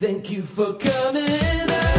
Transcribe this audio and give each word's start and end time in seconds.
Thank 0.00 0.30
you 0.30 0.42
for 0.42 0.72
coming 0.72 1.22
out. 1.28 1.90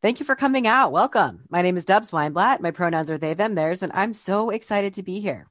Thank 0.00 0.20
you 0.20 0.26
for 0.26 0.36
coming 0.36 0.68
out. 0.68 0.92
Welcome. 0.92 1.42
My 1.48 1.62
name 1.62 1.76
is 1.76 1.84
Dubs 1.84 2.12
Weinblatt. 2.12 2.60
My 2.60 2.70
pronouns 2.70 3.10
are 3.10 3.18
they, 3.18 3.34
them, 3.34 3.56
theirs, 3.56 3.82
and 3.82 3.90
I'm 3.92 4.14
so 4.14 4.50
excited 4.50 4.94
to 4.94 5.02
be 5.02 5.18
here. 5.18 5.48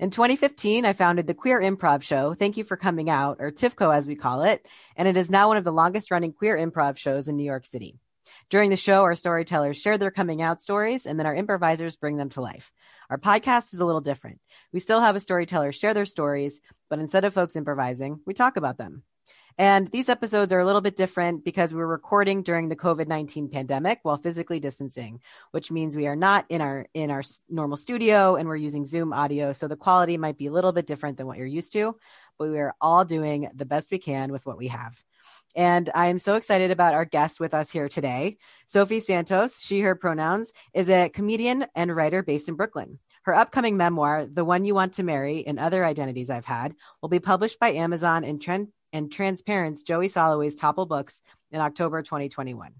In 0.00 0.10
2015, 0.10 0.84
I 0.84 0.92
founded 0.92 1.28
the 1.28 1.34
Queer 1.34 1.60
Improv 1.60 2.02
Show. 2.02 2.34
Thank 2.34 2.56
you 2.56 2.64
for 2.64 2.76
coming 2.76 3.08
out, 3.08 3.36
or 3.38 3.52
TIFCO 3.52 3.94
as 3.94 4.08
we 4.08 4.16
call 4.16 4.42
it, 4.42 4.66
and 4.96 5.06
it 5.06 5.16
is 5.16 5.30
now 5.30 5.46
one 5.46 5.56
of 5.56 5.62
the 5.62 5.72
longest 5.72 6.10
running 6.10 6.32
queer 6.32 6.56
improv 6.56 6.96
shows 6.96 7.28
in 7.28 7.36
New 7.36 7.44
York 7.44 7.64
City. 7.64 8.00
During 8.50 8.70
the 8.70 8.76
show, 8.76 9.02
our 9.02 9.14
storytellers 9.14 9.76
share 9.76 9.96
their 9.96 10.10
coming 10.10 10.42
out 10.42 10.60
stories, 10.60 11.06
and 11.06 11.16
then 11.16 11.26
our 11.26 11.34
improvisers 11.34 11.94
bring 11.94 12.16
them 12.16 12.28
to 12.30 12.40
life. 12.40 12.72
Our 13.08 13.18
podcast 13.18 13.72
is 13.72 13.78
a 13.78 13.84
little 13.84 14.00
different. 14.00 14.40
We 14.72 14.80
still 14.80 15.00
have 15.00 15.14
a 15.14 15.20
storyteller 15.20 15.70
share 15.70 15.94
their 15.94 16.06
stories, 16.06 16.60
but 16.90 16.98
instead 16.98 17.24
of 17.24 17.32
folks 17.32 17.54
improvising, 17.54 18.18
we 18.26 18.34
talk 18.34 18.56
about 18.56 18.78
them. 18.78 19.04
And 19.56 19.88
these 19.90 20.08
episodes 20.08 20.52
are 20.52 20.58
a 20.58 20.66
little 20.66 20.80
bit 20.80 20.96
different 20.96 21.44
because 21.44 21.72
we're 21.72 21.86
recording 21.86 22.42
during 22.42 22.68
the 22.68 22.76
COVID-19 22.76 23.52
pandemic 23.52 24.00
while 24.02 24.16
physically 24.16 24.58
distancing, 24.58 25.20
which 25.52 25.70
means 25.70 25.96
we 25.96 26.08
are 26.08 26.16
not 26.16 26.44
in 26.48 26.60
our 26.60 26.86
in 26.92 27.10
our 27.10 27.22
normal 27.48 27.76
studio 27.76 28.36
and 28.36 28.48
we're 28.48 28.56
using 28.56 28.84
Zoom 28.84 29.12
audio, 29.12 29.52
so 29.52 29.68
the 29.68 29.76
quality 29.76 30.16
might 30.16 30.38
be 30.38 30.46
a 30.46 30.52
little 30.52 30.72
bit 30.72 30.86
different 30.86 31.18
than 31.18 31.26
what 31.26 31.38
you're 31.38 31.46
used 31.46 31.72
to, 31.74 31.96
but 32.38 32.50
we 32.50 32.58
are 32.58 32.74
all 32.80 33.04
doing 33.04 33.48
the 33.54 33.64
best 33.64 33.90
we 33.90 33.98
can 33.98 34.32
with 34.32 34.44
what 34.44 34.58
we 34.58 34.68
have. 34.68 35.00
And 35.56 35.88
I 35.94 36.06
am 36.06 36.18
so 36.18 36.34
excited 36.34 36.70
about 36.70 36.94
our 36.94 37.04
guest 37.04 37.38
with 37.38 37.54
us 37.54 37.70
here 37.70 37.88
today. 37.88 38.38
Sophie 38.66 39.00
Santos, 39.00 39.60
she, 39.60 39.80
her 39.80 39.94
pronouns, 39.94 40.52
is 40.72 40.88
a 40.88 41.08
comedian 41.08 41.66
and 41.76 41.94
writer 41.94 42.22
based 42.22 42.48
in 42.48 42.56
Brooklyn. 42.56 42.98
Her 43.22 43.34
upcoming 43.34 43.76
memoir, 43.76 44.26
The 44.26 44.44
One 44.44 44.64
You 44.64 44.74
Want 44.74 44.94
to 44.94 45.02
Marry 45.02 45.46
and 45.46 45.58
Other 45.58 45.84
Identities 45.84 46.28
I've 46.28 46.44
Had, 46.44 46.74
will 47.00 47.08
be 47.08 47.20
published 47.20 47.58
by 47.58 47.70
Amazon 47.70 48.24
and, 48.24 48.40
Tran- 48.40 48.68
and 48.94 49.12
Transparent's 49.12 49.82
Joey 49.82 50.08
Soloway's 50.08 50.54
Topple 50.54 50.86
Books 50.86 51.20
in 51.50 51.60
October 51.60 52.00
2021. 52.02 52.72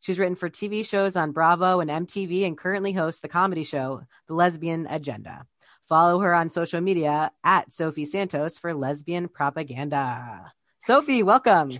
She's 0.00 0.18
written 0.18 0.36
for 0.36 0.50
TV 0.50 0.86
shows 0.86 1.16
on 1.16 1.32
Bravo 1.32 1.80
and 1.80 1.90
MTV 1.90 2.46
and 2.46 2.56
currently 2.56 2.92
hosts 2.92 3.22
the 3.22 3.28
comedy 3.28 3.64
show, 3.64 4.02
The 4.28 4.34
Lesbian 4.34 4.86
Agenda. 4.86 5.46
Follow 5.88 6.20
her 6.20 6.34
on 6.34 6.50
social 6.50 6.80
media 6.80 7.32
at 7.42 7.72
Sophie 7.72 8.06
Santos 8.06 8.58
for 8.58 8.74
lesbian 8.74 9.28
propaganda. 9.28 10.52
Sophie, 10.80 11.22
welcome. 11.22 11.72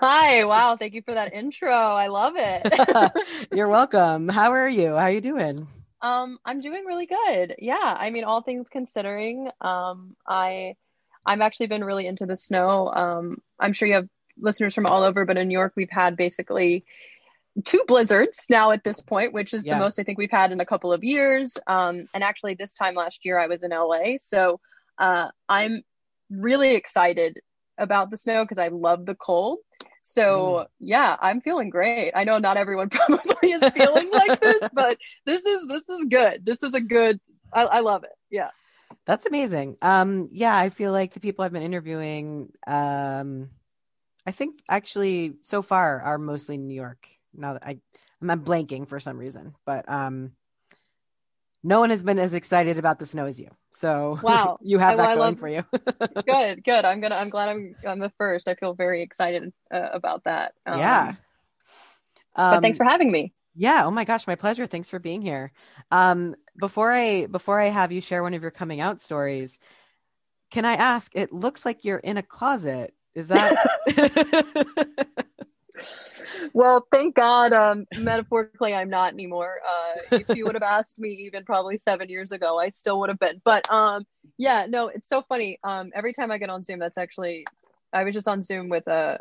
Hi, 0.00 0.44
wow, 0.44 0.76
thank 0.76 0.94
you 0.94 1.02
for 1.02 1.12
that 1.14 1.34
intro. 1.34 1.70
I 1.72 2.06
love 2.06 2.34
it. 2.36 3.12
You're 3.52 3.68
welcome. 3.68 4.28
How 4.28 4.52
are 4.52 4.68
you? 4.68 4.90
How 4.90 5.04
are 5.04 5.10
you 5.10 5.20
doing? 5.20 5.68
um, 6.04 6.38
I'm 6.44 6.60
doing 6.60 6.84
really 6.84 7.06
good. 7.06 7.54
Yeah, 7.58 7.96
I 7.98 8.10
mean, 8.10 8.24
all 8.24 8.42
things 8.42 8.68
considering, 8.68 9.48
um, 9.62 10.14
I 10.28 10.74
I've 11.26 11.40
actually 11.40 11.66
been 11.68 11.84
really 11.84 12.06
into 12.06 12.26
the 12.26 12.36
snow. 12.36 12.88
Um, 12.88 13.38
I'm 13.58 13.72
sure 13.72 13.88
you 13.88 13.94
have 13.94 14.08
listeners 14.38 14.74
from 14.74 14.86
all 14.86 15.02
over, 15.02 15.24
but 15.24 15.36
in 15.38 15.48
New 15.48 15.56
York, 15.58 15.72
we've 15.76 15.90
had 15.90 16.16
basically 16.16 16.84
two 17.64 17.84
blizzards 17.86 18.46
now 18.50 18.72
at 18.72 18.82
this 18.82 19.00
point, 19.00 19.32
which 19.32 19.54
is 19.54 19.64
Yeah. 19.64 19.74
the 19.74 19.80
most 19.84 19.98
I 19.98 20.02
think 20.02 20.18
we've 20.18 20.30
had 20.30 20.50
in 20.52 20.60
a 20.60 20.66
couple 20.66 20.92
of 20.92 21.04
years. 21.04 21.56
Um, 21.66 22.06
and 22.12 22.24
actually, 22.24 22.54
this 22.54 22.74
time 22.74 22.94
last 22.94 23.24
year, 23.24 23.38
I 23.38 23.46
was 23.46 23.62
in 23.62 23.70
LA, 23.70 24.16
so 24.18 24.60
uh, 24.98 25.28
I'm 25.48 25.82
really 26.30 26.74
excited 26.74 27.40
about 27.78 28.10
the 28.10 28.16
snow 28.16 28.44
because 28.44 28.58
I 28.58 28.68
love 28.68 29.06
the 29.06 29.14
cold. 29.14 29.58
So 30.02 30.66
yeah, 30.80 31.16
I'm 31.20 31.40
feeling 31.40 31.70
great. 31.70 32.12
I 32.14 32.24
know 32.24 32.38
not 32.38 32.56
everyone 32.56 32.88
probably 32.90 33.52
is 33.52 33.62
feeling 33.72 34.10
like 34.12 34.40
this, 34.40 34.62
but 34.72 34.98
this 35.24 35.46
is 35.46 35.66
this 35.66 35.88
is 35.88 36.06
good. 36.10 36.44
This 36.44 36.62
is 36.62 36.74
a 36.74 36.80
good. 36.80 37.20
I, 37.52 37.62
I 37.62 37.80
love 37.80 38.04
it. 38.04 38.12
Yeah. 38.30 38.50
That's 39.06 39.26
amazing. 39.26 39.76
Um, 39.82 40.28
yeah, 40.32 40.56
I 40.56 40.70
feel 40.70 40.92
like 40.92 41.12
the 41.12 41.20
people 41.20 41.44
I've 41.44 41.52
been 41.52 41.62
interviewing, 41.62 42.52
um, 42.66 43.50
I 44.26 44.30
think 44.30 44.60
actually 44.68 45.34
so 45.42 45.60
far 45.60 46.00
are 46.00 46.16
mostly 46.18 46.56
New 46.56 46.74
York. 46.74 47.08
Now 47.34 47.54
that 47.54 47.64
I, 47.66 47.78
I'm 48.22 48.40
blanking 48.44 48.88
for 48.88 49.00
some 49.00 49.18
reason, 49.18 49.54
but 49.66 49.86
um, 49.90 50.32
no 51.62 51.80
one 51.80 51.90
has 51.90 52.02
been 52.02 52.18
as 52.18 52.32
excited 52.32 52.78
about 52.78 52.98
the 52.98 53.04
snow 53.06 53.26
as 53.26 53.38
you. 53.38 53.50
So 53.72 54.18
Wow. 54.22 54.58
you 54.62 54.78
have 54.78 54.94
I- 54.94 54.96
that 54.96 55.08
I 55.08 55.14
going 55.16 55.34
love- 55.34 55.38
for 55.40 55.48
you. 55.48 55.64
Good. 56.26 56.64
Good. 56.64 56.84
I'm 56.86 57.00
gonna. 57.00 57.16
I'm 57.16 57.28
glad 57.30 57.48
I'm. 57.50 57.74
I'm 57.86 57.98
the 57.98 58.12
first. 58.16 58.48
I 58.48 58.54
feel 58.54 58.72
very 58.74 59.02
excited 59.02 59.52
uh, 59.72 59.88
about 59.92 60.24
that. 60.24 60.54
Um, 60.64 60.78
yeah. 60.78 61.14
But 62.36 62.54
Um, 62.56 62.62
thanks 62.62 62.78
for 62.78 62.84
having 62.84 63.10
me. 63.12 63.32
Yeah, 63.54 63.82
oh 63.84 63.90
my 63.90 64.04
gosh, 64.04 64.26
my 64.26 64.34
pleasure. 64.34 64.66
Thanks 64.66 64.88
for 64.88 64.98
being 64.98 65.22
here. 65.22 65.52
Um, 65.90 66.34
before 66.58 66.90
I 66.90 67.26
before 67.26 67.60
I 67.60 67.66
have 67.66 67.92
you 67.92 68.00
share 68.00 68.22
one 68.22 68.34
of 68.34 68.42
your 68.42 68.50
coming 68.50 68.80
out 68.80 69.00
stories, 69.00 69.60
can 70.50 70.64
I 70.64 70.74
ask? 70.74 71.12
It 71.14 71.32
looks 71.32 71.64
like 71.64 71.84
you're 71.84 71.98
in 71.98 72.16
a 72.16 72.22
closet. 72.22 72.94
Is 73.14 73.28
that 73.28 73.56
Well, 76.52 76.86
thank 76.92 77.16
God. 77.16 77.52
Um, 77.52 77.86
metaphorically, 77.98 78.74
I'm 78.74 78.90
not 78.90 79.12
anymore. 79.12 79.56
Uh, 79.68 80.18
if 80.18 80.36
you 80.36 80.44
would 80.44 80.54
have 80.54 80.62
asked 80.62 80.98
me 80.98 81.10
even 81.26 81.44
probably 81.44 81.76
seven 81.76 82.08
years 82.08 82.32
ago, 82.32 82.58
I 82.58 82.70
still 82.70 83.00
would 83.00 83.08
have 83.08 83.18
been. 83.18 83.40
But 83.44 83.70
um, 83.70 84.04
yeah, 84.38 84.66
no, 84.68 84.88
it's 84.88 85.08
so 85.08 85.22
funny. 85.28 85.58
Um, 85.64 85.90
every 85.94 86.12
time 86.12 86.30
I 86.30 86.38
get 86.38 86.50
on 86.50 86.62
Zoom, 86.62 86.78
that's 86.78 86.98
actually, 86.98 87.44
I 87.92 88.04
was 88.04 88.14
just 88.14 88.28
on 88.28 88.42
Zoom 88.42 88.68
with 88.68 88.86
a 88.86 89.20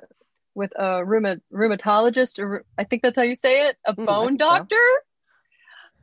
with 0.56 0.72
a 0.76 1.04
rheuma, 1.06 1.40
rheumatologist, 1.52 2.40
or 2.40 2.66
I 2.78 2.84
think 2.84 3.02
that's 3.02 3.18
how 3.18 3.24
you 3.24 3.36
say 3.36 3.68
it, 3.68 3.78
a 3.86 3.94
Mm, 3.98 4.22
I 4.22 4.28
bone 4.28 4.28
think 4.28 4.44
so. 4.44 4.68
doctor. 4.68 4.76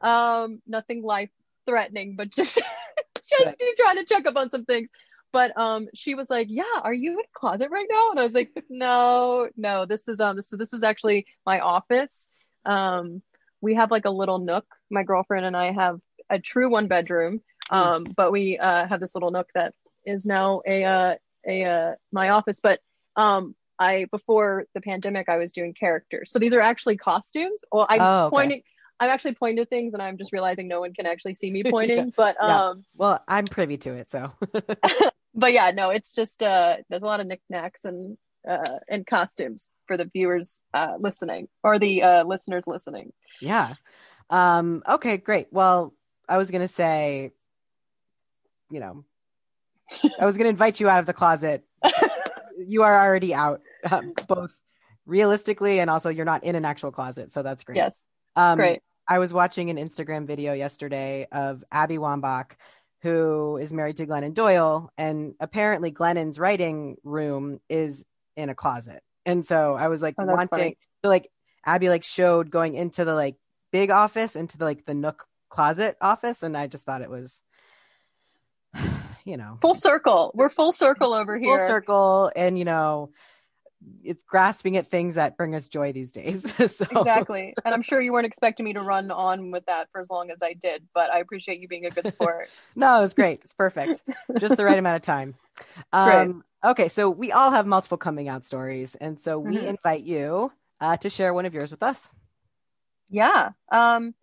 Um, 0.00 0.60
nothing 0.66 1.02
life 1.02 1.30
threatening, 1.66 2.14
but 2.16 2.30
just 2.36 2.56
just 2.56 3.56
trying 3.78 3.96
to 3.96 4.04
check 4.04 4.26
up 4.26 4.36
on 4.36 4.50
some 4.50 4.64
things. 4.64 4.90
But 5.32 5.56
um, 5.58 5.88
she 5.94 6.14
was 6.14 6.30
like, 6.30 6.46
"Yeah, 6.50 6.64
are 6.82 6.92
you 6.94 7.12
in 7.12 7.18
a 7.20 7.38
closet 7.38 7.70
right 7.70 7.86
now?" 7.90 8.10
And 8.10 8.20
I 8.20 8.24
was 8.24 8.34
like, 8.34 8.50
"No, 8.70 9.48
no. 9.56 9.86
This 9.86 10.08
is 10.08 10.20
um, 10.20 10.40
so 10.42 10.56
this 10.56 10.72
is 10.72 10.82
actually 10.82 11.26
my 11.46 11.60
office. 11.60 12.28
Um, 12.64 13.22
we 13.60 13.74
have 13.74 13.90
like 13.90 14.04
a 14.06 14.10
little 14.10 14.38
nook. 14.38 14.66
My 14.90 15.02
girlfriend 15.04 15.46
and 15.46 15.56
I 15.56 15.72
have 15.72 16.00
a 16.28 16.38
true 16.38 16.70
one 16.70 16.88
bedroom. 16.88 17.40
Um, 17.70 18.04
but 18.16 18.32
we 18.32 18.58
uh 18.58 18.86
have 18.86 19.00
this 19.00 19.14
little 19.14 19.30
nook 19.30 19.48
that 19.54 19.74
is 20.04 20.26
now 20.26 20.62
a 20.66 20.84
uh 20.84 21.14
a 21.46 21.64
uh 21.64 21.94
my 22.12 22.30
office. 22.30 22.60
But 22.60 22.80
um, 23.16 23.54
I 23.80 24.06
before 24.12 24.66
the 24.74 24.80
pandemic, 24.80 25.28
I 25.28 25.38
was 25.38 25.52
doing 25.52 25.74
characters. 25.74 26.30
So 26.30 26.38
these 26.38 26.52
are 26.52 26.60
actually 26.60 26.98
costumes. 26.98 27.62
Well, 27.72 27.86
I'm 27.88 28.00
Oh, 28.02 28.26
okay. 28.26 28.30
pointing. 28.30 28.62
I'm 29.00 29.08
actually 29.08 29.34
pointing 29.34 29.64
to 29.64 29.68
things, 29.68 29.94
and 29.94 30.02
I'm 30.02 30.18
just 30.18 30.32
realizing 30.32 30.68
no 30.68 30.80
one 30.80 30.92
can 30.92 31.06
actually 31.06 31.34
see 31.34 31.50
me 31.50 31.62
Yeah. 31.64 31.70
pointing. 31.70 32.12
But 32.16 32.36
Yeah. 32.42 32.60
um, 32.68 32.84
well? 32.96 33.24
I'm 33.26 33.46
privy 33.46 33.78
to 33.78 33.94
it, 33.94 34.10
so 34.10 34.30
but 35.34 35.52
yeah, 35.52 35.70
no, 35.74 35.90
it's 35.90 36.14
just 36.14 36.42
uh 36.42 36.76
there's 36.88 37.02
a 37.02 37.06
lot 37.06 37.20
of 37.20 37.26
knickknacks 37.26 37.84
and 37.84 38.16
uh 38.48 38.78
and 38.88 39.06
costumes 39.06 39.66
for 39.86 39.96
the 39.96 40.04
viewers 40.04 40.60
uh 40.74 40.94
listening 40.98 41.48
or 41.62 41.78
the 41.78 42.02
uh 42.02 42.24
listeners 42.24 42.64
listening. 42.66 43.12
yeah. 43.40 43.74
Um, 44.28 44.82
okay, 44.88 45.16
great. 45.16 45.48
Well, 45.50 45.92
I 46.28 46.36
was 46.36 46.50
gonna 46.50 46.68
say, 46.68 47.32
you 48.70 48.80
know, 48.80 49.04
I 50.20 50.24
was 50.26 50.36
gonna 50.36 50.50
invite 50.50 50.78
you 50.78 50.88
out 50.88 51.00
of 51.00 51.06
the 51.06 51.12
closet. 51.12 51.64
you 52.66 52.82
are 52.84 53.04
already 53.06 53.34
out, 53.34 53.60
uh, 53.88 54.02
both 54.28 54.56
realistically 55.06 55.80
and 55.80 55.90
also 55.90 56.08
you're 56.08 56.24
not 56.24 56.44
in 56.44 56.54
an 56.56 56.64
actual 56.64 56.90
closet, 56.90 57.32
so 57.32 57.42
that's 57.42 57.64
great. 57.64 57.76
Yes, 57.76 58.06
Um, 58.36 58.58
great. 58.58 58.82
I 59.08 59.18
was 59.18 59.32
watching 59.32 59.70
an 59.70 59.76
Instagram 59.76 60.26
video 60.26 60.52
yesterday 60.52 61.26
of 61.32 61.64
Abby 61.72 61.96
Wambach, 61.98 62.52
who 63.02 63.56
is 63.56 63.72
married 63.72 63.96
to 63.96 64.06
Glennon 64.06 64.34
Doyle, 64.34 64.92
and 64.96 65.34
apparently 65.40 65.90
Glennon's 65.90 66.38
writing 66.38 66.96
room 67.02 67.60
is 67.68 68.04
in 68.36 68.50
a 68.50 68.54
closet. 68.54 69.02
And 69.26 69.44
so 69.44 69.74
I 69.74 69.88
was 69.88 70.00
like 70.02 70.14
Oh, 70.18 70.26
wanting, 70.26 70.76
so 71.04 71.08
like 71.08 71.30
Abby 71.64 71.88
like 71.88 72.04
showed 72.04 72.50
going 72.50 72.74
into 72.74 73.04
the 73.04 73.14
like 73.14 73.36
big 73.72 73.90
office 73.90 74.36
into 74.36 74.58
the 74.58 74.64
like 74.64 74.84
the 74.84 74.94
Nook 74.94 75.26
closet 75.48 75.96
office, 76.00 76.42
and 76.42 76.56
I 76.56 76.68
just 76.68 76.84
thought 76.86 77.02
it 77.02 77.10
was, 77.10 77.42
you 79.24 79.36
know, 79.36 79.58
Full 79.60 79.74
circle. 79.74 80.30
We're 80.34 80.48
full 80.48 80.72
circle 80.72 81.12
over 81.14 81.38
here 81.38 81.58
full 81.58 81.66
circle, 81.66 82.32
and 82.36 82.58
you 82.58 82.64
know, 82.64 83.10
it's 84.02 84.22
grasping 84.22 84.76
at 84.76 84.86
things 84.86 85.14
that 85.14 85.36
bring 85.36 85.54
us 85.54 85.68
joy 85.68 85.92
these 85.92 86.12
days. 86.12 86.42
so 86.72 86.86
Exactly. 86.90 87.54
And 87.64 87.74
I'm 87.74 87.82
sure 87.82 88.00
you 88.00 88.12
weren't 88.12 88.26
expecting 88.26 88.64
me 88.64 88.72
to 88.74 88.80
run 88.80 89.10
on 89.10 89.50
with 89.50 89.64
that 89.66 89.88
for 89.92 90.00
as 90.00 90.10
long 90.10 90.30
as 90.30 90.38
I 90.42 90.54
did, 90.54 90.86
but 90.94 91.12
I 91.12 91.20
appreciate 91.20 91.60
you 91.60 91.68
being 91.68 91.86
a 91.86 91.90
good 91.90 92.08
sport. 92.08 92.48
No, 92.76 92.98
it 92.98 93.02
was 93.02 93.14
great. 93.14 93.40
It's 93.42 93.52
perfect. 93.54 94.02
Just 94.38 94.56
the 94.56 94.64
right 94.64 94.78
amount 94.78 94.96
of 94.96 95.02
time. 95.02 95.34
Um, 95.92 96.42
okay, 96.64 96.88
so 96.88 97.10
we 97.10 97.32
all 97.32 97.50
have 97.50 97.66
multiple 97.66 97.98
coming 97.98 98.28
out 98.28 98.46
stories, 98.46 98.94
and 98.94 99.20
so 99.20 99.38
we 99.38 99.56
Mhm. 99.56 99.68
invite 99.70 100.04
you 100.04 100.50
uh, 100.80 100.96
to 100.98 101.10
share 101.10 101.34
one 101.34 101.44
of 101.44 101.52
yours 101.52 101.70
with 101.70 101.82
us. 101.82 102.12
Yeah. 103.08 103.50
Um 103.70 104.14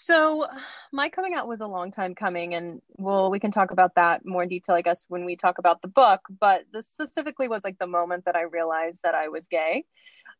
So 0.00 0.46
my 0.92 1.10
coming 1.10 1.34
out 1.34 1.48
was 1.48 1.60
a 1.60 1.66
long 1.66 1.92
time 1.92 2.14
coming, 2.14 2.54
and 2.54 2.80
well, 2.96 3.30
we 3.30 3.40
can 3.40 3.50
talk 3.50 3.72
about 3.72 3.96
that 3.96 4.24
more 4.24 4.42
in 4.42 4.48
detail, 4.48 4.76
I 4.76 4.82
guess, 4.82 5.04
when 5.08 5.24
we 5.24 5.36
talk 5.36 5.58
about 5.58 5.82
the 5.82 5.88
book. 5.88 6.20
But 6.30 6.62
this 6.72 6.88
specifically 6.88 7.48
was 7.48 7.62
like 7.64 7.78
the 7.78 7.86
moment 7.86 8.24
that 8.26 8.36
I 8.36 8.42
realized 8.42 9.02
that 9.02 9.14
I 9.14 9.28
was 9.28 9.48
gay, 9.48 9.84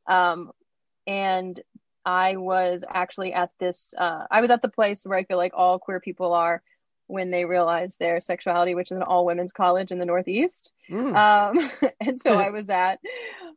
um, 0.07 0.53
and 1.07 1.61
I 2.05 2.37
was 2.37 2.85
actually 2.89 3.33
at 3.33 3.51
this. 3.59 3.93
Uh, 3.97 4.25
I 4.31 4.41
was 4.41 4.51
at 4.51 4.63
the 4.63 4.69
place 4.69 5.05
where 5.05 5.19
I 5.19 5.25
feel 5.25 5.37
like 5.37 5.53
all 5.55 5.79
queer 5.79 6.01
people 6.01 6.33
are 6.33 6.63
when 7.07 7.31
they 7.31 7.45
realize 7.45 7.97
their 7.97 8.21
sexuality, 8.21 8.75
which 8.75 8.91
is 8.91 8.97
an 8.97 9.03
all 9.03 9.27
women's 9.27 9.53
college 9.53 9.91
in 9.91 9.99
the 9.99 10.05
Northeast. 10.05 10.73
Mm. 10.91 11.17
Um, 11.17 11.71
and 12.01 12.21
so 12.21 12.39
I 12.39 12.51
was 12.51 12.71
at, 12.71 13.01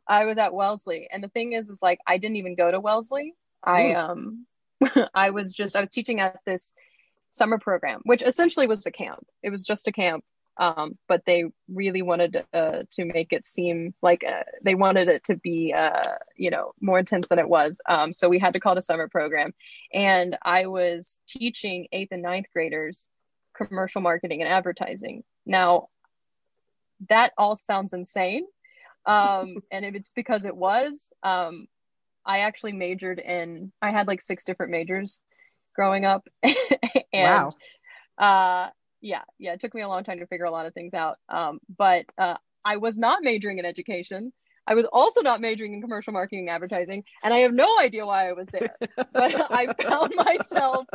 I 0.06 0.24
was 0.24 0.38
at 0.38 0.52
Wellesley, 0.52 1.08
and 1.12 1.22
the 1.22 1.28
thing 1.28 1.52
is, 1.52 1.70
is 1.70 1.80
like 1.80 2.00
I 2.06 2.18
didn't 2.18 2.36
even 2.36 2.56
go 2.56 2.70
to 2.70 2.80
Wellesley. 2.80 3.34
I 3.62 3.92
um, 3.92 4.46
I 5.14 5.30
was 5.30 5.54
just 5.54 5.76
I 5.76 5.80
was 5.80 5.90
teaching 5.90 6.20
at 6.20 6.40
this 6.46 6.72
summer 7.30 7.58
program, 7.58 8.00
which 8.04 8.22
essentially 8.22 8.66
was 8.66 8.86
a 8.86 8.90
camp. 8.90 9.26
It 9.42 9.50
was 9.50 9.64
just 9.64 9.88
a 9.88 9.92
camp, 9.92 10.24
um, 10.58 10.98
but 11.08 11.22
they 11.26 11.44
really 11.68 12.02
wanted 12.02 12.44
uh, 12.52 12.82
to 12.92 13.04
make 13.04 13.32
it 13.32 13.46
seem 13.46 13.94
like 14.02 14.22
uh, 14.26 14.42
they 14.62 14.74
wanted 14.74 15.08
it 15.08 15.24
to 15.24 15.36
be, 15.36 15.72
uh, 15.72 16.16
you 16.36 16.50
know, 16.50 16.72
more 16.80 16.98
intense 16.98 17.28
than 17.28 17.38
it 17.38 17.48
was. 17.48 17.80
Um, 17.88 18.12
so 18.12 18.28
we 18.28 18.38
had 18.38 18.52
to 18.52 18.60
call 18.60 18.74
it 18.74 18.78
a 18.78 18.82
summer 18.82 19.08
program, 19.08 19.54
and 19.92 20.36
I 20.42 20.66
was 20.66 21.18
teaching 21.26 21.88
eighth 21.92 22.12
and 22.12 22.22
ninth 22.22 22.46
graders 22.52 23.06
commercial 23.56 24.00
marketing 24.00 24.42
and 24.42 24.50
advertising. 24.50 25.24
Now, 25.44 25.88
that 27.08 27.32
all 27.36 27.56
sounds 27.56 27.92
insane, 27.92 28.46
um, 29.06 29.56
and 29.70 29.84
if 29.84 29.94
it's 29.94 30.10
because 30.14 30.44
it 30.44 30.56
was, 30.56 31.12
um, 31.22 31.66
I 32.24 32.40
actually 32.40 32.72
majored 32.72 33.18
in. 33.18 33.72
I 33.80 33.90
had 33.90 34.06
like 34.06 34.22
six 34.22 34.44
different 34.44 34.72
majors 34.72 35.20
growing 35.74 36.04
up, 36.04 36.26
and 36.42 36.54
wow. 37.12 37.52
uh, 38.18 38.70
yeah, 39.00 39.22
yeah, 39.38 39.52
it 39.52 39.60
took 39.60 39.74
me 39.74 39.82
a 39.82 39.88
long 39.88 40.04
time 40.04 40.20
to 40.20 40.26
figure 40.26 40.44
a 40.44 40.50
lot 40.50 40.66
of 40.66 40.74
things 40.74 40.94
out. 40.94 41.18
Um, 41.28 41.58
but 41.76 42.06
uh, 42.18 42.36
I 42.64 42.76
was 42.76 42.98
not 42.98 43.22
majoring 43.22 43.58
in 43.58 43.64
education. 43.64 44.32
I 44.66 44.74
was 44.74 44.86
also 44.86 45.22
not 45.22 45.40
majoring 45.40 45.74
in 45.74 45.82
commercial 45.82 46.12
marketing 46.12 46.40
and 46.40 46.50
advertising, 46.50 47.04
and 47.22 47.34
I 47.34 47.38
have 47.38 47.52
no 47.52 47.78
idea 47.80 48.06
why 48.06 48.28
I 48.28 48.32
was 48.32 48.48
there. 48.48 48.76
but 49.12 49.50
I 49.50 49.72
found 49.82 50.14
myself 50.14 50.86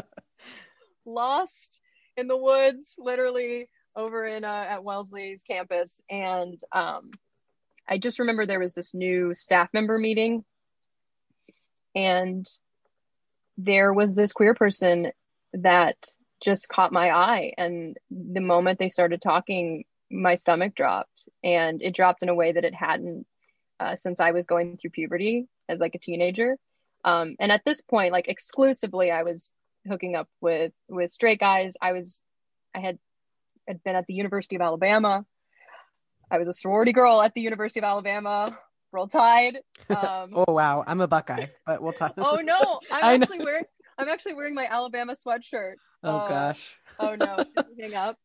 lost 1.06 1.79
in 2.15 2.27
the 2.27 2.38
woods, 2.38 2.95
literally 2.97 3.69
over 3.95 4.25
in 4.25 4.45
uh, 4.45 4.65
at 4.69 4.83
Wellesley's 4.83 5.44
campus, 5.44 6.01
and 6.09 6.59
um, 6.71 7.12
I 7.89 7.97
just 7.97 8.19
remember 8.19 8.45
there 8.45 8.59
was 8.59 8.74
this 8.74 8.94
new 8.94 9.33
staff 9.35 9.69
member 9.74 9.97
meeting, 9.97 10.45
and 11.97 12.47
there 13.57 13.91
was 13.91 14.13
this 14.15 14.31
queer 14.31 14.53
person 14.53 15.11
that 15.53 15.97
just 16.44 16.69
caught 16.69 16.94
my 16.94 17.09
eye. 17.09 17.53
And 17.57 17.97
the 18.11 18.39
moment 18.39 18.77
they 18.77 18.89
started 18.89 19.19
talking 19.19 19.83
my 20.11 20.35
stomach 20.35 20.75
dropped. 20.75 21.27
And 21.44 21.81
it 21.81 21.95
dropped 21.95 22.21
in 22.21 22.29
a 22.29 22.35
way 22.35 22.51
that 22.51 22.63
it 22.63 22.75
hadn't 22.75 23.25
uh, 23.79 23.95
since 23.95 24.19
i 24.19 24.31
was 24.31 24.45
going 24.45 24.77
through 24.77 24.91
puberty 24.91 25.47
as 25.67 25.79
like 25.79 25.95
a 25.95 25.99
teenager. 25.99 26.57
Um, 27.03 27.35
and 27.39 27.51
at 27.51 27.63
this 27.65 27.81
point 27.81 28.11
like 28.11 28.27
exclusively 28.27 29.11
i 29.11 29.23
was 29.23 29.51
hooking 29.88 30.15
up 30.15 30.29
with 30.39 30.73
with 30.88 31.11
straight 31.11 31.39
guys. 31.39 31.75
I 31.81 31.93
was 31.93 32.21
i 32.75 32.79
had 32.79 33.00
had 33.67 33.83
been 33.83 33.95
at 33.95 34.05
the 34.05 34.13
university 34.13 34.55
of 34.55 34.61
alabama. 34.61 35.25
I 36.29 36.38
was 36.38 36.47
a 36.47 36.53
sorority 36.53 36.93
girl 36.93 37.21
at 37.21 37.33
the 37.33 37.41
university 37.41 37.79
of 37.79 37.85
alabama 37.85 38.55
roll 38.92 39.07
tide 39.07 39.57
um, 39.89 40.31
Oh 40.34 40.51
wow, 40.54 40.84
I'm 40.88 41.01
a 41.01 41.07
Buckeye, 41.07 41.48
but 41.66 41.81
we'll 41.81 41.94
talk. 41.94 42.13
oh 42.18 42.42
no 42.44 42.80
i'm 42.92 43.22
actually 43.22 43.39
wearing 43.44 43.63
i'm 43.98 44.07
actually 44.10 44.34
wearing 44.34 44.56
my 44.56 44.66
alabama 44.69 45.16
sweatshirt 45.16 45.75
Oh 46.04 46.10
uh, 46.18 46.28
gosh. 46.30 46.78
oh 47.00 47.16
no 47.16 47.44
hang 47.80 47.95
up 47.95 48.18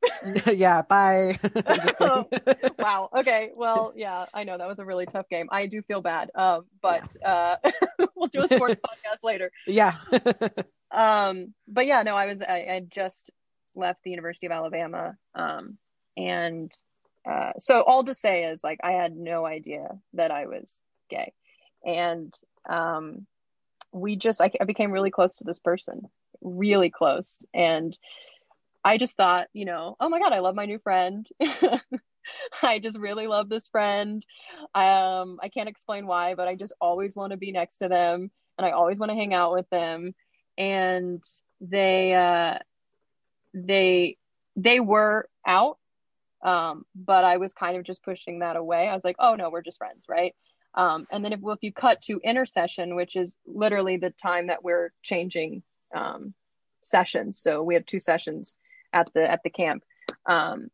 yeah. 0.46 0.82
Bye. 0.82 1.38
Kidding. 1.42 2.70
wow. 2.78 3.08
Okay. 3.16 3.50
Well, 3.56 3.92
yeah, 3.96 4.26
I 4.34 4.44
know 4.44 4.58
that 4.58 4.68
was 4.68 4.78
a 4.78 4.84
really 4.84 5.06
tough 5.06 5.26
game. 5.30 5.48
I 5.50 5.66
do 5.66 5.80
feel 5.82 6.02
bad. 6.02 6.30
Um, 6.34 6.66
but 6.82 7.02
uh, 7.24 7.56
we'll 8.14 8.28
do 8.28 8.42
a 8.42 8.48
sports 8.48 8.78
podcast 8.78 9.24
later. 9.24 9.50
yeah. 9.66 9.94
Um, 10.90 11.54
but 11.66 11.86
yeah, 11.86 12.02
no, 12.02 12.14
I 12.14 12.26
was 12.26 12.42
I, 12.42 12.52
I 12.70 12.82
just 12.88 13.30
left 13.74 14.02
the 14.04 14.10
University 14.10 14.46
of 14.46 14.52
Alabama. 14.52 15.16
Um, 15.34 15.78
and 16.16 16.70
uh, 17.28 17.52
so 17.60 17.82
all 17.82 18.04
to 18.04 18.14
say 18.14 18.44
is 18.44 18.62
like 18.64 18.80
I 18.82 18.92
had 18.92 19.16
no 19.16 19.46
idea 19.46 19.88
that 20.14 20.30
I 20.30 20.46
was 20.46 20.80
gay, 21.08 21.32
and 21.84 22.34
um, 22.68 23.26
we 23.92 24.16
just 24.16 24.40
I, 24.40 24.50
I 24.60 24.64
became 24.64 24.92
really 24.92 25.10
close 25.10 25.36
to 25.36 25.44
this 25.44 25.58
person, 25.58 26.02
really 26.40 26.90
close, 26.90 27.44
and 27.54 27.96
I 28.84 28.98
just 28.98 29.16
thought, 29.16 29.48
you 29.52 29.64
know, 29.64 29.96
oh 30.00 30.08
my 30.08 30.18
god, 30.18 30.32
I 30.32 30.40
love 30.40 30.54
my 30.54 30.66
new 30.66 30.78
friend. 30.78 31.26
I 32.62 32.78
just 32.78 32.98
really 32.98 33.26
love 33.26 33.48
this 33.48 33.66
friend. 33.66 34.24
Um, 34.74 35.38
I 35.42 35.48
can't 35.52 35.68
explain 35.68 36.06
why, 36.06 36.34
but 36.34 36.48
I 36.48 36.54
just 36.56 36.72
always 36.80 37.14
want 37.14 37.32
to 37.32 37.36
be 37.36 37.52
next 37.52 37.78
to 37.78 37.88
them 37.88 38.30
and 38.58 38.66
I 38.66 38.72
always 38.72 38.98
want 38.98 39.10
to 39.10 39.16
hang 39.16 39.34
out 39.34 39.52
with 39.52 39.68
them. 39.70 40.14
And 40.58 41.22
they 41.60 42.14
uh 42.14 42.58
they 43.54 44.16
they 44.56 44.80
were 44.80 45.28
out. 45.46 45.78
Um, 46.42 46.84
but 46.94 47.24
I 47.24 47.36
was 47.36 47.54
kind 47.54 47.76
of 47.76 47.84
just 47.84 48.02
pushing 48.02 48.40
that 48.40 48.56
away. 48.56 48.88
I 48.88 48.94
was 48.94 49.04
like, 49.04 49.16
oh 49.18 49.34
no, 49.34 49.50
we're 49.50 49.62
just 49.62 49.78
friends, 49.78 50.04
right? 50.08 50.34
Um, 50.74 51.06
and 51.10 51.24
then 51.24 51.32
if 51.32 51.40
well, 51.40 51.54
if 51.54 51.62
you 51.62 51.72
cut 51.72 52.02
to 52.02 52.20
intercession, 52.24 52.96
which 52.96 53.14
is 53.14 53.36
literally 53.46 53.98
the 53.98 54.10
time 54.10 54.46
that 54.46 54.64
we're 54.64 54.92
changing 55.02 55.62
um, 55.94 56.34
sessions, 56.80 57.38
so 57.38 57.62
we 57.62 57.74
have 57.74 57.84
two 57.84 58.00
sessions 58.00 58.56
at 58.92 59.12
the 59.14 59.30
at 59.30 59.42
the 59.44 59.50
camp, 59.50 59.84
um, 60.26 60.68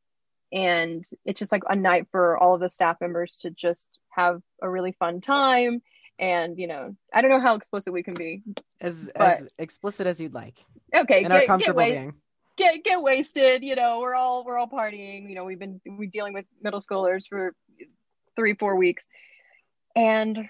and 0.52 1.04
it's 1.24 1.38
just 1.38 1.52
like 1.52 1.62
a 1.68 1.76
night 1.76 2.06
for 2.12 2.38
all 2.38 2.54
of 2.54 2.60
the 2.60 2.70
staff 2.70 3.00
members 3.00 3.36
to 3.42 3.50
just 3.50 3.88
have 4.10 4.40
a 4.62 4.70
really 4.70 4.92
fun 4.92 5.20
time. 5.20 5.82
And 6.18 6.58
you 6.58 6.68
know, 6.68 6.96
I 7.12 7.20
don't 7.20 7.30
know 7.30 7.40
how 7.40 7.56
explicit 7.56 7.92
we 7.92 8.02
can 8.02 8.14
be. 8.14 8.42
As 8.80 9.10
But- 9.14 9.42
as 9.42 9.48
explicit 9.58 10.06
as 10.06 10.20
you'd 10.20 10.34
like, 10.34 10.64
Okay, 10.94 11.24
in 11.24 11.32
our 11.32 11.38
get, 11.38 11.40
get, 11.40 11.46
comfortable 11.48 11.84
being. 11.84 12.14
Get 12.58 12.84
get 12.84 13.02
wasted. 13.02 13.62
You 13.62 13.76
know, 13.76 14.00
we're 14.00 14.14
all 14.14 14.44
we're 14.44 14.58
all 14.58 14.69
partying. 14.69 15.28
You 15.28 15.34
know, 15.37 15.44
we've 15.44 15.58
been 15.58 15.81
we 15.88 16.06
dealing 16.06 16.34
with 16.34 16.44
middle 16.62 16.81
schoolers 16.81 17.26
for 17.28 17.55
three 18.37 18.55
four 18.55 18.76
weeks, 18.76 19.06
and 19.96 20.49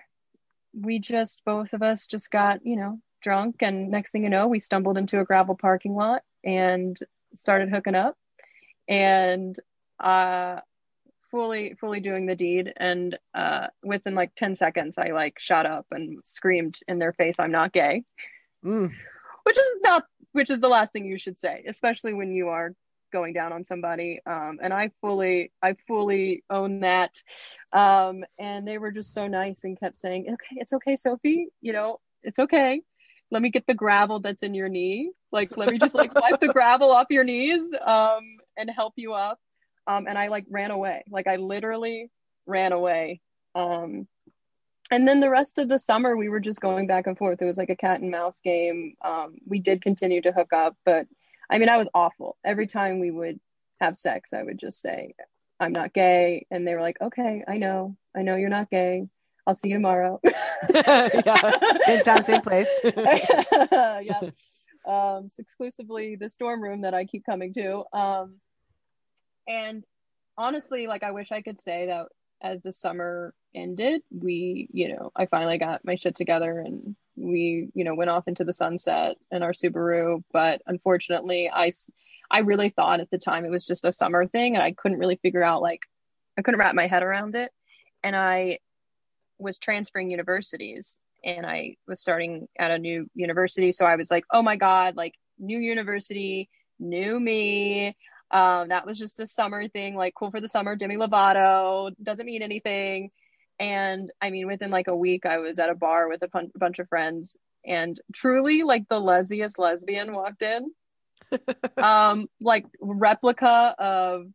we 0.74 0.98
just 0.98 1.42
both 1.44 1.72
of 1.72 1.82
us 1.82 2.06
just 2.06 2.30
got 2.30 2.64
you 2.66 2.76
know 2.76 2.98
drunk, 3.22 3.56
and 3.60 3.90
next 3.90 4.12
thing 4.12 4.24
you 4.24 4.30
know, 4.30 4.48
we 4.48 4.58
stumbled 4.58 4.98
into 4.98 5.20
a 5.20 5.24
gravel 5.24 5.54
parking 5.56 5.94
lot 5.94 6.22
and 6.44 6.98
started 7.34 7.68
hooking 7.68 7.94
up, 7.94 8.16
and 8.88 9.58
uh 10.00 10.60
fully 11.30 11.74
fully 11.78 12.00
doing 12.00 12.24
the 12.24 12.34
deed 12.34 12.72
and 12.78 13.18
uh 13.34 13.66
within 13.82 14.14
like 14.14 14.34
10 14.36 14.54
seconds 14.54 14.96
i 14.96 15.08
like 15.08 15.38
shot 15.38 15.66
up 15.66 15.84
and 15.90 16.20
screamed 16.24 16.78
in 16.88 16.98
their 16.98 17.12
face 17.12 17.36
i'm 17.38 17.52
not 17.52 17.72
gay 17.72 18.02
Mm. 18.64 18.90
which 19.44 19.58
is 19.58 19.66
not 19.82 20.04
which 20.38 20.50
is 20.50 20.60
the 20.60 20.68
last 20.68 20.92
thing 20.92 21.04
you 21.04 21.18
should 21.18 21.36
say 21.36 21.64
especially 21.66 22.14
when 22.14 22.32
you 22.32 22.48
are 22.48 22.72
going 23.12 23.32
down 23.32 23.52
on 23.52 23.64
somebody. 23.64 24.20
Um 24.26 24.58
and 24.62 24.72
i 24.72 24.90
fully 25.00 25.50
i 25.62 25.74
fully 25.86 26.44
own 26.48 26.80
that. 26.80 27.16
Um 27.72 28.24
and 28.38 28.66
they 28.66 28.78
were 28.78 28.92
just 28.92 29.12
so 29.12 29.26
nice 29.26 29.64
and 29.64 29.78
kept 29.78 29.96
saying 29.96 30.26
okay 30.28 30.56
it's 30.60 30.72
okay 30.72 30.96
sophie 30.96 31.48
you 31.60 31.72
know 31.72 31.98
it's 32.22 32.38
okay. 32.38 32.82
Let 33.30 33.42
me 33.42 33.50
get 33.50 33.66
the 33.66 33.74
gravel 33.74 34.20
that's 34.20 34.42
in 34.42 34.54
your 34.54 34.68
knee. 34.68 35.12
Like 35.32 35.56
let 35.56 35.70
me 35.70 35.78
just 35.78 35.94
like 35.94 36.14
wipe 36.22 36.40
the 36.40 36.48
gravel 36.48 36.90
off 36.90 37.08
your 37.10 37.24
knees 37.24 37.74
um 37.84 38.22
and 38.56 38.70
help 38.70 38.94
you 38.96 39.14
up. 39.14 39.38
Um 39.86 40.06
and 40.06 40.18
i 40.18 40.28
like 40.28 40.44
ran 40.50 40.70
away. 40.70 41.04
Like 41.10 41.26
i 41.26 41.36
literally 41.36 42.10
ran 42.46 42.72
away. 42.72 43.20
Um 43.54 44.06
and 44.90 45.06
then 45.06 45.20
the 45.20 45.30
rest 45.30 45.58
of 45.58 45.68
the 45.68 45.78
summer 45.78 46.16
we 46.16 46.28
were 46.28 46.40
just 46.40 46.60
going 46.60 46.86
back 46.86 47.06
and 47.06 47.18
forth 47.18 47.40
it 47.40 47.46
was 47.46 47.58
like 47.58 47.70
a 47.70 47.76
cat 47.76 48.00
and 48.00 48.10
mouse 48.10 48.40
game 48.40 48.94
um 49.04 49.34
we 49.46 49.60
did 49.60 49.82
continue 49.82 50.20
to 50.20 50.32
hook 50.32 50.52
up 50.52 50.76
but 50.84 51.06
i 51.50 51.58
mean 51.58 51.68
i 51.68 51.76
was 51.76 51.88
awful 51.94 52.36
every 52.44 52.66
time 52.66 53.00
we 53.00 53.10
would 53.10 53.38
have 53.80 53.96
sex 53.96 54.32
i 54.32 54.42
would 54.42 54.58
just 54.58 54.80
say 54.80 55.14
i'm 55.60 55.72
not 55.72 55.92
gay 55.92 56.46
and 56.50 56.66
they 56.66 56.74
were 56.74 56.80
like 56.80 57.00
okay 57.00 57.44
i 57.46 57.58
know 57.58 57.96
i 58.16 58.22
know 58.22 58.36
you're 58.36 58.48
not 58.48 58.70
gay 58.70 59.06
i'll 59.46 59.54
see 59.54 59.68
you 59.68 59.74
tomorrow 59.74 60.20
yeah. 60.74 61.36
Same 61.84 62.02
time, 62.02 62.24
same 62.24 62.40
place. 62.40 62.68
yeah. 62.84 64.20
Um, 64.86 65.26
it's 65.26 65.38
exclusively 65.38 66.16
this 66.16 66.36
dorm 66.36 66.62
room 66.62 66.82
that 66.82 66.94
I 66.94 67.04
keep 67.04 67.24
coming 67.24 67.52
to. 67.54 67.84
Um, 67.92 68.36
and 69.46 69.84
honestly, 70.36 70.86
like 70.86 71.02
I 71.02 71.12
wish 71.12 71.30
I 71.32 71.42
could 71.42 71.60
say 71.60 71.86
that 71.86 72.06
as 72.42 72.62
the 72.62 72.72
summer 72.72 73.34
ended, 73.54 74.02
we, 74.10 74.68
you 74.72 74.94
know, 74.94 75.10
I 75.14 75.26
finally 75.26 75.58
got 75.58 75.84
my 75.84 75.96
shit 75.96 76.14
together 76.14 76.60
and 76.60 76.96
we, 77.16 77.70
you 77.74 77.84
know, 77.84 77.94
went 77.94 78.10
off 78.10 78.28
into 78.28 78.44
the 78.44 78.52
sunset 78.52 79.16
in 79.30 79.42
our 79.42 79.52
Subaru. 79.52 80.22
But 80.32 80.62
unfortunately, 80.66 81.50
I, 81.52 81.72
I 82.30 82.40
really 82.40 82.70
thought 82.70 83.00
at 83.00 83.10
the 83.10 83.18
time 83.18 83.44
it 83.44 83.50
was 83.50 83.66
just 83.66 83.84
a 83.84 83.92
summer 83.92 84.26
thing 84.26 84.54
and 84.54 84.62
I 84.62 84.72
couldn't 84.72 84.98
really 84.98 85.16
figure 85.16 85.42
out 85.42 85.62
like, 85.62 85.80
I 86.38 86.42
couldn't 86.42 86.60
wrap 86.60 86.74
my 86.74 86.86
head 86.86 87.02
around 87.02 87.34
it. 87.34 87.50
And 88.04 88.14
I 88.14 88.58
was 89.38 89.58
transferring 89.58 90.10
universities 90.10 90.96
and 91.24 91.44
I 91.44 91.76
was 91.86 92.00
starting 92.00 92.48
at 92.58 92.70
a 92.70 92.78
new 92.78 93.08
university. 93.14 93.72
So 93.72 93.84
I 93.84 93.96
was 93.96 94.10
like, 94.10 94.24
oh 94.30 94.42
my 94.42 94.56
God, 94.56 94.96
like 94.96 95.14
new 95.38 95.58
university, 95.58 96.48
new 96.78 97.18
me. 97.18 97.96
Um, 98.30 98.68
that 98.68 98.86
was 98.86 98.98
just 98.98 99.20
a 99.20 99.26
summer 99.26 99.68
thing, 99.68 99.96
like 99.96 100.14
cool 100.14 100.30
for 100.30 100.40
the 100.40 100.48
summer. 100.48 100.76
Demi 100.76 100.96
Lovato 100.96 101.90
doesn't 102.02 102.26
mean 102.26 102.42
anything. 102.42 103.10
And 103.58 104.10
I 104.20 104.30
mean, 104.30 104.46
within 104.46 104.70
like 104.70 104.88
a 104.88 104.96
week, 104.96 105.26
I 105.26 105.38
was 105.38 105.58
at 105.58 105.70
a 105.70 105.74
bar 105.74 106.08
with 106.08 106.22
a 106.22 106.28
pun- 106.28 106.52
bunch 106.54 106.78
of 106.78 106.88
friends, 106.88 107.36
and 107.66 108.00
truly, 108.14 108.62
like 108.62 108.88
the 108.88 109.00
lesiest 109.00 109.58
lesbian 109.58 110.12
walked 110.12 110.42
in, 110.42 110.70
um, 111.76 112.28
like 112.40 112.66
replica 112.80 113.74
of 113.78 114.26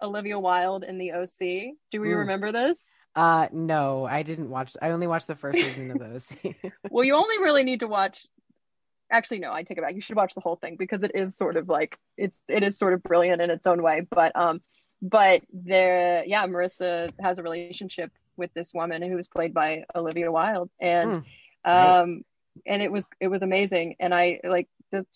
Olivia 0.00 0.38
Wilde 0.38 0.84
in 0.84 0.98
the 0.98 1.12
OC. 1.12 1.74
Do 1.90 2.00
we 2.00 2.08
Mm. 2.08 2.18
remember 2.18 2.52
this? 2.52 2.92
Uh, 3.14 3.48
no, 3.52 4.06
I 4.06 4.22
didn't 4.22 4.48
watch. 4.50 4.74
I 4.80 4.90
only 4.90 5.06
watched 5.06 5.26
the 5.26 5.36
first 5.36 5.60
season 5.60 5.90
of 5.90 5.98
those. 5.98 6.32
Well, 6.90 7.04
you 7.04 7.14
only 7.14 7.38
really 7.38 7.62
need 7.62 7.80
to 7.80 7.86
watch. 7.88 8.26
Actually, 9.10 9.38
no, 9.40 9.52
I 9.52 9.62
take 9.62 9.78
it 9.78 9.82
back. 9.82 9.94
You 9.94 10.00
should 10.00 10.16
watch 10.16 10.34
the 10.34 10.40
whole 10.40 10.56
thing 10.56 10.76
because 10.78 11.02
it 11.02 11.12
is 11.14 11.36
sort 11.36 11.56
of 11.56 11.68
like 11.68 11.96
it's 12.16 12.38
it 12.48 12.62
is 12.62 12.76
sort 12.78 12.94
of 12.94 13.02
brilliant 13.02 13.40
in 13.42 13.50
its 13.50 13.66
own 13.66 13.82
way. 13.82 14.06
But 14.10 14.32
um, 14.34 14.60
but 15.02 15.42
there, 15.52 16.24
yeah, 16.26 16.46
Marissa 16.46 17.12
has 17.20 17.38
a 17.38 17.42
relationship 17.42 18.10
with 18.42 18.54
this 18.54 18.74
woman 18.82 19.10
who 19.10 19.16
was 19.16 19.28
played 19.28 19.54
by 19.54 19.92
Olivia 19.96 20.32
Wilde, 20.32 20.70
and 20.80 21.16
Mm, 21.16 21.26
right. 21.72 21.98
um, 22.00 22.24
and 22.66 22.82
it 22.82 22.92
was 22.92 23.08
it 23.20 23.28
was 23.28 23.42
amazing. 23.42 23.96
And 24.00 24.14
I 24.14 24.40
like 24.44 24.68
this. 24.92 25.06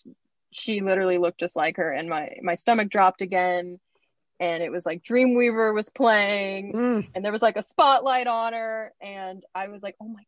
She 0.51 0.81
literally 0.81 1.17
looked 1.19 1.39
just 1.39 1.57
like 1.57 1.77
her, 1.77 1.91
and 1.91 2.09
my 2.09 2.37
my 2.43 2.55
stomach 2.55 2.89
dropped 2.89 3.21
again. 3.21 3.79
And 4.39 4.63
it 4.63 4.71
was 4.71 4.85
like 4.85 5.03
Dreamweaver 5.03 5.73
was 5.73 5.89
playing, 5.89 6.75
Mm, 6.75 7.03
and 7.15 7.25
there 7.25 7.33
was 7.33 7.43
like 7.43 7.57
a 7.57 7.63
spotlight 7.63 8.27
on 8.27 8.53
her 8.53 8.93
and 9.01 9.43
i 9.55 9.67
was 9.69 9.83
like 9.83 9.95
oh 10.01 10.07
my 10.09 10.23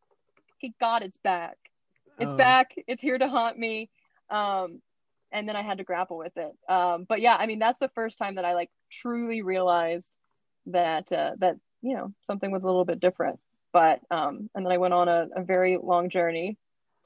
god 0.80 1.02
it's 1.02 1.18
back 1.18 1.56
it's 2.18 2.32
Oh. 2.32 2.34
back 2.34 2.72
it's 2.86 3.02
here 3.02 3.18
to 3.18 3.28
haunt 3.28 3.58
me 3.58 3.88
um 4.30 4.80
and 5.32 5.48
then 5.48 5.56
i 5.56 5.62
had 5.62 5.78
to 5.78 5.84
grapple 5.84 6.18
with 6.18 6.36
it 6.36 6.52
um 6.68 7.06
but 7.08 7.20
yeah 7.20 7.36
i 7.36 7.46
mean 7.46 7.58
that's 7.58 7.78
the 7.80 7.88
first 7.94 8.18
time 8.18 8.36
that 8.36 8.44
i 8.44 8.54
like 8.54 8.70
truly 8.90 9.42
realized 9.42 10.10
that 10.66 11.12
uh 11.12 11.32
that 11.38 11.56
you 11.82 11.96
know 11.96 12.12
something 12.22 12.50
was 12.50 12.62
a 12.62 12.66
little 12.66 12.84
bit 12.84 13.00
different 13.00 13.38
but 13.72 14.00
um 14.10 14.48
and 14.54 14.64
then 14.64 14.72
i 14.72 14.78
went 14.78 14.94
on 14.94 15.08
a, 15.08 15.26
a 15.36 15.42
very 15.42 15.78
long 15.82 16.08
journey 16.10 16.56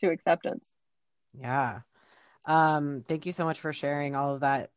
to 0.00 0.10
acceptance 0.10 0.74
Yeah. 1.38 1.80
Um, 2.46 3.04
thank 3.08 3.24
you 3.26 3.32
so 3.32 3.44
much 3.44 3.58
for 3.60 3.72
sharing 3.72 4.14
all 4.14 4.34
of 4.34 4.40
that, 4.40 4.70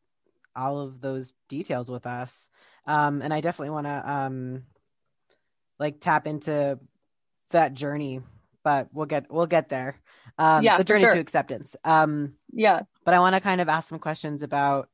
all 0.56 0.80
of 0.80 1.00
those 1.02 1.32
details 1.48 1.90
with 1.90 2.06
us. 2.06 2.48
Um, 2.86 3.20
and 3.20 3.32
I 3.34 3.40
definitely 3.42 3.70
want 3.70 3.86
to 3.86 4.10
um, 4.10 4.62
like 5.78 6.00
tap 6.00 6.26
into 6.26 6.78
that 7.50 7.74
journey, 7.74 8.20
but 8.64 8.88
we'll 8.92 9.06
get 9.06 9.30
we'll 9.30 9.46
get 9.46 9.68
there. 9.68 10.00
Um, 10.38 10.64
Yeah, 10.64 10.78
the 10.78 10.84
journey 10.84 11.04
sure. 11.04 11.14
to 11.14 11.20
acceptance. 11.20 11.76
Um, 11.84 12.34
yeah 12.52 12.80
but 13.04 13.14
I 13.14 13.20
want 13.20 13.34
to 13.34 13.40
kind 13.40 13.60
of 13.60 13.68
ask 13.68 13.88
some 13.88 13.98
questions 13.98 14.42
about 14.42 14.88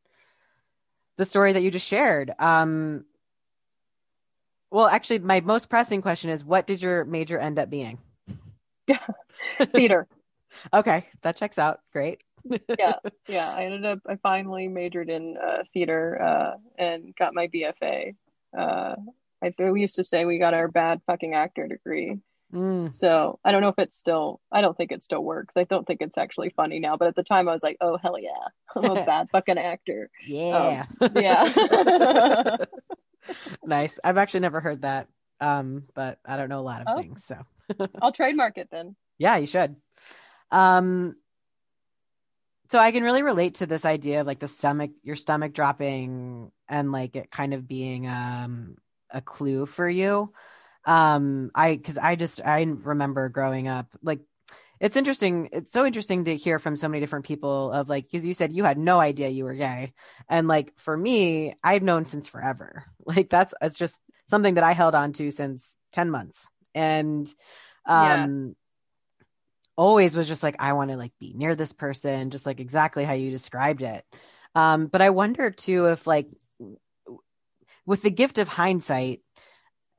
the 1.17 1.25
story 1.25 1.53
that 1.53 1.63
you 1.63 1.71
just 1.71 1.87
shared. 1.87 2.33
Um, 2.39 3.05
well, 4.75 4.88
actually, 4.88 5.21
my 5.21 5.40
most 5.40 5.69
pressing 5.69 6.02
question 6.02 6.31
is, 6.31 6.45
what 6.45 6.66
did 6.66 6.83
your 6.83 7.04
major 7.04 7.38
end 7.38 7.59
up 7.59 7.71
being? 7.71 7.99
theater 9.73 10.09
Okay, 10.73 11.07
that 11.23 11.37
checks 11.37 11.59
out. 11.59 11.81
Great. 11.93 12.21
yeah 12.78 12.97
yeah 13.26 13.54
i 13.54 13.64
ended 13.64 13.87
up 13.87 14.00
i 14.07 14.16
finally 14.16 14.69
majored 14.69 15.09
in 15.09 15.35
uh, 15.38 15.62
theater 15.73 16.21
uh, 16.21 16.57
and 16.78 17.16
got 17.16 17.33
my 17.33 17.49
bfa 17.49 18.14
uh, 18.54 18.95
I, 19.43 19.54
we 19.71 19.81
used 19.81 19.97
to 19.97 20.04
say 20.04 20.26
we 20.26 20.38
got 20.38 20.52
our 20.52 20.69
bad 20.69 21.00
fucking 21.07 21.33
actor 21.33 21.66
degree 21.66 22.19
Mm, 22.52 22.95
so 22.95 23.40
i 23.45 23.50
don't 23.50 23.62
know 23.62 23.71
if 23.71 23.78
it's 23.78 23.97
still 23.97 24.40
i 24.52 24.61
don't 24.61 24.76
think 24.76 24.93
it 24.93 25.02
still 25.02 25.25
works 25.25 25.54
i 25.57 25.64
don't 25.64 25.87
think 25.87 26.02
it's 26.02 26.19
actually 26.19 26.50
funny 26.50 26.78
now 26.78 26.97
but 26.97 27.09
at 27.09 27.16
the 27.16 27.25
time 27.25 27.49
i 27.49 27.52
was 27.52 27.62
like 27.64 27.78
oh 27.81 27.97
hell 27.97 28.16
yeah 28.16 28.31
i'm 28.76 28.97
a 28.97 29.04
bad 29.07 29.28
fucking 29.33 29.59
actor 29.59 30.09
yeah. 30.25 30.85
yeah 31.16 32.57
nice. 33.64 33.99
I've 34.02 34.19
actually 34.19 34.40
never 34.40 34.61
heard 34.61 34.83
that. 34.83 35.09
Um, 35.40 35.85
but 35.95 36.19
I 36.25 36.37
don't 36.37 36.49
know 36.49 36.61
a 36.61 36.62
lot 36.62 36.83
of 36.83 36.88
Oh. 36.88 37.00
things. 37.00 37.25
So 37.25 37.37
i'll 38.00 38.12
trademark 38.12 38.57
it 38.59 38.69
then 38.71 38.97
yeah, 39.19 39.37
you 39.37 39.47
should. 39.47 39.76
Um, 40.50 41.16
so 42.71 42.78
I 42.78 42.93
can 42.93 43.02
really 43.02 43.23
relate 43.23 43.57
to 43.57 43.66
this 43.66 43.85
idea 43.85 44.21
of 44.21 44.26
like 44.26 44.40
the 44.40 44.49
stomach, 44.49 44.90
your 45.02 45.16
stomach 45.16 45.52
dropping, 45.52 46.50
and 46.69 46.93
like 46.93 47.14
it 47.16 47.31
kind 47.31 47.54
of 47.54 47.69
being 47.69 48.07
um 48.09 48.76
a 49.11 49.21
clue 49.21 49.66
for 49.66 49.88
you. 49.88 50.33
Um, 50.85 51.50
I 51.54 51.76
because 51.76 51.99
I 51.99 52.16
just 52.16 52.40
I 52.45 52.62
remember 52.62 53.28
growing 53.28 53.69
up 53.69 53.87
like. 54.02 54.21
It's 54.85 54.97
interesting. 54.97 55.49
It's 55.50 55.73
so 55.73 55.87
interesting 55.87 56.26
to 56.26 56.37
hear 56.37 56.59
from 56.59 56.76
so 56.76 56.88
many 56.88 57.00
different 57.00 57.25
people 57.25 57.73
of 57.73 57.88
like, 57.88 58.05
because 58.05 58.26
you 58.26 58.35
said 58.35 58.53
you 58.53 58.64
had 58.64 58.76
no 58.76 59.00
idea 59.00 59.31
you 59.31 59.45
were 59.45 59.55
gay. 59.55 59.95
And 60.29 60.47
like, 60.47 60.75
for 60.76 60.95
me, 60.95 61.55
I've 61.64 61.83
known 61.83 62.05
since 62.05 62.29
forever. 62.29 62.85
Like, 63.07 63.29
that's, 63.31 63.53
it's 63.61 63.76
just 63.76 64.00
something 64.26 64.55
that 64.55 64.64
I 64.64 64.73
held 64.73 64.95
on 64.95 65.12
to 65.14 65.31
since 65.31 65.76
10 65.93 66.11
months. 66.11 66.50
And, 66.75 67.26
Yeah. 67.87 68.25
um, 68.25 68.57
always 69.76 70.17
was 70.17 70.29
just 70.29 70.45
like 70.45 70.55
i 70.61 70.73
want 70.73 70.93
to 70.93 70.97
like 70.97 71.11
be 71.19 71.33
near 71.35 71.57
this 71.57 71.73
person 71.73 72.31
just 72.31 72.47
like 72.47 72.61
exactly 72.61 73.03
how 73.05 73.12
you 73.12 73.33
described 73.33 73.83
it 73.83 74.05
um 74.55 74.87
but 74.87 75.03
i 75.03 75.11
wonder 75.11 75.50
too 75.50 75.87
if 75.87 76.07
like 76.07 76.29
with 77.85 78.00
the 78.03 78.11
gift 78.11 78.38
of 78.38 78.47
hindsight 78.47 79.21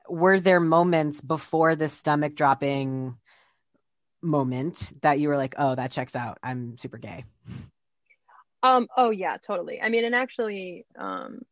were 0.08 0.40
there 0.40 0.60
moments 0.60 1.20
before 1.20 1.76
the 1.76 1.90
stomach 1.90 2.34
dropping 2.34 3.16
moment 4.22 4.92
that 5.02 5.20
you 5.20 5.28
were 5.28 5.36
like 5.36 5.54
oh 5.58 5.74
that 5.74 5.90
checks 5.90 6.16
out 6.16 6.38
i'm 6.42 6.76
super 6.78 6.98
gay 6.98 7.24
Um, 8.62 8.88
oh 8.96 9.10
yeah, 9.10 9.36
totally. 9.36 9.80
I 9.80 9.88
mean, 9.88 10.04
and 10.04 10.14
actually, 10.14 10.86
um, 10.98 11.42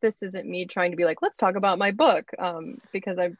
this 0.00 0.22
isn't 0.22 0.48
me 0.48 0.66
trying 0.66 0.92
to 0.92 0.96
be 0.96 1.04
like, 1.04 1.20
let's 1.20 1.36
talk 1.36 1.56
about 1.56 1.78
my 1.78 1.90
book, 1.90 2.30
um, 2.38 2.78
because 2.92 3.18
I, 3.18 3.32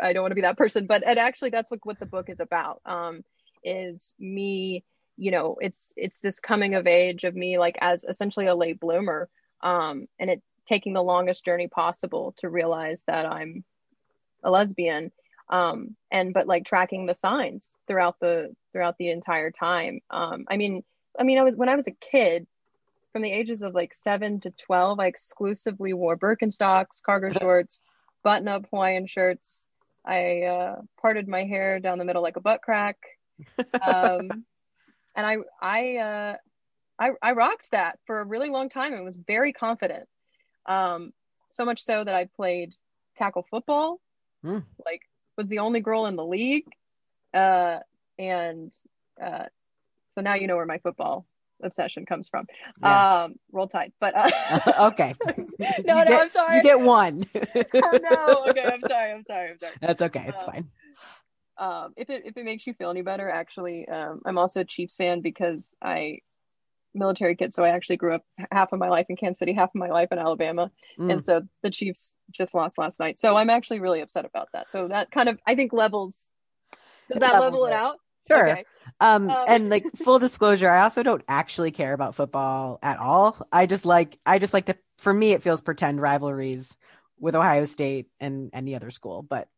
I 0.00 0.12
don't 0.12 0.22
want 0.22 0.32
to 0.32 0.36
be 0.36 0.40
that 0.42 0.56
person. 0.56 0.86
But 0.86 1.04
and 1.06 1.18
actually, 1.18 1.50
that's 1.50 1.70
what 1.70 1.80
what 1.84 2.00
the 2.00 2.06
book 2.06 2.28
is 2.28 2.40
about. 2.40 2.80
Um, 2.84 3.24
is 3.62 4.12
me, 4.18 4.84
you 5.16 5.30
know, 5.30 5.56
it's 5.60 5.92
it's 5.96 6.20
this 6.20 6.40
coming 6.40 6.74
of 6.74 6.86
age 6.88 7.22
of 7.24 7.36
me, 7.36 7.58
like 7.58 7.76
as 7.80 8.04
essentially 8.04 8.46
a 8.46 8.54
late 8.54 8.80
bloomer, 8.80 9.28
um, 9.60 10.08
and 10.18 10.30
it 10.30 10.42
taking 10.66 10.92
the 10.92 11.02
longest 11.02 11.44
journey 11.44 11.68
possible 11.68 12.34
to 12.38 12.48
realize 12.48 13.04
that 13.06 13.26
I'm 13.26 13.64
a 14.42 14.50
lesbian, 14.50 15.12
um, 15.48 15.96
and 16.10 16.32
but 16.32 16.46
like 16.46 16.64
tracking 16.64 17.06
the 17.06 17.14
signs 17.14 17.72
throughout 17.86 18.18
the 18.20 18.54
throughout 18.72 18.96
the 18.98 19.10
entire 19.10 19.50
time. 19.50 20.00
Um, 20.10 20.46
I 20.48 20.56
mean, 20.56 20.82
I 21.18 21.24
mean, 21.24 21.38
I 21.38 21.42
was 21.42 21.56
when 21.56 21.68
I 21.68 21.76
was 21.76 21.86
a 21.86 21.92
kid 21.92 22.46
from 23.12 23.22
the 23.22 23.30
ages 23.30 23.62
of 23.62 23.74
like 23.74 23.92
seven 23.94 24.40
to 24.40 24.50
12, 24.50 24.98
I 24.98 25.06
exclusively 25.06 25.92
wore 25.92 26.16
Birkenstocks, 26.16 27.02
cargo 27.04 27.28
shorts, 27.40 27.82
button 28.24 28.48
up 28.48 28.66
Hawaiian 28.70 29.06
shirts. 29.06 29.68
I 30.04 30.42
uh, 30.42 30.76
parted 31.00 31.28
my 31.28 31.44
hair 31.44 31.78
down 31.78 31.98
the 31.98 32.04
middle 32.04 32.22
like 32.22 32.36
a 32.36 32.40
butt 32.40 32.62
crack. 32.62 32.96
Um, 33.80 34.44
and 35.14 35.26
I, 35.26 35.36
I, 35.60 35.96
uh, 35.96 36.36
I, 36.98 37.10
I 37.22 37.32
rocked 37.32 37.70
that 37.72 37.98
for 38.06 38.20
a 38.20 38.24
really 38.24 38.48
long 38.48 38.70
time 38.70 38.94
and 38.94 39.04
was 39.04 39.16
very 39.16 39.52
confident. 39.52 40.08
Um, 40.66 41.12
so 41.50 41.64
much 41.64 41.82
so 41.84 42.02
that 42.02 42.14
I 42.14 42.28
played 42.34 42.74
tackle 43.16 43.46
football, 43.48 44.00
Hmm. 44.42 44.60
like 44.84 45.02
was 45.36 45.48
the 45.48 45.58
only 45.60 45.80
girl 45.80 46.06
in 46.06 46.16
the 46.16 46.24
league. 46.24 46.66
Uh, 47.34 47.78
and 48.18 48.72
uh, 49.22 49.44
so 50.10 50.20
now 50.20 50.34
you 50.34 50.46
know 50.46 50.56
where 50.56 50.66
my 50.66 50.78
football 50.78 51.26
obsession 51.62 52.04
comes 52.06 52.28
from. 52.28 52.46
Yeah. 52.80 53.24
Um, 53.24 53.34
roll 53.52 53.68
tide, 53.68 53.92
but 54.00 54.14
uh, 54.16 54.28
okay 54.92 55.14
no, 55.26 55.34
You 55.58 55.82
no, 55.86 56.04
get- 56.04 56.22
I'm 56.22 56.30
sorry. 56.30 56.56
you 56.56 56.62
get 56.62 56.80
one 56.80 57.24
oh 57.34 57.98
no, 58.02 58.46
okay, 58.50 58.62
I'm 58.68 58.82
sorry, 58.82 59.12
I'm 59.12 59.22
sorry, 59.22 59.50
I'm 59.50 59.58
sorry. 59.58 59.72
that's 59.80 60.02
okay 60.02 60.24
it's 60.28 60.42
Uh, 60.42 60.50
fine 60.52 60.70
Um, 61.58 61.92
if 61.96 62.10
it 62.10 62.22
if 62.26 62.36
it 62.36 62.44
makes 62.44 62.66
you 62.66 62.74
feel 62.74 62.90
any 62.90 63.02
better, 63.02 63.28
actually, 63.30 63.86
um, 63.88 64.20
I'm 64.24 64.38
also 64.38 64.60
a 64.60 64.64
Chiefs 64.64 64.96
fan 64.96 65.20
because 65.20 65.74
I 65.82 66.18
military 66.94 67.36
kid, 67.36 67.52
so 67.54 67.64
I 67.64 67.70
actually 67.70 67.96
grew 67.96 68.14
up 68.14 68.22
half 68.50 68.72
of 68.72 68.78
my 68.78 68.88
life 68.88 69.06
in 69.08 69.16
Kansas 69.16 69.38
City, 69.38 69.52
half 69.52 69.70
of 69.70 69.74
my 69.74 69.88
life 69.88 70.08
in 70.12 70.18
Alabama, 70.18 70.70
Mm. 70.98 71.12
and 71.12 71.22
so 71.22 71.42
the 71.62 71.70
Chiefs 71.70 72.12
just 72.30 72.54
lost 72.54 72.78
last 72.78 73.00
night. 73.00 73.18
So 73.18 73.36
I'm 73.36 73.50
actually 73.50 73.80
really 73.80 74.00
upset 74.00 74.24
about 74.24 74.48
that. 74.52 74.70
So 74.70 74.88
that 74.88 75.10
kind 75.10 75.28
of 75.28 75.38
I 75.46 75.54
think 75.54 75.72
levels. 75.72 76.26
Does 77.10 77.20
that 77.20 77.32
levels 77.32 77.44
level 77.52 77.64
it 77.66 77.70
it. 77.70 77.74
out? 77.74 77.96
Sure. 78.28 78.50
Okay. 78.50 78.64
Um, 79.00 79.30
Um, 79.30 79.44
and 79.48 79.70
like 79.70 79.84
full 79.96 80.18
disclosure, 80.18 80.68
I 80.70 80.82
also 80.82 81.02
don't 81.02 81.22
actually 81.28 81.70
care 81.70 81.92
about 81.92 82.14
football 82.14 82.78
at 82.82 82.98
all. 82.98 83.36
I 83.52 83.66
just 83.66 83.84
like 83.84 84.18
I 84.24 84.38
just 84.38 84.54
like 84.54 84.66
the 84.66 84.76
for 84.98 85.12
me 85.12 85.32
it 85.32 85.42
feels 85.42 85.60
pretend 85.60 86.00
rivalries 86.00 86.76
with 87.18 87.34
Ohio 87.34 87.64
State 87.64 88.08
and 88.20 88.50
any 88.52 88.74
other 88.74 88.90
school. 88.90 89.22
But 89.22 89.48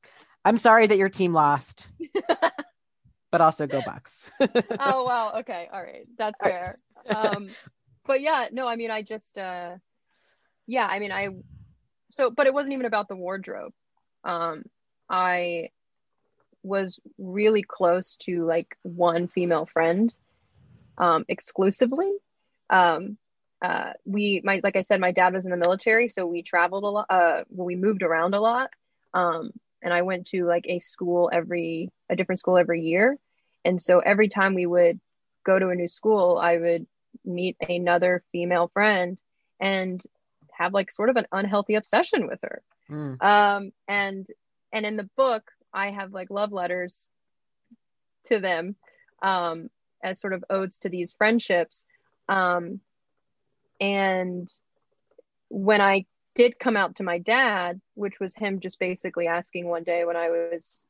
I'm 0.45 0.59
sorry 0.59 0.87
that 0.87 0.99
your 0.99 1.09
team 1.09 1.33
lost. 1.33 1.89
but 3.31 3.41
also 3.41 3.67
go 3.67 3.83
Bucks. 3.83 4.31
oh 4.79 5.05
wow 5.05 5.33
okay 5.41 5.69
all 5.73 5.83
right 5.83 6.07
that's 6.17 6.39
All 6.43 6.49
fair 6.49 6.79
um 7.09 7.55
but 8.07 8.21
yeah 8.21 8.47
no 8.53 8.67
i 8.67 8.77
mean 8.77 8.91
i 8.91 9.03
just 9.03 9.39
uh 9.39 9.71
yeah 10.67 10.87
i 10.87 10.99
mean 10.99 11.13
i 11.13 11.29
so 12.11 12.31
but 12.31 12.47
it 12.47 12.55
wasn't 12.55 12.73
even 12.73 12.87
about 12.87 13.09
the 13.09 13.17
wardrobe 13.17 13.73
um 14.25 14.63
i 15.11 15.69
was 16.63 16.99
really 17.19 17.63
close 17.63 18.17
to 18.17 18.45
like 18.45 18.77
one 18.83 19.29
female 19.29 19.67
friend 19.67 20.15
um 20.99 21.25
exclusively 21.29 22.13
um, 22.71 23.17
uh, 23.63 23.93
we 24.05 24.41
my 24.45 24.61
like 24.63 24.77
I 24.77 24.83
said, 24.83 25.01
my 25.01 25.13
dad 25.13 25.33
was 25.35 25.45
in 25.45 25.51
the 25.51 25.57
military, 25.57 26.09
so 26.09 26.27
we 26.27 26.43
traveled 26.43 26.85
a 26.85 26.89
lot. 26.89 27.07
Uh, 27.09 27.45
we 27.51 27.77
moved 27.77 28.03
around 28.03 28.35
a 28.35 28.41
lot. 28.41 28.71
Um, 29.15 29.53
and 29.83 29.93
I 29.93 30.03
went 30.03 30.27
to 30.29 30.45
like 30.47 30.65
a 30.69 30.81
school 30.81 31.31
every 31.33 31.91
a 32.11 32.17
different 32.17 32.41
school 32.41 32.59
every 32.59 32.83
year, 32.83 33.17
and 33.65 33.81
so 33.81 34.01
every 34.01 34.29
time 34.29 34.55
we 34.55 34.67
would 34.67 35.01
go 35.45 35.59
to 35.59 35.69
a 35.69 35.75
new 35.75 35.89
school, 35.89 36.39
I 36.39 36.57
would 36.59 36.87
meet 37.25 37.57
another 37.69 38.23
female 38.33 38.69
friend 38.69 39.19
and 39.61 40.03
have 40.53 40.73
like 40.73 40.91
sort 40.91 41.11
of 41.11 41.17
an 41.17 41.27
unhealthy 41.33 41.75
obsession 41.75 42.27
with 42.27 42.41
her. 42.43 42.63
Mm. 42.91 43.23
Um, 43.23 43.73
and 43.89 44.27
and 44.73 44.87
in 44.87 44.97
the 44.97 45.09
book, 45.17 45.51
I 45.73 45.91
have 45.91 46.13
like 46.13 46.31
love 46.31 46.53
letters 46.53 47.07
to 48.27 48.41
them 48.41 48.77
um, 49.23 49.69
as 50.03 50.21
sort 50.21 50.33
of 50.33 50.45
odes 50.51 50.79
to 50.79 50.89
these 50.89 51.13
friendships. 51.13 51.87
Um, 52.29 52.81
and 53.81 54.53
when 55.49 55.81
I 55.81 56.07
did 56.35 56.59
come 56.59 56.77
out 56.77 56.97
to 56.97 57.03
my 57.03 57.19
dad, 57.19 57.81
which 57.95 58.19
was 58.21 58.35
him 58.35 58.61
just 58.61 58.79
basically 58.79 59.27
asking 59.27 59.67
one 59.67 59.85
day 59.85 60.05
when 60.05 60.17
I 60.17 60.31
was 60.31 60.85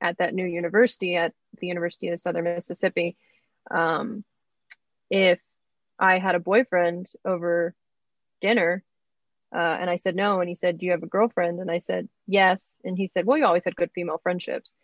at 0.00 0.18
that 0.18 0.34
new 0.34 0.46
university 0.46 1.16
at 1.16 1.32
the 1.58 1.66
University 1.66 2.08
of 2.08 2.20
Southern 2.20 2.44
Mississippi, 2.44 3.16
um, 3.70 4.24
if 5.10 5.40
I 5.98 6.18
had 6.18 6.34
a 6.34 6.40
boyfriend 6.40 7.08
over 7.24 7.74
dinner. 8.40 8.84
Uh, 9.54 9.58
and 9.80 9.88
I 9.88 9.96
said 9.96 10.14
no. 10.14 10.40
And 10.40 10.48
he 10.48 10.54
said, 10.54 10.78
Do 10.78 10.86
you 10.86 10.92
have 10.92 11.02
a 11.02 11.06
girlfriend? 11.06 11.58
And 11.60 11.70
I 11.70 11.78
said, 11.78 12.08
Yes. 12.26 12.76
And 12.84 12.96
he 12.96 13.08
said, 13.08 13.24
Well, 13.24 13.38
you 13.38 13.46
always 13.46 13.64
had 13.64 13.76
good 13.76 13.90
female 13.94 14.20
friendships. 14.22 14.74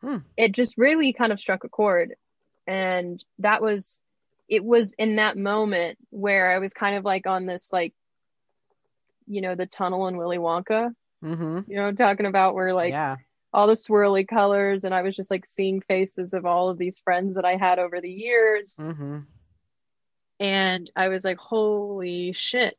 Hmm. 0.00 0.18
It 0.36 0.52
just 0.52 0.78
really 0.78 1.12
kind 1.12 1.32
of 1.32 1.40
struck 1.40 1.64
a 1.64 1.68
chord. 1.68 2.14
And 2.66 3.22
that 3.40 3.62
was, 3.62 3.98
it 4.48 4.64
was 4.64 4.92
in 4.94 5.16
that 5.16 5.36
moment 5.36 5.98
where 6.10 6.50
I 6.50 6.58
was 6.58 6.72
kind 6.72 6.96
of 6.96 7.04
like 7.04 7.26
on 7.26 7.46
this, 7.46 7.72
like, 7.72 7.94
you 9.26 9.40
know, 9.40 9.54
the 9.54 9.66
tunnel 9.66 10.06
in 10.06 10.16
Willy 10.16 10.38
Wonka, 10.38 10.94
hmm 11.22 11.60
you 11.66 11.76
know, 11.76 11.90
talking 11.92 12.26
about 12.26 12.54
where 12.54 12.74
like 12.74 12.92
yeah. 12.92 13.16
all 13.52 13.66
the 13.66 13.72
swirly 13.72 14.28
colors. 14.28 14.84
And 14.84 14.94
I 14.94 15.02
was 15.02 15.16
just 15.16 15.30
like 15.30 15.46
seeing 15.46 15.80
faces 15.80 16.34
of 16.34 16.46
all 16.46 16.68
of 16.68 16.78
these 16.78 17.00
friends 17.00 17.34
that 17.34 17.44
I 17.44 17.56
had 17.56 17.78
over 17.78 18.00
the 18.00 18.10
years. 18.10 18.76
hmm 18.76 19.20
and 20.44 20.90
I 20.94 21.08
was 21.08 21.24
like, 21.24 21.38
holy 21.38 22.34
shit, 22.34 22.76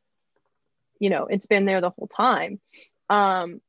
you 0.99 1.09
know, 1.09 1.25
it's 1.25 1.47
been 1.47 1.65
there 1.65 1.81
the 1.81 1.89
whole 1.89 2.07
time. 2.07 2.59
Um, 3.09 3.59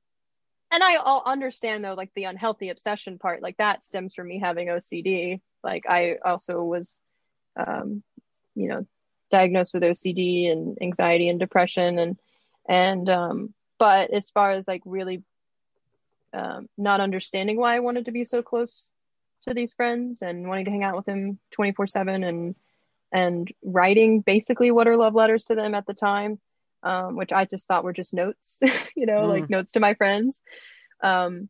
and 0.71 0.85
I 0.85 0.97
all 0.97 1.23
understand 1.25 1.83
though, 1.83 1.95
like 1.95 2.11
the 2.15 2.25
unhealthy 2.25 2.69
obsession 2.69 3.19
part, 3.19 3.41
like 3.41 3.57
that 3.57 3.87
stems 3.87 4.15
from 4.15 4.29
me 4.29 4.39
having 4.39 4.69
OCD. 4.69 5.41
Like 5.65 5.85
I 5.89 6.17
also 6.23 6.63
was, 6.63 6.99
um, 7.57 8.03
you 8.55 8.69
know, 8.69 8.87
diagnosed 9.31 9.73
with 9.73 9.83
OCD 9.83 10.53
and 10.53 10.77
anxiety 10.83 11.31
and 11.31 11.41
depression 11.41 11.99
and, 11.99 12.19
and, 12.69 13.09
um, 13.09 13.55
but 13.79 14.13
as 14.13 14.29
far 14.29 14.51
as 14.51 14.69
like 14.69 14.83
really, 14.85 15.23
um, 16.35 16.69
not 16.77 17.01
understanding 17.01 17.57
why 17.57 17.77
I 17.77 17.81
wanted 17.81 18.05
to 18.05 18.13
be 18.13 18.27
so 18.27 18.43
close 18.43 18.91
to 19.49 19.55
these 19.55 19.73
friends 19.73 20.21
and 20.21 20.47
wanting 20.47 20.67
to 20.67 20.71
hang 20.71 20.85
out 20.85 20.97
with 20.97 21.07
them 21.07 21.39
24 21.53 21.87
seven 21.87 22.23
and, 22.23 22.55
and 23.13 23.53
writing 23.63 24.21
basically 24.21 24.71
what 24.71 24.89
are 24.89 24.97
love 24.97 25.15
letters 25.15 25.45
to 25.45 25.55
them 25.55 25.75
at 25.75 25.87
the 25.87 25.95
time, 25.95 26.39
um, 26.83 27.17
which 27.17 27.33
I 27.33 27.45
just 27.45 27.67
thought 27.67 27.85
were 27.85 27.93
just 27.93 28.15
notes, 28.15 28.59
you 28.97 29.07
know, 29.07 29.23
Mm. 29.23 29.29
like 29.29 29.51
notes 29.51 29.73
to 29.73 29.81
my 29.81 29.95
friends. 29.95 30.43
Um, 31.03 31.49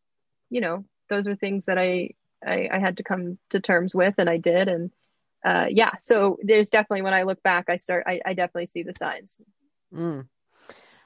you 0.51 0.61
know, 0.61 0.85
those 1.09 1.27
are 1.27 1.37
things 1.37 1.67
that 1.67 1.79
I, 1.79 2.11
I 2.45 2.69
I 2.73 2.79
had 2.79 2.99
to 2.99 3.03
come 3.03 3.39
to 3.51 3.61
terms 3.61 3.95
with, 3.95 4.15
and 4.19 4.29
I 4.29 4.37
did. 4.37 4.69
And 4.69 4.91
uh, 5.45 5.67
yeah, 5.71 5.93
so 6.01 6.39
there's 6.43 6.71
definitely 6.71 7.03
when 7.03 7.15
I 7.15 7.23
look 7.23 7.43
back, 7.43 7.67
I 7.69 7.77
start, 7.77 8.05
I, 8.07 8.21
I 8.25 8.35
definitely 8.35 8.67
see 8.67 8.83
the 8.83 8.93
signs. 8.93 9.39
Mm. 9.95 10.27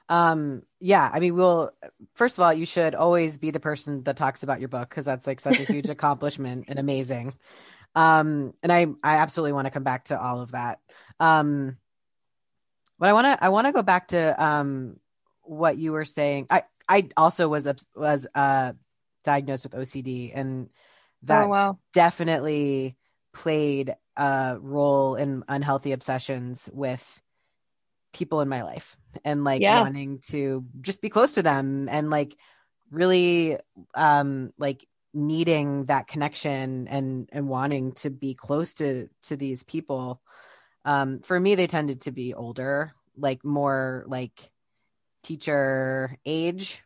Um, 0.09 0.63
yeah, 0.81 1.09
I 1.13 1.21
mean, 1.21 1.37
we'll 1.37 1.71
first 2.15 2.37
of 2.37 2.43
all, 2.43 2.53
you 2.53 2.67
should 2.67 2.95
always 2.97 3.39
be 3.39 3.53
the 3.53 3.61
person 3.61 4.03
that 4.05 4.17
talks 4.17 4.43
about 4.43 4.59
your 4.59 4.69
book 4.69 4.89
because 4.89 5.05
that's 5.05 5.27
like 5.27 5.41
such 5.41 5.61
a 5.61 5.65
huge 5.65 5.89
accomplishment 5.89 6.65
and 6.69 6.79
amazing. 6.79 7.35
Um, 7.95 8.55
and 8.63 8.73
I 8.73 8.87
I 9.03 9.17
absolutely 9.17 9.53
want 9.53 9.67
to 9.67 9.71
come 9.71 9.85
back 9.85 10.07
to 10.07 10.21
all 10.21 10.41
of 10.41 10.53
that. 10.53 10.81
Um, 11.19 11.77
but 12.99 13.09
I 13.09 13.13
want 13.13 13.27
to 13.27 13.45
I 13.45 13.49
want 13.49 13.67
to 13.67 13.73
go 13.73 13.83
back 13.83 14.09
to 14.09 14.43
um 14.43 14.97
what 15.43 15.79
you 15.79 15.93
were 15.93 16.05
saying. 16.05 16.47
I 16.51 16.65
I 16.89 17.09
also 17.17 17.49
was 17.49 17.67
a, 17.67 17.77
was 17.95 18.27
uh 18.35 18.73
diagnosed 19.25 19.65
with 19.65 19.75
OCD 19.75 20.33
and 20.35 20.69
that 21.23 21.47
oh 21.47 21.49
wow, 21.49 21.79
definitely 21.93 22.97
played 23.33 23.95
a 24.17 24.57
role 24.61 25.15
in 25.17 25.45
unhealthy 25.49 25.93
obsessions 25.93 26.69
with 26.73 27.23
people 28.13 28.41
in 28.41 28.49
my 28.49 28.63
life 28.63 28.97
and 29.25 29.45
like 29.45 29.63
Yeah. 29.63 29.81
wanting 29.81 30.19
to 30.19 30.65
just 30.81 31.01
be 31.01 31.09
close 31.09 31.33
to 31.35 31.43
them 31.43 31.89
and 31.89 32.11
like 32.11 32.37
really 32.91 33.57
um 33.95 34.53
like 34.59 34.87
needing 35.13 35.87
that 35.87 36.07
connection 36.07 36.87
and 36.89 37.29
and 37.33 37.49
wanting 37.49 37.93
to 37.93 38.11
be 38.11 38.35
close 38.35 38.75
to 38.75 39.09
to 39.23 39.37
these 39.37 39.63
people 39.65 40.21
um 40.85 41.21
for 41.21 41.39
me 41.39 41.55
they 41.55 41.67
tended 41.67 42.03
to 42.03 42.13
be 42.13 42.33
older 42.33 42.93
like 43.17 43.45
more 43.45 44.05
like 44.07 44.51
teacher 45.23 46.17
age 46.25 46.83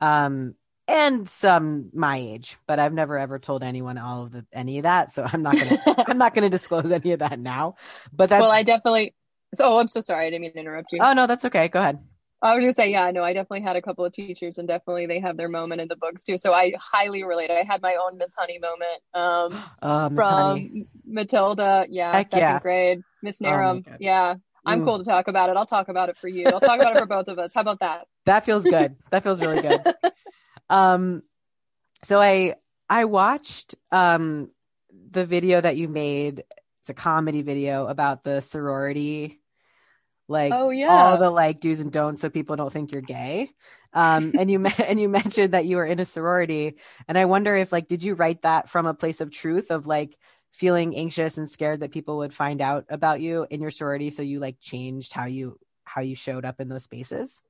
um 0.00 0.54
and 0.88 1.28
some 1.28 1.90
my 1.92 2.16
age 2.16 2.56
but 2.66 2.78
i've 2.78 2.94
never 2.94 3.18
ever 3.18 3.38
told 3.38 3.62
anyone 3.62 3.98
all 3.98 4.22
of 4.22 4.32
the 4.32 4.46
any 4.52 4.78
of 4.78 4.84
that 4.84 5.12
so 5.12 5.26
i'm 5.30 5.42
not 5.42 5.58
gonna 5.58 5.78
i'm 6.08 6.18
not 6.18 6.34
gonna 6.34 6.48
disclose 6.48 6.90
any 6.90 7.12
of 7.12 7.18
that 7.18 7.38
now 7.38 7.74
but 8.12 8.28
that's 8.28 8.40
well, 8.42 8.50
I 8.50 8.62
definitely. 8.62 9.14
So, 9.54 9.64
oh, 9.64 9.78
I'm 9.78 9.88
so 9.88 10.00
sorry. 10.00 10.26
I 10.26 10.30
didn't 10.30 10.42
mean 10.42 10.52
to 10.52 10.58
interrupt 10.58 10.88
you. 10.92 10.98
oh 11.02 11.12
no 11.12 11.26
that's 11.26 11.44
okay 11.44 11.68
go 11.68 11.78
ahead 11.80 11.98
I 12.42 12.54
was 12.54 12.62
gonna 12.62 12.72
say, 12.72 12.90
yeah, 12.90 13.10
no, 13.10 13.24
I 13.24 13.32
definitely 13.32 13.62
had 13.62 13.76
a 13.76 13.82
couple 13.82 14.04
of 14.04 14.12
teachers, 14.12 14.58
and 14.58 14.68
definitely 14.68 15.06
they 15.06 15.20
have 15.20 15.36
their 15.36 15.48
moment 15.48 15.80
in 15.80 15.88
the 15.88 15.96
books 15.96 16.22
too. 16.22 16.36
So 16.38 16.52
I 16.52 16.72
highly 16.78 17.24
relate. 17.24 17.50
I 17.50 17.64
had 17.66 17.80
my 17.82 17.96
own 17.96 18.18
Miss 18.18 18.34
Honey 18.36 18.58
moment 18.58 19.00
um, 19.14 19.64
uh, 19.82 20.10
from 20.10 20.26
Honey. 20.26 20.86
Matilda, 21.06 21.86
yeah, 21.88 22.12
Heck 22.12 22.26
second 22.26 22.40
yeah. 22.40 22.58
grade, 22.60 23.02
Miss 23.22 23.40
Oh 23.40 23.46
Narum, 23.46 23.84
God. 23.84 23.96
yeah. 24.00 24.34
I'm 24.68 24.82
cool 24.84 24.98
to 24.98 25.04
talk 25.04 25.28
about 25.28 25.48
it. 25.48 25.56
I'll 25.56 25.64
talk 25.64 25.88
about 25.88 26.08
it 26.08 26.16
for 26.18 26.26
you. 26.26 26.44
I'll 26.48 26.60
talk 26.60 26.80
about 26.80 26.96
it 26.96 26.98
for 26.98 27.06
both 27.16 27.28
of 27.28 27.38
us. 27.38 27.52
How 27.54 27.60
about 27.60 27.78
that? 27.80 28.06
that 28.26 28.44
feels 28.44 28.64
good 28.64 28.96
that 29.10 29.22
feels 29.22 29.40
really 29.40 29.62
good 29.62 29.80
um 30.68 31.22
so 32.02 32.20
i 32.20 32.54
i 32.90 33.04
watched 33.04 33.76
um 33.92 34.50
the 35.10 35.24
video 35.24 35.60
that 35.60 35.76
you 35.76 35.86
made 35.88 36.40
it's 36.80 36.90
a 36.90 36.94
comedy 36.94 37.42
video 37.42 37.86
about 37.86 38.24
the 38.24 38.40
sorority 38.40 39.40
like 40.28 40.52
Oh 40.52 40.70
yeah. 40.70 40.88
all 40.88 41.18
the 41.18 41.30
like 41.30 41.60
do's 41.60 41.80
and 41.80 41.92
don'ts 41.92 42.20
so 42.20 42.28
people 42.28 42.56
don't 42.56 42.72
think 42.72 42.92
you're 42.92 43.02
gay. 43.02 43.50
Um 43.92 44.32
and 44.38 44.50
you 44.50 44.64
and 44.84 45.00
you 45.00 45.08
mentioned 45.08 45.54
that 45.54 45.66
you 45.66 45.76
were 45.76 45.86
in 45.86 46.00
a 46.00 46.06
sorority 46.06 46.76
and 47.08 47.16
i 47.16 47.24
wonder 47.24 47.54
if 47.56 47.72
like 47.72 47.86
did 47.86 48.02
you 48.02 48.14
write 48.14 48.42
that 48.42 48.68
from 48.68 48.86
a 48.86 48.94
place 48.94 49.20
of 49.20 49.30
truth 49.30 49.70
of 49.70 49.86
like 49.86 50.16
feeling 50.50 50.96
anxious 50.96 51.36
and 51.36 51.48
scared 51.48 51.80
that 51.80 51.92
people 51.92 52.18
would 52.18 52.32
find 52.32 52.60
out 52.60 52.86
about 52.88 53.20
you 53.20 53.46
in 53.50 53.60
your 53.60 53.70
sorority 53.70 54.10
so 54.10 54.22
you 54.22 54.40
like 54.40 54.58
changed 54.60 55.12
how 55.12 55.26
you 55.26 55.58
how 55.86 56.02
you 56.02 56.14
showed 56.14 56.44
up 56.44 56.60
in 56.60 56.68
those 56.68 56.84
spaces? 56.84 57.42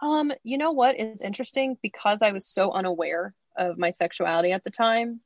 Um, 0.00 0.32
you 0.44 0.58
know 0.58 0.72
what? 0.72 0.98
Is 0.98 1.20
interesting 1.20 1.76
because 1.82 2.22
I 2.22 2.32
was 2.32 2.46
so 2.46 2.70
unaware 2.72 3.34
of 3.56 3.78
my 3.78 3.90
sexuality 3.90 4.52
at 4.52 4.64
the 4.64 4.70
time, 4.70 5.20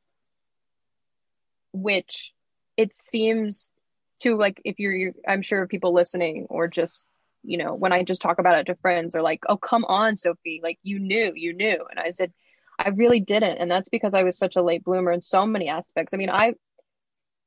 which 1.72 2.33
it 2.77 2.94
seems 2.94 3.72
to 4.20 4.37
like 4.37 4.61
if 4.64 4.79
you're, 4.79 4.94
you 4.94 5.14
I'm 5.26 5.42
sure 5.42 5.66
people 5.66 5.92
listening 5.92 6.46
or 6.48 6.68
just 6.68 7.07
you 7.42 7.59
know 7.59 7.74
when 7.74 7.92
I 7.92 8.02
just 8.02 8.22
talk 8.22 8.38
about 8.38 8.59
it 8.59 8.64
to 8.64 8.74
friends 8.76 9.12
they're 9.12 9.22
like, 9.22 9.44
oh 9.48 9.57
come 9.57 9.85
on 9.85 10.16
Sophie, 10.16 10.61
like 10.62 10.79
you 10.83 10.98
knew, 10.98 11.33
you 11.35 11.52
knew, 11.52 11.85
and 11.90 11.98
I 11.98 12.11
said 12.11 12.33
I 12.79 12.90
really 12.90 13.20
didn't, 13.20 13.59
and 13.59 13.70
that's 13.70 13.88
because 13.88 14.14
I 14.14 14.24
was 14.24 14.37
such 14.37 14.57
a 14.57 14.62
late 14.62 14.85
bloomer 14.85 15.12
in 15.12 15.22
so 15.22 15.46
many 15.46 15.68
aspects. 15.68 16.12
I 16.12 16.18
mean, 16.18 16.31
I 16.31 16.55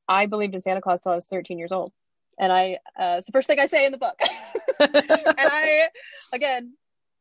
I 0.07 0.25
believed 0.25 0.55
in 0.55 0.61
Santa 0.61 0.81
Claus 0.81 1.01
till 1.01 1.11
I 1.11 1.15
was 1.15 1.27
13 1.27 1.59
years 1.59 1.71
old, 1.71 1.91
and 2.39 2.51
I 2.51 2.79
uh, 2.99 3.15
it's 3.17 3.27
the 3.27 3.31
first 3.31 3.47
thing 3.47 3.59
I 3.59 3.67
say 3.67 3.85
in 3.85 3.91
the 3.91 3.97
book, 3.97 4.19
and 4.79 5.35
I 5.37 5.89
again 6.33 6.73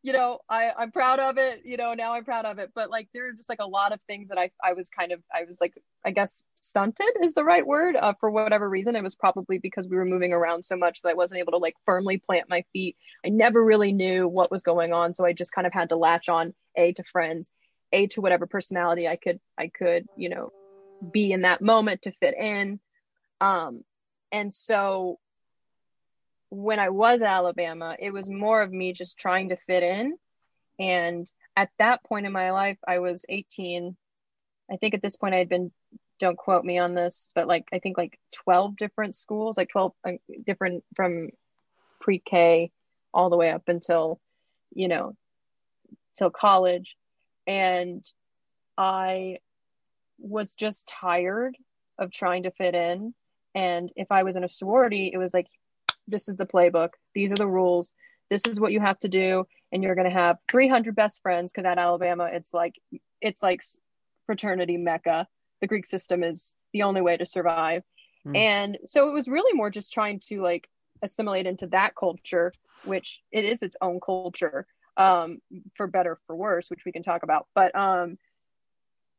you 0.09 0.15
know 0.15 0.39
i 0.49 0.71
i'm 0.79 0.91
proud 0.91 1.19
of 1.19 1.37
it 1.37 1.61
you 1.67 1.77
know 1.77 1.93
now 1.93 2.15
i'm 2.15 2.25
proud 2.25 2.47
of 2.47 2.59
it. 2.59 2.71
But 2.75 2.89
like 2.89 3.09
there 3.13 3.29
are 3.29 3.33
just 3.33 3.51
like 3.51 3.59
a 3.61 3.67
lot 3.67 3.93
of 3.93 4.01
things 4.07 4.31
that 4.31 4.39
i 4.39 4.51
i 4.65 4.73
was 4.73 4.89
kind 4.89 5.13
of 5.13 5.21
i 5.35 5.45
was 5.45 5.61
like 5.61 5.75
i 6.03 6.11
guess 6.11 6.43
stunted 6.63 7.13
is 7.23 7.35
the 7.35 7.45
right 7.45 7.67
word 7.67 7.95
uh, 7.95 8.15
for 8.19 8.31
whatever 8.31 8.69
reason. 8.69 8.97
It 8.97 9.03
was 9.03 9.15
probably 9.15 9.59
because 9.59 9.87
we 9.87 9.97
were 9.97 10.07
moving 10.07 10.33
around 10.33 10.65
so 10.65 10.77
much 10.77 11.03
that 11.03 11.11
i 11.11 11.15
wasn't 11.15 11.41
able 11.41 11.53
to 11.53 11.59
like 11.59 11.75
firmly 11.85 12.17
plant 12.17 12.49
my 12.49 12.65
feet. 12.73 12.97
I 13.23 13.29
never 13.29 13.63
really 13.63 13.93
knew 13.93 14.27
what 14.27 14.51
was 14.51 14.63
going 14.63 14.95
on 14.95 15.15
so 15.15 15.27
i 15.27 15.35
just 15.35 15.53
kind 15.53 15.67
of 15.67 15.75
had 15.75 15.91
to 15.91 15.97
latch 15.97 16.31
on 16.31 16.55
a 16.75 16.95
to 16.95 17.05
friends 17.05 17.53
a 17.93 18.07
to 18.07 18.23
whatever 18.23 18.47
personality 18.47 19.07
i 19.07 19.17
could 19.17 19.41
i 19.59 19.69
could 19.69 20.07
you 20.17 20.31
know 20.31 20.51
be 21.13 21.33
in 21.33 21.43
that 21.43 21.61
moment 21.61 22.03
to 22.03 22.13
fit 22.13 22.35
in. 22.35 22.81
Um 23.43 23.85
and 24.33 24.55
so 24.55 25.19
when 26.51 26.79
I 26.79 26.89
was 26.91 27.23
Alabama, 27.23 27.97
it 27.99 28.13
was 28.13 28.29
more 28.29 28.63
of 28.63 28.73
me 28.73 28.93
just 28.93 29.19
trying 29.19 29.51
to 29.51 29.57
fit 29.67 29.83
in. 29.83 30.17
And 30.79 31.31
at 31.57 31.71
that 31.79 32.05
point 32.05 32.27
in 32.27 32.33
my 32.33 32.53
life, 32.53 32.79
I 32.87 33.01
was 33.01 33.27
18. 33.29 33.97
I 34.71 34.77
think 34.77 34.95
at 34.95 35.03
this 35.03 35.17
point 35.17 35.35
I 35.35 35.39
had 35.39 35.49
been 35.49 35.73
don't 36.19 36.37
quote 36.37 36.65
me 36.65 36.79
on 36.79 36.95
this, 36.95 37.29
but 37.35 37.47
like 37.47 37.67
I 37.73 37.79
think 37.79 37.97
like 37.97 38.19
12 38.45 38.77
different 38.77 39.15
schools, 39.15 39.57
like 39.57 39.69
12 39.69 39.93
uh, 40.05 40.13
different 40.45 40.85
from 40.97 41.31
pre-K 42.01 42.73
all 43.15 43.31
the 43.31 43.37
way 43.37 43.51
up 43.51 43.69
until, 43.69 44.21
you 44.75 44.89
know, 44.89 45.15
till 46.17 46.31
college. 46.31 46.97
And 47.47 48.05
I 48.77 49.39
was 50.19 50.55
just 50.55 50.89
tired 50.89 51.57
of 51.99 52.11
trying 52.11 52.45
to 52.45 52.51
fit 52.51 52.75
in. 52.75 53.15
And 53.55 53.91
if 53.97 54.11
I 54.11 54.25
was 54.25 54.37
in 54.37 54.45
a 54.45 54.49
sorority, 54.49 55.11
it 55.13 55.19
was 55.19 55.33
like, 55.33 55.47
this 56.09 56.29
is 56.29 56.37
the 56.37 56.47
playbook. 56.47 56.91
These 57.15 57.33
are 57.33 57.37
the 57.37 57.47
rules. 57.47 57.93
This 58.31 58.43
is 58.47 58.59
what 58.59 58.73
you 58.73 58.81
have 58.81 58.99
to 59.01 59.09
do. 59.09 59.47
And 59.71 59.83
you're 59.83 59.95
going 59.95 60.09
to 60.09 60.15
have 60.15 60.39
300 60.51 60.97
best 60.97 61.23
friends 61.23 61.53
because 61.53 61.67
at 61.67 61.79
Alabama, 61.79 62.29
it's 62.33 62.53
like, 62.53 62.75
it's 63.21 63.43
like 63.43 63.63
fraternity 64.27 64.77
mecca. 64.77 65.27
The 65.61 65.67
Greek 65.67 65.87
system 65.87 66.23
is 66.23 66.55
the 66.73 66.83
only 66.83 67.01
way 67.01 67.17
to 67.17 67.27
survive. 67.27 67.83
Hmm. 68.25 68.37
And 68.37 68.79
so 68.87 69.09
it 69.09 69.13
was 69.13 69.29
really 69.29 69.55
more 69.55 69.71
just 69.71 69.93
trying 69.93 70.21
to 70.29 70.43
like 70.43 70.69
assimilate 71.03 71.47
into 71.47 71.67
that 71.69 71.95
culture, 71.95 72.53
which 72.85 73.21
it 73.31 73.45
is 73.45 73.63
its 73.63 73.77
own 73.81 74.01
culture, 74.01 74.67
um, 74.97 75.39
for 75.77 75.87
better 75.87 76.19
for 76.27 76.37
worse, 76.37 76.71
which 76.71 76.85
we 76.85 76.93
can 76.93 77.03
talk 77.03 77.23
about. 77.23 77.47
But 77.55 77.75
um, 77.77 78.19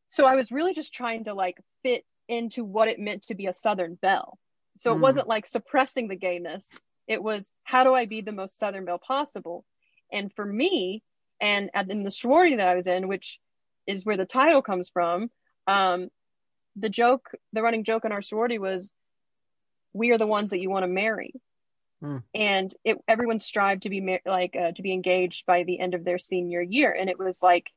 so 0.10 0.25
I 0.25 0.36
was 0.36 0.52
really 0.52 0.73
just 0.73 0.93
trying 0.93 1.25
to 1.25 1.34
like 1.34 1.58
fit 1.84 2.06
into 2.28 2.63
what 2.63 2.88
it 2.88 2.99
meant 2.99 3.23
to 3.23 3.36
be 3.36 3.47
a 3.47 3.54
Southern 3.54 3.95
belle. 3.95 4.38
So 4.79 4.93
it 4.93 4.97
Mm. 4.97 5.01
wasn't 5.01 5.27
like 5.27 5.45
suppressing 5.45 6.07
the 6.07 6.15
gayness. 6.15 6.83
It 7.05 7.21
was 7.21 7.51
how 7.63 7.83
do 7.83 7.93
I 7.93 8.05
be 8.05 8.21
the 8.21 8.31
most 8.31 8.57
Southern 8.57 8.85
belle 8.85 8.97
possible? 8.97 9.65
And 10.11 10.33
for 10.33 10.45
me, 10.45 11.03
and 11.41 11.69
in 11.89 12.03
the 12.03 12.11
sorority 12.11 12.55
that 12.55 12.67
I 12.67 12.75
was 12.75 12.87
in, 12.87 13.07
which 13.07 13.39
is 13.85 14.05
where 14.05 14.17
the 14.17 14.25
title 14.25 14.61
comes 14.61 14.89
from, 14.89 15.29
um, 15.67 16.09
the 16.77 16.89
joke, 16.89 17.29
the 17.53 17.61
running 17.61 17.83
joke 17.83 18.05
in 18.05 18.11
our 18.13 18.21
sorority 18.21 18.57
was, 18.57 18.93
"We 19.93 20.11
are 20.11 20.17
the 20.17 20.27
ones 20.27 20.51
that 20.51 20.59
you 20.59 20.69
want 20.69 20.83
to 20.83 20.87
marry," 20.87 21.33
Hmm. 21.99 22.19
and 22.33 22.73
it 22.85 23.03
everyone 23.07 23.41
strived 23.41 23.83
to 23.83 23.89
be 23.89 23.99
mar- 23.99 24.21
like 24.25 24.55
uh, 24.55 24.71
to 24.71 24.81
be 24.81 24.93
engaged 24.93 25.45
by 25.45 25.63
the 25.63 25.79
end 25.79 25.93
of 25.93 26.05
their 26.05 26.19
senior 26.19 26.61
year, 26.61 26.91
and 26.93 27.09
it 27.09 27.19
was 27.19 27.43
like, 27.43 27.69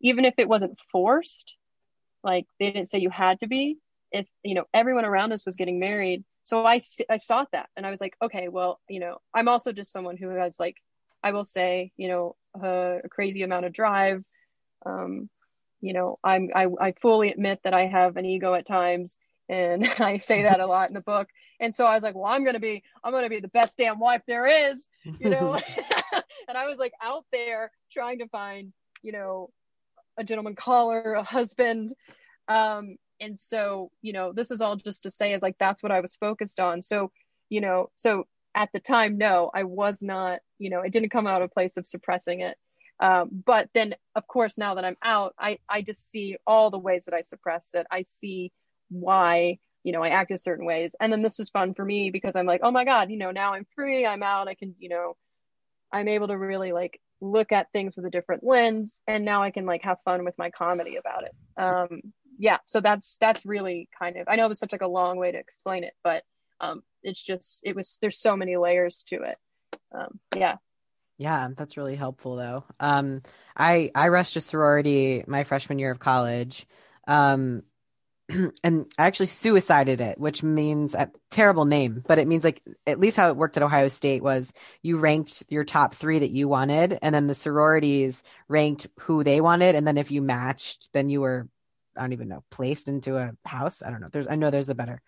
even 0.00 0.24
if 0.24 0.34
it 0.38 0.48
wasn't 0.48 0.78
forced, 0.92 1.56
like 2.22 2.46
they 2.60 2.70
didn't 2.70 2.90
say 2.90 3.00
you 3.00 3.10
had 3.10 3.40
to 3.40 3.48
be. 3.48 3.78
If 4.12 4.26
you 4.42 4.54
know 4.54 4.64
everyone 4.72 5.04
around 5.04 5.32
us 5.32 5.44
was 5.44 5.56
getting 5.56 5.78
married, 5.78 6.24
so 6.44 6.64
i 6.64 6.80
i 7.10 7.16
sought 7.18 7.48
that, 7.52 7.68
and 7.76 7.86
I 7.86 7.90
was 7.90 8.00
like, 8.00 8.16
okay, 8.22 8.48
well, 8.48 8.80
you 8.88 9.00
know, 9.00 9.18
I'm 9.34 9.48
also 9.48 9.72
just 9.72 9.92
someone 9.92 10.16
who 10.16 10.28
has 10.30 10.58
like, 10.58 10.76
I 11.22 11.32
will 11.32 11.44
say, 11.44 11.92
you 11.96 12.08
know, 12.08 12.36
a, 12.60 13.00
a 13.04 13.08
crazy 13.08 13.42
amount 13.42 13.66
of 13.66 13.72
drive. 13.72 14.24
Um, 14.86 15.28
you 15.80 15.92
know, 15.92 16.16
I'm 16.24 16.50
I 16.54 16.66
I 16.80 16.92
fully 16.92 17.30
admit 17.30 17.60
that 17.64 17.74
I 17.74 17.86
have 17.86 18.16
an 18.16 18.24
ego 18.24 18.54
at 18.54 18.66
times, 18.66 19.18
and 19.48 19.86
I 20.00 20.18
say 20.18 20.42
that 20.42 20.60
a 20.60 20.66
lot 20.74 20.88
in 20.88 20.94
the 20.94 21.00
book. 21.00 21.28
And 21.60 21.74
so 21.74 21.84
I 21.84 21.94
was 21.94 22.02
like, 22.02 22.14
well, 22.14 22.26
I'm 22.26 22.44
gonna 22.44 22.60
be 22.60 22.82
I'm 23.02 23.12
gonna 23.12 23.28
be 23.28 23.40
the 23.40 23.48
best 23.48 23.78
damn 23.78 23.98
wife 23.98 24.22
there 24.26 24.70
is, 24.70 24.80
you 25.04 25.30
know. 25.30 25.54
and 26.48 26.56
I 26.56 26.66
was 26.66 26.78
like 26.78 26.92
out 27.02 27.24
there 27.32 27.70
trying 27.92 28.20
to 28.20 28.28
find, 28.28 28.72
you 29.02 29.12
know, 29.12 29.50
a 30.16 30.24
gentleman 30.24 30.54
caller, 30.54 31.14
a 31.14 31.22
husband. 31.22 31.94
Um, 32.48 32.96
and 33.20 33.38
so, 33.38 33.90
you 34.02 34.12
know, 34.12 34.32
this 34.32 34.50
is 34.50 34.60
all 34.60 34.76
just 34.76 35.02
to 35.04 35.10
say 35.10 35.32
is 35.34 35.42
like 35.42 35.56
that's 35.58 35.82
what 35.82 35.92
I 35.92 36.00
was 36.00 36.16
focused 36.16 36.60
on. 36.60 36.82
So, 36.82 37.10
you 37.48 37.60
know, 37.60 37.90
so 37.94 38.24
at 38.54 38.70
the 38.72 38.80
time, 38.80 39.18
no, 39.18 39.50
I 39.54 39.64
was 39.64 40.02
not, 40.02 40.40
you 40.58 40.70
know, 40.70 40.80
it 40.80 40.92
didn't 40.92 41.10
come 41.10 41.26
out 41.26 41.42
of 41.42 41.50
a 41.50 41.54
place 41.54 41.76
of 41.76 41.86
suppressing 41.86 42.40
it. 42.40 42.56
Um, 43.00 43.28
but 43.46 43.68
then 43.74 43.94
of 44.16 44.26
course 44.26 44.58
now 44.58 44.74
that 44.74 44.84
I'm 44.84 44.96
out, 45.02 45.34
I, 45.38 45.58
I 45.68 45.82
just 45.82 46.10
see 46.10 46.36
all 46.46 46.70
the 46.70 46.78
ways 46.78 47.04
that 47.04 47.14
I 47.14 47.20
suppressed 47.20 47.74
it. 47.74 47.86
I 47.90 48.02
see 48.02 48.52
why, 48.90 49.58
you 49.84 49.92
know, 49.92 50.02
I 50.02 50.08
act 50.08 50.22
acted 50.22 50.40
certain 50.40 50.66
ways. 50.66 50.96
And 51.00 51.12
then 51.12 51.22
this 51.22 51.38
is 51.38 51.50
fun 51.50 51.74
for 51.74 51.84
me 51.84 52.10
because 52.10 52.34
I'm 52.34 52.46
like, 52.46 52.60
oh 52.64 52.72
my 52.72 52.84
God, 52.84 53.10
you 53.10 53.18
know, 53.18 53.30
now 53.30 53.54
I'm 53.54 53.66
free, 53.76 54.04
I'm 54.04 54.22
out, 54.22 54.48
I 54.48 54.54
can, 54.54 54.74
you 54.78 54.88
know, 54.88 55.16
I'm 55.92 56.08
able 56.08 56.28
to 56.28 56.36
really 56.36 56.72
like 56.72 57.00
look 57.20 57.52
at 57.52 57.70
things 57.72 57.94
with 57.96 58.04
a 58.04 58.10
different 58.10 58.44
lens 58.44 59.00
and 59.06 59.24
now 59.24 59.42
I 59.42 59.50
can 59.50 59.66
like 59.66 59.82
have 59.82 59.98
fun 60.04 60.24
with 60.24 60.36
my 60.38 60.50
comedy 60.50 60.96
about 60.96 61.24
it. 61.24 61.34
Um 61.56 62.02
yeah, 62.38 62.58
so 62.66 62.80
that's 62.80 63.16
that's 63.20 63.44
really 63.44 63.88
kind 63.98 64.16
of 64.16 64.28
I 64.28 64.36
know 64.36 64.46
it 64.46 64.48
was 64.48 64.58
such 64.60 64.72
like 64.72 64.80
a 64.80 64.88
long 64.88 65.18
way 65.18 65.32
to 65.32 65.38
explain 65.38 65.84
it, 65.84 65.94
but 66.02 66.22
um 66.60 66.82
it's 67.02 67.22
just 67.22 67.60
it 67.64 67.76
was 67.76 67.98
there's 68.00 68.18
so 68.18 68.36
many 68.36 68.56
layers 68.56 69.04
to 69.08 69.22
it. 69.22 69.36
Um 69.92 70.20
yeah. 70.36 70.56
Yeah, 71.18 71.48
that's 71.56 71.76
really 71.76 71.96
helpful 71.96 72.36
though. 72.36 72.64
Um, 72.78 73.22
I 73.56 73.90
I 73.94 74.08
rushed 74.08 74.36
a 74.36 74.40
sorority 74.40 75.24
my 75.26 75.42
freshman 75.42 75.80
year 75.80 75.90
of 75.90 75.98
college, 75.98 76.64
um, 77.08 77.64
and 78.62 78.86
I 78.98 79.06
actually 79.06 79.26
suicided 79.26 80.00
it, 80.00 80.20
which 80.20 80.44
means 80.44 80.94
a 80.94 81.10
terrible 81.30 81.64
name, 81.64 82.04
but 82.06 82.20
it 82.20 82.28
means 82.28 82.44
like 82.44 82.62
at 82.86 83.00
least 83.00 83.16
how 83.16 83.30
it 83.30 83.36
worked 83.36 83.56
at 83.56 83.64
Ohio 83.64 83.88
State 83.88 84.22
was 84.22 84.52
you 84.82 84.98
ranked 84.98 85.42
your 85.48 85.64
top 85.64 85.94
three 85.94 86.20
that 86.20 86.30
you 86.30 86.46
wanted, 86.46 86.98
and 87.02 87.12
then 87.12 87.26
the 87.26 87.34
sororities 87.34 88.22
ranked 88.46 88.86
who 89.00 89.24
they 89.24 89.40
wanted, 89.40 89.74
and 89.74 89.86
then 89.86 89.98
if 89.98 90.12
you 90.12 90.22
matched, 90.22 90.88
then 90.92 91.08
you 91.10 91.20
were 91.20 91.48
I 91.98 92.02
don't 92.02 92.12
even 92.12 92.28
know 92.28 92.44
placed 92.50 92.88
into 92.88 93.16
a 93.16 93.32
house. 93.44 93.82
I 93.82 93.90
don't 93.90 94.00
know. 94.00 94.08
There's 94.10 94.26
I 94.28 94.36
know 94.36 94.50
there's 94.50 94.68
a 94.68 94.74
better 94.74 95.00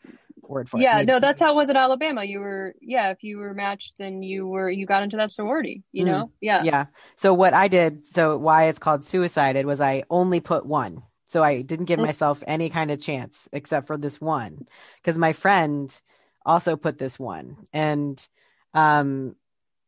word 0.42 0.68
for 0.68 0.78
it. 0.78 0.82
Yeah, 0.82 1.02
no, 1.02 1.20
that's 1.20 1.40
how 1.40 1.52
it 1.52 1.56
was 1.56 1.70
at 1.70 1.76
Alabama. 1.76 2.24
You 2.24 2.40
were 2.40 2.74
yeah, 2.80 3.10
if 3.10 3.22
you 3.22 3.38
were 3.38 3.54
matched 3.54 3.94
then 3.98 4.22
you 4.22 4.46
were 4.46 4.68
you 4.68 4.86
got 4.86 5.02
into 5.02 5.16
that 5.16 5.30
sorority, 5.30 5.82
you 5.92 6.04
know? 6.04 6.30
Yeah. 6.40 6.64
Yeah. 6.64 6.86
So 7.16 7.32
what 7.32 7.54
I 7.54 7.68
did, 7.68 8.06
so 8.06 8.36
why 8.36 8.64
it's 8.64 8.78
called 8.78 9.04
suicided 9.04 9.66
was 9.66 9.80
I 9.80 10.04
only 10.10 10.40
put 10.40 10.66
one. 10.66 11.02
So 11.26 11.44
I 11.44 11.62
didn't 11.62 11.86
give 11.86 12.00
Mm. 12.00 12.06
myself 12.06 12.42
any 12.46 12.70
kind 12.70 12.90
of 12.90 13.00
chance 13.00 13.48
except 13.52 13.86
for 13.86 13.96
this 13.96 14.20
one 14.20 14.66
because 14.96 15.16
my 15.16 15.32
friend 15.32 15.98
also 16.44 16.76
put 16.76 16.98
this 16.98 17.18
one 17.18 17.56
and 17.72 18.26
um 18.74 19.36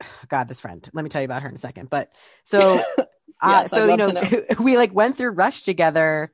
god 0.28 0.46
this 0.46 0.60
friend 0.60 0.88
let 0.92 1.02
me 1.02 1.08
tell 1.08 1.22
you 1.22 1.24
about 1.24 1.42
her 1.42 1.48
in 1.48 1.54
a 1.54 1.58
second 1.58 1.88
but 1.88 2.12
so 2.44 2.78
uh, 3.42 3.60
Yes, 3.62 3.70
so 3.70 3.88
you 3.88 3.96
know, 3.96 4.12
we 4.60 4.76
like 4.76 4.94
went 4.94 5.16
through 5.16 5.30
rush 5.30 5.62
together 5.64 6.30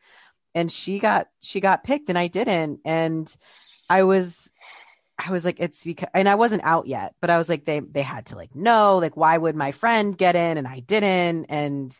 and 0.58 0.72
she 0.72 0.98
got 0.98 1.28
she 1.38 1.60
got 1.60 1.84
picked 1.84 2.08
and 2.08 2.18
I 2.18 2.26
didn't 2.26 2.80
and 2.84 3.34
I 3.88 4.02
was 4.02 4.50
I 5.16 5.30
was 5.30 5.44
like 5.44 5.60
it's 5.60 5.84
because 5.84 6.08
and 6.12 6.28
I 6.28 6.34
wasn't 6.34 6.64
out 6.64 6.88
yet 6.88 7.14
but 7.20 7.30
I 7.30 7.38
was 7.38 7.48
like 7.48 7.64
they 7.64 7.78
they 7.78 8.02
had 8.02 8.26
to 8.26 8.36
like 8.36 8.56
know 8.56 8.98
like 8.98 9.16
why 9.16 9.38
would 9.38 9.54
my 9.54 9.70
friend 9.70 10.18
get 10.18 10.34
in 10.34 10.58
and 10.58 10.66
I 10.66 10.80
didn't 10.80 11.46
and 11.48 11.96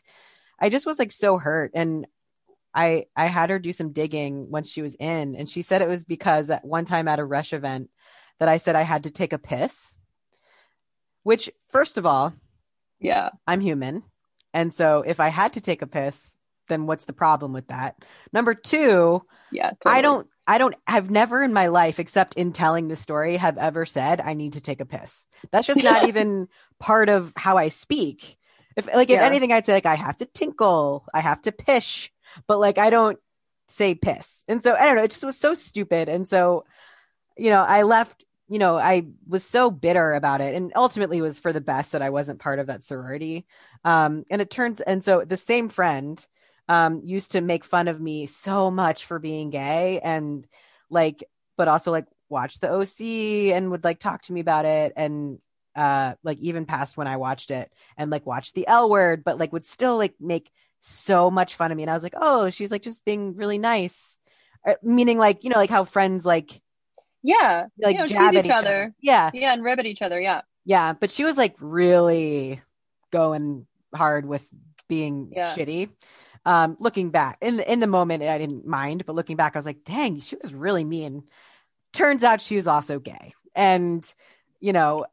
I 0.59 0.67
just 0.67 0.85
was 0.85 0.99
like 0.99 1.13
so 1.13 1.37
hurt 1.37 1.71
and 1.73 2.05
I 2.73 3.05
I 3.15 3.27
had 3.27 3.49
her 3.49 3.59
do 3.59 3.71
some 3.71 3.93
digging 3.93 4.51
once 4.51 4.69
she 4.69 4.81
was 4.81 4.95
in 4.95 5.35
and 5.35 5.47
she 5.47 5.61
said 5.61 5.81
it 5.81 5.87
was 5.87 6.03
because 6.03 6.49
at 6.49 6.65
one 6.65 6.83
time 6.83 7.07
at 7.07 7.19
a 7.19 7.25
rush 7.25 7.53
event 7.53 7.89
that 8.39 8.49
I 8.49 8.57
said 8.57 8.75
I 8.75 8.81
had 8.81 9.03
to 9.05 9.11
take 9.11 9.31
a 9.31 9.39
piss 9.39 9.95
which 11.23 11.49
first 11.69 11.97
of 11.97 12.05
all 12.05 12.33
Yeah. 12.99 13.29
I'm 13.47 13.61
human. 13.61 14.03
And 14.53 14.73
so 14.73 15.03
if 15.05 15.19
I 15.19 15.29
had 15.29 15.53
to 15.53 15.61
take 15.61 15.81
a 15.81 15.87
piss, 15.87 16.38
then 16.69 16.85
what's 16.85 17.05
the 17.05 17.13
problem 17.13 17.53
with 17.53 17.67
that? 17.67 17.95
Number 18.31 18.53
two, 18.53 19.23
Yeah. 19.51 19.71
I 19.85 20.01
don't, 20.01 20.27
I 20.47 20.57
don't, 20.57 20.75
have 20.87 21.09
never 21.09 21.43
in 21.43 21.53
my 21.53 21.67
life, 21.67 21.99
except 21.99 22.35
in 22.35 22.53
telling 22.53 22.87
the 22.87 22.95
story, 22.95 23.37
have 23.37 23.57
ever 23.57 23.85
said 23.85 24.21
I 24.21 24.33
need 24.33 24.53
to 24.53 24.61
take 24.61 24.81
a 24.81 24.85
piss. 24.85 25.25
That's 25.51 25.67
just 25.67 25.83
not 25.83 26.03
even 26.05 26.47
part 26.79 27.09
of 27.09 27.33
how 27.35 27.57
I 27.57 27.69
speak. 27.69 28.37
If 28.75 28.87
like, 28.87 29.09
if 29.09 29.19
Yeah. 29.19 29.25
anything, 29.25 29.51
I'd 29.51 29.65
say 29.65 29.73
like, 29.73 29.85
I 29.85 29.95
have 29.95 30.17
to 30.17 30.25
tinkle, 30.25 31.05
I 31.13 31.19
have 31.19 31.41
to 31.43 31.51
pish, 31.51 32.11
but 32.47 32.59
like, 32.59 32.77
I 32.77 32.89
don't 32.89 33.19
say 33.67 33.95
piss. 33.95 34.43
And 34.47 34.63
so 34.63 34.73
I 34.73 34.87
don't 34.87 34.95
know, 34.95 35.03
it 35.03 35.11
just 35.11 35.23
was 35.23 35.37
so 35.37 35.53
stupid. 35.53 36.09
And 36.09 36.27
so, 36.27 36.65
you 37.37 37.49
know, 37.51 37.61
I 37.61 37.83
left, 37.83 38.25
you 38.47 38.59
know, 38.59 38.77
I 38.77 39.05
was 39.27 39.43
so 39.43 39.69
bitter 39.71 40.13
about 40.13 40.41
it 40.41 40.55
and 40.55 40.71
ultimately 40.75 41.19
it 41.19 41.21
was 41.21 41.39
for 41.39 41.53
the 41.53 41.61
best 41.61 41.91
that 41.91 42.01
I 42.01 42.09
wasn't 42.09 42.39
part 42.39 42.59
of 42.59 42.67
that 42.67 42.83
sorority. 42.83 43.45
Um, 43.83 44.23
and 44.29 44.41
it 44.41 44.49
turns, 44.49 44.81
and 44.81 45.03
so 45.03 45.23
the 45.23 45.37
same 45.37 45.69
friend, 45.69 46.25
um, 46.69 47.01
used 47.03 47.31
to 47.31 47.41
make 47.41 47.65
fun 47.65 47.89
of 47.89 47.99
me 47.99 48.27
so 48.27 48.71
much 48.71 49.05
for 49.05 49.19
being 49.19 49.49
gay 49.49 49.99
and 50.01 50.47
like, 50.89 51.23
but 51.57 51.67
also 51.67 51.91
like 51.91 52.05
watch 52.29 52.59
the 52.59 52.69
OC 52.69 53.53
and 53.55 53.71
would 53.71 53.83
like 53.83 53.99
talk 53.99 54.21
to 54.23 54.33
me 54.33 54.39
about 54.39 54.65
it. 54.65 54.93
And, 54.95 55.39
uh, 55.75 56.13
like 56.23 56.37
even 56.39 56.65
past 56.65 56.95
when 56.95 57.07
I 57.07 57.17
watched 57.17 57.51
it 57.51 57.71
and 57.97 58.11
like 58.11 58.25
watched 58.25 58.53
the 58.53 58.67
L 58.67 58.89
word, 58.89 59.23
but 59.23 59.39
like 59.39 59.51
would 59.51 59.65
still 59.65 59.97
like 59.97 60.13
make 60.19 60.49
so 60.79 61.29
much 61.31 61.55
fun 61.55 61.71
of 61.71 61.77
me. 61.77 61.83
And 61.83 61.89
I 61.89 61.93
was 61.95 62.03
like, 62.03 62.15
oh, 62.15 62.49
she's 62.49 62.71
like 62.71 62.83
just 62.83 63.03
being 63.03 63.35
really 63.35 63.57
nice. 63.57 64.17
Uh, 64.67 64.75
meaning 64.83 65.17
like, 65.17 65.43
you 65.43 65.49
know, 65.49 65.57
like 65.57 65.69
how 65.69 65.83
friends 65.83 66.25
like, 66.25 66.61
Yeah. 67.23 67.65
like 67.81 67.95
you 67.95 67.99
know, 68.01 68.07
jab 68.07 68.35
at 68.35 68.45
each 68.45 68.51
other. 68.51 68.93
Yeah. 69.01 69.31
Yeah, 69.33 69.53
and 69.53 69.63
rib 69.63 69.79
at 69.79 69.85
each 69.85 70.01
other. 70.01 70.19
Yeah. 70.21 70.41
Yeah. 70.65 70.93
But 70.93 71.09
she 71.11 71.23
was 71.23 71.35
like 71.37 71.55
really 71.59 72.61
going 73.11 73.65
hard 73.95 74.25
with 74.25 74.47
being 74.87 75.31
Yeah. 75.35 75.55
shitty. 75.55 75.89
Um, 76.45 76.77
looking 76.79 77.09
back 77.09 77.37
in 77.41 77.57
the 77.57 77.71
in 77.71 77.79
the 77.79 77.87
moment, 77.87 78.23
I 78.23 78.37
didn't 78.37 78.65
mind, 78.65 79.05
but 79.05 79.15
looking 79.15 79.35
back, 79.35 79.55
I 79.55 79.59
was 79.59 79.65
like, 79.65 79.83
dang, 79.83 80.19
she 80.19 80.37
was 80.41 80.53
really 80.53 80.83
mean. 80.83 81.23
Turns 81.93 82.23
out 82.23 82.41
she 82.41 82.55
was 82.55 82.67
also 82.67 82.99
gay. 82.99 83.33
And, 83.55 84.03
you 84.59 84.73
know, 84.73 85.05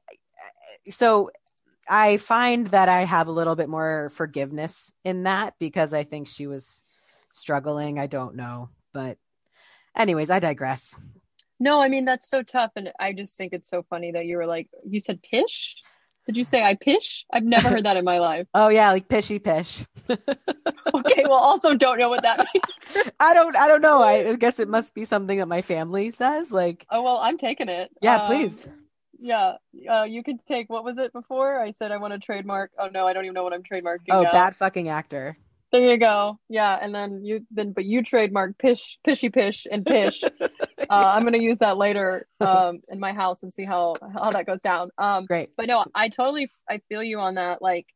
so 0.89 1.31
I 1.89 2.17
find 2.19 2.69
that 2.69 2.89
I 2.89 3.05
have 3.05 3.29
a 3.29 3.33
little 3.33 3.57
bit 3.57 3.69
more 3.69 4.11
forgiveness 4.11 4.93
in 5.05 5.25
that 5.25 5.55
because 5.59 5.93
I 5.93 6.05
think 6.05 6.29
she 6.29 6.47
was 6.47 6.85
struggling. 7.33 7.99
I 7.99 8.07
don't 8.07 8.37
know. 8.37 8.71
But 8.93 9.19
Anyways, 9.97 10.29
I 10.29 10.39
digress. 10.39 10.95
No, 11.59 11.81
I 11.81 11.89
mean 11.89 12.05
that's 12.05 12.29
so 12.29 12.43
tough, 12.43 12.73
and 12.77 12.93
I 13.01 13.15
just 13.15 13.37
think 13.37 13.55
it's 13.55 13.71
so 13.71 13.83
funny 13.89 14.13
that 14.13 14.27
you 14.27 14.37
were 14.37 14.47
like, 14.47 14.69
you 14.87 15.01
said 15.01 15.23
pish. 15.23 15.77
Did 16.27 16.37
you 16.37 16.45
say 16.45 16.63
I 16.63 16.75
pish? 16.75 17.25
I've 17.33 17.45
never 17.45 17.69
heard 17.69 17.85
that 17.85 17.97
in 17.97 18.05
my 18.05 18.19
life. 18.19 18.47
Oh 18.55 18.69
yeah, 18.69 18.91
like 18.91 19.09
pishy 19.09 19.43
pish. 19.43 19.85
Okay, 20.95 21.25
well, 21.25 21.35
also 21.35 21.75
don't 21.75 21.99
know 21.99 22.09
what 22.09 22.23
that 22.23 22.39
means. 22.39 23.07
I 23.21 23.35
don't 23.35 23.57
I 23.57 23.69
don't 23.69 23.83
know. 23.83 24.03
I 24.03 24.37
guess 24.37 24.59
it 24.61 24.69
must 24.69 24.95
be 24.95 25.05
something 25.05 25.39
that 25.39 25.47
my 25.49 25.61
family 25.61 26.11
says. 26.11 26.51
Like, 26.53 26.87
oh 26.91 27.03
well, 27.03 27.19
I'm 27.19 27.39
taking 27.39 27.69
it. 27.69 27.91
yeah, 28.01 28.23
Um, 28.23 28.27
please. 28.27 28.67
Yeah, 29.19 29.55
uh, 29.91 30.05
you 30.05 30.23
can 30.23 30.39
take. 30.47 30.71
What 30.71 30.85
was 30.85 30.99
it 30.99 31.13
before? 31.13 31.61
I 31.61 31.73
said 31.73 31.91
I 31.91 31.97
want 31.97 32.13
to 32.13 32.19
trademark. 32.19 32.71
Oh 32.79 32.89
no, 32.89 33.07
I 33.07 33.13
don't 33.13 33.25
even 33.25 33.35
know 33.35 33.45
what 33.45 33.53
I'm 33.53 33.63
trademarking. 33.63 34.11
Oh, 34.11 34.23
now. 34.23 34.33
bad 34.33 34.57
fucking 34.57 34.89
actor. 34.89 35.37
There 35.73 35.91
you 35.91 35.99
go. 35.99 36.39
Yeah, 36.49 36.79
and 36.81 36.95
then 36.95 37.25
you 37.25 37.45
then, 37.51 37.73
but 37.73 37.85
you 37.85 38.03
trademark 38.03 38.57
pish, 38.59 38.99
pishy 39.07 39.33
pish, 39.33 39.67
and 39.71 39.85
pish. 39.85 40.23
uh, 40.43 40.47
I'm 40.89 41.25
gonna 41.25 41.39
use 41.39 41.59
that 41.59 41.77
later 41.77 42.27
um, 42.41 42.81
in 42.89 43.01
my 43.01 43.13
house 43.13 43.43
and 43.43 43.53
see 43.53 43.65
how 43.65 43.95
how 44.15 44.31
that 44.31 44.47
goes 44.47 44.63
down. 44.63 44.91
Um, 44.97 45.27
Great. 45.27 45.51
but 45.57 45.67
no, 45.67 45.85
I 45.95 46.09
totally 46.09 46.49
I 46.69 46.81
feel 46.89 47.03
you 47.03 47.19
on 47.19 47.35
that. 47.35 47.61
Like, 47.61 47.87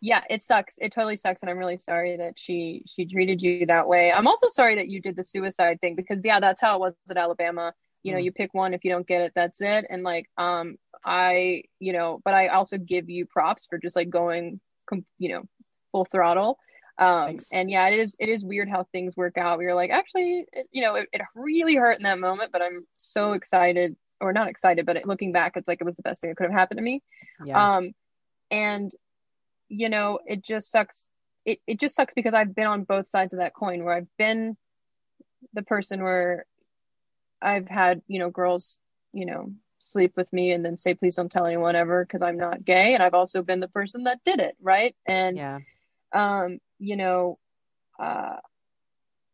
yeah, 0.00 0.22
it 0.28 0.42
sucks. 0.42 0.76
It 0.78 0.92
totally 0.92 1.16
sucks, 1.16 1.40
and 1.42 1.50
I'm 1.50 1.58
really 1.58 1.78
sorry 1.78 2.16
that 2.18 2.34
she 2.36 2.82
she 2.86 3.06
treated 3.06 3.40
you 3.40 3.66
that 3.66 3.88
way. 3.88 4.12
I'm 4.12 4.26
also 4.26 4.48
sorry 4.48 4.76
that 4.76 4.88
you 4.88 5.00
did 5.00 5.16
the 5.16 5.24
suicide 5.24 5.80
thing 5.80 5.96
because 5.96 6.18
yeah, 6.24 6.40
that's 6.40 6.60
how 6.60 6.76
it 6.76 6.80
was 6.80 6.94
at 7.10 7.16
Alabama. 7.16 7.72
You 8.02 8.12
know, 8.12 8.18
Mm. 8.18 8.24
you 8.24 8.32
pick 8.32 8.52
one. 8.52 8.74
If 8.74 8.84
you 8.84 8.90
don't 8.90 9.06
get 9.06 9.22
it, 9.22 9.32
that's 9.34 9.60
it. 9.60 9.86
And 9.88 10.02
like, 10.02 10.28
um, 10.36 10.76
I 11.04 11.62
you 11.78 11.92
know, 11.92 12.20
but 12.24 12.34
I 12.34 12.48
also 12.48 12.76
give 12.78 13.08
you 13.08 13.26
props 13.26 13.66
for 13.70 13.78
just 13.78 13.96
like 13.96 14.10
going, 14.10 14.60
you 15.18 15.28
know, 15.30 15.42
full 15.92 16.06
throttle. 16.06 16.58
Um, 16.98 17.26
Thanks. 17.26 17.48
and 17.52 17.70
yeah, 17.70 17.88
it 17.88 17.98
is 17.98 18.14
it 18.18 18.28
is 18.28 18.44
weird 18.44 18.68
how 18.68 18.84
things 18.92 19.16
work 19.16 19.38
out. 19.38 19.58
We 19.58 19.64
were 19.64 19.74
like, 19.74 19.90
actually, 19.90 20.46
it, 20.52 20.66
you 20.70 20.82
know, 20.82 20.96
it, 20.96 21.08
it 21.12 21.22
really 21.34 21.74
hurt 21.74 21.96
in 21.96 22.04
that 22.04 22.18
moment, 22.18 22.52
but 22.52 22.62
I'm 22.62 22.86
so 22.96 23.32
excited, 23.32 23.96
or 24.20 24.32
not 24.32 24.48
excited, 24.48 24.86
but 24.86 25.06
looking 25.06 25.32
back, 25.32 25.56
it's 25.56 25.68
like 25.68 25.80
it 25.80 25.84
was 25.84 25.96
the 25.96 26.02
best 26.02 26.20
thing 26.20 26.30
that 26.30 26.36
could 26.36 26.50
have 26.50 26.52
happened 26.52 26.78
to 26.78 26.84
me. 26.84 27.02
Yeah. 27.44 27.76
Um, 27.76 27.92
and 28.50 28.92
you 29.68 29.88
know, 29.88 30.18
it 30.26 30.44
just 30.44 30.70
sucks. 30.70 31.06
It 31.44 31.60
it 31.66 31.80
just 31.80 31.96
sucks 31.96 32.14
because 32.14 32.34
I've 32.34 32.54
been 32.54 32.66
on 32.66 32.84
both 32.84 33.08
sides 33.08 33.32
of 33.32 33.38
that 33.38 33.54
coin 33.54 33.84
where 33.84 33.94
I've 33.94 34.16
been 34.18 34.56
the 35.54 35.62
person 35.62 36.02
where 36.02 36.46
I've 37.40 37.68
had, 37.68 38.02
you 38.06 38.18
know, 38.18 38.30
girls, 38.30 38.78
you 39.12 39.26
know, 39.26 39.52
sleep 39.82 40.12
with 40.16 40.32
me 40.32 40.52
and 40.52 40.64
then 40.64 40.78
say, 40.78 40.94
please 40.94 41.16
don't 41.16 41.30
tell 41.30 41.46
anyone 41.46 41.76
ever 41.76 42.04
because 42.04 42.22
I'm 42.22 42.38
not 42.38 42.64
gay. 42.64 42.94
And 42.94 43.02
I've 43.02 43.14
also 43.14 43.42
been 43.42 43.60
the 43.60 43.68
person 43.68 44.04
that 44.04 44.20
did 44.24 44.40
it, 44.40 44.56
right? 44.60 44.94
And 45.06 45.36
yeah. 45.36 45.58
um, 46.12 46.58
you 46.78 46.96
know, 46.96 47.38
uh, 47.98 48.36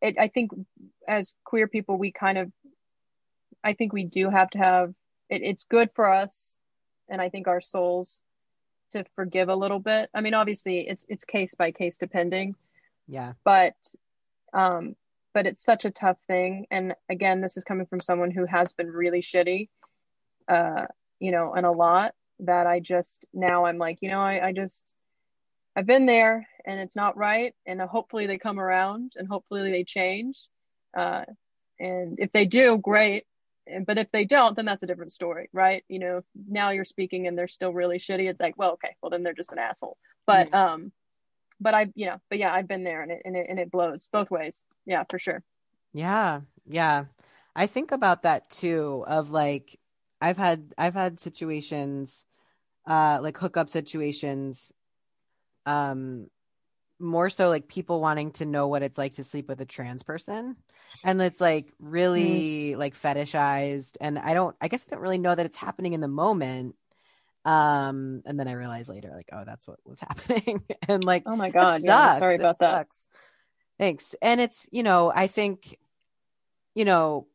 it, 0.01 0.15
I 0.19 0.27
think 0.27 0.51
as 1.07 1.33
queer 1.43 1.67
people, 1.67 1.97
we 1.97 2.11
kind 2.11 2.37
of, 2.37 2.51
I 3.63 3.73
think 3.73 3.93
we 3.93 4.05
do 4.05 4.29
have 4.29 4.49
to 4.51 4.57
have, 4.57 4.93
it, 5.29 5.41
it's 5.43 5.65
good 5.65 5.89
for 5.93 6.11
us 6.11 6.57
and 7.09 7.21
I 7.21 7.29
think 7.29 7.47
our 7.47 7.61
souls 7.61 8.21
to 8.91 9.05
forgive 9.15 9.49
a 9.49 9.55
little 9.55 9.79
bit. 9.79 10.09
I 10.13 10.21
mean, 10.21 10.33
obviously 10.33 10.87
it's, 10.87 11.05
it's 11.09 11.25
case 11.25 11.53
by 11.53 11.71
case 11.71 11.97
depending, 11.97 12.55
Yeah. 13.07 13.33
but, 13.43 13.75
um, 14.53 14.95
but 15.33 15.45
it's 15.45 15.63
such 15.63 15.85
a 15.85 15.91
tough 15.91 16.17
thing. 16.27 16.65
And 16.71 16.95
again, 17.07 17.41
this 17.41 17.55
is 17.55 17.63
coming 17.63 17.85
from 17.85 17.99
someone 17.99 18.31
who 18.31 18.45
has 18.45 18.73
been 18.73 18.89
really 18.89 19.21
shitty, 19.21 19.69
uh, 20.49 20.87
you 21.19 21.31
know, 21.31 21.53
and 21.53 21.65
a 21.65 21.71
lot 21.71 22.13
that 22.39 22.67
I 22.67 22.79
just, 22.79 23.25
now 23.33 23.65
I'm 23.65 23.77
like, 23.77 23.99
you 24.01 24.09
know, 24.09 24.19
I, 24.19 24.47
I 24.47 24.53
just, 24.53 24.83
I've 25.75 25.85
been 25.85 26.05
there 26.05 26.47
and 26.65 26.79
it's 26.79 26.95
not 26.95 27.17
right. 27.17 27.53
And 27.65 27.81
uh, 27.81 27.87
hopefully 27.87 28.27
they 28.27 28.37
come 28.37 28.59
around 28.59 29.13
and 29.15 29.27
hopefully 29.27 29.71
they 29.71 29.83
change. 29.83 30.39
Uh, 30.97 31.25
and 31.79 32.17
if 32.19 32.31
they 32.31 32.45
do, 32.45 32.77
great. 32.77 33.25
And, 33.67 33.85
but 33.85 33.97
if 33.97 34.11
they 34.11 34.25
don't, 34.25 34.55
then 34.55 34.65
that's 34.65 34.83
a 34.83 34.87
different 34.87 35.11
story, 35.11 35.49
right? 35.53 35.83
You 35.87 35.99
know, 35.99 36.21
now 36.47 36.71
you're 36.71 36.85
speaking 36.85 37.27
and 37.27 37.37
they're 37.37 37.47
still 37.47 37.73
really 37.73 37.99
shitty. 37.99 38.29
It's 38.29 38.39
like, 38.39 38.57
well, 38.57 38.71
okay, 38.71 38.95
well 39.01 39.09
then 39.09 39.23
they're 39.23 39.33
just 39.33 39.51
an 39.51 39.59
asshole. 39.59 39.97
But, 40.25 40.53
um, 40.53 40.91
but 41.59 41.73
I, 41.73 41.91
you 41.93 42.05
know, 42.05 42.21
but 42.29 42.39
yeah, 42.39 42.53
I've 42.53 42.67
been 42.67 42.83
there 42.83 43.01
and 43.01 43.11
it, 43.11 43.21
and 43.25 43.35
it, 43.35 43.47
and 43.49 43.59
it 43.59 43.69
blows 43.69 44.07
both 44.11 44.31
ways. 44.31 44.61
Yeah, 44.85 45.03
for 45.09 45.19
sure. 45.19 45.43
Yeah, 45.93 46.41
yeah. 46.65 47.05
I 47.55 47.67
think 47.67 47.91
about 47.91 48.23
that 48.23 48.49
too 48.49 49.03
of 49.07 49.29
like 49.31 49.77
I've 50.21 50.37
had 50.37 50.73
I've 50.77 50.93
had 50.93 51.19
situations 51.19 52.25
uh 52.87 53.19
like 53.21 53.37
hookup 53.37 53.69
situations 53.69 54.73
um 55.65 56.27
more 56.99 57.29
so 57.29 57.49
like 57.49 57.67
people 57.67 58.01
wanting 58.01 58.31
to 58.31 58.45
know 58.45 58.67
what 58.67 58.83
it's 58.83 58.97
like 58.97 59.13
to 59.15 59.23
sleep 59.23 59.47
with 59.47 59.61
a 59.61 59.65
trans 59.65 60.03
person 60.03 60.57
and 61.03 61.21
it's 61.21 61.39
like 61.39 61.71
really 61.79 62.75
like 62.75 62.93
fetishized 62.95 63.95
and 64.01 64.19
I 64.19 64.33
don't 64.33 64.55
I 64.59 64.67
guess 64.67 64.85
I 64.87 64.91
don't 64.95 65.01
really 65.01 65.17
know 65.17 65.33
that 65.33 65.45
it's 65.45 65.57
happening 65.57 65.93
in 65.93 66.01
the 66.01 66.07
moment 66.09 66.75
um 67.45 68.21
and 68.25 68.37
then 68.39 68.47
I 68.49 68.53
realized 68.53 68.89
later 68.89 69.11
like 69.15 69.29
oh 69.31 69.43
that's 69.45 69.65
what 69.67 69.79
was 69.85 69.99
happening 70.01 70.61
and 70.87 71.03
like 71.05 71.23
Oh 71.25 71.35
my 71.35 71.49
God. 71.49 71.83
Yeah, 71.83 72.19
sorry 72.19 72.35
It 72.35 72.41
about 72.41 72.59
that. 72.59 72.71
sucks. 72.73 73.07
Thanks. 73.77 74.13
And 74.21 74.41
it's, 74.41 74.67
you 74.71 74.83
know, 74.83 75.11
I 75.13 75.27
think, 75.27 75.77
you 76.75 76.83
know, 76.85 77.27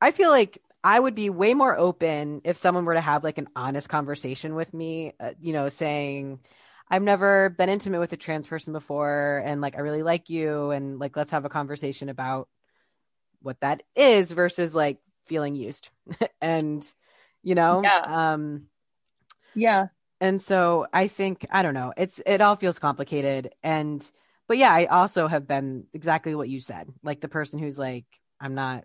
I 0.00 0.10
feel 0.10 0.30
like 0.30 0.58
I 0.82 0.98
would 0.98 1.14
be 1.14 1.30
way 1.30 1.54
more 1.54 1.76
open 1.76 2.40
if 2.44 2.56
someone 2.56 2.84
were 2.84 2.94
to 2.94 3.00
have 3.00 3.22
like 3.24 3.38
an 3.38 3.48
honest 3.54 3.88
conversation 3.88 4.54
with 4.54 4.72
me, 4.72 5.12
uh, 5.20 5.32
you 5.40 5.52
know, 5.52 5.68
saying, 5.68 6.40
I've 6.88 7.02
never 7.02 7.50
been 7.50 7.68
intimate 7.68 8.00
with 8.00 8.12
a 8.12 8.16
trans 8.16 8.46
person 8.46 8.72
before 8.72 9.42
and 9.44 9.60
like 9.60 9.76
I 9.76 9.80
really 9.80 10.02
like 10.02 10.30
you 10.30 10.70
and 10.70 10.98
like 10.98 11.16
let's 11.16 11.30
have 11.30 11.44
a 11.44 11.48
conversation 11.50 12.08
about 12.08 12.48
what 13.42 13.60
that 13.60 13.82
is 13.94 14.30
versus 14.32 14.74
like 14.74 14.98
feeling 15.26 15.54
used. 15.54 15.90
and 16.40 16.82
you 17.42 17.54
know, 17.54 17.82
Yeah. 17.82 18.00
um 18.04 18.66
Yeah. 19.54 19.88
and 20.20 20.40
so 20.42 20.86
I 20.92 21.08
think 21.08 21.46
I 21.50 21.62
don't 21.62 21.74
know. 21.74 21.92
It's 21.96 22.20
it 22.26 22.40
all 22.40 22.56
feels 22.56 22.78
complicated 22.78 23.52
and 23.62 24.08
but 24.48 24.58
yeah, 24.58 24.72
I 24.72 24.86
also 24.86 25.28
have 25.28 25.46
been 25.46 25.86
exactly 25.94 26.34
what 26.34 26.48
you 26.48 26.60
said. 26.60 26.88
Like 27.04 27.20
the 27.20 27.28
person 27.28 27.60
who's 27.60 27.78
like, 27.78 28.06
I'm 28.40 28.54
not 28.56 28.84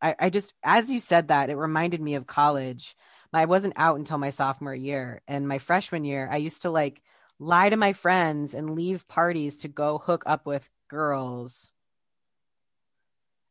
I, 0.00 0.14
I 0.18 0.30
just 0.30 0.54
as 0.62 0.90
you 0.90 1.00
said 1.00 1.28
that, 1.28 1.50
it 1.50 1.56
reminded 1.56 2.00
me 2.00 2.14
of 2.14 2.26
college. 2.26 2.94
I 3.32 3.44
wasn't 3.44 3.74
out 3.76 3.98
until 3.98 4.18
my 4.18 4.30
sophomore 4.30 4.74
year. 4.74 5.20
And 5.28 5.46
my 5.46 5.58
freshman 5.58 6.04
year, 6.04 6.28
I 6.30 6.36
used 6.36 6.62
to 6.62 6.70
like 6.70 7.02
lie 7.38 7.68
to 7.68 7.76
my 7.76 7.92
friends 7.92 8.54
and 8.54 8.74
leave 8.74 9.06
parties 9.08 9.58
to 9.58 9.68
go 9.68 9.98
hook 9.98 10.22
up 10.26 10.46
with 10.46 10.68
girls. 10.88 11.70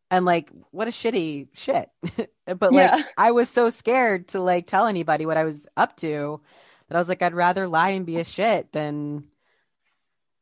And 0.10 0.26
like, 0.26 0.52
what 0.72 0.88
a 0.88 0.92
shitty 0.92 1.50
shit. 1.54 1.90
but 2.46 2.74
like, 2.74 2.74
Yeah. 2.74 3.04
I 3.18 3.32
was 3.32 3.50
so 3.50 3.70
scared 3.70 4.30
to 4.30 4.42
like 4.42 4.66
tell 4.68 4.88
anybody 4.88 5.26
what 5.26 5.38
I 5.38 5.44
was 5.44 5.68
up 5.78 5.96
to 5.98 6.42
that 6.88 6.96
I 6.96 7.00
was 7.00 7.10
like, 7.10 7.22
I'd 7.22 7.34
rather 7.36 7.68
lie 7.68 7.90
and 7.90 8.06
be 8.06 8.18
a 8.18 8.24
shit 8.26 8.72
than 8.72 9.26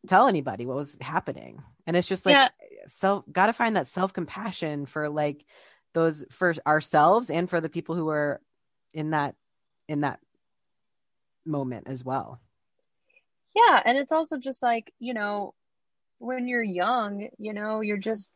tell 0.08 0.28
anybody 0.28 0.66
what 0.66 0.78
was 0.78 0.98
happening. 1.02 1.62
And 1.88 1.98
it's 1.98 2.08
just 2.08 2.26
like, 2.26 2.34
Yeah. 2.34 2.50
self, 2.88 3.26
got 3.32 3.48
to 3.48 3.54
find 3.54 3.76
that 3.76 3.88
self 3.88 4.14
compassion 4.14 4.86
for 4.86 5.10
like 5.10 5.46
those 5.96 6.26
for 6.30 6.54
ourselves 6.68 7.32
and 7.32 7.50
for 7.50 7.60
the 7.60 7.70
people 7.70 7.96
who 7.96 8.10
are 8.10 8.40
in 8.94 9.10
that 9.12 9.36
in 9.88 10.02
that 10.02 10.20
moment 11.46 11.88
as 11.88 12.04
well. 12.06 12.40
Yeah, 13.56 13.82
and 13.86 13.98
it's 13.98 14.12
also 14.12 14.38
just 14.38 14.62
like, 14.62 14.94
you 15.00 15.14
know, 15.14 15.54
when 16.20 16.48
you're 16.48 16.62
young, 16.64 17.30
you 17.40 17.54
know, 17.54 17.82
you're 17.82 17.98
just 17.98 18.30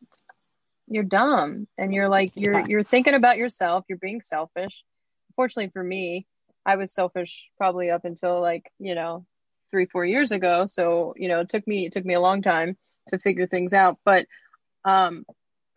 you're 0.88 1.04
dumb 1.04 1.68
and 1.78 1.94
you're 1.94 2.10
like 2.10 2.32
you're 2.36 2.60
Yeah. 2.60 2.68
you're 2.68 2.84
thinking 2.84 3.14
about 3.14 3.38
yourself, 3.38 3.86
you're 3.90 3.98
being 4.00 4.22
selfish. 4.22 4.74
Fortunately 5.36 5.70
for 5.72 5.84
me, 5.84 6.26
I 6.66 6.78
was 6.78 6.94
selfish 6.94 7.50
probably 7.58 7.92
up 7.92 8.06
until 8.06 8.42
like, 8.42 8.72
you 8.80 8.96
know, 8.96 9.26
3 9.72 9.86
4 9.86 10.06
years 10.06 10.32
ago, 10.32 10.66
so, 10.66 11.14
you 11.18 11.28
know, 11.28 11.42
it 11.42 11.50
took 11.50 11.68
me 11.68 11.86
it 11.88 11.94
took 11.94 12.06
me 12.06 12.16
a 12.16 12.22
long 12.22 12.42
time 12.42 12.78
to 13.08 13.20
figure 13.20 13.48
things 13.48 13.74
out, 13.74 13.98
but 14.06 14.26
um 14.86 15.26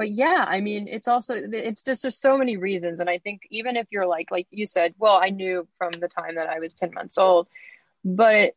but 0.02 0.10
yeah, 0.10 0.44
I 0.48 0.60
mean, 0.60 0.88
it's 0.88 1.06
also 1.06 1.34
it's 1.36 1.84
just 1.84 2.02
there's 2.02 2.18
so 2.18 2.36
many 2.36 2.56
reasons. 2.56 2.98
And 2.98 3.08
I 3.08 3.18
think 3.18 3.42
even 3.52 3.76
if 3.76 3.86
you're 3.92 4.04
like 4.04 4.32
like 4.32 4.48
you 4.50 4.66
said, 4.66 4.96
well, 4.98 5.16
I 5.22 5.28
knew 5.28 5.68
from 5.78 5.92
the 5.92 6.08
time 6.08 6.34
that 6.34 6.48
I 6.48 6.58
was 6.58 6.74
10 6.74 6.92
months 6.92 7.18
old, 7.18 7.46
but 8.04 8.34
it 8.34 8.56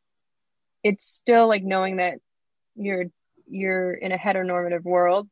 it's 0.82 1.06
still 1.06 1.48
like 1.48 1.64
knowing 1.64 1.98
that 1.98 2.18
you're 2.76 3.06
you're 3.48 3.94
in 3.94 4.12
a 4.12 4.18
heteronormative 4.18 4.82
world. 4.86 5.30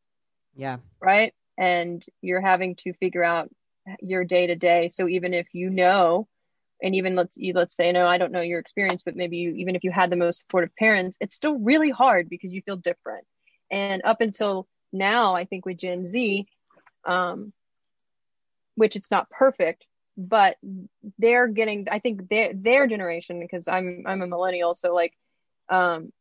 Yeah. 0.54 0.78
right? 1.02 1.34
And 1.58 2.06
you're 2.22 2.42
having 2.42 2.76
to 2.84 2.94
figure 2.94 3.24
out 3.24 3.50
your 4.00 4.24
day 4.24 4.46
to 4.46 4.56
day 4.56 4.90
so 4.90 5.08
even 5.08 5.34
if 5.34 5.48
you 5.52 5.72
know 5.72 6.28
and 6.84 6.94
even 6.94 7.16
let's 7.16 7.36
you 7.38 7.54
let's 7.54 7.76
say 7.76 7.92
no 7.92 8.06
i 8.06 8.20
don't 8.20 8.32
know 8.32 8.40
your 8.40 8.60
experience 8.60 9.02
but 9.04 9.16
maybe 9.16 9.38
you 9.38 9.52
even 9.56 9.76
if 9.76 9.84
you 9.84 9.92
had 9.92 10.12
the 10.12 10.16
most 10.16 10.40
supportive 10.40 10.74
parents 10.76 11.18
it's 11.20 11.36
still 11.36 11.58
really 11.58 11.90
hard 11.90 12.30
because 12.30 12.54
you 12.54 12.62
feel 12.62 12.78
different. 12.78 13.26
And 13.72 14.04
up 14.06 14.22
until 14.22 14.68
now 14.94 15.36
i 15.36 15.46
think 15.46 15.66
with 15.66 15.78
gen 15.78 16.06
z 16.06 16.48
um 17.06 17.52
which 18.76 18.96
it's 18.96 19.12
not 19.12 19.30
perfect 19.30 19.86
but 20.16 20.58
they're 21.18 21.48
getting 21.48 21.88
i 21.92 22.00
think 22.00 22.30
their 22.30 22.54
their 22.54 22.88
generation 22.88 23.40
because 23.40 23.68
i'm 23.68 24.04
i'm 24.06 24.22
a 24.22 24.28
millennial 24.28 24.74
so 24.74 24.94
like 24.94 25.14
um 25.70 26.12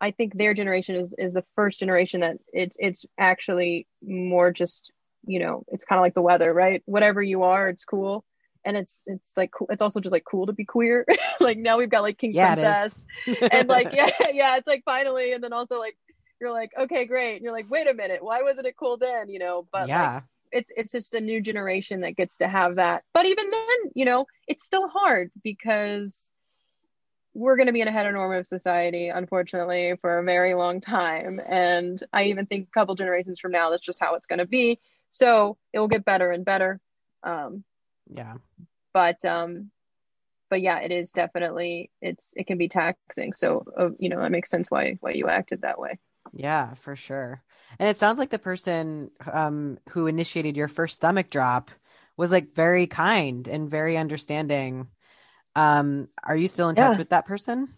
I 0.00 0.12
think 0.12 0.34
their 0.34 0.54
generation 0.54 0.96
is 0.96 1.14
is 1.18 1.34
the 1.34 1.44
first 1.54 1.78
generation 1.78 2.20
that 2.22 2.38
it's 2.52 2.76
it's 2.78 3.04
actually 3.18 3.86
more 4.02 4.50
just 4.50 4.92
you 5.26 5.38
know 5.38 5.64
it's 5.68 5.84
kind 5.84 5.98
of 5.98 6.02
like 6.02 6.14
the 6.14 6.22
weather, 6.22 6.52
right? 6.54 6.82
Whatever 6.86 7.22
you 7.22 7.42
are, 7.42 7.68
it's 7.68 7.84
cool, 7.84 8.24
and 8.64 8.76
it's 8.76 9.02
it's 9.06 9.36
like 9.36 9.50
cool. 9.50 9.66
It's 9.70 9.82
also 9.82 10.00
just 10.00 10.12
like 10.12 10.24
cool 10.24 10.46
to 10.46 10.52
be 10.52 10.64
queer. 10.64 11.04
like 11.40 11.58
now 11.58 11.76
we've 11.76 11.90
got 11.90 12.02
like 12.02 12.16
King 12.16 12.32
Yeah, 12.34 12.56
Princess, 12.56 13.06
and 13.52 13.68
like 13.68 13.92
yeah 13.92 14.10
yeah 14.32 14.56
it's 14.56 14.66
like 14.66 14.82
finally, 14.84 15.32
and 15.32 15.44
then 15.44 15.52
also 15.52 15.78
like 15.78 15.96
you're 16.40 16.52
like 16.52 16.72
okay 16.78 17.04
great, 17.06 17.36
and 17.36 17.42
you're 17.44 17.52
like 17.52 17.70
wait 17.70 17.88
a 17.88 17.94
minute, 17.94 18.22
why 18.22 18.42
wasn't 18.42 18.66
it 18.66 18.76
cool 18.76 18.96
then? 18.96 19.28
You 19.28 19.38
know, 19.38 19.66
but 19.72 19.88
like, 20.14 20.22
it's 20.52 20.72
it's 20.76 20.92
just 20.92 21.14
a 21.14 21.20
new 21.20 21.40
generation 21.40 22.00
that 22.02 22.16
gets 22.16 22.38
to 22.38 22.48
have 22.48 22.76
that. 22.76 23.04
But 23.12 23.26
even 23.26 23.50
then, 23.50 23.92
you 23.94 24.04
know, 24.04 24.26
it's 24.46 24.64
still 24.64 24.88
hard 24.88 25.30
because 25.42 26.30
we're 27.32 27.56
going 27.56 27.68
to 27.68 27.72
be 27.72 27.80
in 27.80 27.88
a 27.88 27.92
heteronormative 27.92 28.46
society, 28.46 29.08
unfortunately, 29.08 29.94
for 30.00 30.18
a 30.18 30.24
very 30.24 30.54
long 30.54 30.80
time. 30.80 31.40
And 31.46 32.02
I 32.12 32.24
even 32.24 32.46
think 32.46 32.68
a 32.68 32.72
couple 32.72 32.96
generations 32.96 33.38
from 33.38 33.52
now, 33.52 33.70
that's 33.70 33.86
just 33.86 34.00
how 34.00 34.16
it's 34.16 34.26
going 34.26 34.40
to 34.40 34.46
be. 34.46 34.80
So 35.10 35.56
it 35.72 35.78
will 35.78 35.88
get 35.88 36.04
better 36.04 36.32
and 36.32 36.44
better. 36.44 36.80
Um, 37.22 37.62
yeah. 38.12 38.34
but 38.92 39.24
um, 39.24 39.70
but 40.48 40.60
yeah, 40.60 40.80
it 40.80 40.90
is 40.90 41.12
definitely 41.12 41.90
it's 42.02 42.34
it 42.36 42.46
can 42.46 42.58
be 42.58 42.68
taxing. 42.68 43.32
So 43.32 43.64
uh, 43.78 43.90
you 43.98 44.08
know, 44.08 44.20
that 44.20 44.32
makes 44.32 44.50
sense 44.50 44.70
why 44.70 44.98
why 45.00 45.12
you 45.12 45.28
acted 45.28 45.62
that 45.62 45.78
way. 45.78 45.98
Yeah, 46.32 46.74
for 46.74 46.96
sure. 46.96 47.42
And 47.78 47.88
it 47.88 47.96
sounds 47.96 48.18
like 48.18 48.30
the 48.30 48.38
person 48.38 49.10
um 49.30 49.78
who 49.90 50.06
initiated 50.06 50.56
your 50.56 50.68
first 50.68 50.96
stomach 50.96 51.30
drop 51.30 51.70
was 52.16 52.30
like 52.30 52.54
very 52.54 52.86
kind 52.86 53.48
and 53.48 53.70
very 53.70 53.96
understanding. 53.96 54.88
Um, 55.56 56.08
are 56.22 56.36
you 56.36 56.48
still 56.48 56.68
in 56.68 56.76
touch 56.76 56.98
with 56.98 57.10
that 57.10 57.26
person? 57.26 57.74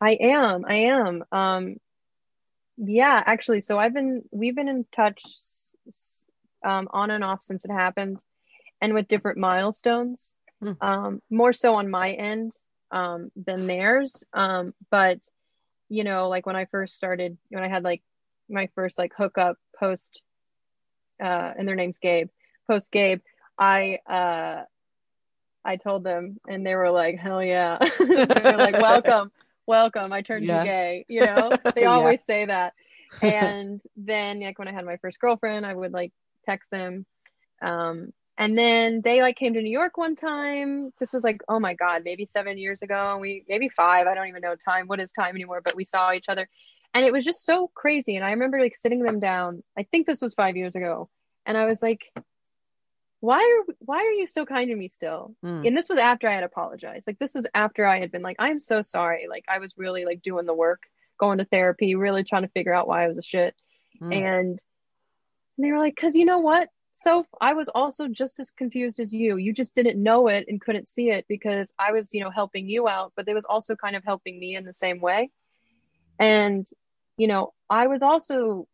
I 0.00 0.18
am. 0.20 0.64
I 0.66 0.74
am. 0.74 1.24
Um, 1.30 1.76
yeah, 2.76 3.22
actually, 3.24 3.60
so 3.60 3.78
I've 3.78 3.94
been 3.94 4.22
we've 4.30 4.56
been 4.56 4.68
in 4.68 4.86
touch 4.94 5.22
um, 6.64 6.88
on 6.90 7.10
and 7.10 7.22
off 7.22 7.42
since 7.42 7.64
it 7.64 7.70
happened, 7.70 8.18
and 8.80 8.94
with 8.94 9.08
different 9.08 9.38
milestones. 9.38 10.34
Hmm. 10.60 10.72
Um, 10.80 11.22
more 11.30 11.52
so 11.52 11.74
on 11.74 11.90
my 11.90 12.12
end 12.12 12.52
um, 12.90 13.30
than 13.36 13.66
theirs. 13.66 14.24
Um, 14.32 14.74
but 14.90 15.18
you 15.92 16.04
know, 16.04 16.28
like 16.28 16.46
when 16.46 16.56
I 16.56 16.66
first 16.66 16.96
started, 16.96 17.38
when 17.50 17.64
I 17.64 17.68
had 17.68 17.84
like 17.84 18.02
my 18.48 18.68
first 18.74 18.98
like 18.98 19.12
hookup 19.16 19.58
post, 19.78 20.22
uh, 21.22 21.52
and 21.58 21.68
their 21.68 21.76
name's 21.76 21.98
Gabe, 21.98 22.28
post 22.70 22.92
Gabe, 22.92 23.20
I 23.58 23.98
uh, 24.08 24.64
I 25.64 25.76
told 25.76 26.04
them, 26.04 26.38
and 26.48 26.66
they 26.66 26.74
were 26.76 26.90
like, 26.90 27.18
"Hell 27.18 27.42
yeah!" 27.42 27.78
they 28.00 28.44
were 28.44 28.58
like, 28.58 28.76
"Welcome." 28.76 29.32
welcome 29.66 30.12
i 30.12 30.22
turned 30.22 30.48
Yeah. 30.48 30.58
you 30.58 30.58
gay 30.60 31.04
you 31.08 31.22
know 31.22 31.54
they 31.74 31.84
Yeah. 31.84 31.86
always 31.86 32.24
say 32.24 32.46
that 32.46 32.74
and 33.22 33.80
then 33.96 34.40
like 34.40 34.58
when 34.58 34.68
i 34.68 34.72
had 34.72 34.84
my 34.84 34.96
first 34.96 35.20
girlfriend 35.20 35.64
i 35.66 35.74
would 35.74 35.92
like 35.92 36.12
text 36.44 36.70
them 36.70 37.06
um 37.62 38.12
and 38.42 38.58
then 38.58 39.00
they 39.02 39.22
like 39.22 39.36
came 39.36 39.54
to 39.54 39.62
new 39.62 39.70
york 39.70 39.96
one 39.96 40.16
time 40.16 40.92
this 40.98 41.12
was 41.12 41.22
like 41.24 41.40
oh 41.48 41.60
my 41.60 41.74
god 41.74 42.02
maybe 42.04 42.26
seven 42.26 42.58
years 42.58 42.82
ago 42.82 43.12
And 43.12 43.20
we 43.20 43.44
maybe 43.48 43.68
five 43.68 44.06
i 44.06 44.14
don't 44.14 44.28
even 44.28 44.42
know 44.42 44.56
time 44.56 44.86
what 44.86 45.00
is 45.00 45.12
time 45.12 45.34
anymore 45.34 45.60
but 45.64 45.76
we 45.76 45.84
saw 45.84 46.12
each 46.12 46.28
other 46.28 46.48
and 46.94 47.04
it 47.04 47.12
was 47.12 47.24
just 47.24 47.44
so 47.44 47.70
crazy 47.74 48.16
and 48.16 48.24
i 48.24 48.30
remember 48.30 48.60
like 48.60 48.76
sitting 48.76 49.02
them 49.02 49.20
down 49.20 49.62
i 49.78 49.82
think 49.84 50.06
this 50.06 50.20
was 50.20 50.34
five 50.34 50.56
years 50.56 50.74
ago 50.74 51.08
and 51.46 51.56
i 51.56 51.66
was 51.66 51.82
like 51.82 52.00
why 53.20 53.38
are 53.38 53.74
why 53.78 53.98
are 53.98 54.12
you 54.20 54.26
so 54.26 54.44
kind 54.44 54.68
to 54.68 54.76
me 54.76 54.88
still 54.88 55.34
Hmm. 55.42 55.62
and 55.64 55.76
this 55.76 55.88
was 55.88 55.98
after 55.98 56.28
I 56.28 56.34
had 56.34 56.42
apologized. 56.42 57.06
Like 57.06 57.20
this 57.20 57.36
is 57.36 57.46
after 57.54 57.86
I 57.86 58.00
had 58.00 58.10
been 58.10 58.22
like, 58.22 58.34
I'm 58.40 58.58
so 58.58 58.82
sorry. 58.82 59.28
Like 59.30 59.44
I 59.48 59.60
was 59.60 59.74
really 59.76 60.04
like 60.04 60.22
doing 60.22 60.44
the 60.44 60.52
work, 60.54 60.82
going 61.18 61.38
to 61.38 61.44
therapy, 61.44 61.94
really 61.94 62.24
trying 62.24 62.42
to 62.42 62.48
figure 62.48 62.74
out 62.74 62.88
why 62.88 63.04
I 63.04 63.08
was 63.08 63.18
a 63.18 63.22
shit. 63.22 63.54
Hmm. 64.00 64.12
And 64.12 64.62
they 65.56 65.70
were 65.70 65.78
like, 65.78 65.94
cause 65.94 66.16
you 66.16 66.24
know 66.24 66.40
what? 66.40 66.68
So 66.94 67.24
I 67.40 67.54
was 67.54 67.68
also 67.68 68.06
just 68.08 68.38
as 68.38 68.50
confused 68.50 69.00
as 69.00 69.12
you. 69.12 69.36
You 69.36 69.52
just 69.52 69.74
didn't 69.74 70.02
know 70.02 70.28
it 70.28 70.44
and 70.48 70.60
couldn't 70.60 70.88
see 70.88 71.10
it 71.10 71.24
because 71.28 71.72
I 71.78 71.92
was, 71.92 72.12
you 72.12 72.20
know, 72.22 72.30
helping 72.30 72.68
you 72.68 72.86
out, 72.86 73.12
but 73.16 73.26
it 73.28 73.34
was 73.34 73.46
also 73.46 73.74
kind 73.76 73.96
of 73.96 74.04
helping 74.04 74.38
me 74.38 74.56
in 74.56 74.64
the 74.64 74.74
same 74.74 75.00
way. 75.00 75.30
And, 76.18 76.66
you 77.16 77.28
know, 77.28 77.54
I 77.70 77.86
was 77.86 78.02
also 78.02 78.68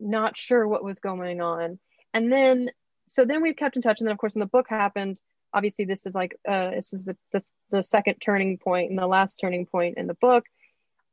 not 0.00 0.36
sure 0.36 0.66
what 0.66 0.82
was 0.84 0.98
going 0.98 1.40
on. 1.40 1.78
And 2.14 2.32
then, 2.32 2.70
so 3.06 3.24
then 3.24 3.42
we've 3.42 3.56
kept 3.56 3.76
in 3.76 3.82
touch. 3.82 4.00
And 4.00 4.06
then, 4.06 4.12
of 4.12 4.18
course, 4.18 4.34
when 4.34 4.40
the 4.40 4.46
book 4.46 4.66
happened, 4.68 5.18
obviously, 5.52 5.84
this 5.84 6.06
is 6.06 6.14
like, 6.14 6.38
uh, 6.48 6.70
this 6.70 6.92
is 6.92 7.04
the, 7.04 7.16
the, 7.32 7.44
the 7.70 7.82
second 7.82 8.16
turning 8.16 8.56
point 8.58 8.90
and 8.90 8.98
the 8.98 9.06
last 9.06 9.36
turning 9.36 9.66
point 9.66 9.98
in 9.98 10.06
the 10.06 10.14
book. 10.14 10.44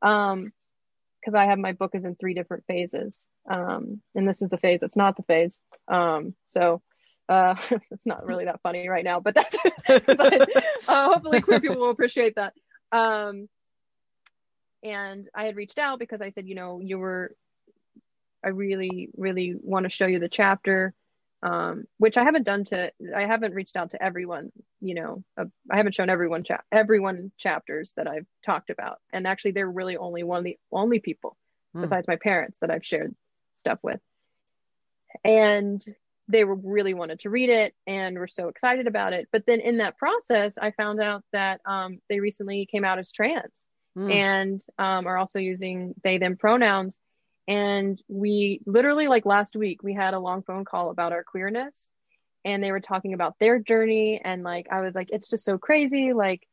Um, 0.00 0.52
because 1.24 1.34
I 1.34 1.46
have 1.46 1.58
my 1.58 1.72
book 1.72 1.92
is 1.94 2.04
in 2.04 2.16
three 2.16 2.34
different 2.34 2.64
phases. 2.66 3.28
Um, 3.48 4.02
and 4.14 4.28
this 4.28 4.42
is 4.42 4.50
the 4.50 4.58
phase 4.58 4.80
that's 4.80 4.96
not 4.96 5.16
the 5.16 5.22
phase. 5.22 5.60
Um, 5.88 6.34
so 6.46 6.82
uh, 7.30 7.54
it's 7.90 8.06
not 8.06 8.26
really 8.26 8.44
that 8.44 8.60
funny 8.62 8.88
right 8.88 9.04
now, 9.04 9.20
but 9.20 9.34
that's, 9.34 9.56
but 9.86 10.48
uh, 10.86 11.12
hopefully 11.12 11.40
queer 11.40 11.60
people 11.60 11.80
will 11.80 11.90
appreciate 11.90 12.34
that. 12.34 12.52
Um, 12.92 13.48
and 14.82 15.26
I 15.34 15.44
had 15.44 15.56
reached 15.56 15.78
out 15.78 15.98
because 15.98 16.20
I 16.20 16.28
said, 16.28 16.46
you 16.46 16.54
know, 16.54 16.80
you 16.82 16.98
were, 16.98 17.34
I 18.44 18.48
really, 18.48 19.08
really 19.16 19.54
want 19.58 19.84
to 19.84 19.90
show 19.90 20.06
you 20.06 20.18
the 20.18 20.28
chapter, 20.28 20.92
um, 21.44 21.84
which 21.98 22.16
I 22.16 22.24
haven't 22.24 22.44
done 22.44 22.64
to, 22.66 22.90
I 23.14 23.26
haven't 23.26 23.52
reached 23.52 23.76
out 23.76 23.90
to 23.90 24.02
everyone, 24.02 24.50
you 24.80 24.94
know, 24.94 25.22
uh, 25.36 25.44
I 25.70 25.76
haven't 25.76 25.94
shown 25.94 26.08
everyone, 26.08 26.42
cha- 26.42 26.62
everyone 26.72 27.30
chapters 27.36 27.92
that 27.96 28.08
I've 28.08 28.26
talked 28.46 28.70
about. 28.70 28.98
And 29.12 29.26
actually, 29.26 29.50
they're 29.52 29.70
really 29.70 29.98
only 29.98 30.22
one 30.22 30.38
of 30.38 30.44
the 30.44 30.58
only 30.72 31.00
people 31.00 31.36
Hmm. 31.74 31.82
besides 31.82 32.08
my 32.08 32.16
parents 32.16 32.58
that 32.60 32.70
I've 32.70 32.86
shared 32.86 33.14
stuff 33.58 33.78
with. 33.82 34.00
And 35.22 35.84
they 36.28 36.44
were 36.44 36.54
really 36.54 36.94
wanted 36.94 37.20
to 37.20 37.30
read 37.30 37.50
it 37.50 37.74
and 37.86 38.18
were 38.18 38.28
so 38.28 38.48
excited 38.48 38.86
about 38.86 39.12
it. 39.12 39.28
But 39.30 39.44
then 39.46 39.60
in 39.60 39.78
that 39.78 39.98
process, 39.98 40.56
I 40.56 40.70
found 40.70 41.00
out 41.00 41.22
that 41.32 41.60
um, 41.66 42.00
they 42.08 42.20
recently 42.20 42.66
came 42.66 42.84
out 42.84 42.98
as 42.98 43.12
trans 43.12 43.52
Hmm. 43.94 44.10
and 44.10 44.62
um, 44.78 45.06
are 45.06 45.18
also 45.18 45.38
using 45.38 45.94
they 46.02 46.18
them 46.18 46.36
pronouns 46.36 46.98
and 47.46 48.00
we 48.08 48.60
literally 48.66 49.08
like 49.08 49.26
last 49.26 49.56
week 49.56 49.82
we 49.82 49.94
had 49.94 50.14
a 50.14 50.18
long 50.18 50.42
phone 50.42 50.64
call 50.64 50.90
about 50.90 51.12
our 51.12 51.24
queerness 51.24 51.90
and 52.44 52.62
they 52.62 52.72
were 52.72 52.80
talking 52.80 53.14
about 53.14 53.34
their 53.38 53.58
journey 53.58 54.20
and 54.22 54.42
like 54.42 54.66
i 54.70 54.80
was 54.80 54.94
like 54.94 55.08
it's 55.10 55.28
just 55.28 55.44
so 55.44 55.58
crazy 55.58 56.12
like 56.12 56.46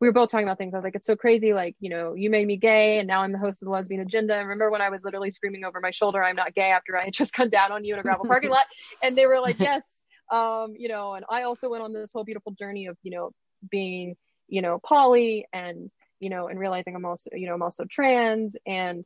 we 0.00 0.08
were 0.08 0.12
both 0.12 0.30
talking 0.30 0.46
about 0.46 0.56
things. 0.56 0.72
I 0.72 0.78
was 0.78 0.84
like 0.84 0.94
it's 0.94 1.06
so 1.06 1.14
crazy 1.14 1.52
like 1.52 1.76
you 1.78 1.90
know 1.90 2.14
you 2.14 2.30
made 2.30 2.46
me 2.46 2.56
gay 2.56 2.98
and 2.98 3.06
now 3.06 3.22
i'm 3.22 3.32
the 3.32 3.38
host 3.38 3.62
of 3.62 3.66
the 3.66 3.72
lesbian 3.72 4.00
agenda. 4.00 4.34
And 4.34 4.48
remember 4.48 4.70
when 4.70 4.80
i 4.80 4.88
was 4.88 5.04
literally 5.04 5.30
screaming 5.30 5.64
over 5.64 5.80
my 5.80 5.90
shoulder 5.90 6.22
i'm 6.24 6.36
not 6.36 6.54
gay 6.54 6.70
after 6.70 6.96
i 6.96 7.04
had 7.04 7.12
just 7.20 7.32
come 7.32 7.50
down 7.50 7.70
on 7.70 7.84
you 7.84 7.94
in 7.94 8.00
a 8.00 8.02
gravel 8.02 8.24
parking 8.26 8.50
lot? 8.50 8.64
And 9.02 9.16
they 9.16 9.26
were 9.26 9.40
like 9.40 9.56
yes 9.60 10.02
um 10.32 10.74
you 10.76 10.88
know 10.88 11.14
and 11.14 11.24
i 11.28 11.42
also 11.42 11.68
went 11.68 11.82
on 11.82 11.92
this 11.92 12.12
whole 12.12 12.24
beautiful 12.24 12.52
journey 12.52 12.86
of 12.86 12.96
you 13.02 13.10
know 13.10 13.30
being 13.70 14.16
you 14.48 14.62
know 14.62 14.78
poly 14.78 15.46
and 15.52 15.90
you 16.18 16.30
know 16.30 16.48
and 16.48 16.58
realizing 16.58 16.94
i'm 16.94 17.04
also 17.04 17.30
you 17.32 17.46
know 17.46 17.54
i'm 17.54 17.62
also 17.62 17.84
trans 17.84 18.56
and 18.66 19.04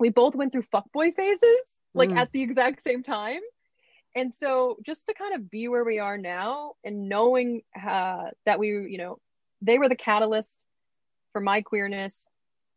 we 0.00 0.08
both 0.08 0.34
went 0.34 0.50
through 0.52 0.64
fuckboy 0.74 1.14
phases 1.14 1.80
like 1.94 2.10
Mm. 2.10 2.16
at 2.16 2.32
the 2.32 2.42
exact 2.42 2.82
same 2.82 3.02
time. 3.02 3.40
And 4.16 4.32
so 4.32 4.78
just 4.84 5.06
to 5.06 5.14
kind 5.14 5.34
of 5.34 5.50
be 5.50 5.68
where 5.68 5.84
we 5.84 5.98
are 6.00 6.18
now 6.18 6.74
and 6.82 7.08
knowing 7.08 7.62
uh, 7.80 8.30
that 8.46 8.58
we 8.58 8.68
you 8.68 8.98
know 8.98 9.18
they 9.62 9.78
were 9.78 9.88
the 9.88 9.96
catalyst 9.96 10.64
for 11.32 11.40
my 11.40 11.62
queerness. 11.62 12.26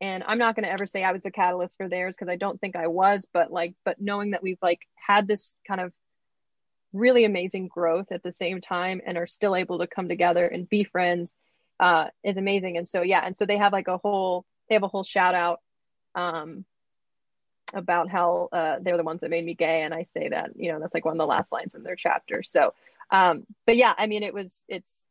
And 0.01 0.23
i'm 0.27 0.37
not 0.37 0.55
going 0.55 0.65
to 0.65 0.71
ever 0.71 0.85
say 0.85 1.03
i 1.03 1.13
was 1.13 1.23
the 1.23 1.31
catalyst 1.31 1.77
for 1.77 1.87
theirs 1.87 2.15
because 2.15 2.29
i 2.31 2.35
don't 2.35 2.59
think 2.59 2.75
i 2.75 2.87
was 2.87 3.25
but 3.31 3.51
like 3.51 3.73
but 3.85 4.01
knowing 4.01 4.31
that 4.31 4.43
we've 4.43 4.61
like 4.61 4.81
had 4.95 5.27
this 5.27 5.55
kind 5.65 5.79
of 5.79 5.93
really 6.91 7.23
amazing 7.25 7.67
growth 7.69 8.11
at 8.11 8.21
the 8.21 8.31
same 8.31 8.59
time 8.59 9.01
and 9.05 9.17
are 9.17 9.27
still 9.27 9.55
able 9.55 9.79
to 9.79 9.87
come 9.87 10.09
together 10.09 10.45
and 10.45 10.67
be 10.69 10.83
friends 10.83 11.37
uh, 11.79 12.09
is 12.23 12.37
amazing. 12.37 12.77
And 12.77 12.87
so 12.87 13.01
yeah 13.01 13.21
and 13.25 13.35
so 13.35 13.45
they 13.45 13.57
have 13.57 13.73
like 13.73 13.87
a 13.87 13.97
whole 13.97 14.45
they 14.67 14.75
have 14.75 14.83
a 14.83 14.87
whole 14.87 15.03
shout 15.03 15.35
out 15.35 15.59
um, 16.15 16.65
about 17.73 18.09
how 18.09 18.49
uh, 18.51 18.77
they're 18.81 18.97
the 18.97 19.03
ones 19.03 19.21
that 19.21 19.29
made 19.29 19.45
me 19.45 19.53
gay 19.53 19.81
and 19.81 19.93
i 19.93 20.03
say 20.03 20.29
that 20.29 20.51
you 20.55 20.71
know 20.71 20.79
that's 20.79 20.93
like 20.93 21.05
one 21.05 21.13
of 21.13 21.17
the 21.17 21.25
last 21.25 21.51
lines 21.51 21.75
in 21.75 21.83
their 21.83 21.95
chapter. 21.95 22.43
So 22.43 22.73
um 23.11 23.45
but 23.65 23.75
yeah 23.75 23.93
i 23.97 24.07
mean 24.07 24.23
it 24.23 24.33
was 24.33 24.63
it's 24.67 25.07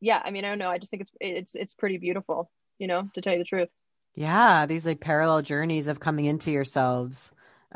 yeah 0.00 0.20
i 0.24 0.30
mean 0.30 0.44
i 0.44 0.48
don't 0.48 0.58
know 0.58 0.70
i 0.70 0.78
just 0.78 0.90
think 0.90 1.02
it's 1.02 1.10
it's 1.20 1.54
it's 1.54 1.74
pretty 1.74 1.98
beautiful 1.98 2.50
you 2.78 2.86
know 2.86 3.08
to 3.14 3.20
tell 3.20 3.32
you 3.32 3.38
the 3.38 3.44
truth. 3.44 3.68
Yeah, 4.16 4.66
these 4.66 4.86
like 4.86 5.00
parallel 5.00 5.42
journeys 5.42 5.86
of 5.86 6.00
coming 6.00 6.24
into 6.24 6.50
yourselves 6.50 7.30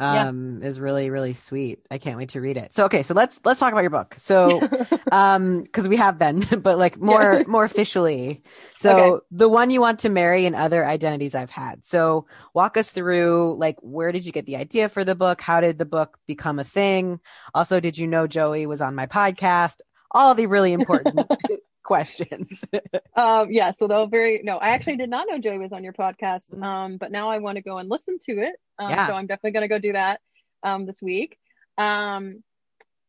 Yeah. 0.09 0.27
um 0.27 0.63
is 0.63 0.81
really 0.81 1.11
really 1.11 1.35
sweet. 1.35 1.81
I 1.91 1.99
can't 1.99 2.17
wait 2.19 2.31
to 2.31 2.41
read 2.41 2.57
it. 2.57 2.75
So 2.75 2.85
okay, 2.87 3.03
so 3.03 3.15
let's 3.15 3.41
let's 3.45 3.61
talk 3.61 3.73
about 3.73 3.83
your 3.83 3.91
book. 3.91 4.15
So 4.19 4.67
um 5.11 5.63
because 5.63 5.87
we 5.89 5.97
have 5.97 6.19
been 6.19 6.41
but 6.63 6.79
like 6.79 6.99
more 7.01 7.43
Yeah. 7.43 7.45
more 7.47 7.65
officially. 7.65 8.43
So 8.77 8.91
Okay. 8.91 9.21
the 9.31 9.49
one 9.49 9.71
you 9.71 9.81
want 9.81 10.01
to 10.01 10.09
marry 10.09 10.47
and 10.47 10.57
other 10.57 10.85
identities 10.85 11.35
I've 11.35 11.51
had. 11.51 11.85
So 11.85 12.27
walk 12.55 12.77
us 12.77 12.91
through 12.91 13.57
like 13.59 13.77
where 13.83 14.13
did 14.13 14.25
you 14.27 14.33
get 14.33 14.47
the 14.47 14.57
idea 14.57 14.89
for 14.89 15.05
the 15.05 15.15
book? 15.15 15.41
How 15.41 15.61
did 15.61 15.79
the 15.79 15.85
book 15.87 16.19
become 16.27 16.59
a 16.59 16.65
thing? 16.65 17.21
Also, 17.55 17.81
did 17.81 17.97
you 17.99 18.07
know 18.07 18.27
Joey 18.27 18.67
was 18.67 18.81
on 18.81 18.95
my 18.95 19.07
podcast? 19.07 19.79
All 20.11 20.35
the 20.35 20.47
really 20.47 20.73
important 20.73 21.29
questions. 21.85 22.65
Um, 23.17 23.53
yeah, 23.53 23.71
so 23.71 23.87
they'll 23.87 24.09
very 24.09 24.41
no, 24.43 24.57
I 24.57 24.71
actually 24.71 24.97
did 24.97 25.09
not 25.09 25.29
know 25.31 25.39
Joey 25.39 25.59
was 25.59 25.73
on 25.73 25.85
your 25.85 25.93
podcast. 25.93 26.61
Um, 26.61 26.97
but 26.97 27.13
now 27.13 27.31
I 27.31 27.39
want 27.39 27.57
to 27.57 27.63
go 27.63 27.79
and 27.79 27.89
listen 27.89 28.19
to 28.27 28.33
it. 28.41 28.57
Um, 28.77 28.91
Yeah. 28.91 29.07
so 29.07 29.13
I'm 29.13 29.27
definitely 29.29 29.53
gonna 29.53 29.69
go 29.69 29.79
do 29.79 29.93
that 29.93 30.21
um 30.65 30.85
this 30.87 31.01
week. 31.01 31.39
Um, 31.79 32.43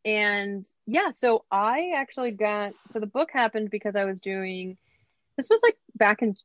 and 0.06 0.64
yeah, 0.86 1.10
so 1.12 1.44
I 1.50 1.94
actually 1.96 2.32
got 2.32 2.74
so 2.94 3.00
the 3.00 3.08
book 3.08 3.30
happened 3.34 3.72
because 3.72 3.96
I 3.96 4.06
was 4.06 4.22
doing 4.22 4.78
this 5.38 5.50
was 5.50 5.62
like 5.64 5.78
back 5.96 6.22
in 6.22 6.36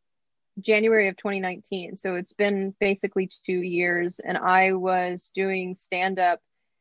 January 0.59 1.09
of 1.09 1.17
2019. 1.19 1.97
So 1.99 2.15
it's 2.15 2.33
been 2.33 2.75
basically 2.81 3.29
two 3.45 3.61
years, 3.61 4.21
and 4.21 4.39
I 4.39 4.73
was 4.73 5.31
doing 5.35 5.75
stand 5.75 6.19
up 6.19 6.41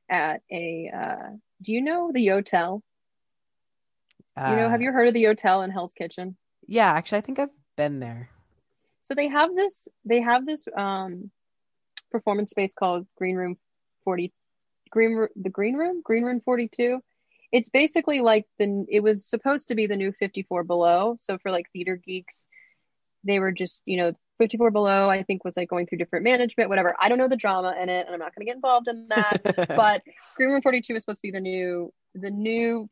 at 0.09 0.41
a. 0.49 0.89
Uh, 0.95 1.29
do 1.61 1.73
you 1.73 1.81
know 1.81 2.11
the 2.13 2.25
Yotel? 2.25 2.81
You 4.37 4.55
know, 4.55 4.69
have 4.69 4.79
Uh, 4.79 4.83
you 4.83 4.91
heard 4.91 5.07
of 5.07 5.13
the 5.13 5.25
hotel 5.25 5.63
in 5.63 5.71
Hell's 5.71 5.93
Kitchen? 5.93 6.37
Yeah, 6.67 6.91
actually, 6.91 7.17
I 7.17 7.21
think 7.21 7.39
I've 7.39 7.49
been 7.75 7.99
there. 7.99 8.29
So 9.01 9.15
they 9.15 9.27
have 9.27 9.55
this. 9.55 9.87
They 10.05 10.21
have 10.21 10.45
this 10.45 10.65
um, 10.77 11.31
performance 12.11 12.51
space 12.51 12.73
called 12.73 13.07
Green 13.17 13.35
Room 13.35 13.57
40. 14.03 14.31
Green 14.91 15.27
the 15.35 15.49
Green 15.49 15.75
Room, 15.75 16.01
Green 16.03 16.23
Room 16.23 16.41
42. 16.41 17.01
It's 17.51 17.69
basically 17.69 18.21
like 18.21 18.45
the. 18.59 18.85
It 18.87 19.01
was 19.01 19.25
supposed 19.25 19.69
to 19.69 19.75
be 19.75 19.87
the 19.87 19.95
new 19.95 20.11
54 20.11 20.63
Below. 20.63 21.17
So 21.21 21.37
for 21.37 21.51
like 21.51 21.65
theater 21.71 21.95
geeks, 21.95 22.45
they 23.23 23.39
were 23.39 23.51
just 23.51 23.81
you 23.85 23.97
know 23.97 24.13
54 24.37 24.71
Below. 24.71 25.09
I 25.09 25.23
think 25.23 25.43
was 25.43 25.57
like 25.57 25.69
going 25.69 25.87
through 25.87 25.97
different 25.97 26.23
management, 26.23 26.69
whatever. 26.69 26.95
I 26.99 27.09
don't 27.09 27.17
know 27.17 27.27
the 27.27 27.35
drama 27.35 27.75
in 27.81 27.89
it, 27.89 28.05
and 28.05 28.13
I'm 28.13 28.19
not 28.19 28.35
going 28.35 28.45
to 28.45 28.49
get 28.49 28.55
involved 28.55 28.87
in 28.87 29.07
that. 29.09 29.41
but 29.75 30.01
Green 30.37 30.49
Room 30.49 30.61
42 30.61 30.95
is 30.95 31.01
supposed 31.01 31.21
to 31.21 31.27
be 31.27 31.31
the 31.31 31.39
new 31.39 31.91
the 32.15 32.29
new 32.29 32.89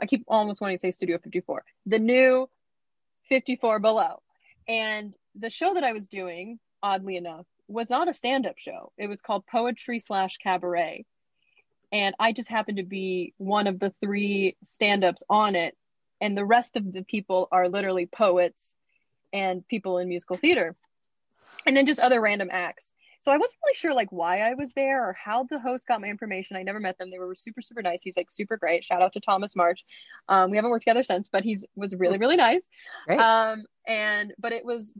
I 0.00 0.06
keep 0.06 0.24
almost 0.28 0.60
wanting 0.60 0.76
to 0.76 0.80
say 0.80 0.90
Studio 0.90 1.18
54. 1.18 1.64
The 1.86 1.98
new 1.98 2.48
54 3.28 3.78
below. 3.78 4.22
And 4.68 5.14
the 5.34 5.50
show 5.50 5.74
that 5.74 5.84
I 5.84 5.92
was 5.92 6.06
doing, 6.06 6.58
oddly 6.82 7.16
enough, 7.16 7.46
was 7.68 7.90
not 7.90 8.08
a 8.08 8.14
stand-up 8.14 8.58
show. 8.58 8.92
It 8.98 9.08
was 9.08 9.22
called 9.22 9.46
Poetry 9.46 10.00
slash 10.00 10.36
Cabaret. 10.38 11.06
And 11.92 12.14
I 12.18 12.32
just 12.32 12.48
happened 12.48 12.78
to 12.78 12.84
be 12.84 13.34
one 13.38 13.66
of 13.66 13.78
the 13.78 13.94
three 14.02 14.56
stand-ups 14.64 15.22
on 15.28 15.54
it. 15.54 15.76
And 16.20 16.36
the 16.36 16.44
rest 16.44 16.76
of 16.76 16.92
the 16.92 17.02
people 17.02 17.48
are 17.50 17.68
literally 17.68 18.06
poets 18.06 18.74
and 19.32 19.66
people 19.66 19.98
in 19.98 20.08
musical 20.08 20.36
theater. 20.36 20.76
And 21.66 21.76
then 21.76 21.86
just 21.86 22.00
other 22.00 22.20
random 22.20 22.48
acts. 22.50 22.92
So 23.20 23.30
I 23.32 23.36
wasn't 23.38 23.58
really 23.64 23.74
sure 23.74 23.94
like 23.94 24.10
why 24.12 24.40
I 24.40 24.54
was 24.54 24.72
there 24.74 25.04
or 25.08 25.12
how 25.14 25.44
the 25.44 25.60
host 25.60 25.86
got 25.86 26.00
my 26.00 26.08
information. 26.08 26.56
I 26.56 26.62
never 26.62 26.80
met 26.80 26.98
them. 26.98 27.10
They 27.10 27.18
were 27.18 27.34
super, 27.34 27.62
super 27.62 27.82
nice. 27.82 28.02
He's 28.02 28.16
like 28.16 28.30
super 28.30 28.56
great. 28.56 28.84
Shout 28.84 29.02
out 29.02 29.12
to 29.14 29.20
Thomas 29.20 29.54
March. 29.56 29.84
Um, 30.28 30.50
we 30.50 30.56
haven't 30.56 30.70
worked 30.70 30.84
together 30.84 31.02
since, 31.02 31.28
but 31.28 31.44
he's 31.44 31.64
was 31.76 31.94
really, 31.94 32.18
really 32.18 32.36
nice. 32.36 32.68
Great. 33.06 33.20
Um, 33.20 33.64
and 33.86 34.32
but 34.38 34.52
it 34.52 34.64
was 34.64 34.94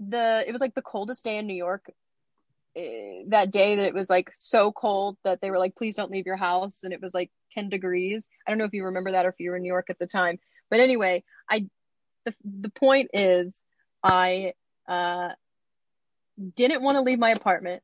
the 0.00 0.44
it 0.46 0.52
was 0.52 0.60
like 0.60 0.74
the 0.74 0.82
coldest 0.82 1.24
day 1.24 1.38
in 1.38 1.46
New 1.46 1.54
York. 1.54 1.86
eh, 2.76 3.22
that 3.28 3.50
day 3.50 3.76
that 3.76 3.84
it 3.86 3.94
was 3.94 4.10
like 4.10 4.32
so 4.38 4.72
cold 4.72 5.16
that 5.24 5.40
they 5.40 5.50
were 5.50 5.58
like, 5.58 5.76
please 5.76 5.94
don't 5.96 6.10
leave 6.10 6.26
your 6.26 6.36
house, 6.36 6.84
and 6.84 6.92
it 6.92 7.00
was 7.02 7.14
like 7.14 7.30
10 7.52 7.68
degrees. 7.68 8.28
I 8.46 8.50
don't 8.50 8.58
know 8.58 8.64
if 8.64 8.74
you 8.74 8.84
remember 8.84 9.12
that 9.12 9.26
or 9.26 9.30
if 9.30 9.36
you 9.40 9.50
were 9.50 9.56
in 9.56 9.62
New 9.62 9.68
York 9.68 9.86
at 9.90 9.98
the 9.98 10.06
time, 10.06 10.38
but 10.70 10.80
anyway, 10.80 11.24
I 11.50 11.68
the 12.24 12.34
the 12.44 12.70
point 12.70 13.10
is 13.14 13.62
I 14.02 14.54
uh 14.88 15.30
didn't 16.56 16.82
want 16.82 16.96
to 16.96 17.02
leave 17.02 17.18
my 17.18 17.30
apartment 17.30 17.82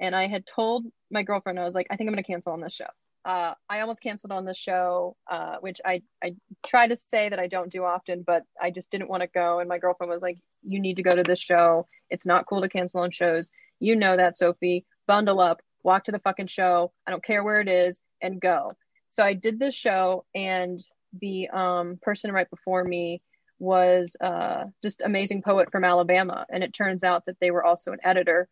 and 0.00 0.14
I 0.14 0.26
had 0.26 0.46
told 0.46 0.84
my 1.10 1.22
girlfriend 1.22 1.58
I 1.58 1.64
was 1.64 1.74
like 1.74 1.86
I 1.90 1.96
think 1.96 2.08
I'm 2.08 2.14
going 2.14 2.24
to 2.24 2.32
cancel 2.32 2.52
on 2.52 2.60
this 2.60 2.74
show. 2.74 2.86
Uh, 3.24 3.52
I 3.68 3.80
almost 3.80 4.02
canceled 4.02 4.32
on 4.32 4.44
this 4.44 4.56
show, 4.56 5.16
uh, 5.30 5.56
which 5.60 5.80
I 5.84 6.02
I 6.22 6.36
try 6.66 6.86
to 6.86 6.96
say 6.96 7.28
that 7.28 7.38
I 7.38 7.46
don't 7.46 7.70
do 7.70 7.84
often, 7.84 8.22
but 8.22 8.44
I 8.60 8.70
just 8.70 8.90
didn't 8.90 9.10
want 9.10 9.22
to 9.22 9.26
go. 9.26 9.58
And 9.58 9.68
my 9.68 9.78
girlfriend 9.78 10.10
was 10.10 10.22
like, 10.22 10.38
"You 10.62 10.80
need 10.80 10.96
to 10.96 11.02
go 11.02 11.14
to 11.14 11.22
this 11.22 11.40
show. 11.40 11.86
It's 12.10 12.24
not 12.24 12.46
cool 12.46 12.62
to 12.62 12.68
cancel 12.68 13.00
on 13.00 13.10
shows. 13.10 13.50
You 13.80 13.96
know 13.96 14.16
that, 14.16 14.38
Sophie. 14.38 14.86
Bundle 15.06 15.40
up, 15.40 15.60
walk 15.82 16.04
to 16.04 16.12
the 16.12 16.20
fucking 16.20 16.46
show. 16.46 16.92
I 17.06 17.10
don't 17.10 17.24
care 17.24 17.42
where 17.42 17.60
it 17.60 17.68
is, 17.68 18.00
and 18.22 18.40
go." 18.40 18.68
So 19.10 19.22
I 19.22 19.34
did 19.34 19.58
this 19.58 19.74
show, 19.74 20.24
and 20.34 20.82
the 21.20 21.48
um, 21.48 21.98
person 22.00 22.32
right 22.32 22.48
before 22.48 22.84
me 22.84 23.20
was 23.58 24.16
uh, 24.20 24.64
just 24.82 25.02
amazing 25.02 25.42
poet 25.42 25.70
from 25.70 25.84
Alabama, 25.84 26.46
and 26.50 26.62
it 26.62 26.72
turns 26.72 27.02
out 27.04 27.26
that 27.26 27.38
they 27.40 27.50
were 27.50 27.64
also 27.64 27.92
an 27.92 27.98
editor 28.04 28.48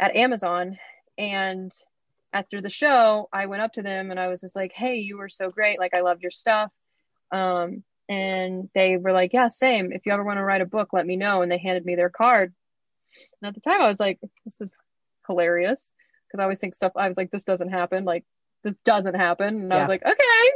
at 0.00 0.16
Amazon. 0.16 0.78
And 1.16 1.72
after 2.32 2.60
the 2.60 2.70
show, 2.70 3.28
I 3.32 3.46
went 3.46 3.62
up 3.62 3.72
to 3.74 3.82
them 3.82 4.10
and 4.10 4.20
I 4.20 4.28
was 4.28 4.40
just 4.40 4.56
like, 4.56 4.72
"Hey, 4.72 4.96
you 4.96 5.18
were 5.18 5.28
so 5.28 5.50
great! 5.50 5.78
Like, 5.78 5.94
I 5.94 6.00
loved 6.00 6.22
your 6.22 6.30
stuff." 6.30 6.70
Um, 7.32 7.84
and 8.08 8.70
they 8.74 8.96
were 8.96 9.12
like, 9.12 9.32
"Yeah, 9.32 9.48
same. 9.48 9.92
If 9.92 10.06
you 10.06 10.12
ever 10.12 10.24
want 10.24 10.38
to 10.38 10.44
write 10.44 10.60
a 10.60 10.66
book, 10.66 10.92
let 10.92 11.06
me 11.06 11.16
know." 11.16 11.42
And 11.42 11.50
they 11.50 11.58
handed 11.58 11.84
me 11.84 11.96
their 11.96 12.10
card. 12.10 12.54
And 13.42 13.48
at 13.48 13.54
the 13.54 13.60
time, 13.60 13.80
I 13.80 13.88
was 13.88 14.00
like, 14.00 14.18
"This 14.44 14.60
is 14.60 14.76
hilarious," 15.26 15.92
because 16.26 16.40
I 16.40 16.44
always 16.44 16.60
think 16.60 16.74
stuff. 16.74 16.92
I 16.96 17.08
was 17.08 17.16
like, 17.16 17.30
"This 17.30 17.44
doesn't 17.44 17.70
happen. 17.70 18.04
Like, 18.04 18.24
this 18.64 18.76
doesn't 18.84 19.14
happen." 19.14 19.48
And 19.62 19.72
I 19.72 19.78
was 19.80 19.88
like, 19.88 20.02
"Okay, 20.02 20.12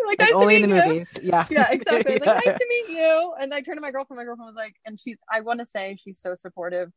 like, 0.07 0.18
Like 0.18 0.28
nice 0.30 0.34
only 0.34 0.59
to 0.59 0.64
in 0.64 0.70
the 0.70 0.76
you." 0.76 0.82
movies. 0.82 1.14
Yeah. 1.22 1.46
yeah, 1.50 1.70
exactly. 1.70 2.14
Yeah. 2.22 2.32
like, 2.32 2.46
nice 2.46 2.59
to 2.59 2.66
meet 2.68 2.88
you. 2.88 3.34
And 3.40 3.53
I 3.55 3.61
turned 3.61 3.76
to 3.76 3.80
my 3.82 3.90
girlfriend. 3.90 4.18
My 4.18 4.24
girlfriend 4.24 4.48
was 4.48 4.57
like, 4.57 4.74
and 4.86 4.98
she's, 5.00 5.18
I 5.30 5.40
want 5.40 5.61
to 5.61 5.66
say 5.66 5.96
she's 6.03 6.18
so 6.18 6.34
supportive 6.34 6.90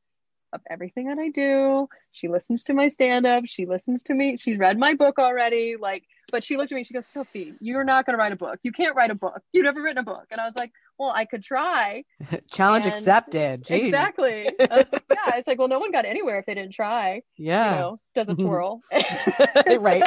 of 0.54 0.62
everything 0.70 1.08
that 1.08 1.20
I 1.20 1.30
do. 1.30 1.88
She 2.12 2.28
listens 2.28 2.64
to 2.66 2.74
my 2.74 2.88
stand 2.88 3.26
up. 3.26 3.44
She 3.46 3.66
listens 3.66 4.04
to 4.04 4.14
me. 4.14 4.38
She's 4.38 4.58
read 4.58 4.78
my 4.78 4.94
book 4.94 5.20
already. 5.20 5.76
Like, 5.80 6.04
but 6.32 6.44
she 6.44 6.58
looked 6.58 6.72
at 6.72 6.76
me. 6.76 6.82
And 6.82 6.88
she 6.88 6.94
goes, 6.94 7.08
Sophie, 7.08 7.54
you're 7.60 7.84
not 7.84 8.06
going 8.06 8.14
to 8.16 8.18
write 8.18 8.32
a 8.32 8.36
book. 8.36 8.60
You 8.64 8.72
can't 8.72 8.96
write 8.96 9.12
a 9.12 9.16
book. 9.16 9.42
You've 9.54 9.66
never 9.66 9.82
written 9.82 10.00
a 10.00 10.04
book. 10.04 10.26
And 10.32 10.40
I 10.42 10.46
was 10.46 10.56
like, 10.56 10.72
well, 10.98 11.10
I 11.10 11.26
could 11.26 11.44
try. 11.44 12.04
Challenge 12.52 12.86
And- 12.86 12.94
accepted. 12.96 13.64
Jeez. 13.64 13.86
Exactly. 13.86 14.50
Like, 14.60 14.88
yeah. 15.12 15.36
It's 15.36 15.48
like, 15.48 15.60
well, 15.60 15.68
no 15.68 15.80
one 15.80 15.92
got 15.92 16.06
anywhere 16.06 16.40
if 16.40 16.46
they 16.46 16.54
didn't 16.56 16.74
try. 16.74 17.22
Yeah. 17.38 17.72
You 17.72 17.76
know, 17.80 18.00
does 18.16 18.30
a 18.30 18.36
Mhm. 18.36 18.42
twirl. 18.46 18.82
right. 19.80 20.04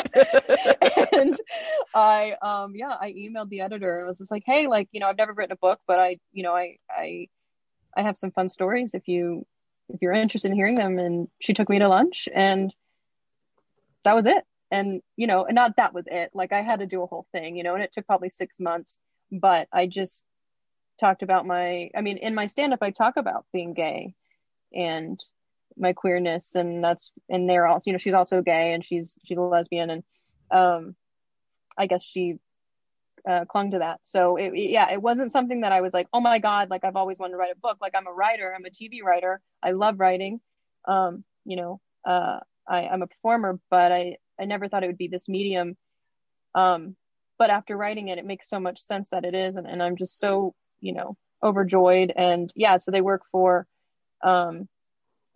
and 1.12 1.38
I 1.94 2.34
um 2.42 2.74
yeah, 2.74 2.94
I 3.00 3.12
emailed 3.12 3.48
the 3.50 3.60
editor. 3.60 4.02
I 4.04 4.06
was 4.06 4.18
just 4.18 4.30
like, 4.30 4.42
hey, 4.46 4.66
like, 4.66 4.88
you 4.92 5.00
know, 5.00 5.06
I've 5.06 5.16
never 5.18 5.32
written 5.32 5.52
a 5.52 5.56
book, 5.56 5.80
but 5.86 5.98
I, 5.98 6.18
you 6.32 6.42
know, 6.42 6.54
I 6.54 6.76
I 6.90 7.28
I 7.96 8.02
have 8.02 8.16
some 8.16 8.30
fun 8.30 8.48
stories 8.48 8.94
if 8.94 9.08
you 9.08 9.46
if 9.88 10.00
you're 10.02 10.12
interested 10.12 10.50
in 10.50 10.56
hearing 10.56 10.74
them. 10.74 10.98
And 10.98 11.28
she 11.40 11.52
took 11.54 11.68
me 11.68 11.78
to 11.80 11.88
lunch 11.88 12.28
and 12.34 12.74
that 14.04 14.14
was 14.14 14.26
it. 14.26 14.44
And 14.70 15.02
you 15.16 15.26
know, 15.26 15.44
and 15.46 15.54
not 15.54 15.76
that 15.76 15.94
was 15.94 16.06
it. 16.10 16.30
Like 16.34 16.52
I 16.52 16.62
had 16.62 16.80
to 16.80 16.86
do 16.86 17.02
a 17.02 17.06
whole 17.06 17.26
thing, 17.32 17.56
you 17.56 17.62
know, 17.62 17.74
and 17.74 17.82
it 17.82 17.92
took 17.92 18.06
probably 18.06 18.28
six 18.28 18.60
months. 18.60 18.98
But 19.32 19.68
I 19.72 19.86
just 19.86 20.22
talked 21.00 21.22
about 21.22 21.46
my 21.46 21.90
I 21.96 22.00
mean, 22.02 22.18
in 22.18 22.34
my 22.34 22.46
stand 22.48 22.72
up 22.72 22.82
I 22.82 22.90
talk 22.90 23.16
about 23.16 23.46
being 23.52 23.74
gay 23.74 24.14
and 24.74 25.18
my 25.78 25.92
queerness 25.92 26.54
and 26.54 26.82
that's 26.82 27.10
and 27.28 27.48
they're 27.48 27.66
also 27.66 27.84
you 27.86 27.92
know 27.92 27.98
she's 27.98 28.14
also 28.14 28.42
gay 28.42 28.72
and 28.72 28.84
she's 28.84 29.16
she's 29.26 29.38
a 29.38 29.40
lesbian 29.40 29.90
and 29.90 30.02
um 30.50 30.94
i 31.76 31.86
guess 31.86 32.02
she 32.02 32.34
uh, 33.28 33.44
clung 33.44 33.72
to 33.72 33.80
that 33.80 34.00
so 34.04 34.36
it, 34.36 34.52
yeah 34.54 34.90
it 34.90 35.02
wasn't 35.02 35.30
something 35.30 35.60
that 35.62 35.72
i 35.72 35.80
was 35.80 35.92
like 35.92 36.06
oh 36.12 36.20
my 36.20 36.38
god 36.38 36.70
like 36.70 36.84
i've 36.84 36.96
always 36.96 37.18
wanted 37.18 37.32
to 37.32 37.36
write 37.36 37.52
a 37.52 37.58
book 37.60 37.76
like 37.80 37.94
i'm 37.96 38.06
a 38.06 38.12
writer 38.12 38.54
i'm 38.56 38.64
a 38.64 38.70
tv 38.70 39.02
writer 39.02 39.40
i 39.62 39.72
love 39.72 40.00
writing 40.00 40.40
um 40.86 41.24
you 41.44 41.56
know 41.56 41.80
uh 42.06 42.38
I, 42.66 42.86
i'm 42.86 43.02
a 43.02 43.06
performer 43.06 43.58
but 43.70 43.92
i 43.92 44.16
i 44.38 44.44
never 44.44 44.68
thought 44.68 44.84
it 44.84 44.88
would 44.88 44.98
be 44.98 45.08
this 45.08 45.28
medium 45.28 45.76
um 46.54 46.96
but 47.38 47.50
after 47.50 47.76
writing 47.76 48.08
it 48.08 48.18
it 48.18 48.26
makes 48.26 48.48
so 48.48 48.60
much 48.60 48.80
sense 48.80 49.08
that 49.10 49.24
it 49.24 49.34
is 49.34 49.56
and, 49.56 49.66
and 49.66 49.82
i'm 49.82 49.96
just 49.96 50.18
so 50.18 50.54
you 50.80 50.92
know 50.92 51.16
overjoyed 51.42 52.12
and 52.14 52.52
yeah 52.56 52.78
so 52.78 52.90
they 52.90 53.00
work 53.00 53.22
for 53.30 53.66
um 54.22 54.68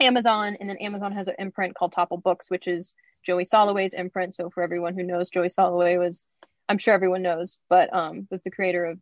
Amazon, 0.02 0.56
and 0.60 0.68
then 0.68 0.76
Amazon 0.78 1.12
has 1.12 1.28
an 1.28 1.36
imprint 1.38 1.74
called 1.74 1.92
Topple 1.92 2.18
Books, 2.18 2.50
which 2.50 2.66
is 2.66 2.94
Joey 3.24 3.44
Soloway's 3.44 3.94
imprint. 3.94 4.34
So 4.34 4.50
for 4.50 4.62
everyone 4.62 4.94
who 4.94 5.04
knows, 5.04 5.30
Joey 5.30 5.48
Soloway 5.48 5.98
was, 5.98 6.24
I'm 6.68 6.78
sure 6.78 6.94
everyone 6.94 7.22
knows, 7.22 7.58
but 7.70 7.92
um, 7.94 8.26
was 8.30 8.42
the 8.42 8.50
creator 8.50 8.84
of 8.84 8.98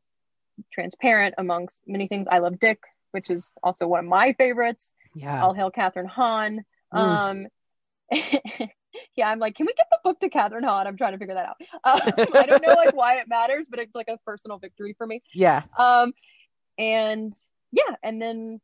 Transparent, 0.72 1.36
amongst 1.38 1.80
many 1.86 2.06
things. 2.06 2.26
I 2.30 2.38
Love 2.38 2.58
Dick, 2.58 2.80
which 3.12 3.30
is 3.30 3.50
also 3.62 3.86
one 3.88 4.00
of 4.00 4.10
my 4.10 4.34
favorites. 4.34 4.92
Yeah. 5.14 5.42
All 5.42 5.54
Hail 5.54 5.70
Kathryn 5.70 6.06
Hahn. 6.06 6.64
Mm. 6.92 7.48
Um, 8.12 8.68
yeah, 9.16 9.28
I'm 9.28 9.38
like, 9.38 9.56
can 9.56 9.66
we 9.66 9.74
get 9.74 9.86
the 9.90 9.98
book 10.02 10.20
to 10.20 10.28
Kathryn 10.28 10.64
Hahn? 10.64 10.86
I'm 10.86 10.96
trying 10.96 11.12
to 11.12 11.18
figure 11.18 11.34
that 11.34 11.46
out. 11.46 11.56
Um, 11.82 12.00
I 12.34 12.46
don't 12.46 12.62
know 12.62 12.74
like 12.74 12.94
why 12.94 13.16
it 13.16 13.28
matters, 13.28 13.66
but 13.68 13.78
it's 13.78 13.94
like 13.94 14.08
a 14.08 14.18
personal 14.18 14.58
victory 14.58 14.94
for 14.96 15.06
me. 15.06 15.22
Yeah. 15.34 15.62
Um, 15.78 16.12
and 16.78 17.34
yeah, 17.72 17.94
and 18.02 18.20
then 18.20 18.60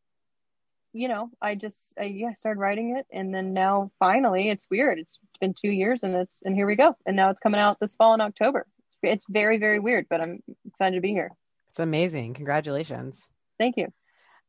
you 0.93 1.09
know, 1.09 1.31
I 1.43 1.55
just 1.55 1.95
I 1.99 2.05
yeah 2.05 2.33
started 2.33 2.59
writing 2.59 2.97
it, 2.97 3.07
and 3.11 3.35
then 3.35 3.53
now 3.53 3.91
finally, 3.99 4.49
it's 4.49 4.67
weird. 4.71 4.99
It's 4.99 5.19
been 5.41 5.55
two 5.55 5.71
years, 5.71 6.03
and 6.03 6.15
it's 6.15 6.43
and 6.43 6.55
here 6.55 6.67
we 6.67 6.77
go, 6.77 6.97
and 7.07 7.17
now 7.17 7.31
it's 7.31 7.41
coming 7.41 7.61
out 7.61 7.79
this 7.81 7.95
fall 7.95 8.15
in 8.15 8.21
October. 8.21 8.67
It's 8.89 8.99
it's 9.03 9.25
very 9.29 9.59
very 9.59 9.79
weird, 9.79 10.07
but 10.09 10.21
I'm 10.21 10.43
excited 10.67 10.97
to 10.97 11.03
be 11.03 11.11
here. 11.11 11.31
It's 11.71 11.81
amazing. 11.81 12.35
Congratulations. 12.35 13.29
Thank 13.59 13.77
you. 13.77 13.93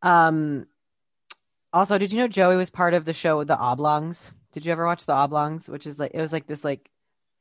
Um 0.02 0.68
also, 1.74 1.98
did 1.98 2.12
you 2.12 2.20
know 2.20 2.28
Joey 2.28 2.56
was 2.56 2.70
part 2.70 2.94
of 2.94 3.06
the 3.06 3.14
show 3.14 3.44
The 3.44 3.58
Oblongs? 3.58 4.34
Did 4.54 4.66
you 4.66 4.72
ever 4.72 4.86
watch 4.86 5.06
The 5.06 5.14
Oblongs? 5.14 5.70
Which 5.70 5.86
is 5.86 6.00
like 6.00 6.12
it 6.14 6.22
was 6.22 6.34
like 6.34 6.48
this 6.48 6.64
like 6.64 6.90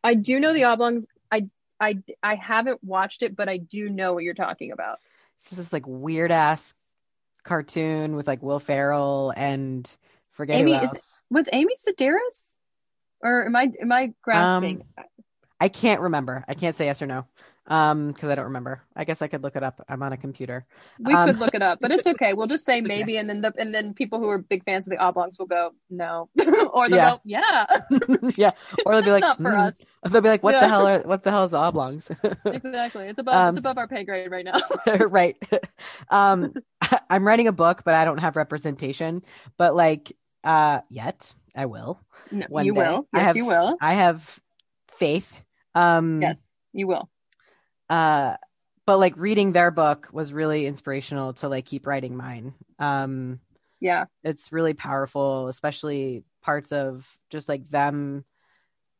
I 0.03 0.15
do 0.15 0.39
know 0.39 0.53
the 0.53 0.65
oblongs. 0.65 1.07
I 1.31 1.49
I 1.81 1.99
I 2.23 2.35
haven't 2.35 2.83
watched 2.83 3.23
it, 3.23 3.37
but 3.37 3.49
I 3.49 3.59
do 3.59 3.89
know 3.89 4.15
what 4.15 4.25
you're 4.25 4.35
talking 4.35 4.73
about. 4.73 4.99
It's 5.37 5.51
this 5.51 5.73
like 5.73 5.87
weird 5.87 6.31
ass 6.33 6.75
cartoon 7.43 8.17
with 8.17 8.27
like 8.27 8.43
Will 8.43 8.61
Ferrell 8.61 9.33
and 9.37 9.91
forget 10.33 10.57
Amy, 10.57 10.75
who 10.77 10.83
is- 10.83 10.91
else. 10.91 11.19
Was 11.31 11.49
Amy 11.53 11.75
Sedaris? 11.77 12.55
Or 13.23 13.47
am 13.47 13.57
I 13.57 13.73
am 13.81 13.91
I 13.91 14.05
um, 14.05 14.15
grasping? 14.23 14.85
I 15.61 15.69
can't 15.69 16.03
remember. 16.03 16.45
I 16.47 16.55
can't 16.55 16.77
say 16.77 16.85
yes 16.85 17.01
or 17.01 17.07
no. 17.07 17.27
Um, 17.69 18.09
because 18.13 18.29
I 18.29 18.37
don't 18.37 18.45
remember. 18.45 18.83
I 18.95 19.03
guess 19.05 19.23
I 19.23 19.27
could 19.27 19.43
look 19.43 19.57
it 19.57 19.63
up. 19.65 19.85
I'm 19.89 20.01
on 20.03 20.13
a 20.13 20.17
computer. 20.17 20.65
we 21.01 21.13
um, 21.13 21.27
could 21.29 21.41
look 21.41 21.53
it 21.55 21.63
up, 21.63 21.81
but 21.81 21.91
it's 21.91 22.07
okay. 22.07 22.33
We'll 22.33 22.47
just 22.47 22.65
say 22.65 22.75
okay. 22.79 22.87
maybe, 22.87 23.17
and 23.17 23.29
then 23.29 23.41
the 23.41 23.53
and 23.59 23.75
then 23.75 23.93
people 23.93 24.21
who 24.21 24.29
are 24.29 24.39
big 24.39 24.65
fans 24.65 24.87
of 24.87 24.93
the 24.93 24.99
oblongs 24.99 25.37
will 25.39 25.47
go 25.47 25.73
no, 25.91 26.29
or 26.73 26.89
they'll 26.89 27.21
Yeah. 27.25 27.67
go 27.69 27.81
yeah. 27.91 28.31
yeah. 28.37 28.51
Or 28.85 28.95
they'll 28.95 29.03
be 29.03 29.11
like, 29.11 29.23
not 29.23 29.39
for 29.39 29.51
"Mm." 29.51 29.67
us. 29.67 29.85
They'll 30.09 30.21
be 30.21 30.29
like, 30.29 30.45
what 30.45 30.53
the 30.61 30.69
hell 30.69 30.87
are 30.87 31.01
what 31.01 31.25
the 31.25 31.31
hell 31.33 31.45
is 31.45 31.51
the 31.51 31.57
oblongs? 31.59 32.09
Exactly. 32.45 33.09
It's 33.09 33.19
above 33.19 33.35
Um, 33.35 33.49
it's 33.49 33.59
above 33.59 33.79
our 33.79 33.89
pay 33.89 34.05
grade 34.05 34.31
right 34.31 34.45
now. 34.45 34.59
right. 35.09 35.37
Um, 36.09 36.55
I'm 37.11 37.27
writing 37.27 37.49
a 37.49 37.53
book, 37.53 37.83
but 37.85 37.95
I 37.95 38.05
don't 38.05 38.19
have 38.19 38.37
representation. 38.37 39.23
But 39.57 39.75
like, 39.75 40.13
uh, 40.45 40.83
yet 40.89 41.35
I 41.57 41.67
will. 41.67 41.99
No, 42.31 42.47
One 42.49 42.65
you 42.65 42.75
day. 42.75 42.81
will. 42.81 43.09
I 43.13 43.19
Yes, 43.19 43.27
have- 43.27 43.37
you 43.37 43.47
will. 43.47 43.77
I 43.81 43.95
have 43.95 44.41
faith. 44.99 45.37
Um, 45.75 46.23
Yes, 46.23 46.43
you 46.73 46.87
will. 46.87 47.09
Uh 47.91 48.37
but 48.87 48.99
like 48.99 49.17
reading 49.17 49.53
their 49.53 49.71
book 49.71 50.09
was 50.13 50.33
really 50.33 50.67
inspirational 50.67 51.33
to 51.35 51.49
like 51.49 51.65
keep 51.65 51.87
writing 51.87 52.17
mine 52.17 52.55
um 52.79 53.41
Yeah. 53.81 54.07
it's 54.25 54.53
really 54.53 54.75
powerful 54.75 55.49
especially 55.49 56.25
parts 56.43 56.73
of 56.73 57.19
just 57.31 57.49
like 57.49 57.69
them 57.71 58.25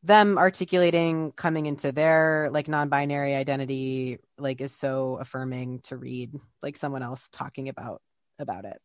them 0.03 0.37
articulating 0.37 1.31
coming 1.31 1.65
into 1.65 1.91
their 1.91 2.49
like 2.51 2.67
non-binary 2.67 3.35
identity 3.35 4.19
like 4.37 4.61
is 4.61 4.73
so 4.73 5.17
affirming 5.19 5.79
to 5.79 5.97
read 5.97 6.33
like 6.61 6.75
someone 6.77 7.03
else 7.03 7.29
talking 7.31 7.67
about 7.69 8.01
about 8.39 8.65
it 8.65 8.79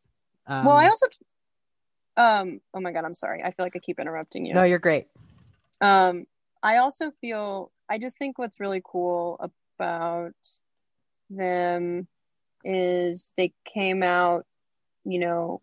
um, 0.46 0.66
well, 0.66 0.76
I 0.76 0.88
also 0.88 1.06
um 2.16 2.60
oh 2.74 2.80
my 2.80 2.92
god, 2.92 3.04
I'm 3.04 3.14
sorry. 3.14 3.42
I 3.42 3.50
feel 3.52 3.64
like 3.64 3.76
I 3.76 3.78
keep 3.78 4.00
interrupting 4.00 4.44
you. 4.46 4.54
no 4.54 4.64
you're 4.64 4.78
great 4.78 5.06
Um, 5.80 6.26
I 6.62 6.78
also 6.78 7.10
feel 7.20 7.70
I 7.88 7.98
just 7.98 8.18
think 8.18 8.38
what's 8.38 8.60
really 8.60 8.82
cool 8.84 9.38
about 9.82 10.34
them 11.30 12.06
is 12.64 13.32
they 13.36 13.52
came 13.64 14.02
out, 14.02 14.46
you 15.04 15.18
know, 15.18 15.60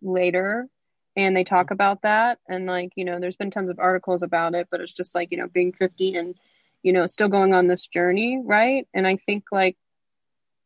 later 0.00 0.68
and 1.16 1.36
they 1.36 1.44
talk 1.44 1.70
about 1.70 2.02
that 2.02 2.38
and 2.48 2.66
like, 2.66 2.92
you 2.96 3.04
know, 3.04 3.20
there's 3.20 3.36
been 3.36 3.50
tons 3.50 3.70
of 3.70 3.78
articles 3.78 4.22
about 4.22 4.54
it, 4.54 4.68
but 4.70 4.80
it's 4.80 4.92
just 4.92 5.14
like, 5.14 5.30
you 5.30 5.38
know, 5.38 5.48
being 5.48 5.72
50 5.72 6.14
and 6.16 6.34
you 6.82 6.92
know, 6.92 7.06
still 7.06 7.28
going 7.28 7.54
on 7.54 7.68
this 7.68 7.86
journey, 7.86 8.40
right? 8.44 8.88
And 8.92 9.06
I 9.06 9.16
think 9.16 9.44
like 9.52 9.76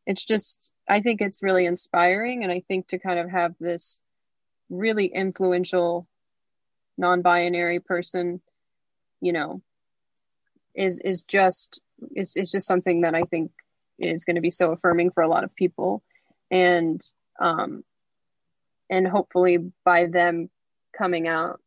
it's 0.07 0.25
just 0.25 0.73
I 0.89 1.01
think 1.01 1.21
it's 1.21 1.43
really 1.43 1.67
inspiring 1.67 2.43
and 2.45 2.53
I 2.53 2.63
think 2.69 2.89
to 2.89 2.99
kind 2.99 3.19
of 3.19 3.29
have 3.31 3.55
this 3.61 4.01
really 4.71 5.07
influential 5.07 6.07
non-binary 6.99 7.81
person 7.81 8.41
you 9.21 9.33
know 9.33 9.61
is 10.77 11.01
is 11.01 11.25
just 11.25 11.81
is 12.15 12.37
is 12.37 12.51
just 12.51 12.67
something 12.67 13.01
that 13.03 13.15
I 13.15 13.23
think 13.23 13.51
is 13.99 14.25
going 14.25 14.37
to 14.37 14.43
be 14.43 14.51
so 14.51 14.73
affirming 14.73 15.11
for 15.11 15.23
a 15.23 15.29
lot 15.29 15.45
of 15.45 15.55
people. 15.55 16.03
And 16.51 17.03
um 17.41 17.83
and 18.89 19.07
hopefully 19.07 19.59
by 19.85 20.07
them 20.07 20.49
coming 20.97 21.27
out 21.27 21.61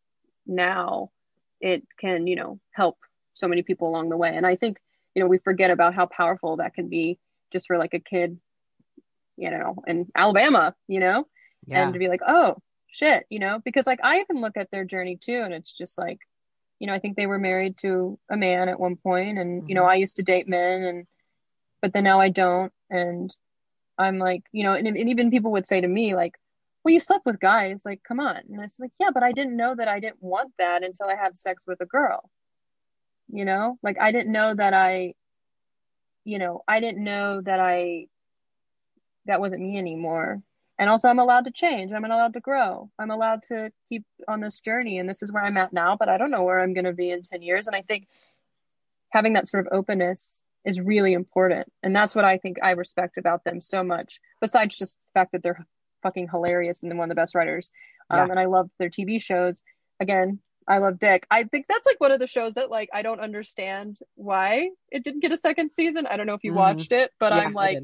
now 0.46 1.12
it 1.60 1.84
can 2.00 2.28
you 2.28 2.36
know 2.36 2.60
help 2.72 2.98
so 3.34 3.48
many 3.48 3.64
people 3.64 3.90
along 3.90 4.10
the 4.10 4.18
way. 4.18 4.32
And 4.34 4.46
I 4.46 4.56
think 4.56 4.78
you 5.16 5.22
know 5.22 5.28
we 5.28 5.40
forget 5.40 5.72
about 5.72 5.96
how 5.96 6.06
powerful 6.06 6.58
that 6.58 6.74
can 6.74 6.88
be 6.88 7.20
just 7.52 7.68
for 7.68 7.78
like 7.78 7.94
a 7.94 8.00
kid 8.00 8.40
you 9.36 9.50
know 9.50 9.76
in 9.88 10.08
Alabama 10.16 10.76
you 10.88 11.00
know? 11.00 11.28
Yeah. 11.68 11.84
and 11.84 11.94
to 11.94 12.00
be 12.00 12.08
like, 12.08 12.22
oh 12.26 12.58
shit, 12.92 13.26
you 13.30 13.40
know, 13.40 13.60
because 13.64 13.88
like 13.88 14.00
I 14.04 14.20
even 14.20 14.42
look 14.42 14.58
at 14.58 14.72
their 14.72 14.86
journey 14.86 15.18
too, 15.18 15.42
and 15.44 15.54
it's 15.54 15.74
just 15.74 15.98
like, 15.98 16.20
you 16.80 16.88
know, 16.88 16.94
I 16.94 17.00
think 17.00 17.16
they 17.16 17.28
were 17.28 17.40
married 17.40 17.78
to 17.80 18.18
a 18.30 18.38
man 18.38 18.70
at 18.70 18.80
one 18.80 18.96
point, 18.96 19.38
and 19.38 19.68
you 19.68 19.76
know, 19.76 19.82
mm-hmm. 19.82 19.92
I 19.92 19.96
used 19.96 20.16
to 20.16 20.24
date 20.24 20.48
men, 20.48 20.84
and 20.84 21.08
but 21.82 21.94
then 21.94 22.06
now 22.06 22.20
I 22.20 22.30
don't, 22.30 22.72
and 22.90 23.36
I'm 23.98 24.18
like, 24.18 24.44
you 24.52 24.64
know, 24.64 24.74
and, 24.74 24.88
and 24.88 25.10
even 25.10 25.30
people 25.30 25.52
would 25.52 25.68
say 25.68 25.82
to 25.82 25.88
me 25.88 26.16
like, 26.16 26.36
well, 26.84 26.94
you 26.94 27.00
slept 27.00 27.26
with 27.26 27.40
guys, 27.40 27.84
like, 27.86 28.02
come 28.04 28.20
on, 28.20 28.38
and 28.38 28.62
it's 28.62 28.80
like, 28.80 28.92
yeah, 29.00 29.10
but 29.14 29.24
I 29.24 29.34
didn't 29.34 29.58
know 29.58 29.76
that 29.76 29.90
I 29.90 30.00
didn't 30.00 30.24
want 30.24 30.54
that 30.58 30.84
until 30.84 31.08
I 31.08 31.16
have 31.16 31.38
sex 31.38 31.66
with 31.68 31.82
a 31.82 31.86
girl, 31.86 32.30
you 33.28 33.46
know, 33.46 33.78
like 33.84 34.00
I 34.00 34.12
didn't 34.12 34.32
know 34.32 34.54
that 34.56 34.74
I, 34.74 35.14
you 36.24 36.40
know, 36.40 36.64
I 36.68 36.80
didn't 36.80 37.04
know 37.04 37.42
that 37.42 37.60
I 37.60 38.08
that 39.26 39.42
wasn't 39.42 39.62
me 39.62 39.78
anymore 39.78 40.42
and 40.80 40.90
also 40.90 41.08
i'm 41.10 41.20
allowed 41.20 41.46
to 41.46 41.52
change. 41.52 41.92
I'm 41.92 42.06
allowed 42.06 42.34
to 42.34 42.40
grow. 42.40 42.90
I'm 42.98 43.12
allowed 43.12 43.44
to 43.50 43.72
keep 43.90 44.04
on 44.28 44.40
this 44.40 44.60
journey. 44.60 44.98
And 44.98 45.08
this 45.08 45.22
is 45.22 45.32
where 45.32 45.44
i'm 45.44 45.58
at 45.58 45.74
now 45.74 45.96
but 45.98 46.10
i 46.10 46.18
don't 46.18 46.32
know 46.32 46.44
where 46.44 46.60
i'm 46.60 46.74
going 46.74 46.86
to 46.86 46.94
be 46.94 47.12
in 47.12 47.22
10 47.22 47.42
years. 47.44 47.68
And 47.68 47.76
i 47.76 47.84
think 47.84 48.08
having 49.12 49.34
that 49.34 49.48
sort 49.48 49.66
of 49.68 49.74
openness 49.74 50.42
is 50.66 50.80
really 50.80 51.14
important. 51.14 51.72
And 51.84 51.96
that's 51.96 52.16
what 52.16 52.26
i 52.26 52.38
think 52.38 52.58
i 52.64 52.72
respect 52.72 53.18
about 53.18 53.44
them 53.44 53.62
so 53.62 53.84
much 53.84 54.20
besides 54.42 54.78
just 54.78 54.96
the 55.14 55.20
fact 55.20 55.32
that 55.34 55.44
they're 55.44 55.66
fucking 56.02 56.30
hilarious 56.30 56.82
and 56.82 56.90
they're 56.92 56.98
one 56.98 57.12
of 57.12 57.16
the 57.16 57.22
best 57.22 57.36
writers. 57.36 57.72
Um, 58.10 58.18
Yeah. 58.20 58.28
and 58.32 58.40
i 58.40 58.46
love 58.46 58.70
their 58.80 58.90
tv 58.90 59.22
shows. 59.22 59.62
Again 60.00 60.40
i 60.68 60.78
love 60.78 61.00
dick. 61.00 61.26
I 61.32 61.44
think 61.44 61.66
that's 61.68 61.86
like 61.88 62.00
one 62.00 62.12
of 62.12 62.20
the 62.20 62.28
shows 62.28 62.54
that 62.56 62.70
like 62.70 62.90
i 62.94 63.02
don't 63.02 63.20
understand 63.20 63.98
why 64.16 64.70
it 64.92 65.04
didn't 65.04 65.22
get 65.22 65.32
a 65.32 65.38
second 65.38 65.72
season. 65.72 66.06
I 66.08 66.16
don't 66.18 66.28
know 66.28 66.36
if 66.36 66.44
you 66.44 66.52
Mhm. 66.54 66.56
watched 66.66 66.92
it 66.92 67.12
but 67.20 67.34
Yeah, 67.34 67.40
i'm 67.40 67.54
like. 67.54 67.80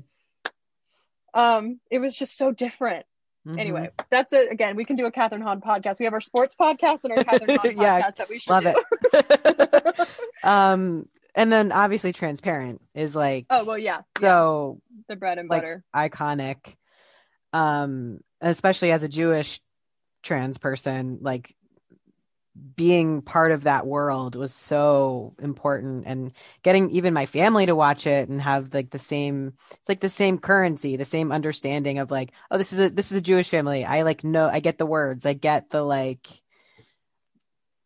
Um 1.35 1.79
it 1.91 1.99
was 1.99 2.15
just 2.15 2.37
so 2.37 2.51
different 2.51 3.05
Mhm. 3.47 3.59
Anyway, 3.59 3.89
that's 4.09 4.33
it. 4.33 4.51
Again, 4.51 4.75
we 4.75 4.85
can 4.85 4.95
do 4.95 5.05
a 5.05 5.11
Kathryn 5.11 5.43
Hahn 5.43 5.61
podcast. 5.61 5.99
We 5.99 6.05
have 6.05 6.15
our 6.15 6.19
sports 6.21 6.55
podcast 6.59 7.03
and 7.03 7.13
our 7.13 7.23
Kathryn 7.23 7.55
Hahn 7.63 7.77
Yeah, 7.77 8.01
podcast 8.01 8.15
that 8.15 8.27
we 8.27 8.39
should 8.39 8.49
love 8.49 8.63
do. 8.63 8.73
it 9.13 10.09
um 10.43 11.07
and 11.35 11.51
then 11.53 11.71
obviously 11.71 12.11
transparent 12.11 12.81
is 12.95 13.15
like 13.15 13.45
oh 13.51 13.63
well, 13.65 13.77
yeah, 13.77 14.01
yeah, 14.19 14.29
so 14.29 14.81
the 15.09 15.15
bread 15.15 15.37
and 15.37 15.47
like 15.47 15.61
butter. 15.61 15.83
iconic 15.95 16.75
um 17.53 18.19
especially 18.41 18.91
as 18.91 19.03
a 19.03 19.07
jewish 19.07 19.61
trans 20.23 20.57
person 20.57 21.19
like 21.21 21.55
being 22.75 23.21
part 23.21 23.51
of 23.51 23.63
that 23.63 23.85
world 23.85 24.35
was 24.35 24.53
so 24.53 25.33
important 25.41 26.05
and 26.07 26.31
getting 26.63 26.89
even 26.91 27.13
my 27.13 27.25
family 27.25 27.65
to 27.65 27.75
watch 27.75 28.07
it 28.07 28.29
and 28.29 28.41
have 28.41 28.73
like 28.73 28.91
the 28.91 28.97
same 28.99 29.53
it's 29.71 29.89
like 29.89 29.99
the 29.99 30.09
same 30.09 30.37
currency 30.37 30.95
the 30.95 31.05
same 31.05 31.31
understanding 31.31 31.99
of 31.99 32.11
like 32.11 32.31
oh 32.51 32.57
this 32.57 32.71
is 32.71 32.79
a 32.79 32.89
this 32.89 33.11
is 33.11 33.17
a 33.17 33.21
jewish 33.21 33.49
family 33.49 33.83
i 33.83 34.03
like 34.03 34.23
know 34.23 34.47
i 34.47 34.59
get 34.59 34.77
the 34.77 34.85
words 34.85 35.25
i 35.25 35.33
get 35.33 35.69
the 35.69 35.81
like 35.81 36.27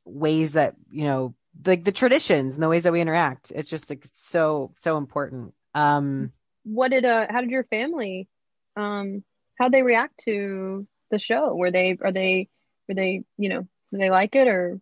ways 0.05 0.53
that 0.53 0.75
you 0.91 1.03
know 1.05 1.33
like 1.65 1.83
the 1.83 1.91
traditions 1.91 2.53
and 2.53 2.63
the 2.63 2.69
ways 2.69 2.83
that 2.83 2.93
we 2.93 3.01
interact 3.01 3.51
it's 3.55 3.69
just 3.69 3.89
like 3.89 4.05
so 4.13 4.73
so 4.79 4.97
important 4.97 5.53
um 5.75 6.31
What 6.63 6.91
did 6.91 7.05
uh? 7.05 7.27
How 7.29 7.41
did 7.41 7.49
your 7.49 7.63
family, 7.65 8.27
um, 8.75 9.23
how 9.57 9.69
they 9.69 9.81
react 9.81 10.19
to 10.25 10.87
the 11.11 11.19
show? 11.19 11.55
Were 11.55 11.71
they 11.71 11.97
are 12.01 12.11
they 12.11 12.49
were 12.87 12.95
they 12.95 13.23
you 13.37 13.49
know 13.49 13.67
do 13.91 13.97
they 13.97 14.09
like 14.09 14.35
it 14.35 14.47
or? 14.47 14.79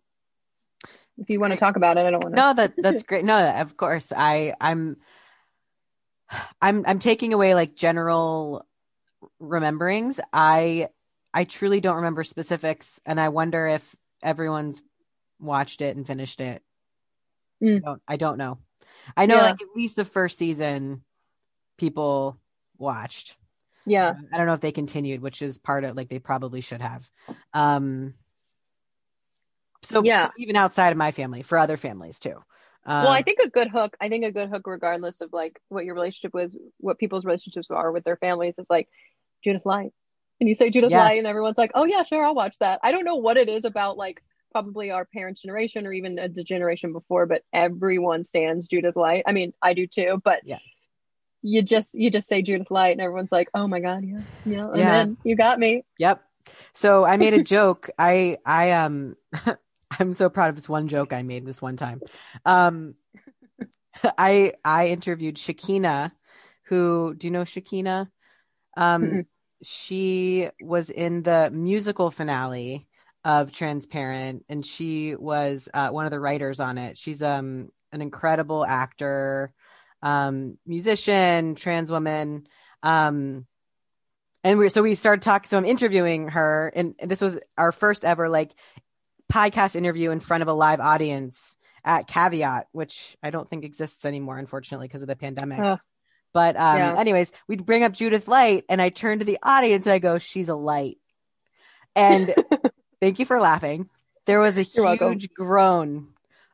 If 1.18 1.28
you 1.30 1.40
want 1.40 1.52
to 1.52 1.58
talk 1.58 1.74
about 1.76 1.96
it, 1.96 2.06
I 2.06 2.10
don't 2.10 2.22
want 2.22 2.34
to. 2.36 2.40
no 2.40 2.54
that 2.54 2.74
that's 2.80 3.02
great 3.02 3.24
no 3.24 3.36
of 3.60 3.76
course 3.76 4.12
i 4.16 4.54
i'm 4.60 4.96
i'm 6.62 6.84
i'm 6.86 6.98
taking 7.00 7.32
away 7.32 7.54
like 7.54 7.74
general 7.74 8.64
rememberings 9.42 10.20
i 10.32 10.88
i 11.34 11.42
truly 11.42 11.80
don't 11.80 11.96
remember 11.96 12.22
specifics 12.22 13.00
and 13.04 13.20
i 13.20 13.30
wonder 13.30 13.66
if 13.66 13.96
everyone's 14.22 14.80
watched 15.40 15.80
it 15.80 15.96
and 15.96 16.06
finished 16.06 16.40
it 16.40 16.62
Mm. 17.60 17.78
I, 17.78 17.80
don't, 17.80 18.02
I 18.06 18.16
don't 18.16 18.38
know 18.38 18.58
i 19.16 19.26
know 19.26 19.34
Yeah. 19.36 19.42
like 19.42 19.60
at 19.60 19.68
least 19.74 19.96
the 19.96 20.04
first 20.04 20.38
season 20.38 21.02
people 21.78 22.38
watched 22.76 23.36
Yeah, 23.86 24.14
i 24.32 24.36
don't 24.36 24.46
know 24.46 24.52
if 24.52 24.60
they 24.60 24.70
continued 24.70 25.20
which 25.20 25.42
is 25.42 25.58
part 25.58 25.82
of 25.82 25.96
like 25.96 26.08
they 26.08 26.20
probably 26.20 26.60
should 26.60 26.80
have 26.80 27.10
um 27.52 28.14
so 29.82 30.02
Yeah. 30.04 30.30
even 30.38 30.56
outside 30.56 30.90
of 30.90 30.96
my 30.98 31.12
family 31.12 31.42
for 31.42 31.58
other 31.58 31.76
families 31.76 32.18
too 32.18 32.42
um, 32.88 33.04
well, 33.04 33.12
I 33.12 33.22
think 33.22 33.38
a 33.40 33.50
good 33.50 33.68
hook. 33.68 33.96
I 34.00 34.08
think 34.08 34.24
a 34.24 34.32
good 34.32 34.48
hook, 34.48 34.66
regardless 34.66 35.20
of 35.20 35.30
like 35.32 35.60
what 35.68 35.84
your 35.84 35.94
relationship 35.94 36.32
was, 36.32 36.56
what 36.78 36.98
people's 36.98 37.24
relationships 37.26 37.68
are 37.70 37.92
with 37.92 38.02
their 38.04 38.16
families, 38.16 38.54
is 38.56 38.66
like 38.70 38.88
Judith 39.44 39.66
Light. 39.66 39.92
And 40.40 40.48
you 40.48 40.54
say 40.54 40.70
Judith 40.70 40.90
Yes. 40.90 41.04
Light, 41.04 41.18
and 41.18 41.26
everyone's 41.26 41.58
like, 41.58 41.72
"Oh 41.74 41.84
yeah, 41.84 42.02
sure, 42.04 42.24
I'll 42.24 42.34
watch 42.34 42.56
that." 42.60 42.80
I 42.82 42.92
don't 42.92 43.04
know 43.04 43.16
what 43.16 43.36
it 43.36 43.50
is 43.50 43.66
about 43.66 43.98
like 43.98 44.22
probably 44.52 44.90
our 44.90 45.04
parents' 45.04 45.42
generation 45.42 45.86
or 45.86 45.92
even 45.92 46.14
the 46.14 46.42
generation 46.42 46.92
before, 46.94 47.26
but 47.26 47.42
everyone 47.52 48.24
stands 48.24 48.68
Judith 48.68 48.96
Light. 48.96 49.24
I 49.26 49.32
mean, 49.32 49.52
I 49.60 49.74
do 49.74 49.86
too, 49.86 50.22
but 50.24 50.40
Yeah. 50.44 50.58
You 51.42 51.60
just 51.62 51.94
you 51.94 52.10
just 52.10 52.26
say 52.26 52.40
Judith 52.40 52.70
Light, 52.70 52.92
and 52.92 53.02
everyone's 53.02 53.32
like, 53.32 53.50
"Oh 53.52 53.68
my 53.68 53.80
god, 53.80 54.02
yeah, 54.04 54.22
yeah, 54.46 54.66
Yeah. 54.74 55.06
You 55.24 55.36
got 55.36 55.58
me." 55.58 55.84
Yep. 55.98 56.24
So 56.72 57.04
I 57.04 57.18
made 57.18 57.34
a 57.34 57.42
joke. 57.42 57.90
I 57.98 58.38
I 58.46 58.70
um 58.70 59.16
I'm 59.98 60.12
so 60.14 60.28
proud 60.28 60.50
of 60.50 60.56
this 60.56 60.68
one 60.68 60.88
joke 60.88 61.12
I 61.12 61.22
made 61.22 61.46
this 61.46 61.62
one 61.62 61.76
time. 61.76 62.02
Um 62.44 62.94
I 64.18 64.54
I 64.64 64.88
interviewed 64.88 65.36
Shakina, 65.36 66.12
who 66.64 67.14
do 67.16 67.26
you 67.26 67.30
know 67.30 67.42
Shakina? 67.42 68.08
Um, 68.76 69.02
Mm-mm. 69.02 69.26
she 69.62 70.48
was 70.60 70.90
in 70.90 71.22
the 71.22 71.50
musical 71.52 72.10
finale 72.10 72.86
of 73.24 73.52
Transparent, 73.52 74.44
and 74.48 74.64
she 74.64 75.16
was 75.16 75.68
uh, 75.74 75.88
one 75.88 76.06
of 76.06 76.12
the 76.12 76.20
writers 76.20 76.60
on 76.60 76.78
it. 76.78 76.98
She's 76.98 77.22
um 77.22 77.70
an 77.92 78.02
incredible 78.02 78.64
actor, 78.64 79.52
um, 80.02 80.58
musician, 80.66 81.54
trans 81.54 81.90
woman. 81.90 82.46
Um, 82.82 83.46
and 84.44 84.58
we 84.58 84.68
so 84.68 84.82
we 84.82 84.94
started 84.94 85.22
talking. 85.22 85.48
So 85.48 85.58
I'm 85.58 85.64
interviewing 85.64 86.28
her, 86.28 86.72
and 86.74 86.94
this 87.02 87.20
was 87.20 87.38
our 87.56 87.72
first 87.72 88.04
ever 88.04 88.28
like 88.28 88.54
podcast 89.32 89.76
interview 89.76 90.10
in 90.10 90.20
front 90.20 90.42
of 90.42 90.48
a 90.48 90.52
live 90.52 90.80
audience 90.80 91.56
at 91.84 92.06
Caveat, 92.06 92.66
which 92.72 93.16
I 93.22 93.30
don't 93.30 93.48
think 93.48 93.64
exists 93.64 94.04
anymore, 94.04 94.38
unfortunately, 94.38 94.88
because 94.88 95.02
of 95.02 95.08
the 95.08 95.16
pandemic. 95.16 95.60
Ugh. 95.60 95.78
But 96.34 96.56
um, 96.56 96.76
Yeah. 96.76 96.96
anyways, 96.98 97.32
we'd 97.48 97.64
bring 97.64 97.84
up 97.84 97.92
Judith 97.92 98.28
Light, 98.28 98.64
and 98.68 98.82
I 98.82 98.90
turn 98.90 99.20
to 99.20 99.24
the 99.24 99.38
audience 99.42 99.86
and 99.86 99.92
I 99.94 99.98
go, 99.98 100.18
"She's 100.18 100.48
a 100.48 100.54
light." 100.54 100.98
And 101.96 102.34
thank 103.00 103.18
you 103.18 103.24
for 103.24 103.40
laughing. 103.40 103.88
There 104.26 104.40
was 104.40 104.58
a 104.58 104.64
You're 104.64 104.84
welcome. 104.84 105.12
huge 105.12 105.32
groan 105.32 106.08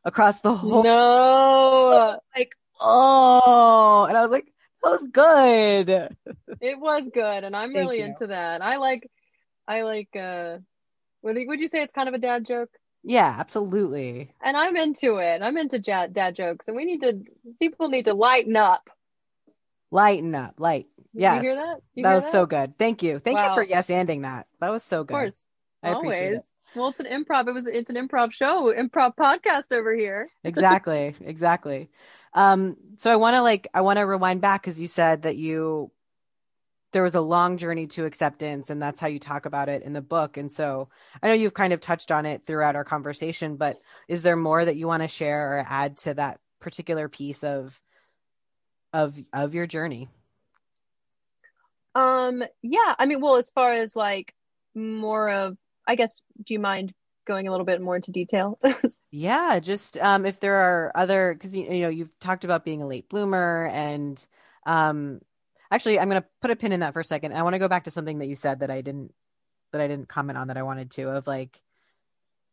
across 0.05 0.41
the 0.43 0.55
whole 0.55 0.85
no, 0.85 2.19
like, 2.37 2.55
oh, 2.81 4.07
and 4.09 4.17
I 4.17 4.23
was 4.23 4.31
like, 4.31 4.47
"That 4.83 4.91
was 4.91 5.07
good." 5.09 5.89
it 6.61 6.79
was 6.79 7.11
good, 7.13 7.45
and 7.45 7.57
I'm 7.57 7.73
Thank 7.73 7.85
really 7.91 7.99
you. 7.99 8.05
into 8.05 8.29
that. 8.29 8.63
I 8.63 8.77
like, 8.77 9.11
I 9.67 9.83
like. 9.83 10.15
uh 10.15 10.59
Would 11.25 11.39
would 11.47 11.61
you 11.61 11.69
say 11.69 11.83
it's 11.83 11.93
kind 11.93 12.09
of 12.09 12.15
a 12.15 12.19
dad 12.19 12.47
joke? 12.47 12.69
Yeah, 13.03 13.35
absolutely. 13.39 14.31
And 14.43 14.57
I'm 14.57 14.77
into 14.77 15.17
it. 15.17 15.43
I'm 15.43 15.57
into 15.57 15.79
dad 15.79 16.13
dad 16.15 16.37
jokes, 16.37 16.69
and 16.69 16.77
we 16.77 16.85
need 16.85 17.01
to. 17.01 17.21
People 17.59 17.89
need 17.89 18.05
to 18.05 18.15
lighten 18.15 18.57
up. 18.57 18.89
Lighten 19.91 20.35
up, 20.35 20.55
light. 20.59 20.87
Yes, 21.15 21.43
you 21.43 21.51
hear 21.51 21.55
that? 21.57 21.77
You 21.95 22.03
that 22.03 22.11
hear 22.11 22.17
was 22.17 22.31
so 22.31 22.47
good. 22.47 22.79
Thank 22.79 23.03
you, 23.03 23.19
thank 23.19 23.39
you 23.39 23.55
for 23.55 23.63
yes 23.63 23.89
anding 23.89 24.23
that. 24.23 24.47
That 24.61 24.71
was 24.71 24.83
so 24.83 25.03
good. 25.03 25.15
Of 25.15 25.21
course, 25.21 25.45
I 25.83 25.91
appreciate 25.91 26.31
always. 26.31 26.51
Well, 26.75 26.89
it's 26.89 27.01
an 27.01 27.07
improv. 27.07 27.49
It 27.49 27.53
was. 27.53 27.67
It's 27.67 27.89
an 27.89 27.97
improv 27.97 28.33
show, 28.33 28.75
improv 28.77 29.17
podcast 29.17 29.73
over 29.73 29.95
here. 29.95 30.29
exactly 30.45 31.15
exactly 31.25 31.89
um 32.35 32.77
so 32.99 33.11
i 33.11 33.17
want 33.17 33.35
to 33.35 33.41
like 33.41 33.67
i 33.73 33.81
want 33.81 33.97
to 33.97 34.03
rewind 34.03 34.41
back 34.41 34.61
because 34.61 34.79
you 34.79 34.89
said 34.89 35.23
that 35.23 35.37
you 35.37 35.91
there 36.95 37.03
was 37.03 37.17
a 37.17 37.21
long 37.21 37.59
journey 37.59 37.87
to 37.89 38.07
acceptance 38.07 38.71
and 38.71 38.81
that's 38.81 39.03
how 39.03 39.09
you 39.09 39.19
talk 39.21 39.47
about 39.47 39.69
it 39.69 39.83
in 39.83 39.93
the 39.93 40.01
book 40.01 40.39
and 40.39 40.53
so 40.53 40.89
i 41.23 41.29
know 41.29 41.35
you've 41.35 41.55
kind 41.55 41.75
of 41.75 41.81
touched 41.81 42.13
on 42.13 42.25
it 42.25 42.47
throughout 42.47 42.77
our 42.77 42.85
conversation 42.85 43.57
but 43.57 43.77
is 44.09 44.23
there 44.23 44.37
more 44.37 44.65
that 44.65 44.77
you 44.77 44.87
want 44.87 45.03
to 45.03 45.09
share 45.09 45.59
or 45.59 45.67
add 45.69 45.99
to 45.99 46.15
that 46.15 46.41
particular 46.61 47.09
piece 47.09 47.45
of 47.45 47.83
of 48.95 49.19
of 49.35 49.55
your 49.55 49.67
journey 49.67 50.09
Um, 51.95 52.43
yeah, 52.63 52.95
I 52.99 53.07
mean, 53.07 53.21
well, 53.21 53.37
as 53.37 53.51
far 53.51 53.73
as 53.73 53.95
like 53.95 54.35
more 54.75 55.31
of, 55.31 55.57
I 55.87 55.95
guess, 55.95 56.21
do 56.45 56.55
you 56.55 56.61
mind 56.61 56.93
going 57.27 57.49
a 57.49 57.51
little 57.51 57.67
bit 57.67 57.81
more 57.81 57.97
into 57.97 58.13
detail? 58.13 58.59
Yeah, 59.11 59.61
just 59.61 59.97
um, 59.99 60.27
if 60.27 60.41
there 60.41 60.57
are 60.57 60.93
other, 60.95 61.35
because 61.35 61.57
you, 61.57 61.65
you 61.73 61.83
know 61.83 61.89
you've 61.89 62.19
talked 62.19 62.45
about 62.45 62.65
being 62.65 62.83
a 62.83 62.87
late 62.87 63.09
bloomer, 63.09 63.69
and 63.73 64.25
um, 64.67 65.21
actually, 65.71 65.99
I'm 65.99 66.09
going 66.09 66.23
to 66.23 66.29
put 66.41 66.51
a 66.51 66.57
pin 66.57 66.73
in 66.73 66.81
that 66.81 66.93
for 66.93 67.01
a 67.01 67.05
second. 67.05 67.33
I 67.33 67.43
want 67.43 67.55
to 67.55 67.59
go 67.59 67.69
back 67.69 67.85
to 67.85 67.91
something 67.91 68.19
that 68.19 68.27
you 68.27 68.37
said 68.37 68.61
that 68.61 68.71
I 68.71 68.81
didn't 68.81 69.13
that 69.73 69.81
I 69.81 69.89
didn't 69.89 70.09
comment 70.09 70.39
on 70.39 70.49
that 70.49 70.57
I 70.57 70.63
wanted 70.63 70.93
to 70.93 71.11
of 71.11 71.27
like 71.27 71.61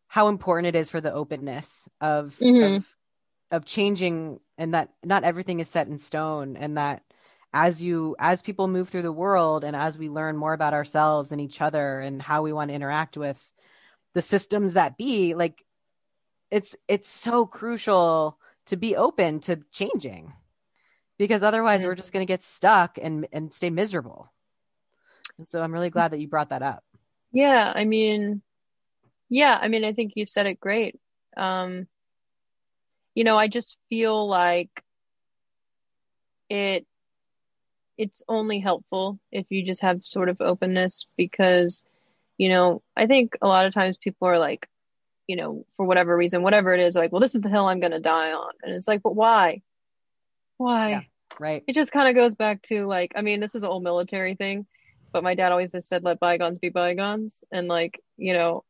how 0.07 0.27
important 0.27 0.75
it 0.75 0.79
is 0.79 0.89
for 0.89 0.99
the 0.99 1.13
openness 1.13 1.87
of 1.99 2.35
Mhm. 2.39 2.77
of 2.77 2.95
of 3.51 3.65
changing, 3.65 4.39
and 4.57 4.73
that 4.73 4.89
not 5.03 5.23
everything 5.23 5.59
is 5.59 5.69
set 5.69 5.87
in 5.87 5.99
stone, 5.99 6.55
and 6.57 6.77
that 6.77 7.03
as 7.53 7.83
you 7.83 8.15
as 8.17 8.41
people 8.41 8.67
move 8.67 8.89
through 8.89 9.01
the 9.01 9.11
world 9.11 9.63
and 9.63 9.75
as 9.75 9.97
we 9.97 10.09
learn 10.09 10.37
more 10.37 10.53
about 10.53 10.73
ourselves 10.73 11.31
and 11.31 11.41
each 11.41 11.61
other 11.61 11.99
and 11.99 12.21
how 12.21 12.41
we 12.41 12.53
want 12.53 12.69
to 12.69 12.75
interact 12.75 13.17
with 13.17 13.51
the 14.13 14.21
systems 14.21 14.73
that 14.73 14.97
be 14.97 15.33
like 15.35 15.65
it's 16.49 16.77
it's 16.87 17.09
so 17.09 17.45
crucial 17.45 18.37
to 18.67 18.77
be 18.77 18.95
open 18.95 19.41
to 19.41 19.57
changing 19.71 20.33
because 21.21 21.43
otherwise 21.43 21.81
Mhm. 21.81 21.85
we're 21.85 21.95
just 21.95 22.11
going 22.13 22.25
to 22.25 22.31
get 22.31 22.41
stuck 22.41 22.97
and 22.97 23.27
and 23.31 23.53
stay 23.53 23.69
miserable 23.69 24.31
and 25.37 25.47
so 25.47 25.61
i'm 25.61 25.71
really 25.71 25.91
glad 25.91 26.11
that 26.11 26.19
you 26.19 26.27
brought 26.27 26.49
that 26.49 26.63
up 26.63 26.83
Yeah, 27.31 27.71
I 27.73 27.85
mean, 27.85 28.41
yeah, 29.29 29.57
I 29.61 29.67
mean, 29.69 29.85
I 29.85 29.93
think 29.93 30.13
you 30.15 30.25
said 30.25 30.47
it 30.47 30.59
great. 30.59 30.99
Um, 31.37 31.87
you 33.15 33.23
know, 33.23 33.37
I 33.37 33.47
just 33.47 33.77
feel 33.87 34.27
like 34.27 34.83
it 36.49 36.85
it's 37.97 38.23
only 38.27 38.59
helpful 38.59 39.19
if 39.31 39.45
you 39.49 39.63
just 39.65 39.81
have 39.81 40.03
sort 40.03 40.27
of 40.29 40.37
openness 40.41 41.05
because, 41.17 41.83
you 42.37 42.49
know, 42.49 42.81
I 42.97 43.05
think 43.05 43.37
a 43.41 43.47
lot 43.47 43.65
of 43.65 43.73
times 43.73 43.95
people 43.97 44.27
are 44.27 44.39
like, 44.39 44.67
you 45.27 45.35
know, 45.35 45.65
for 45.77 45.85
whatever 45.85 46.17
reason, 46.17 46.41
whatever 46.41 46.73
it 46.73 46.79
is, 46.81 46.95
like, 46.95 47.11
well, 47.11 47.21
this 47.21 47.35
is 47.35 47.41
the 47.41 47.49
hill 47.49 47.67
I'm 47.67 47.79
gonna 47.79 47.99
die 47.99 48.33
on. 48.33 48.53
And 48.63 48.73
it's 48.73 48.87
like, 48.87 49.03
but 49.03 49.15
why? 49.15 49.61
Why? 50.57 50.89
Yeah. 50.89 51.01
Right 51.39 51.63
It 51.67 51.75
just 51.75 51.91
kind 51.91 52.07
of 52.07 52.15
goes 52.15 52.35
back 52.35 52.61
to 52.63 52.85
like, 52.85 53.13
I 53.15 53.21
mean, 53.21 53.39
this 53.39 53.55
is 53.55 53.63
an 53.63 53.69
old 53.69 53.83
military 53.83 54.35
thing, 54.35 54.65
but 55.11 55.23
my 55.23 55.35
dad 55.35 55.51
always 55.51 55.71
just 55.71 55.87
said, 55.87 56.03
let 56.03 56.19
bygones 56.19 56.57
be 56.57 56.69
bygones. 56.69 57.43
And 57.51 57.67
like, 57.67 58.01
you 58.17 58.33
know, 58.33 58.63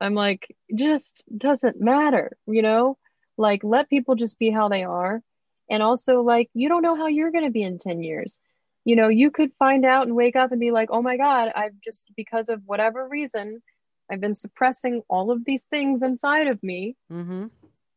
I'm 0.00 0.14
like, 0.14 0.54
just 0.74 1.22
doesn't 1.36 1.80
matter, 1.80 2.36
you 2.46 2.62
know? 2.62 2.98
Like, 3.38 3.64
let 3.64 3.90
people 3.90 4.14
just 4.14 4.38
be 4.38 4.50
how 4.50 4.68
they 4.68 4.84
are. 4.84 5.22
And 5.68 5.82
also, 5.82 6.22
like, 6.22 6.48
you 6.54 6.68
don't 6.68 6.82
know 6.82 6.96
how 6.96 7.06
you're 7.06 7.32
going 7.32 7.44
to 7.44 7.50
be 7.50 7.62
in 7.62 7.78
10 7.78 8.02
years. 8.02 8.38
You 8.84 8.96
know, 8.96 9.08
you 9.08 9.30
could 9.30 9.52
find 9.58 9.84
out 9.84 10.06
and 10.06 10.14
wake 10.14 10.36
up 10.36 10.52
and 10.52 10.60
be 10.60 10.70
like, 10.70 10.90
oh 10.92 11.02
my 11.02 11.16
God, 11.16 11.50
I've 11.54 11.78
just, 11.82 12.10
because 12.16 12.48
of 12.48 12.62
whatever 12.66 13.08
reason, 13.08 13.62
I've 14.10 14.20
been 14.20 14.34
suppressing 14.34 15.02
all 15.08 15.30
of 15.30 15.44
these 15.44 15.64
things 15.64 16.02
inside 16.02 16.46
of 16.46 16.62
me 16.62 16.96
mm-hmm. 17.12 17.46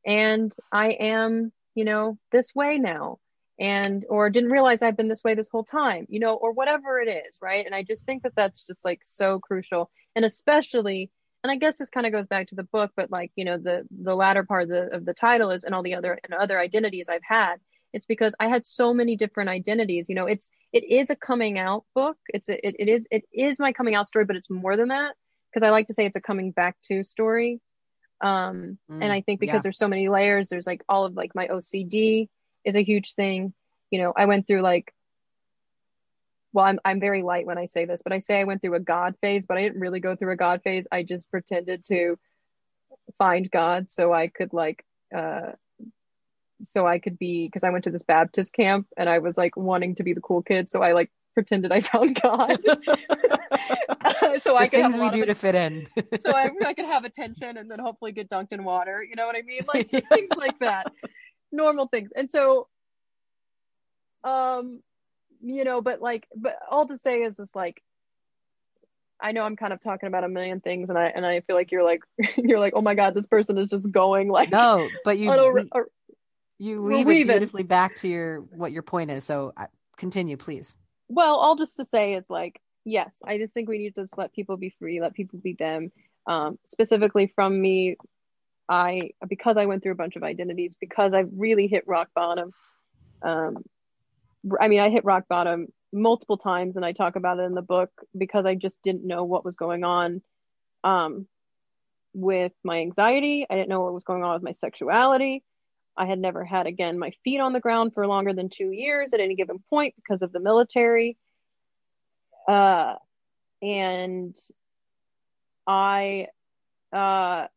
and 0.05 0.55
I 0.71 0.89
am, 0.91 1.51
you 1.75 1.85
know, 1.85 2.17
this 2.31 2.55
way 2.55 2.79
now. 2.79 3.19
And, 3.59 4.05
or 4.09 4.29
didn't 4.29 4.51
realize 4.51 4.81
I've 4.81 4.95
been 4.95 5.09
this 5.09 5.23
way 5.23 5.35
this 5.35 5.49
whole 5.49 5.65
time, 5.65 6.05
you 6.07 6.19
know, 6.19 6.35
or 6.35 6.53
whatever 6.53 7.01
it 7.01 7.09
is, 7.09 7.37
right? 7.41 7.65
And 7.65 7.75
I 7.75 7.83
just 7.83 8.05
think 8.05 8.23
that 8.23 8.35
that's 8.35 8.63
just 8.63 8.85
like 8.85 9.01
so 9.03 9.39
crucial. 9.39 9.91
And 10.15 10.23
especially, 10.23 11.11
and 11.43 11.51
I 11.51 11.57
guess 11.57 11.77
this 11.77 11.89
kind 11.89 12.05
of 12.05 12.13
goes 12.13 12.27
back 12.27 12.47
to 12.47 12.55
the 12.55 12.63
book, 12.63 12.91
but 12.95 13.11
like, 13.11 13.31
you 13.35 13.43
know, 13.43 13.57
the, 13.57 13.85
the 13.91 14.15
latter 14.15 14.43
part 14.43 14.63
of 14.63 14.69
the, 14.69 14.95
of 14.95 15.03
the 15.03 15.13
title 15.13 15.51
is 15.51 15.65
and 15.65 15.75
all 15.75 15.83
the 15.83 15.95
other, 15.95 16.17
and 16.23 16.33
other 16.33 16.57
identities 16.57 17.09
I've 17.09 17.23
had. 17.27 17.57
It's 17.91 18.05
because 18.05 18.33
I 18.39 18.47
had 18.47 18.65
so 18.65 18.93
many 18.93 19.17
different 19.17 19.49
identities, 19.49 20.07
you 20.07 20.15
know, 20.15 20.27
it's, 20.27 20.49
it 20.71 20.85
is 20.85 21.09
a 21.09 21.15
coming 21.15 21.59
out 21.59 21.83
book. 21.93 22.17
It's 22.29 22.47
a, 22.47 22.65
it, 22.65 22.75
it 22.79 22.87
is, 22.87 23.07
it 23.11 23.23
is 23.33 23.59
my 23.59 23.73
coming 23.73 23.95
out 23.95 24.07
story, 24.07 24.25
but 24.25 24.37
it's 24.37 24.49
more 24.49 24.77
than 24.77 24.89
that. 24.89 25.15
Cause 25.53 25.63
I 25.63 25.71
like 25.71 25.87
to 25.87 25.93
say 25.93 26.05
it's 26.05 26.15
a 26.15 26.21
coming 26.21 26.51
back 26.51 26.77
to 26.85 27.03
story. 27.03 27.59
Um, 28.21 28.77
Mm, 28.91 29.03
and 29.03 29.11
I 29.11 29.21
think 29.21 29.39
because 29.39 29.55
yeah. 29.55 29.61
there's 29.63 29.77
so 29.77 29.87
many 29.87 30.09
layers, 30.09 30.49
there's 30.49 30.67
like 30.67 30.83
all 30.87 31.05
of 31.05 31.15
like 31.15 31.35
my 31.35 31.47
OCD 31.47 32.27
is 32.65 32.75
a 32.75 32.83
huge 32.83 33.13
thing. 33.13 33.53
You 33.91 34.01
know, 34.01 34.13
I 34.15 34.25
went 34.25 34.47
through 34.47 34.61
like, 34.61 34.93
well, 36.53 36.65
I'm 36.65 36.79
I'm 36.83 36.99
very 36.99 37.21
light 37.21 37.45
when 37.45 37.57
I 37.57 37.67
say 37.67 37.85
this, 37.85 38.01
but 38.03 38.13
I 38.13 38.19
say 38.19 38.39
I 38.39 38.43
went 38.43 38.61
through 38.61 38.75
a 38.75 38.79
God 38.79 39.15
phase, 39.21 39.45
but 39.45 39.57
I 39.57 39.63
didn't 39.63 39.79
really 39.79 39.99
go 39.99 40.15
through 40.15 40.33
a 40.33 40.37
God 40.37 40.61
phase. 40.63 40.87
I 40.91 41.03
just 41.03 41.29
pretended 41.31 41.85
to 41.85 42.17
find 43.17 43.49
God 43.49 43.91
so 43.91 44.13
I 44.13 44.27
could 44.27 44.53
like, 44.53 44.83
uh, 45.15 45.51
so 46.61 46.85
I 46.87 46.99
could 46.99 47.17
be 47.17 47.47
because 47.47 47.63
I 47.63 47.69
went 47.69 47.85
to 47.85 47.91
this 47.91 48.03
Baptist 48.03 48.53
camp 48.53 48.87
and 48.97 49.07
I 49.07 49.19
was 49.19 49.37
like 49.37 49.55
wanting 49.55 49.95
to 49.95 50.03
be 50.03 50.13
the 50.13 50.21
cool 50.21 50.41
kid, 50.41 50.69
so 50.69 50.81
I 50.81 50.93
like 50.93 51.11
pretended 51.33 51.71
I 51.71 51.79
found 51.81 52.19
God, 52.19 52.59
so 54.39 54.57
I 54.57 54.67
could 54.67 54.81
things 54.81 54.99
we 54.99 55.09
do 55.09 55.25
to 55.25 55.35
fit 55.35 55.55
in 55.55 55.87
so 56.19 56.31
I, 56.31 56.49
I 56.65 56.73
could 56.73 56.85
have 56.85 57.05
attention 57.05 57.57
and 57.57 57.69
then 57.69 57.79
hopefully 57.79 58.11
get 58.11 58.29
dunked 58.29 58.51
in 58.51 58.63
water. 58.63 59.03
You 59.03 59.15
know 59.15 59.25
what 59.25 59.35
I 59.35 59.41
mean? 59.41 59.61
Like 59.71 59.89
just 59.89 60.09
things 60.09 60.29
like 60.37 60.59
that, 60.59 60.91
normal 61.51 61.87
things. 61.87 62.11
And 62.15 62.29
so, 62.29 62.67
um, 64.23 64.81
you 65.41 65.63
know, 65.63 65.81
but 65.81 66.01
like, 66.01 66.27
but 66.35 66.57
all 66.69 66.87
to 66.87 66.97
say 66.97 67.19
is 67.21 67.37
just 67.37 67.55
like, 67.55 67.81
I 69.21 69.33
know 69.33 69.43
I'm 69.43 69.57
kind 69.57 69.73
of 69.73 69.81
talking 69.81 70.07
about 70.07 70.23
a 70.23 70.29
million 70.29 70.61
things, 70.61 70.89
and 70.89 70.97
I 70.97 71.07
and 71.07 71.25
I 71.25 71.41
feel 71.41 71.55
like 71.55 71.71
you're 71.71 71.83
like 71.83 72.01
you're 72.37 72.59
like, 72.59 72.73
oh 72.75 72.81
my 72.81 72.95
god, 72.95 73.13
this 73.13 73.25
person 73.25 73.57
is 73.57 73.67
just 73.67 73.91
going 73.91 74.29
like 74.29 74.49
no 74.49 74.87
but 75.03 75.17
you 75.17 75.29
a- 75.73 75.79
a- 75.79 75.85
you 76.57 76.81
weave 76.81 77.09
it 77.09 77.27
beautifully 77.27 77.63
back 77.63 77.95
to 77.95 78.07
your 78.07 78.39
what 78.39 78.71
your 78.71 78.81
point 78.81 79.11
is 79.11 79.23
so 79.23 79.53
continue 79.97 80.37
please 80.37 80.77
well, 81.09 81.35
all 81.35 81.55
just 81.55 81.75
to 81.77 81.85
say 81.85 82.13
is 82.13 82.29
like, 82.29 82.61
yes, 82.85 83.17
I 83.25 83.39
just 83.39 83.53
think 83.53 83.67
we 83.67 83.79
need 83.79 83.95
to 83.95 84.01
just 84.01 84.17
let 84.17 84.31
people 84.31 84.57
be 84.57 84.73
free, 84.79 85.01
let 85.01 85.15
people 85.15 85.39
be 85.39 85.53
them. 85.53 85.91
Um, 86.27 86.59
specifically 86.67 87.31
from 87.33 87.59
me, 87.59 87.97
I 88.69 89.11
because 89.27 89.57
I 89.57 89.65
went 89.65 89.81
through 89.81 89.93
a 89.93 89.95
bunch 89.95 90.15
of 90.15 90.23
identities, 90.23 90.75
because 90.79 91.13
I've 91.13 91.29
really 91.35 91.67
hit 91.67 91.87
rock 91.87 92.09
bottom. 92.15 92.53
Um, 93.21 93.63
I 94.61 94.67
mean, 94.67 94.79
I 94.79 94.89
hit 94.89 95.03
rock 95.03 95.27
bottom 95.27 95.67
multiple 95.91 96.37
times, 96.37 96.75
and 96.75 96.85
I 96.85 96.91
talk 96.91 97.15
about 97.15 97.39
it 97.39 97.43
in 97.43 97.55
the 97.55 97.61
book 97.63 97.89
because 98.17 98.45
I 98.45 98.55
just 98.55 98.81
didn't 98.83 99.05
know 99.05 99.23
what 99.23 99.43
was 99.43 99.55
going 99.55 99.83
on 99.83 100.21
um, 100.83 101.27
with 102.13 102.53
my 102.63 102.79
anxiety. 102.79 103.45
I 103.49 103.55
didn't 103.55 103.69
know 103.69 103.81
what 103.81 103.93
was 103.93 104.03
going 104.03 104.23
on 104.23 104.33
with 104.33 104.43
my 104.43 104.53
sexuality. 104.53 105.43
I 105.97 106.05
had 106.05 106.19
never 106.19 106.45
had 106.45 106.67
again 106.67 106.97
my 106.97 107.11
feet 107.23 107.39
on 107.39 107.51
the 107.53 107.59
ground 107.59 107.93
for 107.93 108.07
longer 108.07 108.33
than 108.33 108.49
two 108.49 108.71
years 108.71 109.13
at 109.13 109.19
any 109.19 109.35
given 109.35 109.59
point 109.69 109.95
because 109.95 110.21
of 110.21 110.31
the 110.31 110.39
military. 110.39 111.17
Uh, 112.47 112.95
and 113.61 114.37
I, 115.67 116.27
uh, 116.93 117.47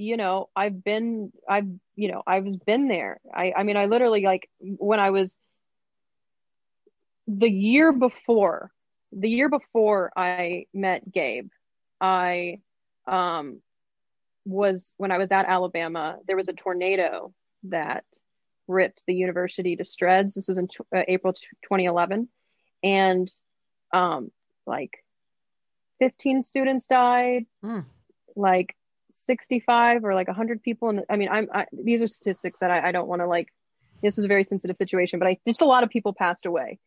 you 0.00 0.16
know, 0.16 0.48
I've 0.56 0.82
been, 0.82 1.30
I've, 1.46 1.68
you 1.94 2.10
know, 2.10 2.22
I've 2.26 2.46
been 2.64 2.88
there. 2.88 3.20
I, 3.34 3.52
I 3.54 3.62
mean, 3.64 3.76
I 3.76 3.84
literally 3.84 4.22
like 4.22 4.48
when 4.60 4.98
I 4.98 5.10
was 5.10 5.36
the 7.28 7.50
year 7.50 7.92
before, 7.92 8.72
the 9.12 9.28
year 9.28 9.50
before 9.50 10.10
I 10.16 10.66
met 10.72 11.10
Gabe, 11.12 11.50
I, 12.00 12.60
um, 13.06 13.60
was 14.46 14.94
when 14.96 15.12
I 15.12 15.18
was 15.18 15.30
at 15.32 15.44
Alabama, 15.46 16.16
there 16.26 16.36
was 16.36 16.48
a 16.48 16.54
tornado 16.54 17.34
that 17.64 18.04
ripped 18.66 19.04
the 19.06 19.14
university 19.14 19.76
to 19.76 19.84
shreds. 19.84 20.34
This 20.34 20.48
was 20.48 20.56
in 20.56 20.68
t- 20.68 20.78
uh, 20.96 21.02
April 21.08 21.34
t- 21.34 21.42
2011. 21.64 22.26
And, 22.82 23.30
um, 23.92 24.30
like 24.66 25.04
15 25.98 26.40
students 26.40 26.86
died, 26.86 27.44
Mm. 27.62 27.84
like 28.34 28.74
65 29.26 30.04
or 30.04 30.14
like 30.14 30.28
100 30.28 30.62
people. 30.62 30.88
And 30.90 31.02
I 31.08 31.16
mean, 31.16 31.28
I'm, 31.28 31.48
I, 31.52 31.66
these 31.72 32.02
are 32.02 32.08
statistics 32.08 32.60
that 32.60 32.70
I, 32.70 32.88
I 32.88 32.92
don't 32.92 33.08
want 33.08 33.20
to 33.22 33.26
like, 33.26 33.48
this 34.02 34.16
was 34.16 34.24
a 34.24 34.28
very 34.28 34.44
sensitive 34.44 34.76
situation, 34.76 35.18
but 35.18 35.28
I, 35.28 35.38
just 35.46 35.62
a 35.62 35.66
lot 35.66 35.82
of 35.82 35.90
people 35.90 36.12
passed 36.12 36.46
away. 36.46 36.78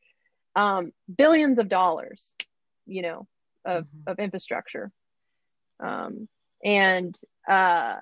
Um, 0.55 0.91
billions 1.15 1.59
of 1.59 1.69
dollars, 1.69 2.33
you 2.85 3.01
know, 3.01 3.27
of, 3.65 3.85
Mhm. 3.85 4.11
of 4.11 4.19
infrastructure. 4.19 4.91
Um, 5.79 6.27
and, 6.63 7.17
uh, 7.47 7.97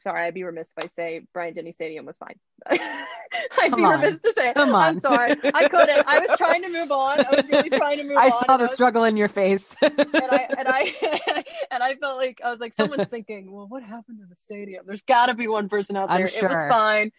sorry, 0.00 0.22
I'd 0.22 0.34
be 0.34 0.44
remiss 0.44 0.72
if 0.76 0.84
I 0.84 0.88
say 0.88 1.26
Bryant 1.32 1.56
Denny 1.56 1.72
Stadium 1.72 2.04
was 2.06 2.16
fine. 2.16 2.34
I'd 2.68 3.70
Come 3.70 3.80
be 3.80 3.84
on. 3.84 4.00
remiss 4.00 4.18
to 4.20 4.32
say. 4.32 4.52
Come 4.54 4.74
I'm 4.74 4.98
sorry. 4.98 5.32
I 5.52 5.68
couldn't. 5.68 6.06
I 6.06 6.18
was 6.20 6.30
trying 6.38 6.62
to 6.62 6.68
move 6.70 6.90
on. 6.90 7.20
I 7.20 7.36
was 7.36 7.46
really 7.48 7.70
trying 7.70 7.98
to 7.98 8.04
move 8.08 8.16
I 8.16 8.26
on. 8.26 8.32
I 8.32 8.38
saw 8.46 8.56
the 8.56 8.64
I 8.64 8.66
was- 8.66 8.72
struggle 8.72 9.04
in 9.04 9.16
your 9.16 9.28
face. 9.28 9.74
and 9.82 9.94
I 9.98 10.48
and 10.58 10.68
I 10.68 11.44
and 11.70 11.82
I 11.82 11.94
felt 11.96 12.16
like 12.16 12.40
I 12.44 12.50
was 12.50 12.60
like 12.60 12.74
someone's 12.74 13.08
thinking, 13.08 13.50
well, 13.52 13.66
what 13.68 13.82
happened 13.82 14.18
to 14.20 14.26
the 14.28 14.36
stadium? 14.36 14.84
There's 14.86 15.02
got 15.02 15.26
to 15.26 15.34
be 15.34 15.48
one 15.48 15.68
person 15.68 15.96
out 15.96 16.10
I'm 16.10 16.18
there. 16.18 16.26
It 16.26 16.42
was 16.42 16.68
fine. 16.68 17.12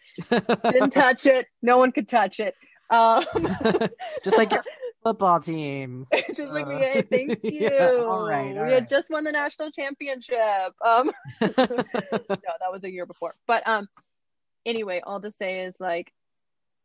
Didn't 0.72 0.90
touch 0.90 1.26
it. 1.26 1.46
No 1.62 1.78
one 1.78 1.92
could 1.92 2.08
touch 2.08 2.40
it. 2.40 2.54
Um, 2.88 3.24
Just 4.24 4.36
like 4.38 4.52
your 4.52 4.62
football 5.06 5.38
team. 5.38 6.06
just 6.34 6.52
like 6.52 6.66
we 6.66 6.74
Uh. 6.74 7.02
Thank 7.10 7.44
you. 7.44 7.50
yeah, 7.52 8.02
all 8.04 8.26
right, 8.26 8.48
all 8.48 8.52
we 8.54 8.58
right. 8.58 8.72
had 8.72 8.88
just 8.88 9.08
won 9.08 9.22
the 9.22 9.30
national 9.30 9.70
championship. 9.70 10.74
Um, 10.84 11.12
no, 11.40 11.48
that 11.56 12.72
was 12.72 12.82
a 12.82 12.90
year 12.90 13.06
before. 13.06 13.34
But 13.46 13.66
um, 13.68 13.88
anyway, 14.64 15.00
all 15.04 15.20
to 15.20 15.30
say 15.30 15.60
is 15.60 15.78
like, 15.78 16.12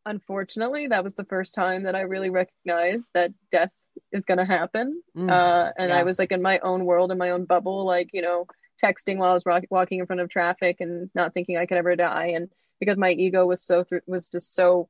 unfortunately, 0.05 0.87
that 0.87 1.03
was 1.03 1.15
the 1.15 1.25
first 1.25 1.55
time 1.55 1.83
that 1.83 1.95
I 1.95 2.01
really 2.01 2.29
recognized 2.29 3.09
that 3.15 3.31
death 3.49 3.71
is 4.11 4.25
going 4.25 4.37
to 4.37 4.45
happen. 4.45 5.01
Mm. 5.17 5.31
Uh, 5.31 5.71
and 5.77 5.89
yeah. 5.89 5.97
I 5.97 6.03
was 6.03 6.19
like 6.19 6.31
in 6.31 6.43
my 6.43 6.59
own 6.59 6.85
world, 6.85 7.11
in 7.11 7.17
my 7.17 7.31
own 7.31 7.45
bubble, 7.45 7.85
like 7.85 8.11
you 8.13 8.21
know, 8.21 8.45
texting 8.83 9.17
while 9.17 9.31
I 9.31 9.33
was 9.33 9.47
rock- 9.47 9.65
walking 9.71 9.99
in 9.99 10.05
front 10.05 10.21
of 10.21 10.29
traffic 10.29 10.77
and 10.79 11.09
not 11.15 11.33
thinking 11.33 11.57
I 11.57 11.65
could 11.65 11.77
ever 11.77 11.95
die. 11.95 12.33
And 12.35 12.49
because 12.79 12.99
my 12.99 13.11
ego 13.11 13.47
was 13.47 13.63
so 13.63 13.83
was 14.05 14.29
just 14.29 14.53
so 14.53 14.89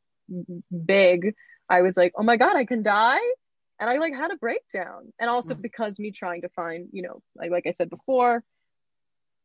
big, 0.86 1.34
I 1.72 1.82
was 1.84 1.95
like, 1.95 2.13
oh 2.17 2.24
my 2.24 2.36
god, 2.38 2.57
I 2.57 2.65
can 2.65 2.84
die. 2.84 3.19
And 3.80 3.89
I 3.89 3.97
like 3.97 4.13
had 4.13 4.32
a 4.32 4.36
breakdown. 4.36 5.13
And 5.19 5.30
also 5.30 5.55
Mhm. 5.55 5.61
because 5.61 5.99
me 5.99 6.11
trying 6.11 6.41
to 6.41 6.49
find, 6.49 6.89
you 6.91 7.01
know, 7.01 7.24
like 7.36 7.49
like 7.49 7.65
I 7.65 7.72
said 7.72 7.89
before, 7.89 8.43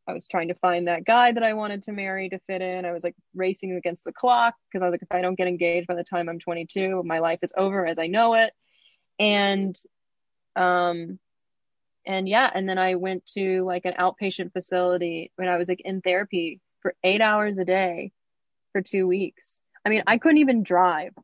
I 0.08 0.12
was 0.12 0.26
trying 0.28 0.48
to 0.48 0.54
find 0.54 0.88
that 0.88 1.04
guy 1.04 1.32
that 1.32 1.42
I 1.44 1.54
wanted 1.54 1.84
to 1.84 1.92
marry 1.92 2.28
to 2.28 2.38
fit 2.40 2.62
in. 2.62 2.84
I 2.84 2.92
was 2.92 3.04
like 3.04 3.16
racing 3.34 3.72
against 3.72 4.04
the 4.04 4.12
clock 4.12 4.54
because 4.68 4.82
I 4.82 4.88
was 4.88 4.94
like, 4.94 5.02
if 5.02 5.12
I 5.12 5.22
don't 5.22 5.36
get 5.36 5.48
engaged 5.48 5.86
by 5.86 5.94
the 5.94 6.04
time 6.04 6.28
I'm 6.28 6.38
22, 6.40 7.02
my 7.04 7.20
life 7.20 7.40
is 7.42 7.52
over 7.56 7.86
as 7.86 7.98
I 7.98 8.08
know 8.08 8.34
it. 8.34 8.52
And, 9.18 9.76
um, 10.56 11.18
and 12.04 12.28
yeah, 12.28 12.50
and 12.52 12.68
then 12.68 12.78
I 12.78 12.96
went 12.96 13.26
to 13.34 13.62
like 13.64 13.84
an 13.84 13.94
outpatient 13.98 14.52
facility 14.52 15.32
when 15.36 15.48
I 15.48 15.56
was 15.56 15.68
like 15.68 15.80
in 15.84 16.00
therapy 16.02 16.60
for 16.80 16.94
eight 17.02 17.20
hours 17.20 17.58
a 17.58 17.64
day 17.64 18.12
for 18.72 18.82
two 18.82 19.06
weeks. 19.08 19.60
I 19.84 19.88
mean, 19.90 20.02
I 20.06 20.18
couldn't 20.18 20.38
even 20.38 20.62
drive. 20.62 21.14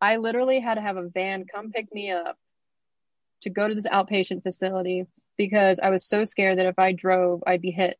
I 0.00 0.16
literally 0.16 0.60
had 0.60 0.76
to 0.76 0.80
have 0.80 0.96
a 0.96 1.08
van 1.08 1.44
come 1.44 1.70
pick 1.70 1.92
me 1.92 2.10
up 2.10 2.38
to 3.42 3.50
go 3.50 3.68
to 3.68 3.74
this 3.74 3.86
outpatient 3.86 4.42
facility 4.42 5.06
because 5.36 5.78
I 5.82 5.90
was 5.90 6.04
so 6.04 6.24
scared 6.24 6.58
that 6.58 6.66
if 6.66 6.78
I 6.78 6.92
drove, 6.92 7.42
I'd 7.46 7.62
be 7.62 7.70
hit 7.70 7.98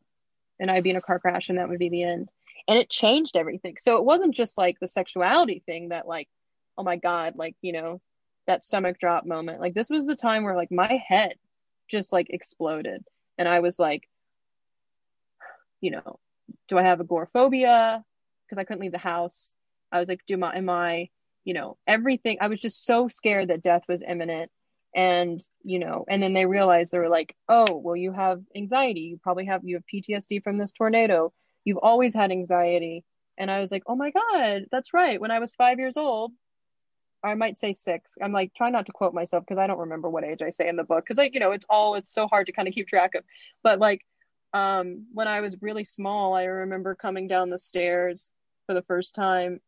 and 0.59 0.71
I'd 0.71 0.83
be 0.83 0.91
in 0.91 0.97
a 0.97 1.03
car 1.03 1.19
crash 1.19 1.49
and 1.49 1.59
that 1.59 1.69
would 1.69 1.79
be 1.79 1.89
the 1.89 2.03
end. 2.03 2.29
And 2.69 2.79
it 2.79 2.91
changed 2.91 3.37
everything. 3.37 3.77
So 3.81 3.97
it 3.97 4.05
wasn't 4.05 4.35
just 4.35 4.59
like 4.59 4.79
the 4.79 4.89
sexuality 4.89 5.63
thing 5.65 5.89
that, 5.89 6.07
like, 6.07 6.29
oh 6.77 6.83
my 6.83 6.97
God, 6.97 7.37
like, 7.37 7.57
you 7.63 7.73
know, 7.73 8.01
that 8.47 8.65
stomach 8.65 8.99
drop 8.99 9.25
moment. 9.25 9.61
Like, 9.61 9.75
this 9.75 9.91
was 9.91 10.07
the 10.07 10.15
time 10.15 10.45
where, 10.45 10.57
like, 10.57 10.71
my 10.71 11.03
head 11.07 11.35
just 11.89 12.13
like 12.13 12.29
exploded. 12.31 13.03
And 13.39 13.49
I 13.49 13.61
was 13.61 13.79
like, 13.79 14.09
you 15.81 15.91
know, 15.93 16.19
do 16.69 16.79
I 16.79 16.83
have 16.83 17.01
agoraphobia? 17.01 18.05
Because 18.47 18.59
I 18.59 18.65
couldn't 18.65 18.83
leave 18.83 18.93
the 18.93 18.99
house. 18.99 19.55
I 19.91 19.99
was 19.99 20.09
like, 20.09 20.21
do 20.27 20.37
my, 20.37 20.57
am 20.57 20.69
I, 20.69 21.09
you 21.45 21.55
know, 21.55 21.77
everything. 21.87 22.39
I 22.41 22.49
was 22.49 22.61
just 22.61 22.85
so 22.85 23.09
scared 23.09 23.49
that 23.49 23.63
death 23.63 23.83
was 23.89 24.03
imminent. 24.07 24.51
And, 24.95 25.43
you 25.63 25.79
know, 25.79 26.05
and 26.09 26.23
then 26.23 26.35
they 26.35 26.47
realized 26.47 26.91
they 26.91 26.99
were 26.99 27.09
like, 27.09 27.37
oh, 27.49 27.77
well, 27.77 27.97
you 27.97 28.13
have 28.13 28.43
anxiety. 28.57 29.01
You 29.01 29.21
probably 29.23 29.47
have, 29.47 29.63
you 29.65 29.77
have 29.77 29.85
PTSD 29.93 30.43
from 30.43 30.59
this 30.59 30.73
tornado. 30.73 31.33
You've 31.65 31.79
always 31.79 32.13
had 32.13 32.33
anxiety. 32.33 33.05
And 33.39 33.51
I 33.51 33.61
was 33.61 33.71
like, 33.71 33.85
oh 33.87 33.95
my 33.97 34.11
God, 34.11 34.67
that's 34.71 34.93
right. 34.93 35.21
When 35.21 35.31
I 35.31 35.39
was 35.39 35.55
five 35.55 35.79
years 35.79 35.97
old, 35.97 36.33
I 37.23 37.35
might 37.35 37.59
say 37.59 37.73
six. 37.73 38.17
I'm 38.21 38.33
like, 38.33 38.53
try 38.55 38.71
not 38.71 38.87
to 38.87 38.93
quote 38.93 39.15
myself 39.15 39.45
because 39.47 39.61
I 39.61 39.67
don't 39.67 39.79
remember 39.79 40.09
what 40.09 40.25
age 40.25 40.43
I 40.43 40.51
say 40.51 40.69
in 40.69 40.77
the 40.77 40.85
book. 40.85 41.07
Cause 41.07 41.19
like, 41.19 41.35
you 41.35 41.41
know, 41.41 41.53
it's 41.53 41.67
all, 41.69 41.95
it's 41.95 42.13
so 42.13 42.27
hard 42.27 42.47
to 42.47 42.53
kind 42.53 42.67
of 42.67 42.75
keep 42.75 42.89
track 42.89 43.15
of. 43.15 43.25
But 43.63 43.79
like, 43.79 44.05
um, 44.53 45.07
when 45.13 45.29
I 45.29 45.41
was 45.41 45.63
really 45.63 45.85
small, 45.85 46.35
I 46.35 46.45
remember 46.45 46.95
coming 46.95 47.29
down 47.29 47.51
the 47.51 47.59
stairs 47.59 48.31
for 48.67 48.75
the 48.75 48.83
first 48.83 49.15
time. 49.15 49.61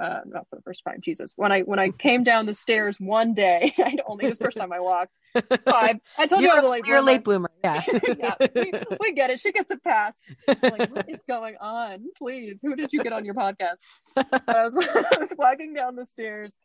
Uh, 0.00 0.20
not 0.24 0.48
for 0.48 0.56
the 0.56 0.62
first 0.62 0.82
time, 0.82 0.96
Jesus. 1.02 1.34
When 1.36 1.52
I 1.52 1.60
when 1.60 1.78
I 1.78 1.90
came 1.90 2.24
down 2.24 2.46
the 2.46 2.54
stairs 2.54 2.96
one 2.98 3.34
day, 3.34 3.74
I 3.78 3.96
only 4.06 4.24
it 4.24 4.30
was 4.30 4.38
the 4.38 4.44
first 4.44 4.56
time 4.56 4.72
I 4.72 4.80
walked. 4.80 5.12
It's 5.34 5.62
five. 5.62 5.96
I 6.16 6.26
told 6.26 6.40
you, 6.40 6.48
I 6.48 6.54
was 6.54 6.64
a 6.64 6.68
late 6.68 6.86
You're 6.86 6.96
a 6.96 7.02
bloomer. 7.02 7.12
late 7.12 7.24
bloomer. 7.24 7.50
Yeah. 7.62 7.82
yeah, 8.18 8.34
we, 8.54 8.72
we 8.98 9.12
get 9.12 9.28
it. 9.28 9.40
She 9.40 9.52
gets 9.52 9.70
a 9.70 9.76
pass. 9.76 10.18
I'm 10.48 10.56
like, 10.62 10.94
what 10.94 11.10
is 11.10 11.20
going 11.28 11.56
on? 11.60 12.06
Please, 12.16 12.60
who 12.62 12.76
did 12.76 12.94
you 12.94 13.02
get 13.02 13.12
on 13.12 13.26
your 13.26 13.34
podcast? 13.34 13.76
But 14.14 14.48
I 14.48 14.64
was 14.64 14.74
I 14.76 15.18
was 15.20 15.34
walking 15.36 15.74
down 15.74 15.96
the 15.96 16.06
stairs, 16.06 16.56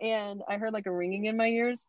and 0.00 0.42
I 0.48 0.56
heard 0.56 0.72
like 0.72 0.86
a 0.86 0.92
ringing 0.92 1.26
in 1.26 1.36
my 1.36 1.46
ears, 1.46 1.86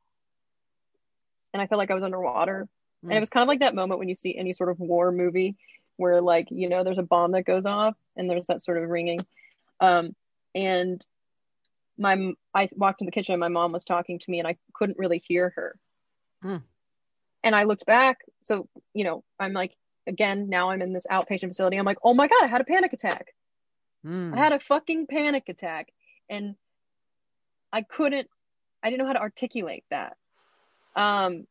and 1.52 1.64
I 1.64 1.66
felt 1.66 1.80
like 1.80 1.90
I 1.90 1.96
was 1.96 2.04
underwater. 2.04 2.68
And 3.02 3.14
it 3.14 3.20
was 3.20 3.30
kind 3.30 3.42
of 3.42 3.48
like 3.48 3.62
that 3.62 3.74
moment 3.74 3.98
when 3.98 4.08
you 4.08 4.14
see 4.14 4.38
any 4.38 4.54
sort 4.54 4.70
of 4.70 4.80
war 4.80 5.12
movie 5.12 5.56
where 5.98 6.22
like 6.22 6.50
you 6.52 6.70
know 6.70 6.84
there's 6.84 7.00
a 7.00 7.04
bomb 7.04 7.32
that 7.32 7.46
goes 7.46 7.66
off 7.66 7.96
and 8.16 8.30
there's 8.30 8.46
that 8.48 8.62
sort 8.62 8.78
of 8.78 8.88
ringing. 8.88 9.26
Um, 9.80 10.16
and 10.56 11.06
my 11.98 12.34
I 12.54 12.68
walked 12.76 13.02
in 13.02 13.06
the 13.06 13.12
kitchen 13.12 13.34
and 13.34 13.40
my 13.40 13.48
mom 13.48 13.72
was 13.72 13.86
talking 13.86 14.20
to 14.20 14.32
me 14.32 14.40
and 14.40 14.48
I 14.48 14.58
couldn't 14.74 14.98
really 14.98 15.20
hear 15.20 15.54
her. 15.56 15.78
Hmm. 16.42 16.58
And 17.44 17.56
I 17.56 17.64
looked 17.64 17.86
back, 17.86 18.20
so 18.42 18.68
you 18.94 19.04
know 19.04 19.24
I'm 19.40 19.54
like 19.54 19.76
again 20.08 20.50
now 20.50 20.72
I'm 20.72 20.82
in 20.82 20.94
this 20.94 21.08
outpatient 21.10 21.50
facility. 21.50 21.78
I'm 21.78 21.86
like, 21.86 22.00
oh 22.04 22.14
my 22.14 22.28
god, 22.28 22.44
I 22.44 22.48
had 22.48 22.62
a 22.62 22.66
panic 22.66 22.94
attack. 22.94 23.28
Mm. 24.06 24.34
I 24.34 24.38
had 24.38 24.52
a 24.52 24.60
fucking 24.60 25.08
panic 25.08 25.48
attack 25.48 25.92
and 26.30 26.56
I 27.72 27.84
couldn't 27.84 28.28
I 28.84 28.90
didn't 28.90 29.00
know 29.00 29.08
how 29.08 29.14
to 29.14 29.22
articulate 29.22 29.84
that. 29.92 30.18
Um 30.96 31.46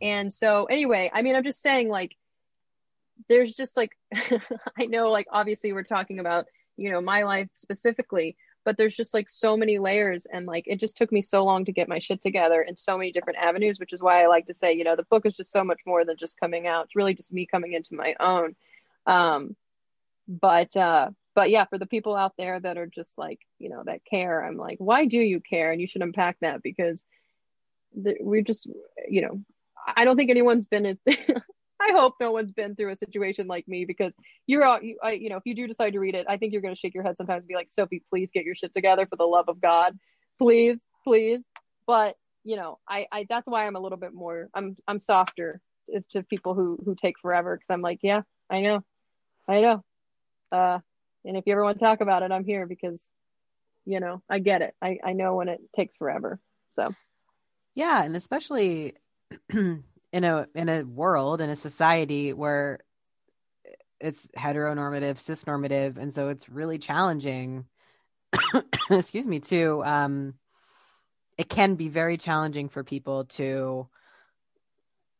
and 0.00 0.32
so 0.32 0.66
anyway, 0.66 1.10
I 1.12 1.22
mean 1.22 1.34
I'm 1.34 1.44
just 1.44 1.62
saying 1.62 1.88
like 1.88 2.16
there's 3.28 3.54
just 3.54 3.76
like 3.76 3.96
I 4.78 4.86
know 4.86 5.10
like 5.10 5.26
obviously 5.30 5.72
we're 5.72 5.82
talking 5.82 6.20
about, 6.20 6.46
you 6.76 6.90
know, 6.90 7.00
my 7.00 7.22
life 7.22 7.48
specifically, 7.54 8.36
but 8.64 8.76
there's 8.76 8.96
just 8.96 9.14
like 9.14 9.28
so 9.28 9.56
many 9.56 9.78
layers 9.78 10.26
and 10.26 10.46
like 10.46 10.64
it 10.66 10.80
just 10.80 10.96
took 10.96 11.12
me 11.12 11.22
so 11.22 11.44
long 11.44 11.64
to 11.64 11.72
get 11.72 11.88
my 11.88 11.98
shit 11.98 12.20
together 12.22 12.62
in 12.62 12.76
so 12.76 12.96
many 12.96 13.12
different 13.12 13.38
avenues, 13.38 13.78
which 13.78 13.92
is 13.92 14.02
why 14.02 14.22
I 14.22 14.26
like 14.26 14.46
to 14.46 14.54
say, 14.54 14.72
you 14.72 14.84
know, 14.84 14.96
the 14.96 15.04
book 15.04 15.26
is 15.26 15.34
just 15.34 15.52
so 15.52 15.64
much 15.64 15.80
more 15.86 16.04
than 16.04 16.16
just 16.18 16.40
coming 16.40 16.66
out. 16.66 16.86
It's 16.86 16.96
really 16.96 17.14
just 17.14 17.32
me 17.32 17.46
coming 17.46 17.74
into 17.74 17.94
my 17.94 18.14
own. 18.18 18.56
Um 19.06 19.56
but 20.26 20.74
uh 20.76 21.10
but 21.34 21.50
yeah, 21.50 21.64
for 21.64 21.78
the 21.78 21.86
people 21.86 22.14
out 22.14 22.32
there 22.38 22.58
that 22.60 22.78
are 22.78 22.86
just 22.86 23.18
like, 23.18 23.40
you 23.58 23.68
know, 23.68 23.82
that 23.84 24.04
care, 24.04 24.44
I'm 24.44 24.56
like, 24.56 24.78
why 24.78 25.06
do 25.06 25.18
you 25.18 25.40
care? 25.40 25.72
And 25.72 25.80
you 25.80 25.88
should 25.88 26.02
unpack 26.02 26.38
that 26.40 26.62
because 26.62 27.04
the, 27.94 28.16
we're 28.20 28.42
just, 28.42 28.68
you 29.08 29.22
know, 29.22 29.40
I 29.86 30.04
don't 30.04 30.16
think 30.16 30.30
anyone's 30.30 30.64
been, 30.64 30.96
I 31.80 31.92
hope 31.92 32.14
no 32.20 32.30
one's 32.32 32.52
been 32.52 32.76
through 32.76 32.92
a 32.92 32.96
situation 32.96 33.46
like 33.46 33.66
me 33.68 33.84
because 33.84 34.14
you're 34.46 34.64
out, 34.64 34.84
you, 34.84 34.98
I, 35.02 35.12
you 35.12 35.28
know, 35.28 35.36
if 35.36 35.42
you 35.44 35.54
do 35.54 35.66
decide 35.66 35.92
to 35.94 35.98
read 35.98 36.14
it, 36.14 36.26
I 36.28 36.36
think 36.36 36.52
you're 36.52 36.62
going 36.62 36.74
to 36.74 36.78
shake 36.78 36.94
your 36.94 37.02
head 37.02 37.16
sometimes 37.16 37.40
and 37.40 37.48
be 37.48 37.54
like, 37.54 37.70
Sophie, 37.70 38.02
please 38.10 38.30
get 38.32 38.44
your 38.44 38.54
shit 38.54 38.72
together 38.72 39.06
for 39.06 39.16
the 39.16 39.24
love 39.24 39.48
of 39.48 39.60
God. 39.60 39.98
Please, 40.38 40.84
please. 41.02 41.42
But, 41.86 42.16
you 42.44 42.56
know, 42.56 42.78
I, 42.88 43.06
I, 43.12 43.26
that's 43.28 43.48
why 43.48 43.66
I'm 43.66 43.76
a 43.76 43.80
little 43.80 43.98
bit 43.98 44.14
more, 44.14 44.48
I'm, 44.54 44.76
I'm 44.88 44.98
softer 44.98 45.60
to 46.12 46.22
people 46.22 46.54
who, 46.54 46.78
who 46.84 46.94
take 46.94 47.18
forever. 47.20 47.56
Cause 47.56 47.66
I'm 47.68 47.82
like, 47.82 47.98
yeah, 48.02 48.22
I 48.48 48.60
know, 48.62 48.84
I 49.48 49.60
know. 49.60 49.84
Uh, 50.50 50.78
And 51.24 51.36
if 51.36 51.44
you 51.46 51.52
ever 51.52 51.64
want 51.64 51.78
to 51.78 51.84
talk 51.84 52.00
about 52.00 52.22
it, 52.22 52.32
I'm 52.32 52.44
here 52.44 52.66
because, 52.66 53.08
you 53.84 54.00
know, 54.00 54.22
I 54.30 54.38
get 54.38 54.62
it. 54.62 54.74
I, 54.80 54.98
I 55.04 55.12
know 55.12 55.34
when 55.36 55.48
it 55.48 55.60
takes 55.74 55.96
forever. 55.96 56.38
So 56.72 56.94
Yeah, 57.74 58.04
and 58.04 58.16
especially 58.16 58.94
in 60.14 60.22
a 60.22 60.46
in 60.54 60.68
a 60.68 60.84
world 60.84 61.40
in 61.40 61.50
a 61.50 61.56
society 61.56 62.32
where 62.32 62.78
it's 63.98 64.28
heteronormative, 64.38 65.16
cisnormative, 65.16 65.98
and 65.98 66.14
so 66.14 66.28
it's 66.28 66.48
really 66.48 66.78
challenging. 66.78 67.66
excuse 68.90 69.26
me, 69.26 69.40
to 69.40 69.82
um, 69.84 70.34
it 71.36 71.48
can 71.48 71.74
be 71.74 71.88
very 71.88 72.16
challenging 72.16 72.68
for 72.68 72.84
people 72.84 73.24
to 73.24 73.88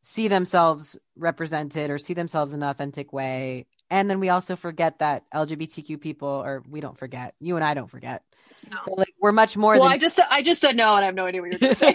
see 0.01 0.29
themselves 0.29 0.97
represented 1.17 1.91
or 1.91 1.99
see 1.99 2.15
themselves 2.15 2.53
in 2.53 2.63
an 2.63 2.69
authentic 2.69 3.13
way. 3.13 3.67
And 3.91 4.09
then 4.09 4.21
we 4.21 4.29
also 4.29 4.55
forget 4.55 5.01
that 5.01 5.25
LGBTQ 5.35 6.01
people, 6.01 6.29
or 6.29 6.63
we 6.69 6.81
don't 6.81 6.97
forget, 6.97 7.35
you 7.41 7.57
and 7.57 7.65
I 7.65 7.75
don't 7.75 7.91
forget. 7.91 8.23
No. 8.71 8.95
Like 8.97 9.15
we're 9.21 9.33
much 9.33 9.57
more 9.57 9.75
well, 9.75 9.85
than 9.85 9.93
I 9.93 9.99
just 9.99 10.21
I 10.31 10.43
just 10.43 10.61
said 10.61 10.77
no, 10.77 10.95
and 10.95 11.03
I 11.03 11.07
have 11.07 11.17
no 11.17 11.27
idea 11.27 11.41
what 11.41 11.51
you're 11.51 11.59
going 11.59 11.75
to 11.75 11.79
say. 11.79 11.95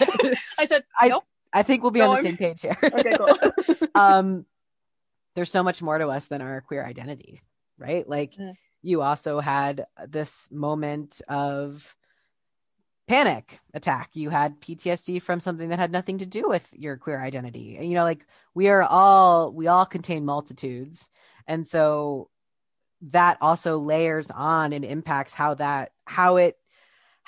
I 0.58 0.66
said 0.66 0.84
I- 1.00 1.08
nope. 1.08 1.24
I 1.52 1.64
think 1.64 1.82
we'll 1.84 1.92
be 1.92 2.00
No, 2.00 2.12
on 2.12 2.12
the 2.12 2.16
I'm- 2.18 2.24
same 2.26 2.38
page 2.38 2.62
here. 2.62 2.78
Okay, 2.84 3.18
cool. 3.18 3.88
um 3.96 4.46
there's 5.36 5.52
so 5.52 5.64
much 5.64 5.82
more 5.82 5.98
to 5.98 6.08
us 6.08 6.28
than 6.28 6.42
our 6.42 6.62
queer 6.62 6.86
identity 6.86 7.40
right 7.78 8.08
like 8.10 8.34
Mm. 8.34 8.54
you 8.82 9.02
also 9.02 9.40
had 9.40 9.86
this 10.08 10.48
moment 10.52 11.22
of 11.30 11.96
panic 13.08 13.60
attack 13.74 14.12
you 14.14 14.30
had 14.30 14.60
ptsd 14.62 15.20
from 15.22 15.40
something 15.40 15.70
that 15.70 15.80
had 15.80 15.92
nothing 15.92 16.20
to 16.20 16.26
do 16.28 16.48
with 16.48 16.68
your 16.74 16.96
queer 16.98 17.20
identity 17.20 17.76
and 17.78 17.88
you 17.90 17.96
know 17.96 18.04
like 18.04 18.26
we 18.54 18.68
are 18.70 18.84
all 18.84 19.52
we 19.52 19.68
all 19.68 19.86
contain 19.86 20.26
multitudes 20.26 21.10
and 21.48 21.66
so 21.66 22.30
that 23.02 23.38
also 23.42 23.80
layers 23.80 24.30
on 24.30 24.74
and 24.74 24.86
impacts 24.86 25.34
how 25.34 25.56
that 25.56 25.92
how 26.06 26.36
it 26.36 26.56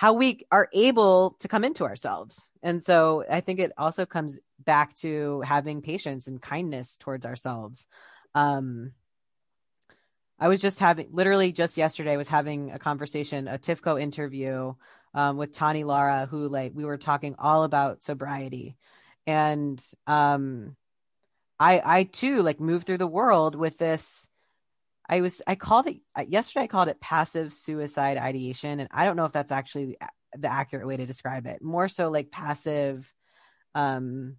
how 0.02 0.14
we 0.14 0.48
are 0.52 0.68
able 0.74 1.36
to 1.38 1.48
come 1.48 1.64
into 1.64 1.84
ourselves. 1.84 2.50
And 2.64 2.84
so 2.84 3.24
i 3.30 3.40
think 3.40 3.60
it 3.60 3.72
also 3.78 4.04
comes 4.04 4.40
back 4.58 4.96
to 4.96 5.42
having 5.42 5.84
patience 5.84 6.26
and 6.26 6.42
kindness 6.42 6.98
towards 6.98 7.24
ourselves. 7.24 7.86
Um 8.34 8.94
i 10.40 10.48
was 10.48 10.60
just 10.60 10.80
having 10.80 11.10
literally 11.12 11.52
just 11.52 11.78
yesterday 11.78 12.18
was 12.18 12.28
having 12.28 12.72
a 12.72 12.80
conversation 12.80 13.48
a 13.48 13.60
tifco 13.60 14.02
interview 14.02 14.74
um, 15.14 15.38
with 15.38 15.52
tani 15.52 15.84
lara 15.84 16.26
who 16.26 16.50
like 16.50 16.72
we 16.74 16.84
were 16.84 16.98
talking 16.98 17.36
all 17.38 17.64
about 17.64 18.02
sobriety. 18.02 18.78
And 19.28 19.80
um 20.08 20.76
i 21.60 21.80
i 21.86 22.04
too 22.06 22.42
like 22.42 22.60
moved 22.60 22.88
through 22.88 23.04
the 23.04 23.16
world 23.20 23.54
with 23.54 23.78
this 23.78 24.31
I 25.12 25.20
was 25.20 25.42
I 25.46 25.56
called 25.56 25.88
it 25.88 25.98
yesterday. 26.30 26.64
I 26.64 26.68
called 26.68 26.88
it 26.88 27.02
passive 27.02 27.52
suicide 27.52 28.18
ideation, 28.18 28.80
and 28.80 28.90
I 28.92 29.04
don't 29.04 29.18
know 29.18 29.26
if 29.26 29.34
that's 29.34 29.52
actually 29.52 29.98
the, 29.98 29.98
the 30.38 30.48
accurate 30.48 30.88
way 30.88 30.96
to 30.96 31.06
describe 31.06 31.46
it. 31.46 31.62
More 31.62 31.90
so 31.90 32.10
like 32.10 32.32
passive. 32.32 33.14
Um, 33.76 34.38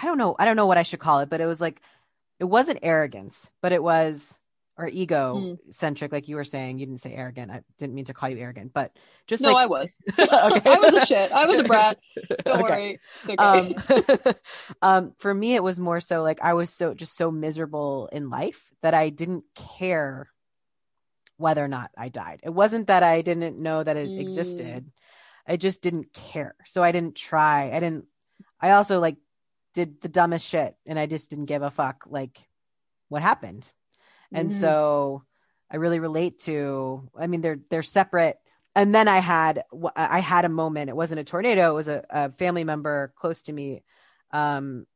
I 0.00 0.04
don't 0.04 0.18
know. 0.18 0.36
I 0.38 0.44
don't 0.44 0.56
know 0.56 0.66
what 0.66 0.78
I 0.78 0.84
should 0.84 1.00
call 1.00 1.20
it, 1.20 1.28
but 1.28 1.40
it 1.40 1.46
was 1.46 1.60
like 1.60 1.82
it 2.38 2.44
wasn't 2.44 2.78
arrogance, 2.82 3.50
but 3.62 3.72
it 3.72 3.82
was 3.82 4.38
or 4.78 4.86
ego 4.88 5.56
centric, 5.70 6.12
like 6.12 6.28
you 6.28 6.36
were 6.36 6.44
saying. 6.44 6.78
You 6.78 6.86
didn't 6.86 7.00
say 7.00 7.14
arrogant. 7.14 7.50
I 7.50 7.62
didn't 7.78 7.94
mean 7.94 8.04
to 8.06 8.14
call 8.14 8.28
you 8.28 8.38
arrogant, 8.38 8.72
but 8.74 8.92
just 9.26 9.42
no, 9.42 9.52
like 9.52 9.64
I 9.64 9.66
was. 9.66 9.96
okay. 10.18 10.70
I 10.70 10.78
was 10.78 10.92
a 10.94 11.06
shit. 11.06 11.32
I 11.32 11.46
was 11.46 11.58
a 11.60 11.64
brat. 11.64 11.98
Don't 12.44 12.60
Okay 12.60 12.62
worry. 12.62 13.00
Okay. 13.28 13.74
um, 14.32 14.34
um 14.82 15.14
for 15.18 15.32
me 15.32 15.54
it 15.54 15.62
was 15.62 15.80
more 15.80 16.00
so 16.00 16.22
like 16.22 16.42
i 16.42 16.52
was 16.54 16.70
so 16.70 16.94
just 16.94 17.16
so 17.16 17.30
miserable 17.30 18.08
in 18.12 18.28
life 18.30 18.70
that 18.82 18.94
i 18.94 19.08
didn't 19.08 19.44
care 19.54 20.28
whether 21.38 21.64
or 21.64 21.68
not 21.68 21.90
i 21.96 22.08
died 22.08 22.40
it 22.42 22.50
wasn't 22.52 22.86
that 22.88 23.02
i 23.02 23.22
didn't 23.22 23.58
know 23.58 23.82
that 23.82 23.96
it 23.96 24.08
Mm. 24.10 24.20
existed 24.20 24.90
i 25.46 25.56
just 25.56 25.82
didn't 25.82 26.12
care 26.12 26.54
so 26.66 26.82
i 26.82 26.92
didn't 26.92 27.16
try 27.16 27.70
i 27.72 27.80
didn't 27.80 28.04
i 28.60 28.72
also 28.72 29.00
like 29.00 29.16
did 29.74 30.00
the 30.00 30.08
dumbest 30.08 30.46
shit 30.46 30.74
and 30.86 30.98
i 30.98 31.06
just 31.06 31.30
didn't 31.30 31.46
give 31.46 31.62
a 31.62 31.70
fuck 31.70 32.04
like 32.08 32.48
what 33.08 33.22
happened 33.22 33.68
and 34.32 34.50
Mhm. 34.50 34.60
so 34.60 35.22
i 35.70 35.76
really 35.76 35.98
relate 36.00 36.38
to 36.40 37.08
i 37.18 37.26
mean 37.26 37.40
they're 37.40 37.60
they're 37.70 37.82
separate. 37.82 38.38
And 38.74 38.94
then 38.94 39.08
i 39.08 39.18
had 39.18 39.62
i 39.96 40.20
had 40.20 40.44
a 40.44 40.50
moment. 40.50 40.90
It 40.90 40.96
wasn't 40.96 41.20
a 41.20 41.24
tornado. 41.24 41.70
It 41.70 41.74
was 41.74 41.88
a, 41.88 42.04
a 42.10 42.30
family 42.32 42.64
member 42.64 43.12
close 43.16 43.42
to 43.42 43.52
me 43.52 43.82
um 44.32 44.86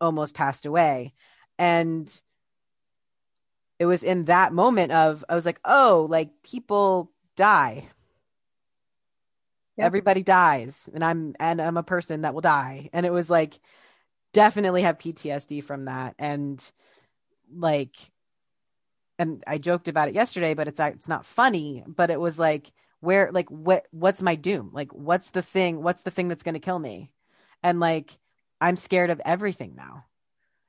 almost 0.00 0.34
passed 0.34 0.66
away. 0.66 1.14
And 1.58 2.06
it 3.78 3.86
was 3.86 4.02
in 4.02 4.24
that 4.26 4.52
moment 4.52 4.92
of 4.92 5.24
i 5.28 5.34
was 5.34 5.44
like 5.46 5.60
oh 5.64 6.06
like 6.08 6.30
people 6.42 7.10
die. 7.36 7.88
Yep. 9.76 9.86
everybody 9.86 10.22
dies 10.22 10.88
and 10.94 11.04
i'm 11.04 11.34
and 11.38 11.60
i'm 11.60 11.76
a 11.76 11.82
person 11.82 12.22
that 12.22 12.32
will 12.32 12.40
die. 12.40 12.88
And 12.92 13.04
it 13.04 13.12
was 13.12 13.28
like 13.28 13.58
definitely 14.32 14.82
have 14.82 14.98
ptsd 14.98 15.62
from 15.64 15.84
that. 15.86 16.14
And 16.18 16.58
like 17.54 17.94
and 19.18 19.42
i 19.46 19.58
joked 19.58 19.88
about 19.88 20.08
it 20.08 20.14
yesterday 20.14 20.54
but 20.54 20.68
it's 20.68 20.80
it's 20.80 21.08
not 21.08 21.24
funny 21.26 21.82
but 21.86 22.10
it 22.10 22.20
was 22.20 22.38
like 22.38 22.72
where 23.00 23.30
like 23.32 23.50
what 23.50 23.86
what's 23.90 24.22
my 24.22 24.34
doom 24.34 24.70
like 24.72 24.92
what's 24.92 25.30
the 25.30 25.42
thing 25.42 25.82
what's 25.82 26.02
the 26.02 26.10
thing 26.10 26.28
that's 26.28 26.42
going 26.42 26.54
to 26.54 26.60
kill 26.60 26.78
me 26.78 27.10
and 27.62 27.80
like 27.80 28.18
i'm 28.60 28.76
scared 28.76 29.10
of 29.10 29.20
everything 29.24 29.74
now 29.76 30.04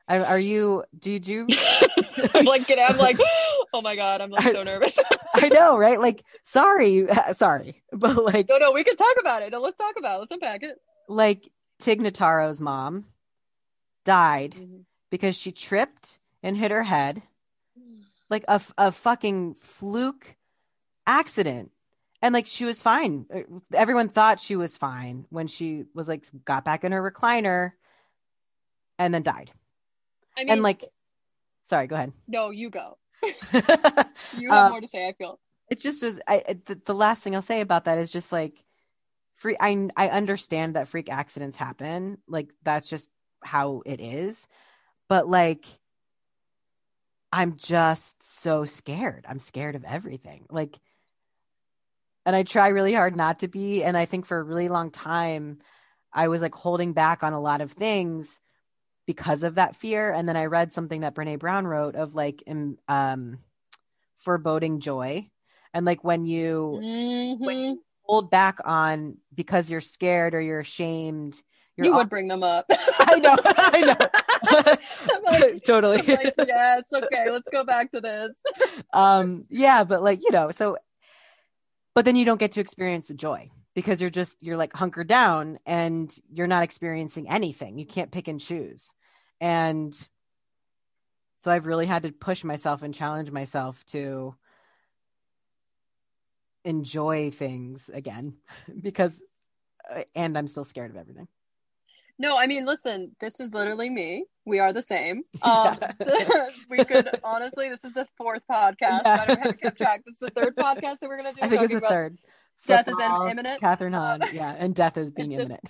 are, 0.10 0.24
are 0.26 0.40
you 0.40 0.84
do 0.98 1.12
you 1.12 1.48
I'm 2.34 2.46
like, 2.46 2.66
get 2.66 2.80
I'm 2.80 2.98
like, 2.98 3.18
oh 3.74 3.82
my 3.82 3.96
god, 3.96 4.22
I'm 4.22 4.32
like 4.32 4.44
so 4.56 4.64
nervous. 4.72 4.98
i 5.36 5.50
know 5.54 5.78
right 5.78 6.00
like 6.00 6.24
sorry 6.44 7.06
sorry 7.34 7.84
but 7.92 8.16
like 8.24 8.48
no, 8.50 8.58
no, 8.58 8.72
we 8.72 8.84
can 8.84 8.96
talk 8.96 9.16
about 9.20 9.44
it. 9.44 9.52
No, 9.52 9.60
let's 9.60 9.78
talk 9.78 9.96
about 9.98 10.16
it. 10.16 10.20
Let's 10.22 10.32
unpack 10.32 10.64
it. 10.64 10.78
like 11.08 11.50
Tig 11.80 12.02
Notaro's 12.02 12.60
mom 12.62 13.06
died 14.06 14.54
Mhm. 14.58 14.84
because 15.12 15.36
she 15.36 15.52
tripped 15.52 16.20
and 16.42 16.56
hit 16.58 16.72
her 16.72 16.84
head 16.84 17.22
like 18.30 18.44
a, 18.48 18.62
a 18.78 18.92
fucking 18.92 19.56
fluke 19.56 20.36
accident 21.06 21.72
and 22.22 22.34
like 22.34 22.46
she 22.48 22.66
was 22.66 22.82
fine 22.82 23.26
everyone 23.74 24.10
thought 24.10 24.40
she 24.40 24.56
was 24.56 24.76
fine 24.76 25.26
when 25.30 25.48
she 25.48 25.86
was 25.94 26.08
like 26.08 26.26
got 26.46 26.66
back 26.66 26.84
in 26.84 26.92
her 26.92 27.12
recliner 27.12 27.72
and 29.00 29.14
then 29.14 29.24
died 29.24 29.52
I 30.38 30.42
mean, 30.44 30.50
and 30.54 30.62
like 30.64 30.84
sorry 31.64 31.88
go 31.88 31.96
ahead 31.96 32.12
no, 32.28 32.50
you 32.52 32.70
go. 32.70 32.98
You 34.38 34.52
have 34.52 34.66
Uh, 34.68 34.70
more 34.70 34.82
to 34.82 34.88
say. 34.88 35.08
I 35.08 35.14
feel. 35.14 35.40
it 35.70 35.80
just 35.80 36.04
was 36.04 36.20
i 36.28 36.44
the, 36.66 36.80
the 36.86 36.94
last 36.96 37.22
thing 37.24 37.36
i'll 37.36 37.42
say 37.42 37.62
about 37.62 37.86
that 37.86 37.98
is 38.00 38.12
just 38.12 38.32
like 38.32 38.64
free 39.36 39.56
i 39.60 39.88
i 39.96 40.10
understand 40.10 40.76
that 40.76 40.88
freak 40.88 41.10
accidents 41.10 41.58
happen 41.58 42.18
like 42.28 42.50
that's 42.64 42.90
just 42.90 43.10
how 43.44 43.82
it 43.86 44.00
is 44.02 44.48
but 45.10 45.28
like 45.30 45.66
i'm 47.32 47.58
just 47.58 48.24
so 48.24 48.66
scared. 48.66 49.26
I'm 49.28 49.40
scared 49.40 49.76
of 49.76 49.84
everything. 49.84 50.46
Like 50.50 50.78
and 52.26 52.36
i 52.36 52.44
try 52.44 52.68
really 52.70 52.94
hard 52.94 53.16
not 53.16 53.40
to 53.40 53.48
be. 53.48 53.84
And 53.84 53.98
i 53.98 54.06
think 54.06 54.26
for 54.26 54.38
a 54.40 54.44
really 54.44 54.70
long 54.70 54.92
time 54.92 55.60
i 56.14 56.28
was 56.28 56.42
like 56.42 56.56
holding 56.56 56.94
back 56.94 57.24
on 57.24 57.34
a 57.34 57.40
lot 57.42 57.62
of 57.62 57.72
things 57.72 58.40
because 59.06 59.44
of 59.44 59.56
that 59.56 59.76
fear. 59.76 60.12
And 60.12 60.28
then 60.28 60.38
i 60.38 60.46
read 60.46 60.74
something 60.74 61.02
that 61.02 61.16
brene 61.16 61.40
brown 61.40 61.66
wrote 61.68 61.96
of 61.96 62.16
like 62.16 62.44
um 62.88 63.40
foreboding 64.18 64.80
joy. 64.80 65.30
And 65.74 65.86
like 65.86 66.04
when 66.04 66.26
you 66.26 66.80
Mhm. 66.84 67.76
hold 68.04 68.32
back 68.32 68.60
on 68.66 69.18
because 69.36 69.70
you're 69.70 69.82
scared 69.82 70.34
or 70.34 70.42
you're 70.42 70.62
ashamed 70.62 71.42
you're 71.76 71.86
You 71.86 71.92
also- 71.94 72.04
would 72.06 72.10
bring 72.10 72.28
them 72.28 72.42
up. 72.44 72.66
i 72.72 73.20
know 73.20 73.36
i 73.46 73.82
know 73.82 73.96
like, 75.26 75.64
totally. 75.66 76.02
Like, 76.02 76.34
yes, 76.48 76.92
okay, 76.94 77.30
let's 77.30 77.50
go 77.50 77.64
back 77.64 77.92
to 77.92 78.02
this. 78.02 78.38
um 78.94 79.46
yeah 79.50 79.84
but 79.84 80.02
like 80.02 80.22
you 80.22 80.32
know 80.32 80.52
so 80.52 80.78
but 81.94 82.06
then 82.06 82.16
you 82.16 82.26
don't 82.26 82.40
get 82.40 82.54
to 82.54 82.62
experience 82.62 83.08
the 83.08 83.14
joy 83.14 83.50
because 83.74 84.00
you're 84.00 84.10
just 84.10 84.38
you're 84.40 84.58
like 84.58 84.74
hunkered 84.74 85.08
down 85.08 85.60
and 85.66 86.16
you're 86.32 86.48
not 86.48 86.64
experiencing 86.64 87.30
anything. 87.30 87.78
You 87.78 87.86
can't 87.86 88.12
pick 88.12 88.28
and 88.28 88.40
choose. 88.40 88.94
And 89.42 89.96
so 91.38 91.52
i've 91.52 91.66
really 91.66 91.86
had 91.86 92.04
to 92.04 92.12
push 92.12 92.44
myself 92.44 92.82
and 92.82 92.94
challenge 92.94 93.32
myself 93.32 93.86
to 93.86 94.36
enjoy 96.66 97.32
things 97.32 97.90
again 97.94 98.36
because 98.82 99.22
uh, 99.90 100.04
and 100.16 100.38
i'm 100.38 100.48
still 100.48 100.66
scared 100.66 100.92
of 100.92 100.98
everything 100.98 101.28
No, 102.20 102.36
I 102.38 102.48
mean, 102.48 102.66
listen, 102.66 103.16
this 103.20 103.40
is 103.40 103.54
literally 103.54 103.90
me. 103.90 104.26
We 104.46 104.60
are 104.60 104.74
the 104.74 104.82
same. 104.82 105.24
Um, 105.42 105.78
Yeah. 105.82 106.48
we 106.70 106.84
could 106.84 107.10
honestly, 107.24 107.70
this 107.70 107.84
is 107.84 107.94
the 107.94 108.08
fourth 108.18 108.42
podcast. 108.50 109.04
Yeah. 109.06 109.20
I 109.22 109.26
don't 109.28 109.40
have 109.46 109.60
kept 109.60 109.78
track. 109.78 110.04
This 110.06 110.14
is 110.14 110.20
the 110.20 110.30
third 110.32 110.56
podcast 110.56 111.00
that 111.00 111.10
we're 111.10 111.18
gonna 111.18 111.34
do. 111.34 111.40
i 111.44 111.50
think 111.50 111.62
it's 111.64 111.74
the 111.74 111.82
third 111.82 112.18
death 112.66 112.88
is 112.88 112.96
imminent. 113.00 113.62
kathryn 113.62 113.94
hahn 113.94 114.22
Um, 114.24 114.30
yeah 114.34 114.54
and 114.58 114.74
death 114.76 114.98
is 114.98 115.10
being 115.12 115.32
imminent 115.32 115.62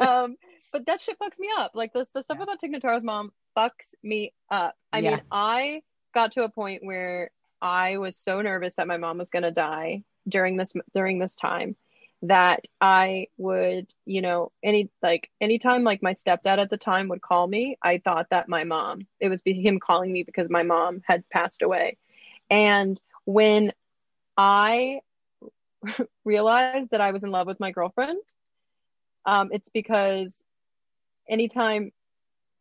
Um, 0.00 0.36
but 0.72 0.86
that 0.86 1.00
shit 1.02 1.18
fucks 1.18 1.38
me 1.38 1.48
up. 1.58 1.72
Like 1.74 1.92
this, 1.92 2.10
the 2.12 2.22
stuff 2.22 2.36
Yeah. 2.38 2.44
about 2.44 2.60
Tig 2.60 2.72
Notaro's 2.72 3.02
mom 3.04 3.32
fucks 3.56 3.94
me 4.02 4.32
up. 4.50 4.76
I 4.92 5.00
Yeah. 5.00 5.10
mean, 5.10 5.20
I 5.32 5.82
got 6.14 6.32
to 6.32 6.44
a 6.44 6.48
point 6.48 6.84
where 6.84 7.30
I 7.60 7.98
was 7.98 8.16
so 8.16 8.40
nervous 8.40 8.76
that 8.76 8.86
my 8.86 8.96
mom 8.96 9.18
was 9.18 9.30
going 9.30 9.42
to 9.42 9.50
die 9.50 10.04
during 10.28 10.56
this 10.56 10.72
during 10.94 11.18
this 11.18 11.34
time 11.36 11.74
that 12.22 12.66
I 12.80 13.28
would, 13.38 13.86
you 14.04 14.20
know, 14.20 14.52
any 14.62 14.90
like 15.02 15.30
anytime 15.40 15.84
like 15.84 16.02
my 16.02 16.12
stepdad 16.12 16.58
at 16.58 16.68
the 16.68 16.76
time 16.76 17.08
would 17.08 17.22
call 17.22 17.46
me, 17.46 17.78
I 17.82 17.98
thought 17.98 18.28
that 18.30 18.48
my 18.48 18.64
mom, 18.64 19.06
it 19.20 19.28
was 19.28 19.42
him 19.44 19.80
calling 19.80 20.12
me 20.12 20.22
because 20.22 20.48
my 20.50 20.62
mom 20.62 21.02
had 21.06 21.28
passed 21.30 21.62
away. 21.62 21.96
And 22.50 23.00
when 23.24 23.72
I 24.36 25.00
realized 26.24 26.90
that 26.90 27.00
I 27.00 27.12
was 27.12 27.24
in 27.24 27.30
love 27.30 27.46
with 27.46 27.60
my 27.60 27.70
girlfriend, 27.70 28.20
um, 29.24 29.50
it's 29.52 29.70
because 29.70 30.42
anytime 31.28 31.92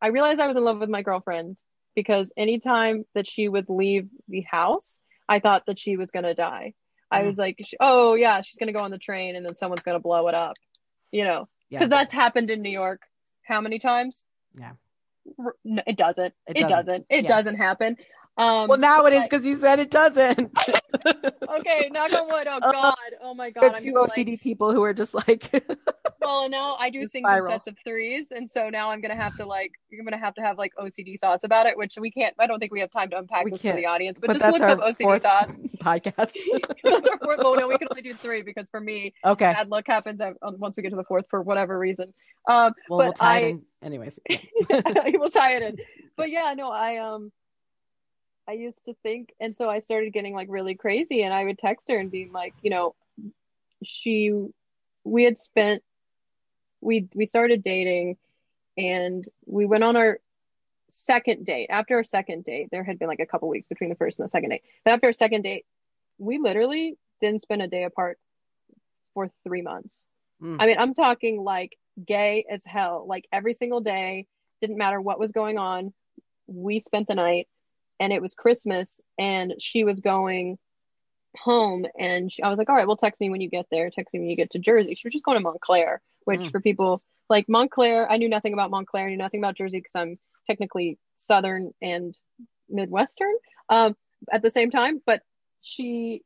I 0.01 0.07
realized 0.07 0.39
I 0.39 0.47
was 0.47 0.57
in 0.57 0.63
love 0.63 0.79
with 0.79 0.89
my 0.89 1.01
girlfriend 1.01 1.57
because 1.95 2.31
anytime 2.37 3.05
that 3.13 3.27
she 3.27 3.49
would 3.49 3.69
leave 3.69 4.07
the 4.29 4.41
house, 4.41 4.99
I 5.27 5.39
thought 5.39 5.65
that 5.67 5.79
she 5.79 5.97
was 5.97 6.11
going 6.11 6.23
to 6.23 6.33
die. 6.33 6.73
I 7.11 7.23
was 7.23 7.37
like, 7.37 7.59
oh, 7.79 8.13
yeah, 8.15 8.41
she's 8.41 8.57
going 8.57 8.67
to 8.67 8.73
go 8.77 8.83
on 8.83 8.91
the 8.91 8.97
train 8.97 9.35
and 9.35 9.45
then 9.45 9.55
someone's 9.55 9.81
going 9.83 9.95
to 9.97 10.01
blow 10.01 10.27
it 10.27 10.35
up, 10.35 10.55
you 11.11 11.23
know, 11.23 11.47
Yeah. 11.69 11.79
because 11.79 11.89
that's 11.89 12.13
happened 12.13 12.49
in 12.51 12.61
New 12.61 12.69
York. 12.69 13.01
How 13.43 13.61
many 13.61 13.79
times? 13.79 14.23
Yeah. 14.57 14.73
It 15.65 15.97
doesn't. 15.97 16.33
It 16.47 16.57
It, 16.57 16.61
doesn't. 16.61 16.69
doesn't. 16.69 17.05
It 17.09 17.23
Yeah. 17.23 17.27
doesn't 17.27 17.55
happen. 17.57 17.97
Um, 18.39 18.69
well, 18.69 18.77
now 18.77 19.05
it 19.05 19.13
is 19.13 19.23
because 19.23 19.45
you 19.45 19.57
said 19.57 19.79
it 19.79 19.91
doesn't. 19.91 20.37
okay, 21.59 21.89
knock 21.91 22.13
on 22.13 22.27
wood. 22.27 22.47
Oh 22.47 22.59
God. 22.71 22.95
Oh 23.21 23.33
my 23.33 23.49
God. 23.49 23.63
There 23.63 23.79
two 23.79 23.93
OCD 23.93 24.29
like, 24.31 24.41
people 24.41 24.71
who 24.73 24.81
are 24.81 24.93
just 24.93 25.13
like, 25.13 25.49
well, 26.21 26.47
now 26.49 26.75
I 26.79 26.89
do 26.89 27.05
things 27.05 27.29
in 27.29 27.45
sets 27.47 27.67
of 27.67 27.75
threes, 27.83 28.31
and 28.31 28.49
so 28.49 28.69
now 28.69 28.91
I'm 28.91 29.01
gonna 29.01 29.17
have 29.17 29.35
to 29.37 29.45
like, 29.45 29.73
you're 29.89 30.05
gonna 30.05 30.17
have 30.17 30.35
to 30.35 30.41
have 30.41 30.57
like 30.57 30.71
OCD 30.79 31.19
thoughts 31.19 31.43
about 31.43 31.65
it, 31.65 31.75
which 31.77 31.97
we 31.99 32.11
can't. 32.11 32.33
I 32.39 32.47
don't 32.47 32.59
think 32.59 32.71
we 32.71 32.79
have 32.79 32.91
time 32.91 33.09
to 33.09 33.17
unpack 33.17 33.43
We 33.43 33.51
this 33.51 33.61
can't. 33.61 33.75
for 33.75 33.81
the 33.81 33.87
audience, 33.87 34.19
but, 34.19 34.27
but 34.27 34.39
just 34.39 34.49
look 34.53 34.61
up 34.61 34.79
OCD 34.79 35.21
thoughts. 35.21 35.57
podcast. 35.81 36.33
that's 36.83 37.07
our 37.09 37.17
fourth. 37.19 37.39
Well, 37.39 37.55
no, 37.57 37.67
we 37.67 37.77
can 37.77 37.89
only 37.91 38.03
do 38.03 38.13
three 38.13 38.41
because 38.41 38.69
for 38.69 38.79
me, 38.79 39.13
okay. 39.25 39.51
bad 39.51 39.69
luck 39.69 39.83
happens 39.85 40.21
um, 40.21 40.35
once 40.41 40.77
we 40.77 40.83
get 40.83 40.91
to 40.91 40.95
the 40.95 41.03
fourth 41.03 41.25
for 41.29 41.41
whatever 41.41 41.77
reason. 41.77 42.13
Um, 42.47 42.73
Well, 42.87 42.99
but 42.99 43.05
we'll 43.05 43.13
tie 43.13 43.35
I- 43.35 43.39
it 43.39 43.49
in. 43.49 43.61
Anyways. 43.81 44.19
yeah. 44.29 44.39
we'll 45.13 45.29
tie 45.29 45.55
it 45.55 45.61
in. 45.63 45.77
But 46.15 46.29
yeah, 46.29 46.53
no, 46.55 46.69
I 46.71 46.97
um 46.97 47.31
I 48.49 48.53
used 48.53 48.85
to 48.85 48.95
think 49.03 49.31
and 49.39 49.55
so 49.55 49.69
I 49.69 49.77
started 49.77 50.11
getting 50.11 50.33
like 50.33 50.47
really 50.49 50.73
crazy 50.73 51.21
and 51.21 51.31
I 51.31 51.43
would 51.43 51.59
text 51.59 51.85
her 51.87 51.99
and 51.99 52.09
be 52.09 52.27
like, 52.33 52.55
you 52.63 52.71
know, 52.71 52.95
she 53.83 54.33
we 55.03 55.23
had 55.23 55.37
spent 55.37 55.83
we 56.81 57.07
we 57.13 57.27
started 57.27 57.63
dating 57.63 58.17
and 58.75 59.23
we 59.45 59.67
went 59.67 59.83
on 59.83 59.95
our 59.95 60.19
second 60.87 61.45
date. 61.45 61.67
After 61.69 61.97
our 61.97 62.03
second 62.03 62.43
date, 62.43 62.69
there 62.71 62.83
had 62.83 62.97
been 62.97 63.07
like 63.07 63.19
a 63.19 63.27
couple 63.27 63.49
weeks 63.49 63.67
between 63.67 63.91
the 63.91 63.95
first 63.95 64.17
and 64.17 64.25
the 64.25 64.31
second 64.31 64.49
date. 64.49 64.63
But 64.83 64.93
after 64.93 65.05
our 65.05 65.13
second 65.13 65.43
date, 65.43 65.67
we 66.17 66.39
literally 66.39 66.97
didn't 67.21 67.41
spend 67.41 67.61
a 67.61 67.67
day 67.67 67.83
apart 67.83 68.17
for 69.13 69.29
3 69.43 69.61
months. 69.61 70.07
Mm. 70.41 70.57
I 70.59 70.65
mean, 70.65 70.77
I'm 70.79 70.95
talking 70.95 71.43
like 71.43 71.77
gay 72.03 72.45
as 72.49 72.65
hell. 72.65 73.05
Like 73.07 73.27
every 73.31 73.53
single 73.53 73.81
day, 73.81 74.25
didn't 74.59 74.77
matter 74.77 74.99
what 74.99 75.19
was 75.19 75.31
going 75.31 75.59
on. 75.59 75.93
We 76.47 76.79
spent 76.79 77.07
the 77.07 77.13
night 77.13 77.47
and 77.99 78.13
it 78.13 78.21
was 78.21 78.33
Christmas 78.33 78.97
and 79.17 79.53
she 79.59 79.83
was 79.83 79.99
going 79.99 80.57
home 81.37 81.85
and 81.97 82.31
she, 82.31 82.41
I 82.41 82.49
was 82.49 82.57
like, 82.57 82.69
all 82.69 82.75
right, 82.75 82.87
well, 82.87 82.97
text 82.97 83.21
me 83.21 83.29
when 83.29 83.41
you 83.41 83.49
get 83.49 83.67
there. 83.71 83.89
Text 83.89 84.13
me 84.13 84.19
when 84.21 84.29
you 84.29 84.35
get 84.35 84.51
to 84.51 84.59
Jersey. 84.59 84.95
She 84.95 85.07
was 85.07 85.13
just 85.13 85.25
going 85.25 85.37
to 85.37 85.43
Montclair, 85.43 86.01
which 86.25 86.41
Mm. 86.41 86.51
for 86.51 86.59
people 86.59 87.01
like 87.29 87.47
Montclair, 87.47 88.11
I 88.11 88.17
knew 88.17 88.29
nothing 88.29 88.53
about 88.53 88.71
Montclair. 88.71 89.05
I 89.05 89.09
knew 89.09 89.17
nothing 89.17 89.39
about 89.39 89.55
Jersey 89.55 89.77
because 89.79 89.93
I'm 89.95 90.17
technically 90.47 90.97
Southern 91.17 91.71
and 91.81 92.17
Midwestern 92.69 93.33
um, 93.69 93.95
at 94.31 94.41
the 94.41 94.49
same 94.49 94.71
time. 94.71 95.01
But 95.05 95.21
she, 95.61 96.23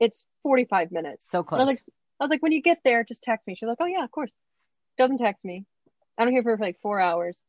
it's 0.00 0.24
45 0.42 0.90
minutes. 0.90 1.30
So 1.30 1.42
close. 1.44 1.60
I 1.60 1.64
was 1.64 1.68
like, 1.74 1.80
I 2.18 2.24
was 2.24 2.30
like, 2.30 2.42
when 2.42 2.52
you 2.52 2.62
get 2.62 2.78
there, 2.84 3.04
just 3.04 3.22
text 3.22 3.46
me. 3.46 3.54
She's 3.54 3.68
like, 3.68 3.78
oh 3.80 3.86
yeah, 3.86 4.02
of 4.04 4.10
course. 4.10 4.34
Doesn't 4.98 5.18
text 5.18 5.44
me. 5.44 5.64
I 6.18 6.24
don't 6.24 6.32
hear 6.32 6.42
from 6.42 6.50
her 6.50 6.58
for 6.58 6.64
like 6.64 6.80
four 6.82 7.00
hours, 7.00 7.40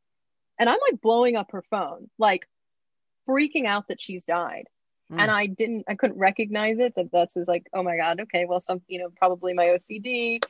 and 0.58 0.70
I'm 0.70 0.78
like 0.90 1.02
blowing 1.02 1.36
up 1.36 1.52
her 1.52 1.64
phone, 1.70 2.10
like 2.18 2.48
freaking 3.32 3.66
out 3.66 3.88
that 3.88 4.02
she's 4.02 4.26
died. 4.26 4.66
Mm. 5.12 5.22
And 5.22 5.32
I 5.32 5.48
didn't, 5.48 5.86
I 5.90 5.96
couldn't 5.96 6.20
recognize 6.20 6.80
it. 6.80 6.96
That 6.96 7.12
that's 7.12 7.38
is 7.38 7.48
like, 7.48 7.68
oh 7.74 7.84
my 7.84 7.98
god, 7.98 8.22
okay, 8.22 8.46
well, 8.46 8.62
some, 8.62 8.82
you 8.88 9.00
know, 9.00 9.10
probably 9.16 9.54
my 9.54 9.68
OCD 9.68 10.44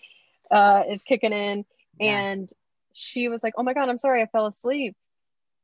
uh, 0.49 0.83
is 0.89 1.03
kicking 1.03 1.33
in. 1.33 1.65
Yeah. 1.99 2.19
And 2.19 2.49
she 2.93 3.27
was 3.27 3.43
like, 3.43 3.53
oh 3.57 3.63
my 3.63 3.73
god, 3.73 3.89
I'm 3.89 3.97
sorry, 3.97 4.21
I 4.21 4.27
fell 4.27 4.45
asleep. 4.45 4.95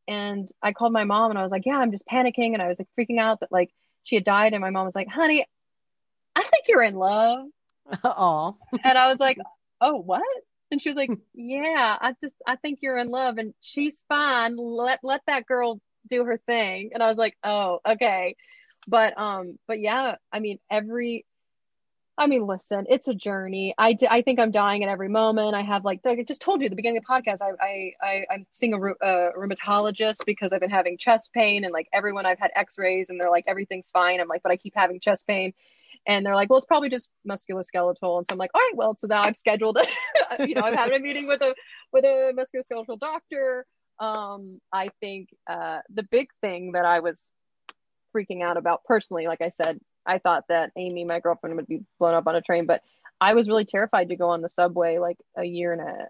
And 0.07 0.47
I 0.63 0.72
called 0.72 0.93
my 0.93 1.03
mom, 1.03 1.32
and 1.32 1.39
I 1.39 1.43
was 1.43 1.51
like, 1.51 1.65
yeah, 1.65 1.78
I'm 1.78 1.91
just 1.91 2.07
panicking, 2.07 2.53
and 2.53 2.61
I 2.61 2.70
was 2.70 2.80
like 2.80 2.88
freaking 2.97 3.20
out 3.20 3.41
that 3.41 3.51
like 3.51 3.72
she 4.03 4.15
had 4.15 4.24
died, 4.24 4.53
and 4.53 4.61
my 4.61 4.70
mom 4.70 4.86
was 4.86 4.95
like, 4.95 5.09
honey, 5.09 5.45
I 6.34 6.43
think 6.43 6.65
you're 6.70 6.84
in 6.84 6.95
love 6.95 7.47
Oh. 8.03 8.57
and 8.84 8.97
I 8.97 9.09
was 9.09 9.20
like, 9.20 9.38
"Oh, 9.82 9.97
what?" 9.97 10.22
And 10.72 10.82
she 10.82 10.89
was 10.89 10.95
like, 10.95 11.11
"Yeah, 11.34 11.97
I 11.99 12.13
just 12.22 12.36
I 12.45 12.55
think 12.57 12.80
you're 12.82 12.97
in 12.97 13.09
love 13.09 13.38
and 13.38 13.53
she's 13.61 14.01
fine. 14.09 14.57
Let 14.57 14.99
let 15.03 15.22
that 15.28 15.45
girl 15.45 15.80
do 16.10 16.26
her 16.26 16.38
thing." 16.38 16.91
And 16.93 17.03
I 17.03 17.08
was 17.08 17.18
like, 17.18 17.38
"Oh, 17.43 17.80
okay." 17.86 18.36
But 18.88 19.18
um 19.18 19.60
but 19.68 19.80
yeah, 19.80 20.16
I 20.32 20.39
mean 20.39 20.60
every 20.70 21.26
I 22.20 22.26
mean, 22.26 22.47
listen, 22.47 22.88
it's 22.89 23.08
a 23.08 23.14
journey. 23.14 23.76
I, 23.78 23.93
d- 23.93 24.08
I 24.10 24.24
think 24.24 24.39
I'm 24.39 24.49
dying 24.49 24.84
at 24.84 24.89
every 24.89 25.08
moment. 25.08 25.53
I 25.53 25.62
have 25.62 25.86
like, 25.86 25.99
like 26.03 26.18
I 26.18 26.24
just 26.24 26.41
told 26.41 26.62
you 26.62 26.66
at 26.66 26.72
the 26.72 26.76
beginning 26.76 26.97
of 26.97 27.03
the 27.03 27.14
podcast, 27.14 27.43
I, 27.43 27.51
I, 27.64 27.91
I, 28.01 28.26
I'm 28.32 28.47
seeing 28.49 28.74
a, 28.74 28.78
uh, 28.78 29.32
rheumatologist 29.38 30.26
because 30.26 30.51
I've 30.51 30.60
been 30.60 30.72
having 30.72 30.97
chest 30.97 31.30
pain 31.32 31.64
and 31.64 31.72
like 31.72 31.88
everyone 31.93 32.26
I've 32.26 32.39
had 32.39 32.49
x-rays 32.55 33.12
and 33.12 33.22
they're 33.22 33.30
like, 33.30 33.43
everything's 33.45 33.91
fine. 33.91 34.20
I'm 34.20 34.28
like, 34.28 34.41
but 34.41 34.51
I 34.51 34.58
keep 34.58 34.74
having 34.76 34.99
chest 34.99 35.28
pain. 35.28 35.53
And 36.08 36.26
they're 36.26 36.34
like, 36.34 36.49
well, 36.49 36.58
it's 36.58 36.66
probably 36.66 36.89
just 36.89 37.08
musculoskeletal. 37.30 38.18
And 38.18 38.26
so 38.26 38.32
I'm 38.32 38.38
like, 38.39 38.51
all 38.55 38.62
right, 38.62 38.76
well, 38.76 38.95
so 38.97 39.05
now 39.05 39.22
I've 39.22 39.36
scheduled, 39.36 39.78
you 40.39 40.55
know, 40.55 40.62
I've 40.62 40.74
had 40.76 40.91
a 40.91 40.99
meeting 40.99 41.28
with 41.28 41.41
a, 41.41 41.53
with 41.93 42.03
a 42.03 42.34
musculoskeletal 42.34 42.99
doctor. 42.99 43.68
Um, 44.00 44.62
I 44.72 44.89
think, 45.00 45.30
uh, 45.48 45.80
the 45.89 46.04
big 46.04 46.30
thing 46.41 46.74
that 46.74 46.86
I 46.86 47.00
was 47.00 47.26
freaking 48.16 48.43
out 48.43 48.58
about 48.58 48.84
personally, 48.84 49.28
like 49.28 49.41
I 49.41 49.50
said, 49.50 49.80
I 50.06 50.20
thought 50.20 50.45
that 50.50 50.72
Amy, 50.76 51.06
my 51.10 51.20
girlfriend, 51.20 51.56
would 51.56 51.68
be 51.68 51.84
blown 52.00 52.14
up 52.14 52.28
on 52.28 52.36
a 52.36 52.41
train, 52.41 52.66
but 52.66 52.82
I 53.20 53.34
was 53.34 53.48
really 53.48 53.66
terrified 53.66 54.10
to 54.10 54.16
go 54.16 54.30
on 54.30 54.41
the 54.41 54.50
subway 54.50 55.00
like 55.00 55.18
a 55.36 55.43
year 55.43 55.74
and 55.74 55.82
a, 55.82 56.08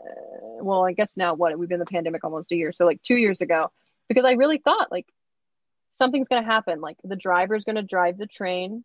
well, 0.62 0.86
I 0.86 0.92
guess 0.94 1.16
now 1.18 1.34
what 1.34 1.58
we've 1.58 1.70
been 1.70 1.78
in 1.78 1.80
the 1.80 1.86
pandemic 1.86 2.24
almost 2.24 2.52
a 2.52 2.56
year, 2.56 2.72
so 2.74 2.86
like 2.86 3.02
two 3.02 3.16
years 3.16 3.42
ago, 3.42 3.72
because 4.10 4.26
I 4.26 4.34
really 4.34 4.58
thought 4.58 4.92
like 4.92 5.08
something's 5.92 6.28
gonna 6.28 6.46
happen, 6.46 6.82
like 6.82 6.98
the 7.04 7.16
driver's 7.16 7.64
gonna 7.64 7.82
drive 7.82 8.18
the 8.18 8.28
train 8.28 8.84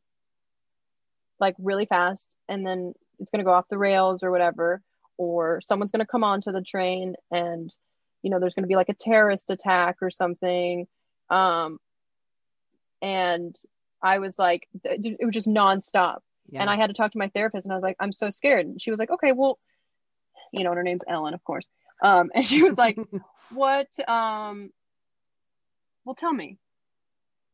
like 1.41 1.57
really 1.59 1.87
fast, 1.87 2.27
and 2.49 2.65
then 2.65 2.95
it's 3.19 3.31
gonna 3.31 3.45
go 3.45 3.53
off 3.53 3.69
the 3.69 3.79
rails 3.79 4.23
or 4.23 4.31
whatever, 4.31 4.81
or 5.19 5.61
someone's 5.61 5.91
gonna 5.91 6.07
come 6.07 6.25
onto 6.25 6.53
the 6.53 6.63
train 6.63 7.17
and 7.31 7.75
you 8.23 8.31
know 8.31 8.41
there's 8.41 8.55
gonna 8.55 8.67
be 8.67 8.77
like 8.77 8.89
a 8.89 8.95
terrorist 8.95 9.51
attack 9.51 9.97
or 10.01 10.11
something, 10.11 10.87
um, 11.31 11.79
and 13.01 13.59
I 14.03 14.19
was 14.19 14.39
like, 14.39 14.69
it 14.85 15.25
was 15.25 15.35
just 15.35 15.49
nonstop. 15.49 16.19
Yeah. 16.51 16.61
And 16.61 16.71
I 16.71 16.77
had 16.77 16.89
to 16.89 16.95
talk 16.95 17.13
to 17.13 17.19
my 17.19 17.29
therapist 17.29 17.65
and 17.65 17.73
I 17.73 17.77
was 17.77 17.85
like, 17.85 17.97
I'm 18.01 18.13
so 18.13 18.31
scared. 18.31 18.67
And 18.67 18.83
she 18.83 18.91
was 18.91 18.99
like, 18.99 19.11
okay, 19.11 19.33
well, 19.33 19.59
you 20.53 20.65
know, 20.65 20.71
and 20.71 20.77
her 20.77 20.83
name's 20.83 21.05
Ellen, 21.07 21.35
of 21.35 21.45
course. 21.45 21.67
Um, 22.03 22.31
and 22.35 22.47
she 22.47 22.63
was 22.63 22.77
like, 22.77 22.99
what, 23.53 23.89
um, 24.09 24.71
well, 26.05 26.15
tell 26.15 26.33
me, 26.33 26.59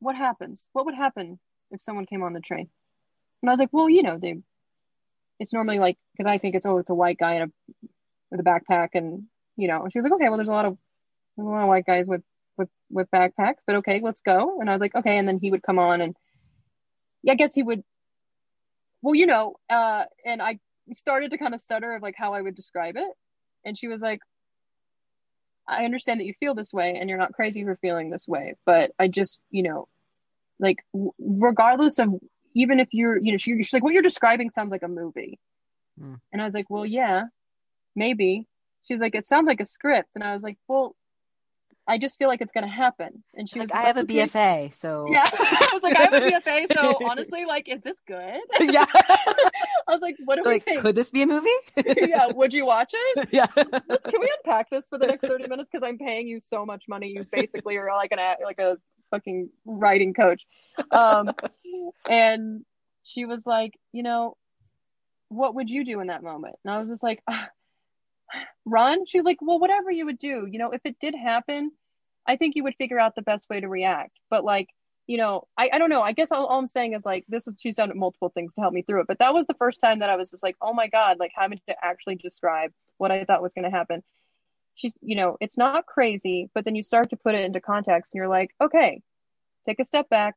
what 0.00 0.16
happens? 0.16 0.66
What 0.72 0.86
would 0.86 0.94
happen 0.94 1.38
if 1.70 1.82
someone 1.82 2.06
came 2.06 2.22
on 2.22 2.32
the 2.32 2.40
train? 2.40 2.68
And 3.42 3.50
I 3.50 3.52
was 3.52 3.60
like, 3.60 3.72
well, 3.72 3.88
you 3.88 4.02
know, 4.02 4.18
they, 4.18 4.36
it's 5.38 5.52
normally 5.52 5.78
like, 5.78 5.98
cause 6.16 6.26
I 6.26 6.38
think 6.38 6.54
it's, 6.54 6.66
oh, 6.66 6.78
it's 6.78 6.90
a 6.90 6.94
white 6.94 7.18
guy 7.18 7.34
in 7.34 7.42
a, 7.42 7.48
with 8.30 8.40
a 8.40 8.42
backpack 8.42 8.90
and, 8.94 9.24
you 9.59 9.68
know, 9.68 9.86
she 9.92 9.98
was 9.98 10.04
like, 10.04 10.12
okay, 10.14 10.28
well, 10.28 10.38
there's 10.38 10.48
a 10.48 10.52
lot 10.52 10.64
of, 10.64 10.78
there's 11.36 11.46
a 11.46 11.50
lot 11.50 11.62
of 11.62 11.68
white 11.68 11.84
guys 11.84 12.06
with, 12.06 12.22
with, 12.56 12.68
with 12.90 13.11
backpacks, 13.11 13.59
but 13.66 13.76
okay, 13.76 14.00
let's 14.02 14.22
go. 14.22 14.61
And 14.61 14.70
I 14.70 14.72
was 14.72 14.80
like, 14.80 14.94
okay. 14.94 15.18
And 15.18 15.28
then 15.28 15.38
he 15.38 15.50
would 15.50 15.62
come 15.62 15.78
on 15.78 16.00
and 16.00 16.16
yeah, 17.22 17.32
I 17.32 17.36
guess 17.36 17.54
he 17.54 17.62
would, 17.62 17.82
well, 19.02 19.14
you 19.14 19.26
know, 19.26 19.56
uh, 19.68 20.04
and 20.24 20.40
I 20.40 20.61
started 20.92 21.32
to 21.32 21.38
kind 21.38 21.54
of 21.54 21.61
stutter 21.61 21.94
of 21.94 22.02
like 22.02 22.14
how 22.16 22.32
I 22.32 22.40
would 22.40 22.54
describe 22.54 22.96
it. 22.96 23.11
And 23.64 23.76
she 23.76 23.88
was 23.88 24.00
like, 24.00 24.20
I 25.66 25.84
understand 25.84 26.20
that 26.20 26.26
you 26.26 26.34
feel 26.40 26.54
this 26.54 26.72
way 26.72 26.96
and 26.98 27.11
you're 27.11 27.18
not 27.18 27.34
crazy 27.34 27.62
for 27.62 27.76
feeling 27.76 28.11
this 28.11 28.26
way, 28.26 28.54
but 28.64 28.92
I 28.98 29.09
just, 29.09 29.40
you 29.50 29.62
know, 29.62 29.88
like 30.59 30.78
w- 30.94 31.12
regardless 31.18 31.98
of 31.98 32.14
even 32.54 32.80
if 32.80 32.88
you're, 32.92 33.18
you 33.20 33.32
know, 33.32 33.38
she, 33.38 33.54
she's 33.56 33.72
like, 33.72 33.84
what 33.84 33.92
you're 33.92 34.02
describing 34.02 34.50
sounds 34.50 34.72
like 34.72 34.82
a 34.82 34.88
movie. 34.88 35.38
Hmm. 36.00 36.14
And 36.32 36.40
I 36.40 36.44
was 36.44 36.54
like, 36.54 36.70
well, 36.70 36.86
yeah, 36.86 37.24
maybe. 37.94 38.46
She's 38.89 39.01
like, 39.01 39.14
it 39.14 39.26
sounds 39.26 39.47
like 39.47 39.61
a 39.61 39.66
script. 39.66 40.09
And 40.14 40.24
I 40.24 40.32
was 40.32 40.43
like, 40.43 40.57
well, 40.66 40.97
I 41.86 41.99
just 41.99 42.18
feel 42.18 42.28
like 42.28 42.41
it's 42.41 42.53
going 42.53 42.64
to 42.66 42.72
happen. 42.72 43.22
And 43.34 43.49
she 43.49 43.59
was 43.59 43.70
like, 43.70 43.74
was 43.74 43.84
I 43.97 44.01
just 44.01 44.09
have 44.11 44.32
a. 44.32 44.68
BFA, 44.68 44.74
so 44.74 45.07
Yeah. 45.11 45.24
I 45.32 45.68
was 45.72 45.82
like, 45.82 45.97
I 45.97 46.03
have 46.03 46.12
a 46.12 46.20
BFA. 46.20 46.72
So 46.72 46.99
honestly, 47.09 47.45
like, 47.47 47.68
is 47.68 47.82
this 47.82 48.01
good? 48.07 48.41
yeah. 48.61 48.86
I 48.95 49.93
was 49.93 50.01
like, 50.01 50.16
what 50.24 50.36
do 50.36 50.43
like, 50.45 50.66
we 50.66 50.72
think? 50.72 50.82
could 50.82 50.95
this 50.95 51.11
be 51.11 51.22
a 51.22 51.26
movie? 51.26 51.49
yeah. 51.76 52.26
Would 52.32 52.53
you 52.53 52.66
watch 52.66 52.93
it? 52.95 53.28
yeah. 53.30 53.47
Let's, 53.57 54.09
can 54.09 54.20
we 54.20 54.32
unpack 54.45 54.70
this 54.70 54.86
for 54.86 54.99
the 54.99 55.07
next 55.07 55.26
30 55.26 55.49
minutes? 55.49 55.68
Because 55.72 55.86
I'm 55.86 55.99
paying 55.99 56.26
you 56.28 56.41
so 56.41 56.64
much 56.66 56.84
money. 56.89 57.09
You 57.09 57.24
basically 57.30 57.76
are 57.76 57.89
like 57.95 58.12
an, 58.12 58.18
like 58.43 58.59
a 58.59 58.76
fucking 59.11 59.51
writing 59.64 60.14
coach. 60.14 60.43
Um, 60.91 61.30
and 62.09 62.64
she 63.05 63.24
was 63.24 63.47
like, 63.47 63.72
you 63.93 64.03
know, 64.03 64.36
what 65.28 65.55
would 65.55 65.68
you 65.68 65.84
do 65.84 66.01
in 66.01 66.09
that 66.09 66.22
moment? 66.22 66.57
And 66.64 66.72
I 66.72 66.78
was 66.78 66.89
just 66.89 67.03
like, 67.03 67.22
"Ah, 67.28 67.49
run. 68.64 69.06
She's 69.06 69.24
like, 69.24 69.38
well, 69.40 69.58
whatever 69.58 69.90
you 69.90 70.06
would 70.06 70.18
do, 70.18 70.46
you 70.50 70.58
know, 70.58 70.70
if 70.70 70.80
it 70.84 70.96
did 71.00 71.14
happen, 71.14 71.70
I 72.26 72.36
think 72.36 72.56
you 72.56 72.64
would 72.64 72.76
figure 72.76 72.98
out 72.98 73.14
the 73.14 73.22
best 73.22 73.48
way 73.48 73.60
to 73.60 73.68
react. 73.68 74.12
But 74.30 74.44
like, 74.44 74.68
you 75.06 75.16
know, 75.16 75.46
I, 75.56 75.70
I 75.72 75.78
don't 75.78 75.88
know. 75.88 76.02
I 76.02 76.12
guess 76.12 76.30
all, 76.30 76.46
all 76.46 76.58
I'm 76.58 76.66
saying 76.66 76.92
is 76.92 77.06
like, 77.06 77.24
this 77.28 77.46
is, 77.46 77.56
she's 77.58 77.76
done 77.76 77.90
multiple 77.94 78.28
things 78.28 78.54
to 78.54 78.60
help 78.60 78.74
me 78.74 78.82
through 78.82 79.00
it. 79.00 79.06
But 79.06 79.20
that 79.20 79.32
was 79.32 79.46
the 79.46 79.54
first 79.54 79.80
time 79.80 80.00
that 80.00 80.10
I 80.10 80.16
was 80.16 80.30
just 80.30 80.42
like, 80.42 80.56
oh 80.60 80.74
my 80.74 80.88
God, 80.88 81.18
like 81.18 81.32
having 81.34 81.60
to 81.68 81.76
actually 81.82 82.16
describe 82.16 82.72
what 82.98 83.10
I 83.10 83.24
thought 83.24 83.42
was 83.42 83.54
going 83.54 83.64
to 83.64 83.76
happen. 83.76 84.02
She's, 84.74 84.94
you 85.00 85.16
know, 85.16 85.38
it's 85.40 85.56
not 85.56 85.86
crazy, 85.86 86.50
but 86.54 86.64
then 86.64 86.74
you 86.74 86.82
start 86.82 87.10
to 87.10 87.16
put 87.16 87.34
it 87.34 87.44
into 87.44 87.60
context 87.60 88.12
and 88.12 88.18
you're 88.18 88.28
like, 88.28 88.50
okay, 88.60 89.02
take 89.64 89.80
a 89.80 89.84
step 89.84 90.10
back. 90.10 90.34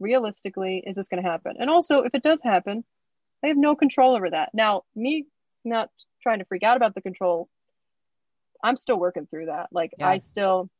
Realistically, 0.00 0.82
is 0.84 0.96
this 0.96 1.08
going 1.08 1.22
to 1.22 1.28
happen? 1.28 1.56
And 1.60 1.70
also, 1.70 2.00
if 2.00 2.14
it 2.14 2.22
does 2.22 2.40
happen, 2.42 2.84
I 3.44 3.48
have 3.48 3.56
no 3.56 3.76
control 3.76 4.16
over 4.16 4.30
that. 4.30 4.50
Now, 4.54 4.82
me 4.96 5.26
not 5.64 5.90
trying 6.22 6.38
to 6.38 6.44
freak 6.44 6.62
out 6.62 6.76
about 6.76 6.94
the 6.94 7.02
control, 7.02 7.48
I'm 8.62 8.76
still 8.76 8.98
working 8.98 9.26
through 9.26 9.46
that. 9.46 9.68
Like, 9.72 9.92
Yeah. 9.98 10.08
I 10.08 10.18
still, 10.18 10.70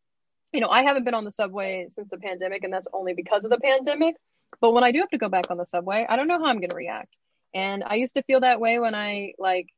you 0.53 0.61
know, 0.61 0.68
I 0.68 0.83
haven't 0.83 1.05
been 1.05 1.14
on 1.14 1.24
the 1.24 1.33
subway 1.33 1.87
since 1.91 2.09
the 2.11 2.18
pandemic, 2.18 2.64
and 2.64 2.72
that's 2.72 2.89
only 2.93 3.14
because 3.14 3.45
of 3.45 3.51
the 3.51 3.61
pandemic. 3.61 4.16
But 4.61 4.72
when 4.72 4.85
I 4.85 4.93
do 4.93 4.99
have 4.99 5.11
to 5.11 5.18
go 5.18 5.28
back 5.28 5.51
on 5.51 5.57
the 5.57 5.66
subway, 5.66 6.07
I 6.09 6.16
don't 6.16 6.28
know 6.28 6.39
how 6.39 6.47
I'm 6.47 6.59
going 6.59 6.70
to 6.70 6.76
react. 6.76 7.14
And 7.55 7.83
I 7.85 7.95
used 7.95 8.14
to 8.14 8.22
feel 8.22 8.41
that 8.41 8.61
way 8.61 8.78
when 8.78 8.95
I, 8.95 9.35
like, 9.39 9.68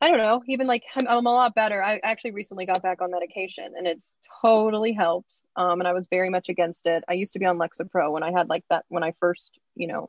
I 0.00 0.08
don't 0.08 0.18
know, 0.18 0.42
even 0.48 0.66
like 0.66 0.82
I'm, 0.96 1.06
I'm 1.06 1.26
a 1.26 1.32
lot 1.32 1.54
better. 1.54 1.82
I 1.82 2.00
actually 2.02 2.30
recently 2.32 2.66
got 2.66 2.82
back 2.82 3.02
on 3.02 3.10
medication 3.10 3.72
and 3.76 3.86
it's 3.86 4.14
totally 4.40 4.92
helped. 4.92 5.28
Um, 5.56 5.80
and 5.80 5.88
I 5.88 5.92
was 5.92 6.06
very 6.08 6.30
much 6.30 6.48
against 6.48 6.86
it. 6.86 7.04
I 7.08 7.14
used 7.14 7.34
to 7.34 7.38
be 7.38 7.44
on 7.44 7.58
Lexapro 7.58 8.10
when 8.10 8.22
I 8.22 8.30
had 8.30 8.48
like 8.48 8.64
that, 8.70 8.84
when 8.88 9.02
I 9.02 9.12
first, 9.20 9.58
you 9.74 9.88
know, 9.88 10.08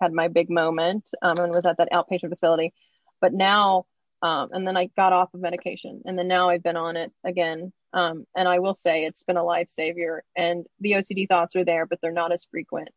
had 0.00 0.12
my 0.12 0.28
big 0.28 0.50
moment 0.50 1.04
um, 1.22 1.38
and 1.38 1.52
was 1.52 1.66
at 1.66 1.78
that 1.78 1.92
outpatient 1.92 2.30
facility. 2.30 2.72
But 3.20 3.32
now, 3.32 3.86
um, 4.22 4.50
and 4.52 4.66
then 4.66 4.76
I 4.76 4.86
got 4.96 5.12
off 5.12 5.34
of 5.34 5.40
medication 5.40 6.02
and 6.04 6.18
then 6.18 6.28
now 6.28 6.50
I've 6.50 6.62
been 6.62 6.76
on 6.76 6.96
it 6.96 7.12
again. 7.24 7.72
Um, 7.92 8.26
and 8.36 8.46
I 8.46 8.60
will 8.60 8.74
say 8.74 9.04
it's 9.04 9.22
been 9.22 9.36
a 9.36 9.42
lifesaver 9.42 10.20
and 10.36 10.66
the 10.80 10.92
OCD 10.92 11.28
thoughts 11.28 11.56
are 11.56 11.64
there, 11.64 11.86
but 11.86 12.00
they're 12.00 12.12
not 12.12 12.32
as 12.32 12.46
frequent. 12.50 12.90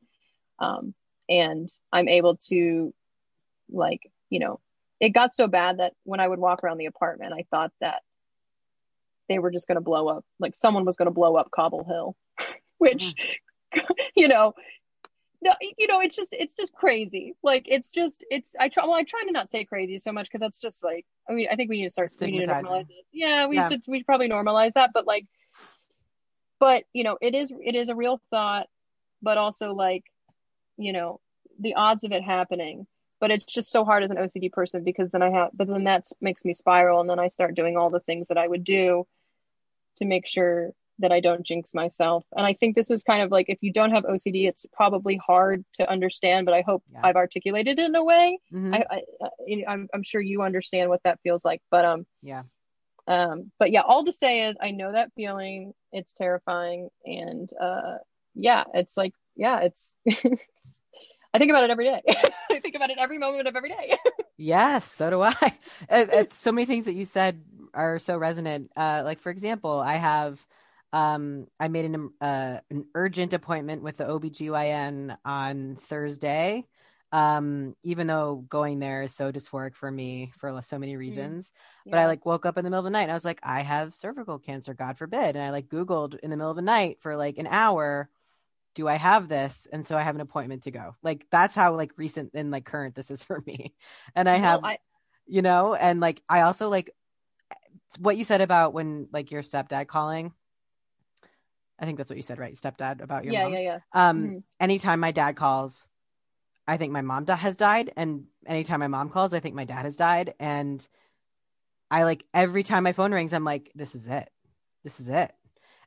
Um, 0.59 0.93
and 1.29 1.71
I'm 1.91 2.07
able 2.07 2.37
to 2.49 2.93
like, 3.69 4.01
you 4.29 4.39
know, 4.39 4.59
it 4.99 5.09
got 5.09 5.33
so 5.33 5.47
bad 5.47 5.79
that 5.79 5.93
when 6.03 6.19
I 6.19 6.27
would 6.27 6.39
walk 6.39 6.63
around 6.63 6.77
the 6.77 6.85
apartment, 6.85 7.33
I 7.33 7.45
thought 7.49 7.71
that 7.81 8.01
they 9.29 9.39
were 9.39 9.51
just 9.51 9.67
going 9.67 9.77
to 9.77 9.81
blow 9.81 10.07
up, 10.07 10.25
like 10.39 10.55
someone 10.55 10.85
was 10.85 10.95
going 10.95 11.07
to 11.07 11.11
blow 11.11 11.35
up 11.35 11.51
Cobble 11.51 11.83
Hill, 11.83 12.15
which, 12.77 13.13
you 14.15 14.27
know, 14.27 14.53
no, 15.43 15.53
you 15.77 15.87
know, 15.87 15.99
it's 15.99 16.15
just, 16.15 16.33
it's 16.33 16.53
just 16.53 16.73
crazy. 16.73 17.35
Like, 17.43 17.65
it's 17.67 17.91
just, 17.91 18.25
it's, 18.29 18.55
I 18.59 18.69
try, 18.69 18.85
well, 18.85 18.93
I 18.93 19.03
try 19.03 19.23
to 19.25 19.31
not 19.31 19.49
say 19.49 19.65
crazy 19.65 19.99
so 19.99 20.11
much 20.11 20.27
because 20.27 20.41
that's 20.41 20.59
just 20.59 20.83
like, 20.83 21.05
I 21.29 21.33
mean, 21.33 21.47
I 21.51 21.55
think 21.55 21.69
we 21.69 21.77
need 21.77 21.85
to 21.85 21.89
start, 21.89 22.11
we 22.19 22.31
need 22.31 22.45
to 22.45 22.51
normalize 22.51 22.89
it. 22.89 23.05
Yeah, 23.11 23.47
we 23.47 23.57
Yeah. 23.57 23.69
should, 23.69 23.83
we 23.87 23.99
should 23.99 24.05
probably 24.05 24.29
normalize 24.29 24.73
that, 24.73 24.91
but 24.93 25.05
like, 25.05 25.25
but 26.59 26.85
you 26.93 27.03
know, 27.03 27.17
it 27.21 27.35
is, 27.35 27.51
it 27.51 27.75
is 27.75 27.89
a 27.89 27.95
real 27.95 28.21
thought, 28.29 28.67
but 29.21 29.37
also 29.37 29.73
like, 29.73 30.05
you 30.77 30.93
know, 30.93 31.19
the 31.59 31.75
odds 31.75 32.03
of 32.03 32.11
it 32.11 32.23
happening 32.23 32.87
but 33.19 33.31
it's 33.31 33.45
just 33.45 33.71
so 33.71 33.85
hard 33.85 34.03
as 34.03 34.11
an 34.11 34.17
OCD 34.17 34.51
person 34.51 34.83
because 34.83 35.09
then 35.11 35.21
I 35.21 35.29
have, 35.29 35.51
but 35.53 35.69
then 35.69 35.85
that 35.85 36.03
makes 36.19 36.43
me 36.43 36.51
spiral, 36.51 36.99
and 36.99 37.09
then 37.09 37.19
I 37.19 37.29
start 37.29 37.55
doing 37.55 37.77
all 37.77 37.89
the 37.89 38.01
things 38.01 38.27
that 38.27 38.37
I 38.37 38.45
would 38.45 38.65
do 38.65 39.07
to 39.99 40.03
make 40.05 40.27
sure 40.27 40.73
that 40.99 41.11
I 41.11 41.19
don't 41.19 41.43
jinx 41.45 41.73
myself. 41.73 42.23
And 42.37 42.45
I 42.45 42.53
think 42.53 42.75
this 42.75 42.91
is 42.91 43.03
kind 43.03 43.21
of 43.23 43.31
like 43.31 43.49
if 43.49 43.57
you 43.61 43.73
don't 43.73 43.91
have 43.91 44.03
OCD, 44.05 44.47
it's 44.47 44.65
probably 44.73 45.17
hard 45.17 45.65
to 45.75 45.89
understand, 45.89 46.45
but 46.45 46.53
I 46.53 46.61
hope 46.61 46.83
Yeah. 46.91 47.01
I've 47.03 47.15
articulated 47.15 47.79
it 47.79 47.85
in 47.85 47.95
a 47.95 48.03
way. 48.03 48.39
Mhm. 48.53 48.73
I, 48.75 48.85
I, 48.95 49.01
I 49.25 49.63
I'm, 49.67 49.87
I'm 49.93 50.03
sure 50.03 50.21
you 50.21 50.41
understand 50.43 50.89
what 50.89 51.01
that 51.03 51.19
feels 51.23 51.43
like, 51.43 51.61
but 51.71 51.83
um, 51.85 52.05
yeah. 52.21 52.43
um, 53.07 53.51
but 53.59 53.71
yeah, 53.71 53.81
all 53.81 54.05
to 54.05 54.11
say 54.13 54.47
is 54.47 54.55
I 54.61 54.71
know 54.71 54.91
that 54.91 55.11
feeling. 55.15 55.73
It's 55.91 56.13
terrifying, 56.13 56.89
and 57.05 57.49
uh, 57.59 57.97
yeah, 58.35 58.63
it's 58.73 58.95
like 58.97 59.13
yeah, 59.35 59.61
it's. 59.61 59.93
I 61.35 61.39
think 61.39 61.49
about 61.49 61.63
it 61.63 61.71
every 61.71 61.85
day. 61.85 62.01
I 62.51 62.59
think 62.59 62.75
about 62.75 62.91
it 62.91 62.97
every 62.99 63.17
moment 63.17 63.47
of 63.47 63.55
every 63.55 63.69
day. 63.69 63.97
Yes, 64.35 64.91
so 64.91 65.11
do 65.11 65.21
I. 65.21 65.33
It- 65.89 66.09
it's 66.11 66.35
so 66.35 66.51
many 66.51 66.65
things 66.65 66.85
that 66.85 66.93
you 66.93 67.05
said 67.05 67.43
are 67.73 67.99
so 67.99 68.17
resonant. 68.17 68.71
Uh, 68.75 69.03
like 69.05 69.19
for 69.19 69.29
example, 69.29 69.79
I 69.79 69.93
have 69.93 70.43
um 70.93 71.47
I 71.59 71.69
made 71.69 71.85
an 71.85 72.11
uh, 72.21 72.59
an 72.71 72.85
urgent 72.95 73.33
appointment 73.33 73.83
with 73.83 73.97
the 73.97 74.05
OBGYN 74.09 75.17
on 75.25 75.77
Thursday. 75.77 76.65
Um, 77.13 77.75
even 77.83 78.07
though 78.07 78.45
going 78.49 78.79
there 78.79 79.03
is 79.03 79.15
so 79.15 79.31
dysphoric 79.31 79.75
for 79.75 79.91
me 79.91 80.33
for 80.39 80.61
so 80.63 80.79
many 80.79 80.97
reasons. 80.97 81.53
But 81.91 81.99
I 82.01 82.07
like 82.07 82.25
woke 82.25 82.45
up 82.45 82.57
in 82.57 82.65
the 82.65 82.71
middle 82.71 82.81
of 82.81 82.85
the 82.85 82.91
night 82.91 83.03
and 83.03 83.11
I 83.11 83.15
was 83.15 83.25
like, 83.25 83.39
I 83.43 83.61
have 83.61 83.93
cervical 83.95 84.39
cancer, 84.39 84.73
God 84.73 84.97
forbid. 84.97 85.35
And 85.35 85.45
I 85.45 85.51
like 85.51 85.69
Googled 85.69 86.19
in 86.19 86.31
the 86.31 86.37
middle 86.37 86.51
of 86.51 86.57
the 86.57 86.63
night 86.63 86.99
for 87.01 87.15
like 87.15 87.37
an 87.37 87.47
hour, 87.47 88.09
do 88.75 88.87
I 88.87 88.95
have 88.95 89.27
this? 89.29 89.67
And 89.71 89.85
so 89.85 89.97
I 89.97 90.01
have 90.03 90.15
an 90.15 90.21
appointment 90.21 90.63
to 90.63 90.71
go. 90.71 90.95
Like 91.03 91.27
that's 91.31 91.55
how 91.55 91.75
like 91.75 91.91
recent 91.97 92.31
and 92.33 92.51
like 92.51 92.65
current 92.65 92.95
this 92.95 93.11
is 93.11 93.23
for 93.23 93.41
me. 93.45 93.73
And 94.15 94.29
I 94.29 94.37
No, 94.37 94.39
have 94.39 94.61
I, 94.63 94.77
you 95.27 95.41
know 95.41 95.73
and 95.75 95.99
like 96.01 96.21
i 96.29 96.41
also 96.41 96.69
like 96.69 96.91
what 97.99 98.17
you 98.17 98.23
said 98.23 98.41
about 98.41 98.73
when 98.73 99.07
like 99.11 99.31
your 99.31 99.41
stepdad 99.41 99.87
calling 99.87 100.33
i 101.83 101.85
think 101.85 101.97
that's 101.97 102.09
what 102.09 102.17
you 102.17 102.23
said 102.23 102.39
right? 102.39 102.55
Stepdad 102.55 103.01
about 103.01 103.25
your 103.25 103.33
yeah, 103.33 103.43
mom? 103.43 103.53
yeah, 103.53 103.59
yeah. 103.59 103.79
um 103.93 104.17
Mhm. 104.23 104.43
anytime 104.59 104.99
my 104.99 105.11
dad 105.11 105.35
calls 105.35 105.87
i 106.67 106.77
think 106.77 106.91
my 106.93 107.01
mom 107.01 107.27
has 107.27 107.55
died 107.57 107.91
and 107.97 108.25
anytime 108.47 108.79
my 108.79 108.87
mom 108.87 109.09
calls 109.09 109.33
i 109.33 109.39
think 109.39 109.53
my 109.55 109.65
dad 109.65 109.83
has 109.83 109.97
died 109.97 110.33
and 110.39 110.87
i 111.91 112.03
like 112.03 112.25
every 112.33 112.63
time 112.63 112.83
my 112.83 112.93
phone 112.93 113.11
rings 113.13 113.33
i'm 113.33 113.43
like 113.43 113.71
this 113.75 113.95
is 113.95 114.07
it. 114.07 114.29
This 114.83 114.99
is 114.99 115.09
it. 115.09 115.31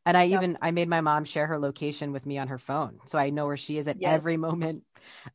And 0.04 0.16
i 0.16 0.26
even 0.26 0.58
i 0.62 0.70
made 0.70 0.88
my 0.88 1.00
mom 1.00 1.24
share 1.24 1.46
her 1.46 1.58
location 1.58 2.12
with 2.12 2.26
me 2.26 2.38
on 2.38 2.48
her 2.48 2.58
phone 2.58 3.00
so 3.06 3.18
i 3.18 3.30
know 3.30 3.46
where 3.46 3.56
she 3.56 3.78
is 3.78 3.88
at 3.88 3.96
Yes. 3.98 4.12
every 4.12 4.36
moment. 4.36 4.84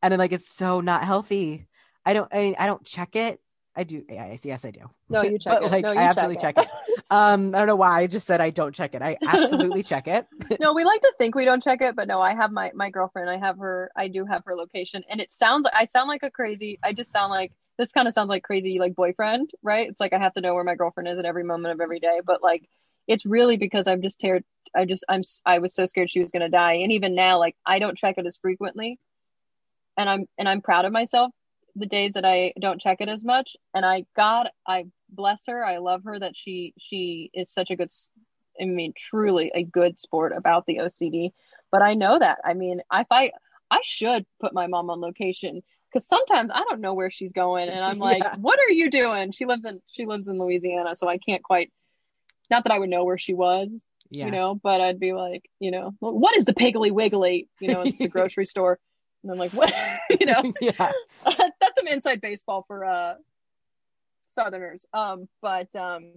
And 0.02 0.12
then 0.12 0.20
like 0.20 0.32
it's 0.32 0.48
so 0.54 0.82
not 0.82 1.04
healthy. 1.04 1.68
I 2.06 2.14
don't 2.14 2.32
i, 2.34 2.56
I 2.58 2.68
don't 2.68 2.86
check 2.86 3.16
it 3.16 3.42
i 3.76 3.84
do 3.84 4.04
yeah, 4.10 4.36
yes 4.44 4.66
i 4.66 4.72
do 4.72 4.82
No, 5.10 5.22
you 5.22 5.40
check 5.40 5.54
But, 5.54 5.64
it. 5.64 5.72
like, 5.72 5.84
no, 5.84 5.92
you 5.92 6.00
I 6.00 6.04
absolutely 6.04 6.38
check 6.38 6.58
it. 6.58 6.68
um 7.12 7.54
i 7.56 7.58
don't 7.60 7.68
know 7.68 7.76
why 7.76 8.02
i 8.02 8.08
just 8.08 8.28
said 8.28 8.42
i 8.42 8.50
don't 8.50 8.74
check 8.76 8.94
it 8.94 9.02
i 9.02 9.18
absolutely 9.28 9.84
check 9.84 10.08
it 10.08 10.28
no, 10.60 10.74
we 10.74 10.84
like 10.86 11.02
to 11.02 11.12
think 11.18 11.34
we 11.34 11.46
don't 11.46 11.64
check 11.64 11.82
it, 11.82 11.96
but 11.96 12.08
no, 12.08 12.22
I 12.22 12.36
have 12.36 12.52
my 12.52 12.72
my 12.76 12.90
girlfriend. 12.92 13.30
I 13.30 13.38
have 13.38 13.58
her. 13.58 13.92
I 13.96 14.10
do 14.10 14.26
have 14.26 14.44
her 14.46 14.56
location, 14.56 15.04
and 15.10 15.20
it 15.20 15.32
sounds. 15.32 15.66
I 15.74 15.86
sound 15.86 16.08
like 16.08 16.22
a 16.24 16.30
crazy. 16.30 16.78
I 16.84 16.94
just 16.94 17.12
sound 17.12 17.32
like 17.32 17.52
this. 17.80 17.92
Kind 17.92 18.08
of 18.08 18.14
sounds 18.14 18.30
like 18.30 18.44
crazy, 18.44 18.78
like 18.78 18.94
boyfriend, 18.94 19.50
right? 19.64 19.90
It's 19.90 20.00
like 20.00 20.14
I 20.14 20.20
have 20.20 20.34
to 20.36 20.42
know 20.42 20.54
where 20.54 20.64
my 20.64 20.76
girlfriend 20.76 21.08
is 21.10 21.18
at 21.18 21.26
every 21.26 21.44
moment 21.44 21.74
of 21.74 21.82
every 21.82 22.00
day. 22.00 22.20
But 22.24 22.44
like, 22.44 22.68
it's 23.08 23.26
really 23.26 23.58
because 23.58 23.88
I'm 23.88 24.02
just 24.04 24.20
terrified. 24.20 24.46
I 24.76 24.86
just 24.86 25.04
I'm 25.10 25.24
I 25.46 25.60
was 25.60 25.74
so 25.74 25.86
scared 25.88 26.12
she 26.12 26.22
was 26.22 26.30
gonna 26.32 26.50
die, 26.50 26.74
and 26.74 26.92
even 26.92 27.16
now, 27.16 27.40
like 27.40 27.56
I 27.66 27.80
don't 27.80 27.98
check 27.98 28.20
it 28.20 28.26
as 28.28 28.38
frequently, 28.38 29.00
and 29.98 30.08
I'm 30.10 30.26
and 30.38 30.48
I'm 30.48 30.62
proud 30.62 30.86
of 30.86 30.92
myself 30.92 31.32
the 31.76 31.86
days 31.86 32.14
that 32.14 32.26
I 32.26 32.54
don't 32.60 32.82
check 32.82 32.98
it 33.02 33.10
as 33.10 33.24
much. 33.24 33.56
And 33.74 33.86
I 33.86 34.06
God, 34.16 34.50
I 34.68 34.86
bless 35.10 35.44
her. 35.48 35.66
I 35.66 35.78
love 35.78 36.04
her 36.06 36.18
that 36.20 36.36
she 36.36 36.74
she 36.78 37.30
is 37.34 37.52
such 37.52 37.72
a 37.72 37.76
good 37.76 37.92
I 38.60 38.66
mean, 38.66 38.94
truly 38.96 39.52
a 39.54 39.64
good 39.64 40.00
sport 40.00 40.34
about 40.36 40.66
the 40.66 40.78
OCD. 40.78 41.32
But 41.72 41.82
I 41.82 41.94
know 41.94 42.20
that. 42.20 42.40
I 42.44 42.54
mean, 42.54 42.82
if 42.94 43.08
I 43.10 43.32
I 43.70 43.80
should 43.84 44.26
put 44.40 44.54
my 44.54 44.68
mom 44.68 44.90
on 44.90 45.00
location 45.00 45.62
because 45.90 46.08
sometimes 46.08 46.52
I 46.54 46.64
don't 46.70 46.82
know 46.82 46.94
where 46.94 47.12
she's 47.12 47.32
going, 47.34 47.70
and 47.70 47.84
I'm 47.84 48.00
like, 48.12 48.24
Yeah. 48.24 48.36
"What 48.36 48.60
are 48.60 48.72
you 48.72 48.90
doing?" 48.90 49.32
She 49.32 49.46
lives 49.46 49.66
in 49.66 49.82
she 49.88 50.06
lives 50.06 50.28
in 50.28 50.40
Louisiana, 50.40 50.96
so 50.96 51.08
I 51.08 51.18
can't 51.18 51.44
quite. 51.44 51.72
Not 52.50 52.66
that 52.66 52.74
I 52.74 52.80
would 52.80 52.90
know 52.90 53.06
where 53.06 53.18
she 53.18 53.34
was, 53.34 53.72
yeah 54.10 54.26
you 54.26 54.32
know, 54.32 54.56
but 54.56 54.82
I'd 54.82 55.00
be 55.00 55.14
like, 55.14 55.50
you 55.60 55.72
know, 55.72 55.94
"Well, 56.02 56.18
what 56.18 56.36
is 56.36 56.44
the 56.46 56.54
Piggly 56.54 56.92
Wiggly? 56.92 57.48
You 57.60 57.70
know, 57.70 57.82
it's 57.82 57.98
the 57.98 58.08
grocery 58.10 58.46
store, 58.46 58.78
and 59.24 59.32
I'm 59.32 59.38
like, 59.38 59.54
what? 59.54 59.74
you 60.20 60.26
know, 60.26 60.54
yeah 60.60 60.92
that's 61.72 61.80
some 61.88 61.94
inside 61.94 62.22
baseball 62.22 62.64
for 62.68 62.86
uh 62.86 63.14
southerners. 64.30 64.86
Um 64.94 65.28
but 65.42 65.74
um 65.76 66.14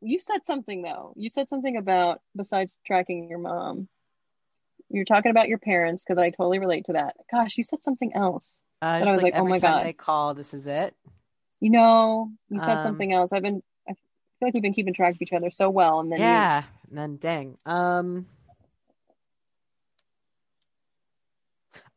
you 0.00 0.18
said 0.18 0.44
something 0.44 0.82
though. 0.82 1.12
You 1.16 1.30
said 1.30 1.48
something 1.48 1.76
about 1.76 2.20
besides 2.36 2.76
tracking 2.86 3.28
your 3.28 3.38
mom 3.38 3.88
you're 4.88 5.04
talking 5.04 5.32
about 5.32 5.48
your 5.48 5.58
parents 5.58 6.04
because 6.04 6.16
i 6.16 6.30
totally 6.30 6.60
relate 6.60 6.84
to 6.84 6.92
that. 6.92 7.16
Gosh 7.30 7.58
you 7.58 7.64
said 7.64 7.82
something 7.82 8.12
else. 8.14 8.60
Uh, 8.80 9.00
I 9.02 9.12
was 9.12 9.22
like, 9.22 9.34
oh 9.36 9.44
my 9.44 9.58
God. 9.58 9.84
they 9.84 9.92
call 9.92 10.34
this 10.34 10.54
is 10.54 10.66
it? 10.66 10.94
You 11.60 11.70
know 11.70 12.30
you 12.48 12.60
said 12.60 12.74
Um, 12.76 12.82
something 12.82 13.12
else. 13.12 13.32
I've 13.32 13.42
been 13.42 13.62
i 13.88 13.92
feel 13.92 14.48
like 14.48 14.54
we've 14.54 14.62
been 14.62 14.74
keeping 14.74 14.94
track 14.94 15.14
of 15.14 15.22
each 15.22 15.32
other 15.32 15.50
so 15.50 15.70
well 15.70 16.00
and 16.00 16.12
then 16.12 16.18
you- 16.20 16.24
yeah 16.26 16.62
and 16.88 16.98
then 16.98 17.16
dang. 17.16 17.58
Um 17.66 18.26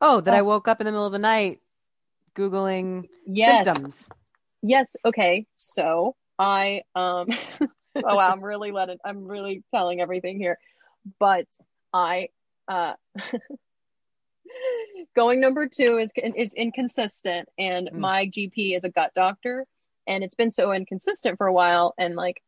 oh 0.01 0.21
that 0.21 0.33
i 0.33 0.41
Oh. 0.41 0.45
woke 0.45 0.67
up 0.67 0.79
in 0.81 0.85
the 0.85 0.91
middle 0.91 1.05
of 1.05 1.11
the 1.11 1.19
night 1.19 1.59
googling 2.39 3.05
yes. 3.25 3.65
symptoms. 3.65 4.09
Yes. 4.61 4.95
Okay. 5.05 5.45
So 5.57 6.15
i 6.41 6.83
um 6.95 7.27
oh 7.97 8.15
wow 8.15 8.31
i'm 8.31 8.41
really 8.41 8.71
letting 8.71 8.97
i'm 9.03 9.27
really 9.27 9.61
telling 9.75 9.99
everything 9.99 10.39
here 10.39 10.57
but 11.19 11.45
I 11.93 12.29
uh 12.67 12.93
going 15.15 15.39
number 15.39 15.67
two 15.67 15.97
is 15.97 16.11
is 16.35 16.53
inconsistent 16.53 17.49
and 17.57 17.89
Mm. 17.91 17.97
my 17.97 18.25
GP 18.27 18.75
is 18.75 18.83
a 18.83 18.89
gut 18.89 19.11
doctor 19.15 19.65
and 20.07 20.23
it's 20.23 20.35
been 20.35 20.51
so 20.51 20.71
inconsistent 20.71 21.37
for 21.37 21.47
a 21.47 21.53
while 21.53 21.93
and 21.97 22.15
like 22.15 22.41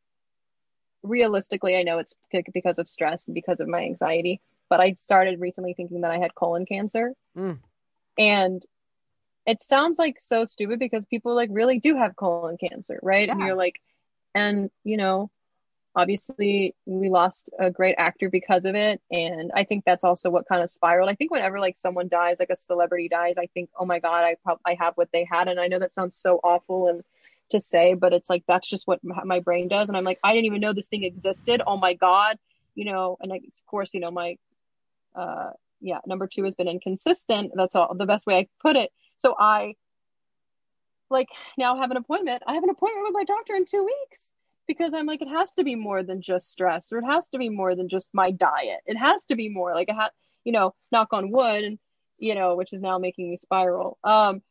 realistically 1.04 1.76
I 1.76 1.84
know 1.84 2.00
it's 2.00 2.14
because 2.54 2.78
of 2.78 2.88
stress 2.88 3.28
and 3.28 3.36
because 3.36 3.60
of 3.60 3.68
my 3.68 3.82
anxiety 3.82 4.42
but 4.70 4.80
I 4.80 4.94
started 4.94 5.40
recently 5.40 5.74
thinking 5.74 6.02
that 6.02 6.12
I 6.12 6.18
had 6.18 6.36
colon 6.36 6.66
cancer. 6.66 7.14
Mm. 7.38 7.60
and 8.18 8.64
it 9.46 9.62
sounds 9.62 9.98
like 9.98 10.18
so 10.20 10.46
stupid 10.46 10.80
because 10.80 11.06
people 11.06 11.36
like 11.36 11.50
really 11.52 11.80
do 11.80 11.96
have 11.96 12.16
colon 12.16 12.58
cancer 12.58 13.00
right? 13.02 13.30
And 13.30 13.42
you're 13.42 13.56
like 13.56 13.82
and 14.36 14.70
you 14.84 14.98
know 14.98 15.30
obviously 15.94 16.74
we 16.86 17.10
lost 17.10 17.50
a 17.60 17.70
great 17.70 17.96
actor 17.98 18.30
because 18.30 18.66
of 18.66 18.76
it. 18.76 19.02
And 19.12 19.52
i 19.54 19.64
think 19.64 19.84
that's 19.84 20.04
also 20.04 20.30
what 20.30 20.48
kind 20.48 20.64
of 20.64 20.70
spiraled. 20.70 21.10
I 21.10 21.16
think 21.16 21.32
whenever 21.32 21.60
like 21.60 21.78
someone 21.78 22.08
dies 22.08 22.38
like 22.40 22.50
a 22.50 22.56
celebrity 22.56 23.10
dies 23.10 23.36
i 23.38 23.48
think 23.48 23.70
oh 23.78 23.86
my 23.86 24.00
god 24.00 24.24
i 24.24 24.36
prob- 24.44 24.62
i 24.66 24.76
have 24.80 24.96
what 24.96 25.10
they 25.12 25.26
had. 25.30 25.48
And 25.48 25.60
i 25.60 25.68
know 25.68 25.80
that 25.80 25.94
sounds 25.94 26.18
so 26.18 26.40
awful 26.44 26.88
and 26.88 27.04
to 27.50 27.60
say 27.60 27.94
but 27.96 28.14
it's 28.14 28.30
like 28.30 28.44
that's 28.48 28.70
just 28.70 28.88
what 28.88 29.00
my 29.04 29.40
brain 29.42 29.68
does. 29.68 29.90
And 29.90 29.98
i'm 29.98 30.06
like 30.06 30.20
i 30.24 30.34
didn't 30.34 30.46
even 30.46 30.62
know 30.62 30.74
this 30.74 30.88
thing 30.88 31.04
existed. 31.04 31.62
Oh 31.66 31.78
my 31.78 31.94
god 31.96 32.38
you 32.76 32.86
know 32.86 33.18
and 33.20 33.34
I, 33.34 33.38
of 33.38 33.66
course 33.66 33.94
you 33.94 34.00
know 34.00 34.12
my 34.12 34.38
uh 35.16 35.50
yeah 35.82 36.00
number 36.06 36.28
two 36.28 36.44
has 36.46 36.56
been 36.56 36.70
inconsistent. 36.70 37.52
That's 37.56 37.76
all 37.76 37.94
the 37.96 38.06
best 38.06 38.26
way 38.26 38.38
i 38.38 38.48
put 38.62 38.78
it 38.78 38.92
so 39.22 39.36
i 39.40 39.76
like 41.10 41.28
now 41.58 41.78
have 41.78 41.92
an 41.92 41.98
appointment 41.98 42.42
i 42.48 42.54
have 42.54 42.64
an 42.64 42.70
appointment 42.70 43.06
with 43.06 43.14
my 43.14 43.24
doctor 43.24 43.54
in 43.56 43.66
two 43.66 43.84
weeks 43.84 44.34
because 44.68 44.94
I'm 44.94 45.06
like, 45.06 45.22
it 45.22 45.28
has 45.28 45.52
to 45.54 45.64
be 45.66 45.76
more 45.76 46.02
than 46.04 46.22
just 46.22 46.50
stress, 46.50 46.92
or 46.92 47.00
it 47.00 47.06
has 47.06 47.28
to 47.30 47.38
be 47.38 47.50
more 47.50 47.76
than 47.76 47.90
just 47.90 48.10
my 48.14 48.32
diet. 48.32 48.80
It 48.86 48.96
has 48.96 49.24
to 49.26 49.36
be 49.36 49.50
more 49.50 49.74
like 49.74 49.90
it 49.90 49.96
has, 49.96 50.12
you 50.46 50.54
know, 50.54 50.74
knock 50.92 51.10
on 51.12 51.30
wood, 51.32 51.64
and 51.64 51.80
you 52.18 52.36
know, 52.36 52.56
which 52.56 52.72
is 52.72 52.82
now 52.82 52.98
making 52.98 53.30
me 53.32 53.38
spiral. 53.38 53.98
Um, 54.04 54.42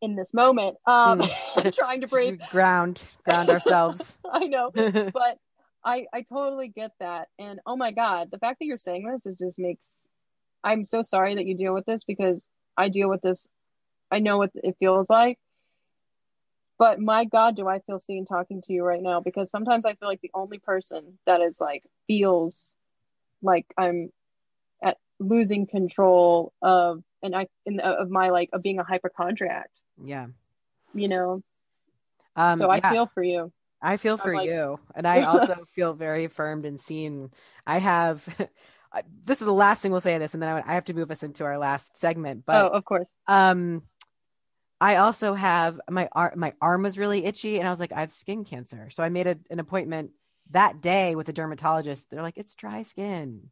in 0.00 0.16
this 0.16 0.34
moment, 0.34 0.76
um, 0.86 1.20
Mm. 1.56 1.74
trying 1.74 2.00
to 2.00 2.08
breathe. 2.08 2.40
ground 2.50 3.00
ground 3.24 3.50
ourselves. 3.50 4.18
I 4.32 4.46
know, 4.46 4.72
but 4.74 5.38
I 5.84 6.06
I 6.12 6.22
totally 6.22 6.68
get 6.68 6.90
that, 6.98 7.28
and 7.38 7.60
oh 7.66 7.76
my 7.76 7.92
god, 7.92 8.30
the 8.32 8.38
fact 8.38 8.58
that 8.58 8.66
you're 8.66 8.78
saying 8.78 9.08
this 9.08 9.26
is 9.26 9.36
just 9.36 9.58
makes. 9.58 9.98
I'm 10.64 10.84
so 10.84 11.02
sorry 11.02 11.34
that 11.36 11.46
you 11.46 11.56
deal 11.56 11.74
with 11.74 11.86
this 11.86 12.04
because 12.04 12.48
I 12.76 12.88
deal 12.88 13.08
with 13.08 13.22
this. 13.22 13.48
I 14.10 14.18
know 14.18 14.38
what 14.38 14.50
it 14.54 14.76
feels 14.78 15.08
like. 15.08 15.38
But 16.78 16.98
my 17.00 17.24
God, 17.24 17.54
do 17.54 17.68
I 17.68 17.78
feel 17.80 17.98
seen 17.98 18.26
talking 18.26 18.60
to 18.62 18.72
you 18.72 18.82
right 18.82 19.02
now? 19.02 19.20
Because 19.20 19.50
sometimes 19.50 19.84
I 19.84 19.94
feel 19.94 20.08
like 20.08 20.20
the 20.20 20.32
only 20.34 20.58
person 20.58 21.18
that 21.26 21.40
is 21.40 21.60
like 21.60 21.84
feels 22.06 22.74
like 23.40 23.66
I'm 23.78 24.10
at 24.82 24.98
losing 25.20 25.66
control 25.66 26.52
of 26.60 27.02
and 27.22 27.36
I 27.36 27.46
in 27.66 27.78
of 27.78 28.10
my 28.10 28.30
like 28.30 28.50
of 28.52 28.62
being 28.62 28.80
a 28.80 28.84
hypochondriac, 28.84 29.70
yeah. 30.02 30.26
you 30.92 31.08
know. 31.08 31.42
Um, 32.34 32.56
so 32.56 32.68
I 32.68 32.76
yeah. 32.78 32.90
feel 32.90 33.06
for 33.06 33.22
you. 33.22 33.52
I 33.82 33.96
feel 33.96 34.16
for 34.16 34.34
like- 34.34 34.48
you. 34.48 34.78
And 34.94 35.06
I 35.06 35.22
also 35.22 35.64
feel 35.68 35.92
very 35.92 36.24
affirmed 36.24 36.64
and 36.64 36.80
seen. 36.80 37.30
I 37.66 37.78
have, 37.78 38.26
this 39.24 39.40
is 39.40 39.46
the 39.46 39.52
last 39.52 39.82
thing 39.82 39.90
we'll 39.92 40.00
say 40.00 40.14
of 40.14 40.20
this, 40.20 40.34
and 40.34 40.42
then 40.42 40.50
I, 40.50 40.62
I 40.66 40.74
have 40.74 40.84
to 40.86 40.94
move 40.94 41.10
us 41.10 41.22
into 41.22 41.44
our 41.44 41.58
last 41.58 41.96
segment. 41.96 42.44
oh, 42.52 42.68
But 42.68 42.68
of 42.68 42.84
course. 42.84 43.06
um, 43.26 43.82
I 44.80 44.96
also 44.96 45.34
have 45.34 45.80
my 45.88 46.08
arm, 46.12 46.38
my 46.38 46.54
arm 46.60 46.82
was 46.82 46.98
really 46.98 47.24
itchy, 47.24 47.58
and 47.58 47.66
I 47.68 47.70
was 47.70 47.80
like, 47.80 47.92
I 47.92 48.00
have 48.00 48.12
skin 48.12 48.44
cancer. 48.44 48.90
So 48.90 49.02
I 49.02 49.08
made 49.08 49.26
a, 49.26 49.38
an 49.50 49.60
appointment 49.60 50.10
that 50.50 50.80
day 50.80 51.14
with 51.14 51.28
a 51.28 51.32
dermatologist. 51.32 52.10
They're 52.10 52.22
like, 52.22 52.36
it's 52.36 52.54
dry 52.54 52.82
skin. 52.82 53.50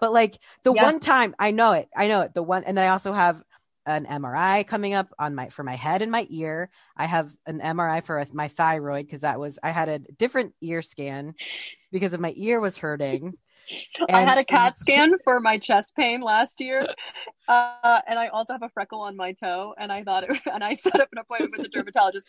But 0.00 0.12
like 0.12 0.38
the 0.64 0.72
Yeah. 0.74 0.82
one 0.82 1.00
time 1.00 1.34
I 1.38 1.50
know 1.50 1.72
it, 1.72 1.88
I 1.96 2.08
know 2.08 2.22
it. 2.22 2.34
The 2.34 2.42
one, 2.42 2.64
and 2.64 2.76
then 2.76 2.84
I 2.84 2.88
also 2.88 3.12
have 3.12 3.42
an 3.86 4.06
MRI 4.06 4.66
coming 4.66 4.94
up 4.94 5.12
on 5.18 5.34
my 5.34 5.48
for 5.48 5.62
my 5.62 5.74
head 5.74 6.02
and 6.02 6.12
my 6.12 6.26
ear. 6.30 6.70
I 6.96 7.06
have 7.06 7.32
an 7.46 7.60
MRI 7.60 8.02
for 8.02 8.24
my 8.32 8.48
thyroid 8.48 9.06
because 9.06 9.22
that 9.22 9.40
was 9.40 9.58
I 9.62 9.70
had 9.70 9.88
a 9.88 9.98
different 9.98 10.54
ear 10.60 10.82
scan 10.82 11.34
because 11.92 12.12
of 12.12 12.20
my 12.20 12.32
ear 12.36 12.60
was 12.60 12.78
hurting. 12.78 13.34
I 14.12 14.22
had 14.22 14.38
a 14.38 14.44
CAT 14.44 14.78
scan 14.80 15.14
for 15.24 15.40
my 15.40 15.58
chest 15.58 15.94
pain 15.96 16.20
last 16.20 16.60
year, 16.60 16.86
uh, 17.48 18.00
and 18.06 18.18
I 18.18 18.28
also 18.28 18.52
have 18.52 18.62
a 18.62 18.68
freckle 18.68 19.00
on 19.00 19.16
my 19.16 19.32
toe. 19.32 19.74
And 19.78 19.92
I 19.92 20.02
thought, 20.02 20.24
it, 20.24 20.40
and 20.52 20.62
I 20.64 20.74
set 20.74 21.00
up 21.00 21.08
an 21.12 21.18
appointment 21.18 21.52
with 21.56 21.62
the 21.62 21.68
dermatologist. 21.68 22.28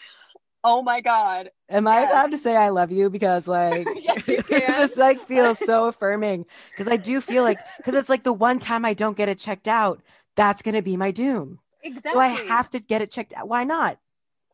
Oh 0.64 0.84
my 0.84 1.02
god! 1.02 1.50
Am 1.70 1.88
I 1.88 2.02
allowed 2.02 2.32
to 2.32 2.38
say 2.38 2.56
I 2.56 2.70
love 2.70 2.92
you 2.92 3.10
because 3.10 3.48
like 3.48 3.88
Yes, 3.96 4.28
you 4.28 4.44
this 4.48 4.98
like 4.98 5.22
feels 5.24 5.58
so 5.58 5.86
affirming 5.86 6.46
because 6.70 6.88
I 6.88 6.98
do 6.98 7.20
feel 7.20 7.44
like 7.44 7.60
because 7.78 7.96
it's 7.96 8.10
like 8.10 8.24
the 8.24 8.34
one 8.34 8.60
time 8.60 8.86
I 8.86 8.94
don't 8.94 9.18
get 9.18 9.28
it 9.28 9.40
checked 9.40 9.68
out, 9.68 10.02
that's 10.36 10.62
gonna 10.62 10.84
be 10.84 10.98
my 10.98 11.10
doom. 11.10 11.60
Exactly. 11.84 12.12
So 12.12 12.20
I 12.20 12.28
have 12.28 12.70
to 12.72 12.80
get 12.80 13.02
it 13.02 13.10
checked 13.10 13.34
out. 13.34 13.48
Why 13.48 13.64
not? 13.64 13.98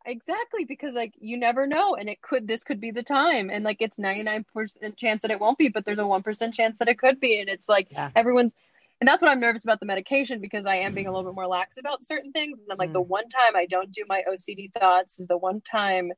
Exactly 0.07 0.65
because 0.65 0.95
like 0.95 1.13
you 1.19 1.37
never 1.37 1.67
know, 1.67 1.95
and 1.95 2.09
it 2.09 2.21
could 2.21 2.47
this 2.47 2.63
could 2.63 2.79
be 2.79 2.91
the 2.91 3.03
time, 3.03 3.49
and 3.49 3.63
like 3.63 3.77
it's 3.81 3.99
ninety 3.99 4.23
nine 4.23 4.45
percent 4.53 4.97
chance 4.97 5.21
that 5.21 5.31
it 5.31 5.39
won't 5.39 5.57
be, 5.57 5.67
but 5.67 5.85
there's 5.85 5.99
a 5.99 6.07
one 6.07 6.23
percent 6.23 6.55
chance 6.55 6.79
that 6.79 6.87
it 6.87 6.97
could 6.97 7.19
be, 7.19 7.39
and 7.39 7.49
it's 7.49 7.69
like 7.69 7.87
Yeah. 7.91 8.09
everyone's. 8.15 8.55
And 8.99 9.07
that's 9.07 9.21
what 9.21 9.29
I'm 9.29 9.39
nervous 9.39 9.63
about 9.63 9.79
the 9.79 9.85
medication 9.85 10.41
because 10.41 10.65
I 10.65 10.77
am 10.77 10.95
being 10.95 11.05
a 11.05 11.11
little 11.11 11.29
bit 11.29 11.35
more 11.35 11.45
lax 11.45 11.77
about 11.77 12.03
certain 12.03 12.31
things. 12.31 12.57
And 12.59 12.71
I'm 12.71 12.79
like, 12.79 12.89
Mm. 12.89 12.93
the 12.93 13.01
one 13.01 13.29
time 13.29 13.55
I 13.55 13.67
don't 13.67 13.91
do 13.91 14.03
my 14.09 14.23
OCD 14.27 14.71
thoughts 14.73 15.19
is 15.19 15.27
the 15.27 15.37
one 15.37 15.61
time 15.61 16.13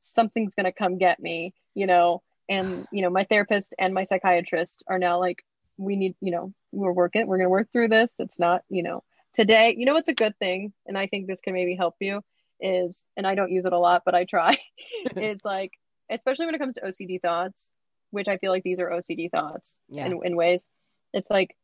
something's 0.00 0.54
going 0.54 0.66
to 0.66 0.72
come 0.72 0.98
get 0.98 1.18
me, 1.18 1.54
you 1.74 1.86
know. 1.86 2.22
And, 2.46 2.84
you 2.90 3.00
know, 3.00 3.08
my 3.08 3.24
therapist 3.24 3.74
and 3.78 3.94
my 3.94 4.04
psychiatrist 4.04 4.82
are 4.86 4.98
now 4.98 5.18
like, 5.18 5.42
we 5.78 5.96
need, 5.96 6.14
you 6.20 6.30
know, 6.30 6.52
we're 6.72 6.92
working, 6.92 7.26
we're 7.26 7.38
going 7.38 7.46
to 7.46 7.50
work 7.50 7.72
through 7.72 7.88
this. 7.88 8.14
It's 8.18 8.38
not, 8.38 8.64
you 8.68 8.82
know, 8.82 9.02
today, 9.32 9.74
you 9.78 9.86
know, 9.86 9.94
what's 9.94 10.10
a 10.10 10.14
good 10.14 10.38
thing. 10.38 10.74
And 10.86 10.98
I 10.98 11.06
think 11.06 11.26
this 11.26 11.40
can 11.40 11.54
maybe 11.54 11.74
help 11.74 11.96
you 12.00 12.20
is, 12.60 13.04
and 13.16 13.26
I 13.26 13.34
don't 13.34 13.50
use 13.50 13.64
it 13.64 13.72
a 13.72 13.78
lot, 13.78 14.02
but 14.04 14.14
I 14.14 14.24
try, 14.24 14.58
It's 15.16 15.44
like, 15.44 15.72
especially 16.10 16.46
when 16.46 16.54
it 16.54 16.58
comes 16.58 16.74
to 16.74 16.82
OCD 16.82 17.20
thoughts, 17.20 17.70
which 18.10 18.28
I 18.28 18.38
feel 18.38 18.52
like 18.52 18.62
these 18.62 18.78
are 18.78 18.90
OCD 18.90 19.30
thoughts 19.30 19.78
Yeah. 19.88 20.06
in, 20.06 20.20
in 20.24 20.36
ways. 20.36 20.64
It's 21.12 21.30
like 21.30 21.56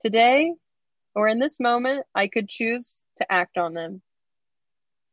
today 0.00 0.52
or 1.14 1.28
in 1.28 1.38
this 1.38 1.58
moment, 1.60 2.06
I 2.14 2.28
could 2.28 2.48
choose 2.48 3.02
to 3.16 3.30
act 3.32 3.58
on 3.58 3.74
them 3.74 4.02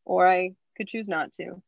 or 0.06 0.28
I 0.28 0.52
could 0.76 0.88
choose 0.88 1.08
not 1.08 1.34
to. 1.34 1.62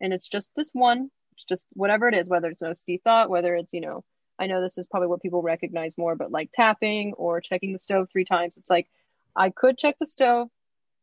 And 0.00 0.12
it's 0.12 0.28
just 0.28 0.50
this 0.56 0.70
one, 0.72 1.10
it's 1.34 1.44
just 1.44 1.66
whatever 1.72 2.08
it 2.08 2.14
is, 2.14 2.28
whether 2.28 2.48
it's 2.50 2.62
an 2.62 2.70
OCD 2.70 3.02
thought, 3.02 3.30
whether 3.30 3.54
it's, 3.56 3.72
you 3.72 3.80
know, 3.80 4.04
I 4.38 4.46
know 4.46 4.60
this 4.60 4.78
is 4.78 4.86
probably 4.86 5.08
what 5.08 5.22
people 5.22 5.42
recognize 5.42 5.96
more, 5.96 6.16
but 6.16 6.32
like 6.32 6.50
tapping 6.52 7.12
or 7.16 7.40
checking 7.40 7.72
the 7.72 7.78
stove 7.78 8.08
three 8.10 8.24
times. 8.24 8.56
It's 8.56 8.70
like 8.70 8.88
I 9.36 9.50
could 9.50 9.78
check 9.78 9.96
the 10.00 10.06
stove 10.06 10.48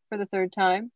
for 0.09 0.17
the 0.17 0.25
third 0.25 0.51
time. 0.51 0.91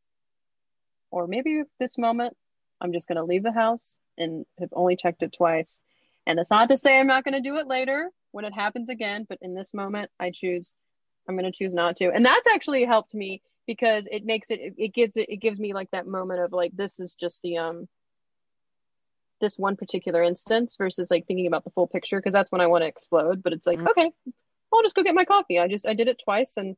Or 1.11 1.27
maybe 1.27 1.64
this 1.80 1.98
moment, 1.98 2.36
I'm 2.82 2.94
just 2.94 3.07
going 3.07 3.18
to 3.18 3.23
leave 3.23 3.44
the 3.44 3.52
house 3.52 3.95
and 4.18 4.45
have 4.60 4.69
only 4.73 4.95
checked 4.95 5.23
it 5.23 5.34
twice. 5.36 5.82
And 6.27 6.40
it's 6.40 6.52
not 6.52 6.69
to 6.69 6.77
say 6.77 6.99
I'm 6.99 7.07
not 7.07 7.23
going 7.23 7.36
to 7.36 7.41
do 7.48 7.57
it 7.57 7.68
later 7.68 8.10
when 8.32 8.45
it 8.45 8.53
happens 8.53 8.90
again, 8.90 9.26
but 9.27 9.38
in 9.41 9.53
this 9.53 9.73
moment, 9.73 10.10
I 10.19 10.32
choose, 10.34 10.73
I'm 11.27 11.38
going 11.38 11.52
to 11.52 11.57
choose 11.57 11.73
not 11.73 11.98
to. 11.98 12.11
And 12.11 12.26
that's 12.26 12.48
actually 12.48 12.84
helped 12.86 13.14
me 13.14 13.41
because 13.68 14.07
it 14.11 14.26
makes 14.26 14.49
it, 14.49 14.73
it 14.77 14.94
gives 14.94 15.18
it, 15.18 15.30
it 15.30 15.38
gives 15.38 15.60
me 15.60 15.73
like 15.73 15.90
that 15.91 16.07
moment 16.07 16.41
of 16.41 16.52
like, 16.52 16.72
this 16.76 16.99
is 16.99 17.15
just 17.15 17.41
the, 17.44 17.57
um, 17.57 17.88
this 19.41 19.57
one 19.57 19.76
particular 19.76 20.23
instance 20.23 20.76
versus 20.77 21.11
like 21.11 21.27
thinking 21.27 21.48
about 21.48 21.64
the 21.64 21.69
full 21.72 21.88
picture 21.88 22.19
because 22.19 22.34
that's 22.34 22.52
when 22.52 22.61
I 22.61 22.68
want 22.68 22.84
to 22.84 22.88
explode. 22.88 23.44
But 23.44 23.53
it's 23.53 23.68
like, 23.68 23.80
Mhm. 23.80 23.90
okay, 23.90 24.11
I'll 24.73 24.82
just 24.82 24.95
go 24.95 25.03
get 25.03 25.15
my 25.15 25.26
coffee. 25.26 25.60
I 25.60 25.68
just, 25.68 25.88
I 25.88 25.94
did 25.94 26.07
it 26.07 26.22
twice 26.23 26.57
and 26.57 26.76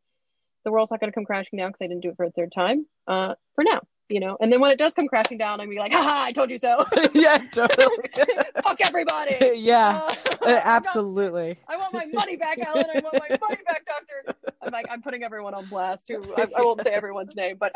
the 0.63 0.71
world's 0.71 0.91
not 0.91 0.99
going 0.99 1.11
to 1.11 1.15
come 1.15 1.25
crashing 1.25 1.57
down 1.57 1.69
because 1.69 1.81
I 1.81 1.87
didn't 1.87 2.01
do 2.01 2.09
it 2.09 2.17
for 2.17 2.25
a 2.25 2.31
third 2.31 2.51
time, 2.51 2.85
uh, 3.07 3.35
for 3.55 3.63
now, 3.63 3.81
you 4.09 4.19
know. 4.19 4.37
And 4.39 4.51
then 4.51 4.59
when 4.61 4.71
it 4.71 4.77
does 4.77 4.93
come 4.93 5.07
crashing 5.07 5.37
down, 5.37 5.59
I'm 5.61 5.69
be 5.69 5.77
like, 5.77 5.93
haha, 5.93 6.23
I 6.23 6.31
told 6.31 6.49
you 6.49 6.57
so. 6.57 6.83
yeah, 7.13 7.37
totally. 7.51 7.97
Fuck 8.63 8.79
everybody. 8.81 9.37
yeah, 9.59 10.07
Uh, 10.41 10.45
uh, 10.45 10.61
absolutely. 10.63 11.57
I 11.67 11.77
want 11.77 11.93
my 11.93 12.05
money 12.05 12.35
back, 12.35 12.59
Alan. 12.59 12.85
I 12.93 12.99
want 12.99 13.13
my 13.15 13.37
money 13.41 13.61
back, 13.65 13.85
Doctor. 13.85 14.53
I'm 14.61 14.71
like, 14.71 14.85
I'm 14.89 15.01
putting 15.01 15.23
everyone 15.23 15.53
on 15.53 15.65
blast. 15.67 16.07
Who 16.07 16.23
I, 16.35 16.47
I 16.57 16.61
won't 16.61 16.81
say 16.81 16.91
everyone's 16.91 17.35
name, 17.35 17.57
but 17.59 17.71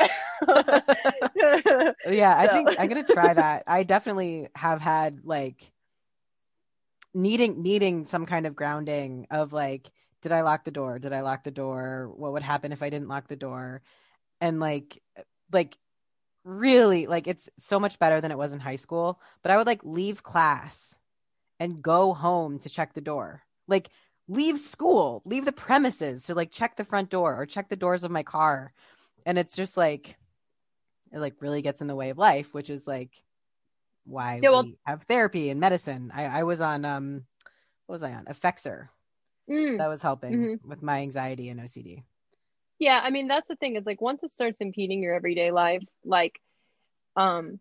Yeah, 2.07 2.35
I 2.37 2.45
So- 2.47 2.53
think 2.53 2.79
I'm 2.79 2.87
gonna 2.87 3.03
try 3.03 3.33
that. 3.33 3.63
I 3.67 3.83
definitely 3.83 4.47
have 4.55 4.81
had 4.81 5.21
like 5.25 5.71
needing 7.13 7.61
needing 7.61 8.05
some 8.05 8.25
kind 8.25 8.45
of 8.45 8.55
grounding 8.55 9.27
of 9.31 9.53
like, 9.53 9.91
did 10.21 10.31
I 10.31 10.41
lock 10.41 10.63
the 10.65 10.71
door? 10.71 10.99
Did 10.99 11.13
I 11.13 11.21
lock 11.21 11.43
the 11.43 11.51
door? 11.51 12.11
What 12.15 12.33
would 12.33 12.43
happen 12.43 12.71
if 12.71 12.83
I 12.83 12.89
didn't 12.89 13.07
lock 13.09 13.27
the 13.27 13.35
door? 13.35 13.81
And 14.39 14.59
like 14.59 15.01
like 15.51 15.77
really 16.43 17.07
like 17.07 17.27
it's 17.27 17.49
so 17.59 17.80
much 17.80 17.99
better 17.99 18.19
than 18.22 18.31
it 18.31 18.38
was 18.38 18.51
in 18.51 18.59
high 18.59 18.76
school. 18.77 19.19
But 19.43 19.51
I 19.51 19.57
would 19.57 19.68
like 19.68 19.84
leave 19.84 20.23
class 20.23 20.97
and 21.59 21.81
go 21.81 22.13
home 22.13 22.59
to 22.59 22.69
check 22.69 22.93
the 22.93 23.01
door. 23.01 23.43
Like 23.68 23.89
leave 24.27 24.57
school, 24.57 25.22
leave 25.26 25.45
the 25.45 25.51
premises 25.51 26.26
to 26.26 26.35
like 26.35 26.51
check 26.51 26.76
the 26.76 26.84
front 26.85 27.09
door 27.09 27.35
or 27.39 27.45
check 27.45 27.69
the 27.69 27.76
doors 27.76 28.03
of 28.03 28.11
my 28.11 28.23
car. 28.23 28.73
And 29.26 29.38
it's 29.38 29.55
just 29.55 29.77
like 29.77 30.18
it 31.11 31.19
like 31.19 31.35
really 31.41 31.61
gets 31.61 31.81
in 31.81 31.88
the 31.88 31.95
way 31.95 32.09
of 32.09 32.18
life, 32.18 32.53
which 32.53 32.69
is 32.69 32.88
like 32.88 33.11
why 34.05 34.39
Yeah, 34.41 34.49
well- 34.49 34.63
we 34.63 34.77
have 34.85 35.03
therapy 35.03 35.49
and 35.49 35.59
medicine. 35.59 36.11
I, 36.13 36.39
I 36.39 36.43
was 36.43 36.61
on 36.61 36.85
um 36.85 37.26
what 37.85 37.93
was 37.95 38.03
I 38.03 38.13
on? 38.13 38.26
Effexor. 38.26 38.88
Mm. 39.49 39.80
that 39.80 39.89
was 39.89 40.01
helping 40.01 40.34
Mhm. 40.34 40.65
with 40.65 40.81
my 40.81 40.99
anxiety 41.01 41.49
and 41.49 41.59
OCD. 41.59 42.03
Yeah, 42.81 42.99
I 43.01 43.11
mean 43.11 43.27
that's 43.27 43.47
the 43.47 43.55
thing. 43.55 43.75
Is 43.75 43.85
like 43.85 44.01
once 44.01 44.23
it 44.23 44.31
starts 44.31 44.59
impeding 44.59 45.03
your 45.03 45.13
everyday 45.13 45.51
life, 45.51 45.83
like, 46.03 46.41
um, 47.15 47.59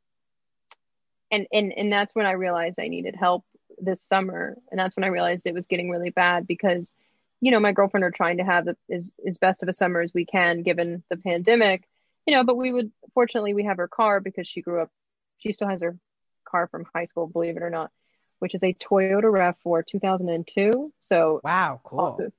and 1.31 1.47
and 1.53 1.75
and 1.75 1.93
that's 1.93 2.15
when 2.15 2.25
I 2.25 2.33
realized 2.33 2.81
I 2.81 2.89
needed 2.89 3.17
help 3.17 3.45
this 3.79 4.01
summer, 4.01 4.57
and 4.71 4.81
that's 4.81 4.97
when 4.97 5.05
I 5.05 5.09
realized 5.09 5.47
it 5.47 5.53
was 5.53 5.67
getting 5.67 5.91
really 5.91 6.09
bad 6.09 6.47
because, 6.47 6.95
you 7.43 7.51
know, 7.51 7.61
my 7.61 7.73
girlfriend 7.73 8.03
are 8.05 8.11
trying 8.11 8.39
to 8.39 8.45
have 8.45 8.65
the, 8.65 8.79
as 8.91 9.13
as 9.27 9.37
best 9.37 9.63
of 9.63 9.69
a 9.69 9.75
summer 9.75 10.01
as 10.01 10.15
we 10.15 10.25
can 10.25 10.63
given 10.63 11.03
the 11.11 11.19
pandemic, 11.19 11.87
you 12.25 12.35
know. 12.35 12.43
But 12.43 12.57
we 12.57 12.73
would 12.73 12.91
fortunately 13.13 13.53
we 13.53 13.65
have 13.65 13.77
her 13.77 13.89
car 13.89 14.21
because 14.21 14.49
she 14.49 14.63
grew 14.63 14.81
up, 14.81 14.91
she 15.37 15.53
still 15.53 15.69
has 15.69 15.83
her 15.83 15.99
car 16.47 16.67
from 16.67 16.87
high 16.95 17.05
school, 17.05 17.27
believe 17.27 17.59
it 17.59 17.63
or 17.63 17.69
not, 17.69 17.91
which 18.39 18.55
is 18.55 18.63
a 18.63 18.73
Toyota 18.73 19.25
Rav4 19.25 19.87
2002. 19.87 20.95
So 21.03 21.43
Wow, 21.45 21.79
cool. 21.85 22.01
also- 22.01 22.33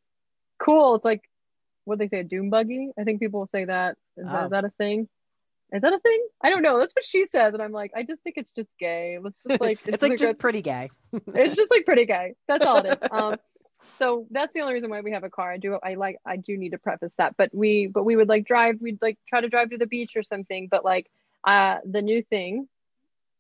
cool. 0.58 0.96
It's 0.96 1.06
like 1.06 1.22
what 1.86 2.00
they 2.00 2.08
say, 2.08 2.20
a 2.20 2.24
doom 2.24 2.50
buggy. 2.50 2.92
I 3.00 3.04
think 3.04 3.20
people 3.20 3.40
will 3.42 3.48
say 3.48 3.66
that. 3.66 3.98
Is, 4.18 4.26
that. 4.26 4.42
Oh. 4.42 4.46
is 4.46 4.52
that 4.52 4.66
a 4.66 4.70
thing? 4.78 5.08
Is 5.74 5.82
that 5.82 5.94
a 5.94 6.00
thing? 6.00 6.28
I 6.44 6.50
don't 6.50 6.62
know. 6.64 6.80
That's 6.80 6.94
what 6.94 7.06
she 7.06 7.26
says, 7.26 7.54
and 7.54 7.64
I'm 7.64 7.72
like, 7.72 7.92
I 7.96 8.04
just 8.04 8.22
think 8.24 8.38
it's 8.38 8.52
just 8.56 8.70
gay. 8.78 9.18
Let's 9.22 9.38
just 9.48 9.62
like, 9.62 9.80
it's 9.86 10.02
like 10.04 10.12
a 10.14 10.18
just 10.18 10.38
pretty 10.40 10.62
gay. 10.62 10.90
it's 11.28 11.56
just 11.56 11.72
like 11.72 11.86
pretty 11.86 12.06
gay. 12.06 12.36
That's 12.48 12.66
all 12.66 12.78
it 12.78 12.88
is. 12.88 12.98
Um, 13.12 13.36
so 13.98 14.28
that's 14.30 14.54
the 14.54 14.62
only 14.62 14.76
reason 14.76 14.92
why 14.92 15.02
we 15.02 15.12
have 15.12 15.24
a 15.24 15.30
car. 15.30 15.52
I 15.52 15.58
do, 15.58 15.80
I 15.84 15.96
like, 15.96 16.18
I 16.24 16.38
do 16.38 16.56
need 16.56 16.70
to 16.70 16.78
preface 16.78 17.14
that, 17.18 17.36
but 17.36 17.50
we, 17.52 17.88
but 17.88 18.04
we 18.04 18.16
would 18.16 18.30
like 18.30 18.46
drive. 18.46 18.76
We'd 18.80 19.02
like 19.02 19.18
try 19.28 19.42
to 19.42 19.50
drive 19.50 19.72
to 19.72 19.78
the 19.80 19.88
beach 19.88 20.12
or 20.16 20.22
something. 20.22 20.68
But 20.70 20.86
like, 20.86 21.10
uh, 21.44 21.78
the 21.84 22.04
new 22.04 22.22
thing, 22.22 22.68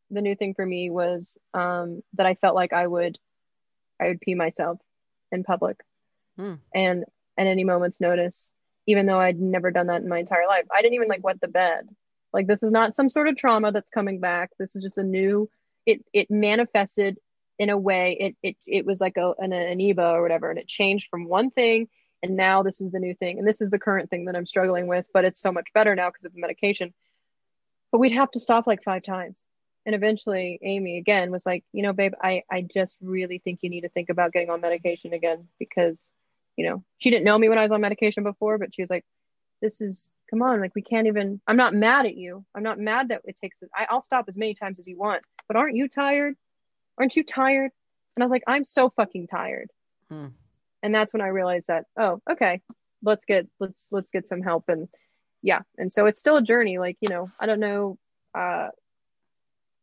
the 0.09 0.21
new 0.21 0.35
thing 0.35 0.55
for 0.55 0.65
me 0.65 0.89
was 0.89 1.37
um 1.53 2.01
that 2.13 2.25
I 2.25 2.33
felt 2.35 2.55
like 2.55 2.73
I 2.73 2.87
would, 2.87 3.19
I 3.99 4.07
would 4.07 4.19
pee 4.21 4.33
myself 4.35 4.79
in 5.31 5.43
public, 5.43 5.77
Hmm. 6.37 6.55
and 6.73 7.05
at 7.37 7.47
any 7.47 7.63
moment's 7.63 8.01
notice, 8.01 8.51
even 8.87 9.05
though 9.05 9.19
I'd 9.19 9.39
never 9.39 9.71
done 9.71 9.87
that 9.87 10.01
in 10.01 10.09
my 10.09 10.19
entire 10.19 10.47
life. 10.47 10.65
I 10.73 10.81
didn't 10.81 10.95
even 10.95 11.07
like 11.07 11.23
wet 11.23 11.41
the 11.41 11.47
bed. 11.47 11.89
Like 12.33 12.47
this 12.47 12.63
is 12.63 12.71
not 12.71 12.95
some 12.95 13.09
sort 13.09 13.27
of 13.27 13.37
trauma 13.37 13.71
that's 13.71 13.89
coming 13.89 14.19
back. 14.19 14.51
This 14.57 14.75
is 14.75 14.83
just 14.83 14.97
a 14.97 15.03
new. 15.03 15.49
It 15.85 16.05
it 16.13 16.31
manifested 16.31 17.17
in 17.59 17.69
a 17.69 17.77
way. 17.77 18.17
It 18.19 18.35
it 18.41 18.57
it 18.65 18.85
was 18.85 19.01
like 19.01 19.17
a 19.17 19.33
an 19.37 19.53
amoeba 19.53 20.11
or 20.11 20.21
whatever, 20.21 20.49
and 20.49 20.59
it 20.59 20.67
changed 20.67 21.07
from 21.09 21.27
one 21.27 21.51
thing, 21.51 21.89
and 22.23 22.35
now 22.35 22.63
this 22.63 22.81
is 22.81 22.91
the 22.91 22.99
new 22.99 23.13
thing, 23.15 23.37
and 23.39 23.47
this 23.47 23.61
is 23.61 23.69
the 23.69 23.79
current 23.79 24.09
thing 24.09 24.25
that 24.25 24.35
I'm 24.35 24.45
struggling 24.45 24.87
with. 24.87 25.05
But 25.13 25.25
it's 25.25 25.41
so 25.41 25.51
much 25.51 25.67
better 25.73 25.95
now 25.95 26.09
because 26.09 26.25
of 26.25 26.33
the 26.33 26.39
medication. 26.39 26.93
But 27.91 27.99
we'd 27.99 28.13
have 28.13 28.31
to 28.31 28.39
stop 28.39 28.67
like 28.67 28.83
five 28.83 29.03
times, 29.03 29.45
and 29.85 29.93
eventually 29.93 30.57
Amy 30.63 30.97
again 30.97 31.31
was 31.31 31.45
like, 31.45 31.63
you 31.73 31.83
know, 31.83 31.93
babe, 31.93 32.13
I 32.21 32.43
I 32.49 32.61
just 32.61 32.95
really 33.01 33.39
think 33.39 33.59
you 33.61 33.69
need 33.69 33.81
to 33.81 33.89
think 33.89 34.09
about 34.09 34.31
getting 34.31 34.49
on 34.49 34.61
medication 34.61 35.13
again 35.13 35.47
because, 35.59 36.07
you 36.61 36.69
know, 36.69 36.83
she 36.99 37.09
didn't 37.09 37.25
know 37.25 37.39
me 37.39 37.49
when 37.49 37.57
I 37.57 37.63
was 37.63 37.71
on 37.71 37.81
medication 37.81 38.21
before, 38.21 38.59
but 38.59 38.75
she 38.75 38.83
was 38.83 38.91
like, 38.91 39.03
this 39.63 39.81
is 39.81 40.11
come 40.29 40.43
on 40.43 40.61
like 40.61 40.73
we 40.75 40.81
can't 40.81 41.07
even 41.07 41.41
i'm 41.45 41.57
not 41.57 41.73
mad 41.73 42.05
at 42.05 42.15
you. 42.15 42.45
I'm 42.55 42.63
not 42.63 42.79
mad 42.79 43.09
that 43.09 43.21
it 43.25 43.35
takes 43.41 43.57
I, 43.75 43.85
i'll 43.89 44.01
stop 44.01 44.25
as 44.27 44.37
many 44.37 44.55
times 44.55 44.79
as 44.79 44.87
you 44.87 44.97
want 44.97 45.23
but 45.47 45.57
aren't 45.57 45.75
you 45.75 45.87
tired? 45.89 46.35
Aren't 46.97 47.15
you 47.15 47.23
tired? 47.23 47.71
And 48.15 48.23
i 48.23 48.25
was 48.25 48.31
like 48.31 48.43
i'm 48.47 48.63
so 48.63 48.89
fucking 48.89 49.27
tired. 49.27 49.69
Hmm. 50.09 50.27
and 50.81 50.95
that's 50.95 51.13
when 51.13 51.21
i 51.21 51.27
realized 51.27 51.67
that 51.67 51.85
oh 51.97 52.21
okay 52.29 52.61
let's 53.03 53.25
get 53.25 53.47
let's 53.59 53.87
let's 53.91 54.11
get 54.11 54.27
some 54.27 54.41
help. 54.41 54.65
And 54.69 54.87
yeah 55.41 55.61
and 55.77 55.91
so 55.91 56.05
it's 56.05 56.19
still 56.19 56.37
a 56.37 56.41
journey 56.41 56.77
like 56.77 56.97
you 57.01 57.09
know 57.09 57.29
i 57.39 57.45
don't 57.45 57.59
know 57.59 57.97
uh 58.33 58.69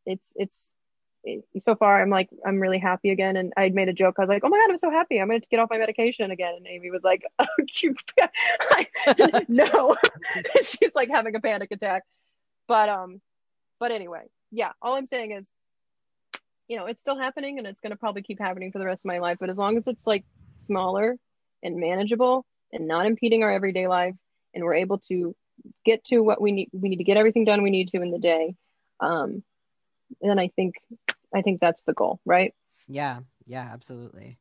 it's 0.05 0.27
it's 0.35 0.71
it, 0.71 0.78
so 1.59 1.75
far 1.75 2.01
i'm 2.01 2.09
like 2.09 2.29
i'm 2.45 2.59
really 2.59 2.79
happy 2.79 3.09
again. 3.09 3.35
And 3.35 3.53
I'd 3.57 3.75
made 3.75 3.89
a 3.89 3.93
joke. 3.93 4.15
I 4.17 4.21
was 4.21 4.29
like 4.29 4.43
oh 4.43 4.49
my 4.49 4.57
god 4.57 4.71
i'm 4.71 4.77
so 4.77 4.89
happy. 4.89 5.19
I'm 5.19 5.27
going 5.27 5.41
to 5.41 5.47
get 5.47 5.59
off 5.59 5.69
my 5.69 5.77
medication 5.77 6.31
again. 6.31 6.53
And 6.57 6.67
amy 6.67 6.91
was 6.91 7.03
like 7.03 7.23
oh, 7.39 7.45
you, 7.81 7.95
no. 9.47 9.95
She's 10.61 10.95
like 10.95 11.09
having 11.09 11.35
a 11.35 11.39
panic 11.39 11.71
attack. 11.71 12.03
But 12.67 12.89
um 12.89 13.21
but 13.79 13.91
anyway 13.91 14.23
yeah 14.51 14.71
all 14.81 14.95
i'm 14.95 15.05
saying 15.05 15.31
is 15.31 15.49
you 16.67 16.77
know 16.77 16.85
it's 16.85 16.99
still 17.01 17.17
happening 17.17 17.57
and 17.57 17.67
it's 17.67 17.79
going 17.79 17.91
to 17.91 17.97
probably 17.97 18.21
keep 18.21 18.39
happening 18.39 18.71
for 18.71 18.79
the 18.79 18.85
rest 18.85 19.01
of 19.01 19.07
my 19.07 19.19
life. 19.19 19.37
But 19.39 19.49
as 19.49 19.57
long 19.57 19.77
as 19.77 19.87
it's 19.87 20.07
like 20.07 20.23
smaller 20.55 21.17
and 21.63 21.77
manageable 21.77 22.45
and 22.71 22.87
not 22.87 23.05
impeding 23.05 23.43
our 23.43 23.51
everyday 23.51 23.87
life 23.87 24.15
and 24.53 24.63
we're 24.63 24.75
able 24.75 24.99
to 24.99 25.35
get 25.85 26.03
to 26.05 26.19
what 26.21 26.41
we 26.41 26.51
need 26.51 26.69
we 26.71 26.89
need 26.89 26.97
to 26.97 27.03
get 27.03 27.17
everything 27.17 27.43
done 27.43 27.63
we 27.63 27.69
need 27.69 27.89
to 27.89 28.01
in 28.01 28.11
the 28.11 28.19
day 28.19 28.55
um 29.01 29.43
and 30.21 30.39
i 30.39 30.47
think 30.55 30.75
i 31.33 31.41
think 31.41 31.59
that's 31.59 31.83
the 31.83 31.93
goal 31.93 32.19
right 32.25 32.53
Yeah, 32.87 33.19
yeah, 33.45 33.69
absolutely. 33.71 34.39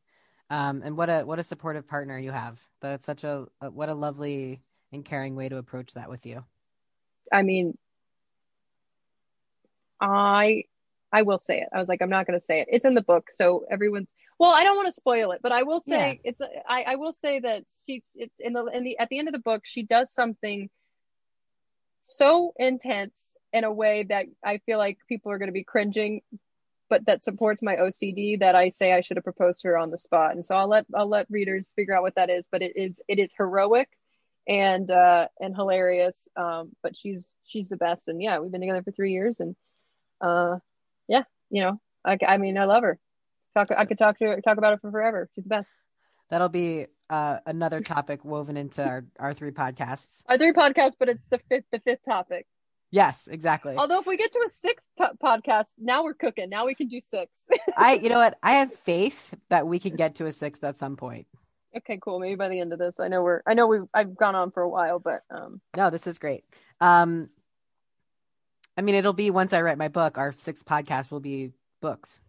Um, 0.51 0.83
and 0.85 0.97
what 0.97 1.11
a 1.11 1.23
what 1.23 1.39
a 1.39 1.43
supportive 1.43 1.87
partner 1.87 2.19
you 2.19 2.31
have. 2.33 2.59
That's 2.81 3.05
such 3.05 3.25
a, 3.25 3.47
a 3.61 3.71
what 3.71 3.91
a 3.91 3.95
lovely 3.95 4.63
and 4.93 5.05
caring 5.05 5.37
way 5.37 5.49
to 5.49 5.59
approach 5.59 5.93
that 5.95 6.09
with 6.09 6.25
you. 6.25 6.45
I 7.31 7.43
mean, 7.43 7.77
I 10.01 10.65
I 11.13 11.23
will 11.23 11.39
say 11.39 11.61
it. 11.61 11.69
I 11.73 11.79
was 11.79 11.89
like, 11.89 12.01
I'm 12.01 12.09
not 12.09 12.27
going 12.27 12.39
to 12.39 12.45
say 12.45 12.61
it. 12.61 12.69
It's 12.71 12.87
in 12.87 12.95
the 12.95 13.03
book, 13.03 13.29
so 13.35 13.67
everyone's. 13.71 14.09
Well, 14.39 14.53
I 14.53 14.63
don't 14.63 14.77
want 14.77 14.87
to 14.87 14.93
spoil 14.93 15.33
it, 15.33 15.41
but 15.43 15.53
I 15.53 15.65
will 15.65 15.81
say 15.81 16.21
it's. 16.25 16.41
I 16.67 16.83
I 16.83 16.97
will 16.97 17.13
say 17.13 17.41
that 17.41 17.65
she 17.87 18.03
it, 18.15 18.31
in 18.39 18.55
the 18.55 18.65
in 18.67 18.85
the 18.85 18.99
at 18.99 19.09
the 19.11 19.19
end 19.19 19.29
of 19.29 19.35
the 19.35 19.41
book 19.41 19.63
she 19.65 19.83
does 19.83 20.13
something 20.13 20.71
so 22.01 22.55
intense 22.57 23.35
in 23.53 23.65
a 23.65 23.73
way 23.73 24.05
that 24.09 24.27
I 24.45 24.59
feel 24.59 24.79
like 24.79 24.99
people 25.09 25.33
are 25.33 25.39
going 25.39 25.49
to 25.49 25.53
be 25.53 25.65
cringing, 25.65 26.23
but 26.89 27.07
that 27.07 27.25
supports 27.25 27.63
my 27.63 27.77
OCD 27.77 28.41
that 28.41 28.55
I 28.55 28.71
say 28.71 28.93
I 28.93 29.01
should 29.01 29.17
have 29.17 29.25
proposed 29.25 29.61
to 29.61 29.69
her 29.69 29.79
on 29.79 29.91
the 29.91 29.99
spot. 29.99 30.33
And 30.33 30.45
so 30.45 30.55
I'll 30.55 30.69
let 30.69 30.87
I'll 30.95 31.09
let 31.09 31.31
readers 31.31 31.71
figure 31.77 31.95
out 31.95 32.03
what 32.03 32.15
that 32.17 32.31
is, 32.31 32.47
but 32.51 32.63
it 32.63 32.73
is 32.77 33.01
it 33.09 33.19
is 33.19 33.33
heroic 33.37 33.89
and 34.47 34.91
uh 34.91 35.29
and 35.41 35.55
hilarious. 35.55 36.29
Um 36.37 36.71
but 36.83 36.97
she's 36.97 37.29
she's 37.45 37.69
the 37.69 37.77
best 37.77 38.09
and 38.09 38.23
yeah, 38.23 38.39
we've 38.39 38.53
been 38.53 38.61
together 38.61 38.83
for 38.83 38.93
3 38.93 39.13
years 39.13 39.41
and 39.41 39.57
uh 40.21 40.59
yeah, 41.09 41.25
you 41.51 41.63
know, 41.63 41.81
I 42.05 42.19
I 42.27 42.39
mean 42.39 42.59
I 42.59 42.65
love 42.65 42.83
her. 42.83 42.99
Talk 43.55 43.69
I 43.77 43.85
could 43.85 43.99
talk 43.99 44.19
to 44.19 44.27
her, 44.27 44.41
talk 44.41 44.59
about 44.59 44.75
it 44.75 44.81
for 44.81 44.91
forever. 44.91 45.29
She's 45.35 45.45
the 45.45 45.51
best. 45.51 45.73
That'll 46.31 46.51
be 46.51 46.87
uh, 47.09 47.39
another 47.47 47.81
topic 47.81 48.25
woven 48.25 48.59
into 48.59 48.85
our, 48.85 49.05
our 49.19 49.33
three 49.33 49.51
podcasts. 49.51 50.23
Our 50.27 50.37
three 50.37 50.53
podcasts, 50.53 50.95
but 50.99 51.09
it's 51.09 51.25
the 51.29 51.41
fifth 51.49 51.65
the 51.73 51.79
fifth 51.81 52.03
topic. 52.03 52.47
Yes, 52.91 53.29
exactly. 53.31 53.75
Although 53.77 53.99
if 54.01 54.07
we 54.07 54.17
get 54.17 54.33
to 54.33 54.43
a 54.47 54.49
sixth 54.49 54.87
to- 54.97 55.13
podcast, 55.23 55.67
now 55.79 56.05
we're 56.05 56.15
cooking. 56.15 56.49
Now 56.49 56.65
we 56.67 56.75
can 56.75 56.89
do 56.89 57.01
six. 57.01 57.45
I, 57.77 57.95
you 57.95 58.09
know 58.09 58.17
what? 58.19 58.39
I 58.43 58.53
have 58.55 58.73
faith 58.73 59.35
that 59.51 59.67
we 59.67 59.79
can 59.79 59.95
get 59.95 60.15
to 60.17 60.27
a 60.27 60.33
sixth 60.33 60.65
at 60.65 60.79
some 60.79 60.97
point. 60.97 61.27
okay, 61.77 61.99
cool. 62.03 62.19
Maybe 62.19 62.37
by 62.37 62.49
the 62.49 62.61
end 62.61 62.73
of 62.73 62.79
this, 62.79 62.99
I 62.99 63.09
know 63.09 63.23
we're 63.23 63.43
I 63.47 63.55
know 63.55 63.67
we've 63.67 63.85
I've 63.93 64.17
gone 64.17 64.35
on 64.35 64.51
for 64.53 64.63
a 64.63 64.69
while, 64.69 64.99
but 64.99 65.23
um 65.31 65.61
No, 65.77 65.91
this 65.91 66.07
is 66.07 66.19
great. 66.19 66.45
Um, 66.81 67.29
I 68.77 68.81
mean, 68.81 68.95
it'll 68.95 69.13
be 69.13 69.31
once 69.31 69.53
I 69.53 69.61
write 69.61 69.77
my 69.79 69.89
book. 69.89 70.17
Our 70.17 70.33
sixth 70.33 70.65
podcast 70.65 71.11
will 71.11 71.21
be 71.21 71.53
books. 71.83 72.21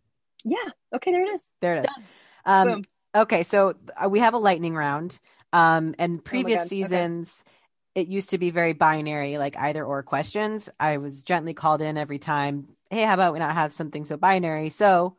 yeah. 0.44 0.58
Okay, 0.94 1.12
there 1.12 1.24
it 1.24 1.30
is. 1.30 1.50
There 1.62 1.76
it 1.76 1.80
is. 1.80 1.86
Done. 1.86 2.04
Um, 2.46 2.68
Boom. 2.68 2.82
okay, 3.16 3.44
so 3.44 3.76
uh, 3.96 4.10
we 4.10 4.20
have 4.20 4.34
a 4.34 4.38
lightning 4.40 4.76
round. 4.76 5.20
Um, 5.54 5.96
and 5.98 6.24
previous 6.24 6.68
seasons. 6.68 7.44
okay. 7.48 7.56
It 7.96 8.08
used 8.08 8.30
to 8.32 8.38
be 8.38 8.52
very 8.52 8.74
binary, 8.74 9.38
like 9.38 9.58
either 9.58 9.84
or 9.84 10.04
questions. 10.04 10.70
I 10.80 10.98
was 10.98 11.24
gently 11.24 11.54
called 11.54 11.82
in 11.82 11.98
every 11.98 12.20
time. 12.20 12.68
Hey, 12.90 13.04
how 13.04 13.14
about 13.14 13.34
we 13.34 13.40
not 13.40 13.56
have 13.56 13.74
something 13.74 14.06
so 14.06 14.18
binary? 14.18 14.70
So 14.70 15.18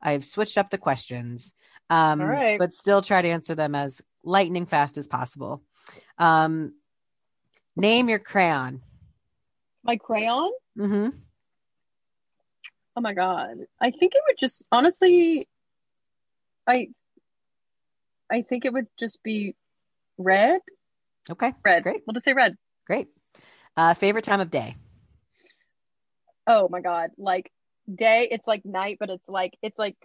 I've 0.00 0.24
switched 0.24 0.58
up 0.58 0.70
the 0.70 0.78
questions, 0.78 1.54
um, 1.90 2.20
All 2.20 2.26
right. 2.26 2.58
but 2.58 2.74
still 2.74 3.02
try 3.02 3.22
to 3.22 3.28
answer 3.28 3.54
them 3.54 3.74
as 3.74 4.02
lightning 4.24 4.66
fast 4.66 4.98
as 4.98 5.06
possible. 5.06 5.62
Um, 6.18 6.74
name 7.76 8.08
your 8.08 8.18
crayon. 8.18 8.82
My 9.82 9.96
crayon? 9.96 10.50
Mm-hmm. 10.78 11.10
Oh 12.96 13.00
my 13.00 13.12
god. 13.12 13.58
I 13.80 13.90
think 13.90 14.14
it 14.14 14.22
would 14.26 14.38
just 14.38 14.66
honestly 14.72 15.48
I 16.66 16.88
I 18.30 18.42
think 18.42 18.64
it 18.64 18.72
would 18.72 18.88
just 18.98 19.22
be 19.22 19.54
red. 20.18 20.60
Okay, 21.30 21.52
Red. 21.64 21.82
Great. 21.82 22.02
We'll 22.06 22.14
just 22.14 22.24
say 22.24 22.34
red. 22.34 22.56
great. 22.86 23.08
Uh, 23.76 23.94
favorite 23.94 24.24
time 24.24 24.40
of 24.40 24.50
day. 24.50 24.76
Oh 26.46 26.68
my 26.70 26.80
god. 26.80 27.10
Like 27.18 27.50
day, 27.92 28.28
it's 28.30 28.46
like 28.46 28.64
night, 28.64 28.98
but 29.00 29.10
it's 29.10 29.28
like 29.28 29.56
it's 29.62 29.78
like 29.78 29.96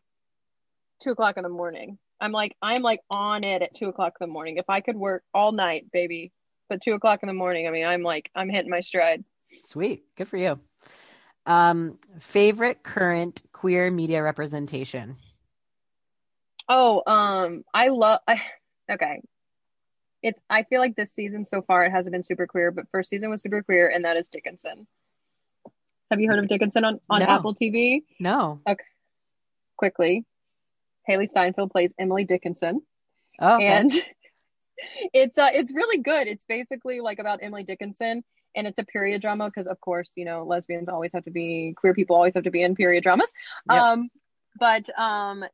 two 1.01 1.11
o'clock 1.11 1.37
in 1.37 1.43
the 1.43 1.49
morning. 1.49 1.97
I'm 2.19 2.31
like 2.31 2.55
I'm 2.61 2.81
like 2.81 3.01
on 3.09 3.43
it 3.43 3.61
at 3.61 3.75
two 3.75 3.89
o'clock 3.89 4.13
in 4.19 4.27
the 4.27 4.33
morning. 4.33 4.57
If 4.57 4.69
I 4.69 4.81
could 4.81 4.95
work 4.95 5.23
all 5.33 5.51
night, 5.51 5.91
baby, 5.91 6.31
but 6.69 6.81
two 6.81 6.93
o'clock 6.93 7.23
in 7.23 7.27
the 7.27 7.33
morning, 7.33 7.67
I 7.67 7.71
mean 7.71 7.85
I'm 7.85 8.03
like 8.03 8.29
I'm 8.35 8.49
hitting 8.49 8.69
my 8.69 8.81
stride. 8.81 9.23
Sweet. 9.65 10.03
Good 10.17 10.27
for 10.27 10.37
you. 10.37 10.59
Um, 11.45 11.97
favorite 12.19 12.83
current 12.83 13.41
queer 13.51 13.89
media 13.89 14.21
representation. 14.21 15.17
Oh, 16.69 17.01
um, 17.05 17.63
I 17.73 17.87
love. 17.89 18.19
I, 18.27 18.41
okay, 18.89 19.21
it's. 20.21 20.39
I 20.49 20.63
feel 20.63 20.79
like 20.79 20.95
this 20.95 21.13
season 21.13 21.45
so 21.45 21.61
far 21.61 21.85
it 21.85 21.91
hasn't 21.91 22.13
been 22.13 22.23
super 22.23 22.47
queer, 22.47 22.71
but 22.71 22.89
first 22.91 23.09
season 23.09 23.29
was 23.29 23.41
super 23.41 23.61
queer, 23.63 23.89
and 23.89 24.05
that 24.05 24.17
is 24.17 24.29
Dickinson. 24.29 24.87
Have 26.09 26.19
you 26.19 26.29
heard 26.29 26.39
of 26.39 26.47
Dickinson 26.49 26.83
on 26.83 26.99
on 27.09 27.21
No. 27.21 27.25
Apple 27.27 27.55
TV? 27.55 28.03
No. 28.19 28.59
Okay. 28.67 28.83
Quickly, 29.77 30.25
Hailee 31.09 31.29
Steinfeld 31.29 31.71
plays 31.71 31.93
Emily 31.97 32.25
Dickinson. 32.25 32.81
Oh, 33.39 33.55
okay. 33.55 33.67
and 33.67 33.91
it's 35.13 35.37
uh 35.37 35.49
it's 35.53 35.73
really 35.73 35.97
good. 35.97 36.27
It's 36.27 36.43
basically 36.43 36.99
like 36.99 37.19
about 37.19 37.39
Emily 37.41 37.63
Dickinson 37.63 38.23
and 38.55 38.67
it's 38.67 38.79
a 38.79 38.83
period 38.83 39.21
drama 39.21 39.45
because 39.45 39.67
of 39.67 39.79
course, 39.79 40.11
you 40.15 40.25
know, 40.25 40.43
lesbians 40.43 40.89
always 40.89 41.11
have 41.13 41.23
to 41.25 41.31
be 41.31 41.73
queer 41.77 41.93
people 41.93 42.15
always 42.15 42.33
have 42.33 42.43
to 42.43 42.51
be 42.51 42.61
in 42.61 42.75
period 42.75 43.03
dramas. 43.03 43.33
Yep. 43.69 43.81
Um 43.81 44.09
but 44.59 44.99
um 44.99 45.45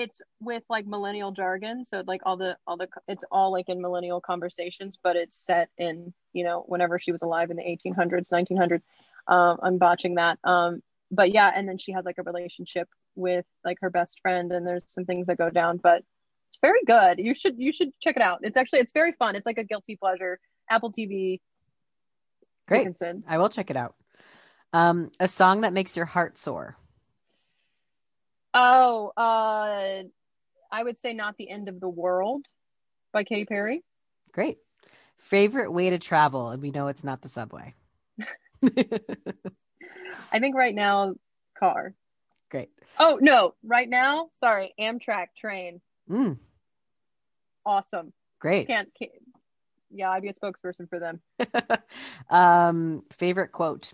it's 0.00 0.22
with 0.40 0.62
like 0.68 0.86
millennial 0.86 1.32
jargon 1.32 1.84
so 1.84 2.02
like 2.06 2.20
all 2.24 2.36
the 2.36 2.56
all 2.66 2.76
the 2.76 2.88
it's 3.06 3.24
all 3.30 3.52
like 3.52 3.68
in 3.68 3.80
millennial 3.80 4.20
conversations 4.20 4.98
but 5.02 5.16
it's 5.16 5.36
set 5.36 5.68
in 5.78 6.12
you 6.32 6.44
know 6.44 6.64
whenever 6.66 6.98
she 6.98 7.12
was 7.12 7.22
alive 7.22 7.50
in 7.50 7.56
the 7.56 7.62
1800s 7.62 8.30
1900s 8.32 8.82
um 9.28 9.58
i'm 9.62 9.78
botching 9.78 10.14
that 10.14 10.38
um 10.44 10.82
but 11.10 11.32
yeah 11.32 11.52
and 11.54 11.68
then 11.68 11.78
she 11.78 11.92
has 11.92 12.04
like 12.04 12.18
a 12.18 12.22
relationship 12.22 12.88
with 13.14 13.44
like 13.64 13.78
her 13.80 13.90
best 13.90 14.18
friend 14.22 14.52
and 14.52 14.66
there's 14.66 14.84
some 14.86 15.04
things 15.04 15.26
that 15.26 15.36
go 15.36 15.50
down 15.50 15.76
but 15.76 15.98
it's 16.48 16.58
very 16.62 16.82
good 16.86 17.18
you 17.18 17.34
should 17.34 17.58
you 17.58 17.72
should 17.72 17.90
check 18.00 18.16
it 18.16 18.22
out 18.22 18.40
it's 18.42 18.56
actually 18.56 18.78
it's 18.78 18.92
very 18.92 19.12
fun 19.12 19.36
it's 19.36 19.46
like 19.46 19.58
a 19.58 19.64
guilty 19.64 19.96
pleasure 19.96 20.38
apple 20.70 20.92
tv 20.92 21.40
Great. 22.70 22.78
Dickinson. 22.78 23.24
I 23.26 23.38
will 23.38 23.48
check 23.48 23.68
it 23.70 23.76
out. 23.76 23.96
Um, 24.72 25.10
a 25.18 25.26
song 25.26 25.62
that 25.62 25.72
makes 25.72 25.96
your 25.96 26.06
heart 26.06 26.38
soar. 26.38 26.76
Oh 28.54 29.12
uh 29.16 30.02
i 30.72 30.82
would 30.82 30.98
say 30.98 31.12
not 31.12 31.36
the 31.36 31.48
end 31.50 31.68
of 31.68 31.80
the 31.80 31.88
world 31.88 32.44
by 33.12 33.24
katy 33.24 33.44
perry 33.44 33.82
Great. 34.32 34.58
Favorite 35.18 35.72
way 35.72 35.90
to 35.90 35.98
travel, 35.98 36.48
and 36.50 36.62
we 36.62 36.70
know 36.70 36.86
it's 36.86 37.02
not 37.04 37.20
the 37.20 37.28
subway. 37.28 37.74
i 40.32 40.38
think 40.38 40.54
right 40.56 40.74
now 40.74 41.14
car 41.58 41.94
Great. 42.50 42.70
Oh 42.98 43.18
no! 43.20 43.54
Right 43.62 43.88
now, 43.88 44.30
sorry, 44.38 44.74
Amtrak 44.78 45.28
train, 45.38 45.80
Mm, 46.10 46.36
awesome. 47.64 48.12
great. 48.40 48.66
Can't, 48.66 48.88
can't 48.98 49.12
yeah, 49.92 50.10
I'd 50.10 50.22
be 50.22 50.28
a 50.28 50.34
spokesperson 50.34 50.88
for 50.88 50.98
them. 50.98 51.20
um, 52.30 53.04
favorite 53.12 53.52
quote. 53.52 53.92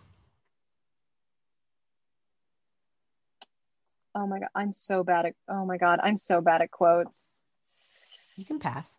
Oh 4.16 4.26
my 4.26 4.38
god, 4.38 4.48
I'm 4.54 4.72
so 4.72 5.04
bad 5.04 5.26
at. 5.26 5.34
Oh 5.46 5.66
my 5.66 5.76
god, 5.76 6.00
I'm 6.02 6.16
so 6.16 6.40
bad 6.40 6.62
at 6.62 6.70
quotes. 6.70 7.18
You 8.34 8.46
can 8.46 8.58
pass. 8.58 8.98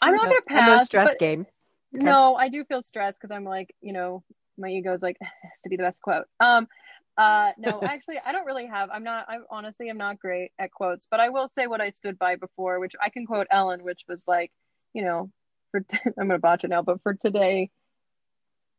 I'm 0.00 0.14
not 0.14 0.28
is 0.30 0.40
gonna 0.48 0.60
a- 0.60 0.62
a 0.62 0.76
no 0.78 0.84
stress 0.84 1.16
game. 1.16 1.46
Okay. 1.94 2.04
No, 2.04 2.36
I 2.36 2.48
do 2.48 2.64
feel 2.64 2.80
stressed 2.80 3.18
because 3.18 3.32
I'm 3.32 3.44
like, 3.44 3.74
you 3.80 3.92
know, 3.92 4.22
my 4.56 4.68
ego's 4.68 5.02
like 5.02 5.16
it 5.20 5.26
has 5.42 5.62
to 5.64 5.68
be 5.68 5.76
the 5.76 5.82
best 5.82 6.00
quote. 6.00 6.26
Um, 6.38 6.68
uh, 7.16 7.52
no, 7.58 7.80
actually, 7.84 8.18
I 8.24 8.30
don't 8.30 8.46
really 8.46 8.66
have. 8.66 8.88
I'm 8.92 9.02
not. 9.02 9.26
I 9.28 9.38
honestly, 9.50 9.88
I'm 9.88 9.98
not 9.98 10.20
great 10.20 10.52
at 10.60 10.70
quotes, 10.70 11.08
but 11.10 11.18
I 11.18 11.30
will 11.30 11.48
say 11.48 11.66
what 11.66 11.80
I 11.80 11.90
stood 11.90 12.16
by 12.16 12.36
before, 12.36 12.78
which 12.78 12.92
I 13.02 13.10
can 13.10 13.26
quote 13.26 13.48
Ellen, 13.50 13.82
which 13.82 14.02
was 14.08 14.28
like, 14.28 14.52
you 14.92 15.02
know, 15.02 15.28
for 15.72 15.80
t- 15.80 15.98
I'm 16.06 16.28
gonna 16.28 16.38
botch 16.38 16.62
it 16.62 16.68
now, 16.68 16.82
but 16.82 17.02
for 17.02 17.14
today. 17.14 17.70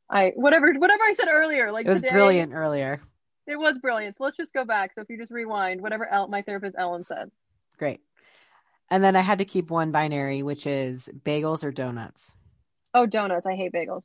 I 0.10 0.32
whatever 0.38 0.74
whatever 0.76 1.04
I 1.04 1.12
said 1.12 1.28
earlier, 1.30 1.74
like 1.74 1.86
It 1.86 1.90
was 1.90 2.00
today, 2.00 2.12
brilliant 2.14 2.54
earlier. 2.54 3.02
It 3.48 3.58
was 3.58 3.78
brilliant. 3.78 4.18
So 4.18 4.26
let's 4.26 4.38
just 4.38 4.54
go 4.54 4.66
back. 4.66 4.94
So 4.94 5.02
if 5.02 5.10
you 5.10 5.18
just 5.18 5.32
rewind, 5.32 5.82
whatever 5.82 6.08
El- 6.08 6.28
my 6.28 6.42
therapist 6.42 6.76
Ellen 6.78 7.04
said. 7.06 7.32
Great. 7.78 8.02
And 8.90 9.04
then 9.04 9.16
I 9.16 9.22
had 9.22 9.40
to 9.40 9.46
keep 9.46 9.70
one 9.70 9.92
binary, 9.92 10.44
which 10.44 10.68
is 10.68 11.10
bagels 11.26 11.64
or 11.64 11.72
donuts. 11.72 12.36
Oh, 12.94 13.06
donuts. 13.06 13.46
I 13.46 13.56
hate 13.56 13.72
bagels. 13.74 14.04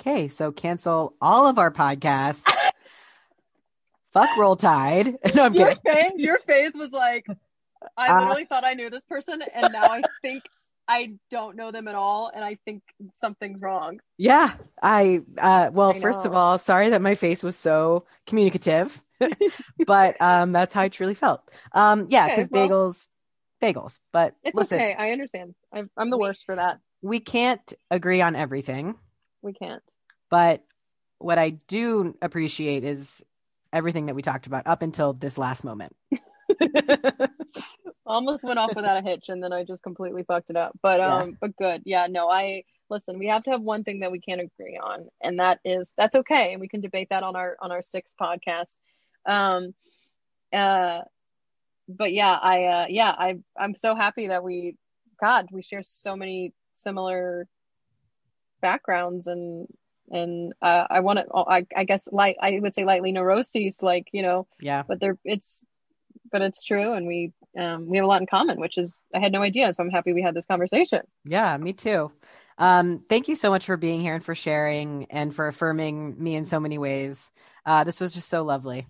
Okay, 0.00 0.28
so 0.28 0.52
cancel 0.52 1.14
all 1.20 1.46
of 1.46 1.58
our 1.58 1.72
podcasts. 1.72 2.44
Fuck 4.12 4.36
Roll 4.38 4.56
Tide. 4.56 5.16
No, 5.34 5.44
I'm 5.46 5.54
Your 5.54 5.74
kidding. 5.74 5.82
face, 5.84 6.12
your 6.16 6.38
face 6.46 6.72
was 6.74 6.92
like, 6.92 7.26
I 7.96 8.08
Uh, 8.08 8.20
literally 8.20 8.44
thought 8.44 8.64
I 8.64 8.74
knew 8.74 8.90
this 8.90 9.04
person, 9.04 9.40
and 9.54 9.72
now 9.72 9.84
I 9.84 10.02
think 10.22 10.44
I 10.88 11.14
don't 11.30 11.54
know 11.56 11.70
them 11.70 11.86
at 11.86 11.94
all, 11.94 12.30
and 12.34 12.42
I 12.42 12.56
think 12.64 12.82
something's 13.14 13.60
wrong. 13.60 14.00
Yeah, 14.16 14.52
I 14.82 15.20
uh 15.36 15.70
well, 15.72 15.90
I 15.90 16.00
first 16.00 16.24
of 16.26 16.34
all, 16.34 16.58
sorry 16.58 16.90
that 16.90 17.02
my 17.02 17.14
face 17.14 17.42
was 17.42 17.56
so 17.56 18.06
communicative, 18.26 19.00
but 19.86 20.20
um 20.22 20.52
that's 20.52 20.72
how 20.74 20.82
I 20.82 20.88
truly 20.88 21.14
felt. 21.14 21.48
Um 21.72 22.06
yeah, 22.08 22.24
Okay, 22.26 22.34
because 22.36 22.48
well- 22.50 22.68
bagels, 22.68 23.06
bagels. 23.62 23.98
But 24.12 24.34
It's 24.42 24.56
listen, 24.56 24.78
okay. 24.78 24.94
I 24.98 25.10
understand. 25.10 25.54
I'm, 25.72 25.90
I'm 25.96 26.10
the 26.10 26.16
We- 26.16 26.22
worst 26.28 26.44
for 26.46 26.56
that. 26.56 26.78
we 27.02 27.20
can't 27.20 27.72
agree 27.90 28.20
on 28.22 28.34
everything, 28.34 28.94
We 29.42 29.52
can't. 29.52 29.82
but 30.30 30.64
what 31.18 31.38
I 31.38 31.50
do 31.50 32.16
appreciate 32.22 32.84
is 32.84 33.22
everything 33.72 34.06
that 34.06 34.14
we 34.14 34.22
talked 34.22 34.46
about 34.46 34.66
up 34.66 34.82
until 34.82 35.12
this 35.12 35.36
last 35.36 35.64
moment. 35.64 35.94
Almost 38.08 38.42
went 38.42 38.58
off 38.58 38.74
without 38.74 38.96
a 38.96 39.02
hitch, 39.02 39.28
and 39.28 39.42
then 39.42 39.52
I 39.52 39.64
just 39.64 39.82
completely 39.82 40.22
fucked 40.22 40.50
it 40.50 40.56
up. 40.56 40.72
But 40.82 41.00
Yeah. 41.00 41.14
um, 41.14 41.38
but 41.40 41.56
good. 41.56 41.82
Yeah. 41.84 42.06
No, 42.08 42.28
I 42.28 42.64
listen. 42.88 43.18
We 43.18 43.26
have 43.28 43.44
to 43.44 43.50
have 43.50 43.60
one 43.60 43.84
thing 43.84 44.00
that 44.00 44.10
we 44.10 44.18
can't 44.18 44.40
agree 44.40 44.78
on, 44.82 45.08
and 45.20 45.38
that 45.38 45.60
is 45.64 45.92
that's 45.96 46.16
okay, 46.16 46.52
and 46.52 46.60
we 46.60 46.68
can 46.68 46.80
debate 46.80 47.08
that 47.10 47.22
on 47.22 47.36
our 47.36 47.56
on 47.60 47.70
our 47.70 47.82
sixth 47.82 48.16
podcast. 48.20 48.74
Um, 49.26 49.74
uh, 50.52 51.02
but 51.88 52.12
yeah, 52.12 52.32
I 52.32 52.64
uh, 52.64 52.86
yeah, 52.88 53.10
I 53.10 53.38
I'm 53.56 53.74
so 53.74 53.94
happy 53.94 54.28
that 54.28 54.42
we, 54.42 54.76
God, 55.20 55.48
we 55.52 55.62
share 55.62 55.82
so 55.82 56.16
many 56.16 56.54
similar 56.72 57.46
backgrounds 58.60 59.26
and 59.26 59.66
and 60.10 60.52
uh, 60.62 60.84
I 60.88 61.00
want 61.00 61.18
to 61.18 61.26
I 61.34 61.66
I 61.76 61.84
guess 61.84 62.08
light 62.10 62.36
I 62.40 62.58
would 62.60 62.74
say 62.74 62.84
lightly 62.84 63.12
neuroses 63.12 63.82
like 63.82 64.08
you 64.12 64.22
know 64.22 64.46
yeah. 64.60 64.82
but 64.86 65.00
they're 65.00 65.18
it's 65.24 65.64
but 66.30 66.42
it's 66.42 66.62
true 66.62 66.92
and 66.92 67.06
we 67.06 67.32
um 67.58 67.86
we 67.88 67.96
have 67.96 68.04
a 68.04 68.08
lot 68.08 68.20
in 68.20 68.26
common 68.26 68.58
which 68.60 68.76
is 68.78 69.02
i 69.14 69.18
had 69.18 69.32
no 69.32 69.42
idea 69.42 69.72
so 69.72 69.82
i'm 69.82 69.90
happy 69.90 70.12
we 70.12 70.22
had 70.22 70.34
this 70.34 70.46
conversation 70.46 71.00
Yeah, 71.24 71.56
me 71.56 71.72
too. 71.72 72.10
Um, 72.58 73.04
thank 73.08 73.28
you 73.28 73.36
so 73.36 73.50
much 73.50 73.66
for 73.66 73.76
being 73.76 74.00
here 74.00 74.14
and 74.14 74.24
for 74.24 74.34
sharing 74.34 75.06
and 75.10 75.32
for 75.34 75.46
affirming 75.46 76.20
me 76.22 76.34
in 76.34 76.44
so 76.44 76.58
many 76.58 76.76
ways. 76.78 77.30
Uh, 77.64 77.84
this 77.84 78.00
was 78.00 78.12
just 78.14 78.28
so 78.28 78.42
lovely. 78.42 78.86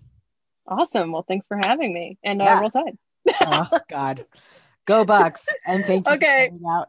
awesome 0.67 1.11
well 1.11 1.25
thanks 1.27 1.45
for 1.47 1.57
having 1.57 1.93
me 1.93 2.17
and 2.23 2.41
uh, 2.41 2.45
Yeah. 2.45 2.59
roll 2.59 2.69
tide 2.69 2.97
Oh 3.45 3.67
God, 3.89 4.25
go 4.85 5.05
Bucks! 5.05 5.47
And 5.65 5.85
thank 5.85 6.07
you. 6.07 6.15
Okay. 6.15 6.49
For 6.49 6.57
coming 6.57 6.69
out. 6.69 6.87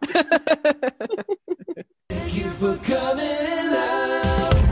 Thank 2.10 2.36
you 2.36 2.50
for 2.50 2.76
coming 2.78 3.72
out. 3.72 4.69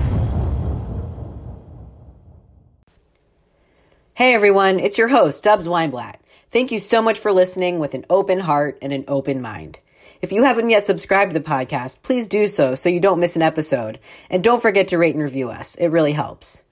Hey 4.18 4.34
everyone, 4.34 4.80
it's 4.80 4.98
your 4.98 5.06
host 5.06 5.44
Dubs 5.44 5.68
Weinblatt. 5.68 6.16
Thank 6.50 6.72
you 6.72 6.80
so 6.80 7.00
much 7.00 7.20
for 7.20 7.30
listening 7.30 7.78
with 7.78 7.94
an 7.94 8.04
open 8.10 8.40
heart 8.40 8.78
and 8.82 8.92
an 8.92 9.04
open 9.06 9.40
mind. 9.40 9.78
If 10.20 10.32
you 10.32 10.42
haven't 10.42 10.70
yet 10.70 10.86
subscribed 10.86 11.32
to 11.32 11.38
the 11.38 11.48
podcast, 11.48 12.02
please 12.02 12.26
do 12.26 12.48
so 12.48 12.74
so 12.74 12.88
you 12.88 12.98
don't 12.98 13.20
miss 13.20 13.36
an 13.36 13.42
episode. 13.42 14.00
And 14.28 14.42
don't 14.42 14.60
forget 14.60 14.88
to 14.88 14.98
rate 14.98 15.14
and 15.14 15.22
review 15.22 15.50
us. 15.50 15.76
It 15.76 15.90
really 15.90 16.10
helps. 16.10 16.64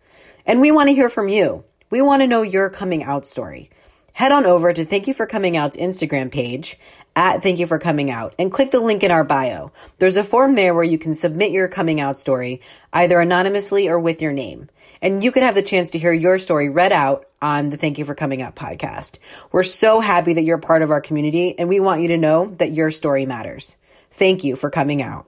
And 0.44 0.60
we 0.60 0.72
want 0.72 0.88
to 0.88 0.94
hear 0.96 1.08
from 1.08 1.28
you. 1.28 1.62
We 1.88 2.02
want 2.02 2.22
to 2.22 2.26
know 2.26 2.42
your 2.42 2.68
coming 2.68 3.04
out 3.04 3.24
story. 3.24 3.70
Head 4.12 4.32
on 4.32 4.44
over 4.44 4.72
to 4.72 4.84
Thank 4.84 5.06
You 5.06 5.14
for 5.14 5.26
Coming 5.26 5.56
Out's 5.56 5.76
Instagram 5.76 6.32
page 6.32 6.80
at 7.16 7.42
Thank 7.42 7.58
You 7.58 7.66
for 7.66 7.78
Coming 7.78 8.10
Out 8.10 8.34
and 8.38 8.52
click 8.52 8.70
the 8.70 8.78
link 8.78 9.02
in 9.02 9.10
our 9.10 9.24
bio. 9.24 9.72
There's 9.98 10.18
a 10.18 10.22
form 10.22 10.54
there 10.54 10.74
where 10.74 10.84
you 10.84 10.98
can 10.98 11.14
submit 11.14 11.50
your 11.50 11.66
coming 11.66 11.98
out 11.98 12.18
story 12.18 12.60
either 12.92 13.18
anonymously 13.18 13.88
or 13.88 13.98
with 13.98 14.20
your 14.22 14.32
name. 14.32 14.68
And 15.02 15.24
you 15.24 15.32
can 15.32 15.42
have 15.42 15.54
the 15.54 15.62
chance 15.62 15.90
to 15.90 15.98
hear 15.98 16.12
your 16.12 16.38
story 16.38 16.68
read 16.68 16.92
out 16.92 17.26
on 17.40 17.70
the 17.70 17.76
Thank 17.76 17.98
You 17.98 18.04
for 18.04 18.14
Coming 18.14 18.42
Out 18.42 18.54
podcast. 18.54 19.18
We're 19.50 19.62
so 19.62 20.00
happy 20.00 20.34
that 20.34 20.44
you're 20.44 20.58
part 20.58 20.82
of 20.82 20.90
our 20.90 21.00
community 21.00 21.58
and 21.58 21.68
we 21.68 21.80
want 21.80 22.02
you 22.02 22.08
to 22.08 22.18
know 22.18 22.46
that 22.56 22.72
your 22.72 22.90
story 22.90 23.26
matters. 23.26 23.76
Thank 24.12 24.44
you 24.44 24.54
for 24.54 24.70
coming 24.70 25.02
out. 25.02 25.26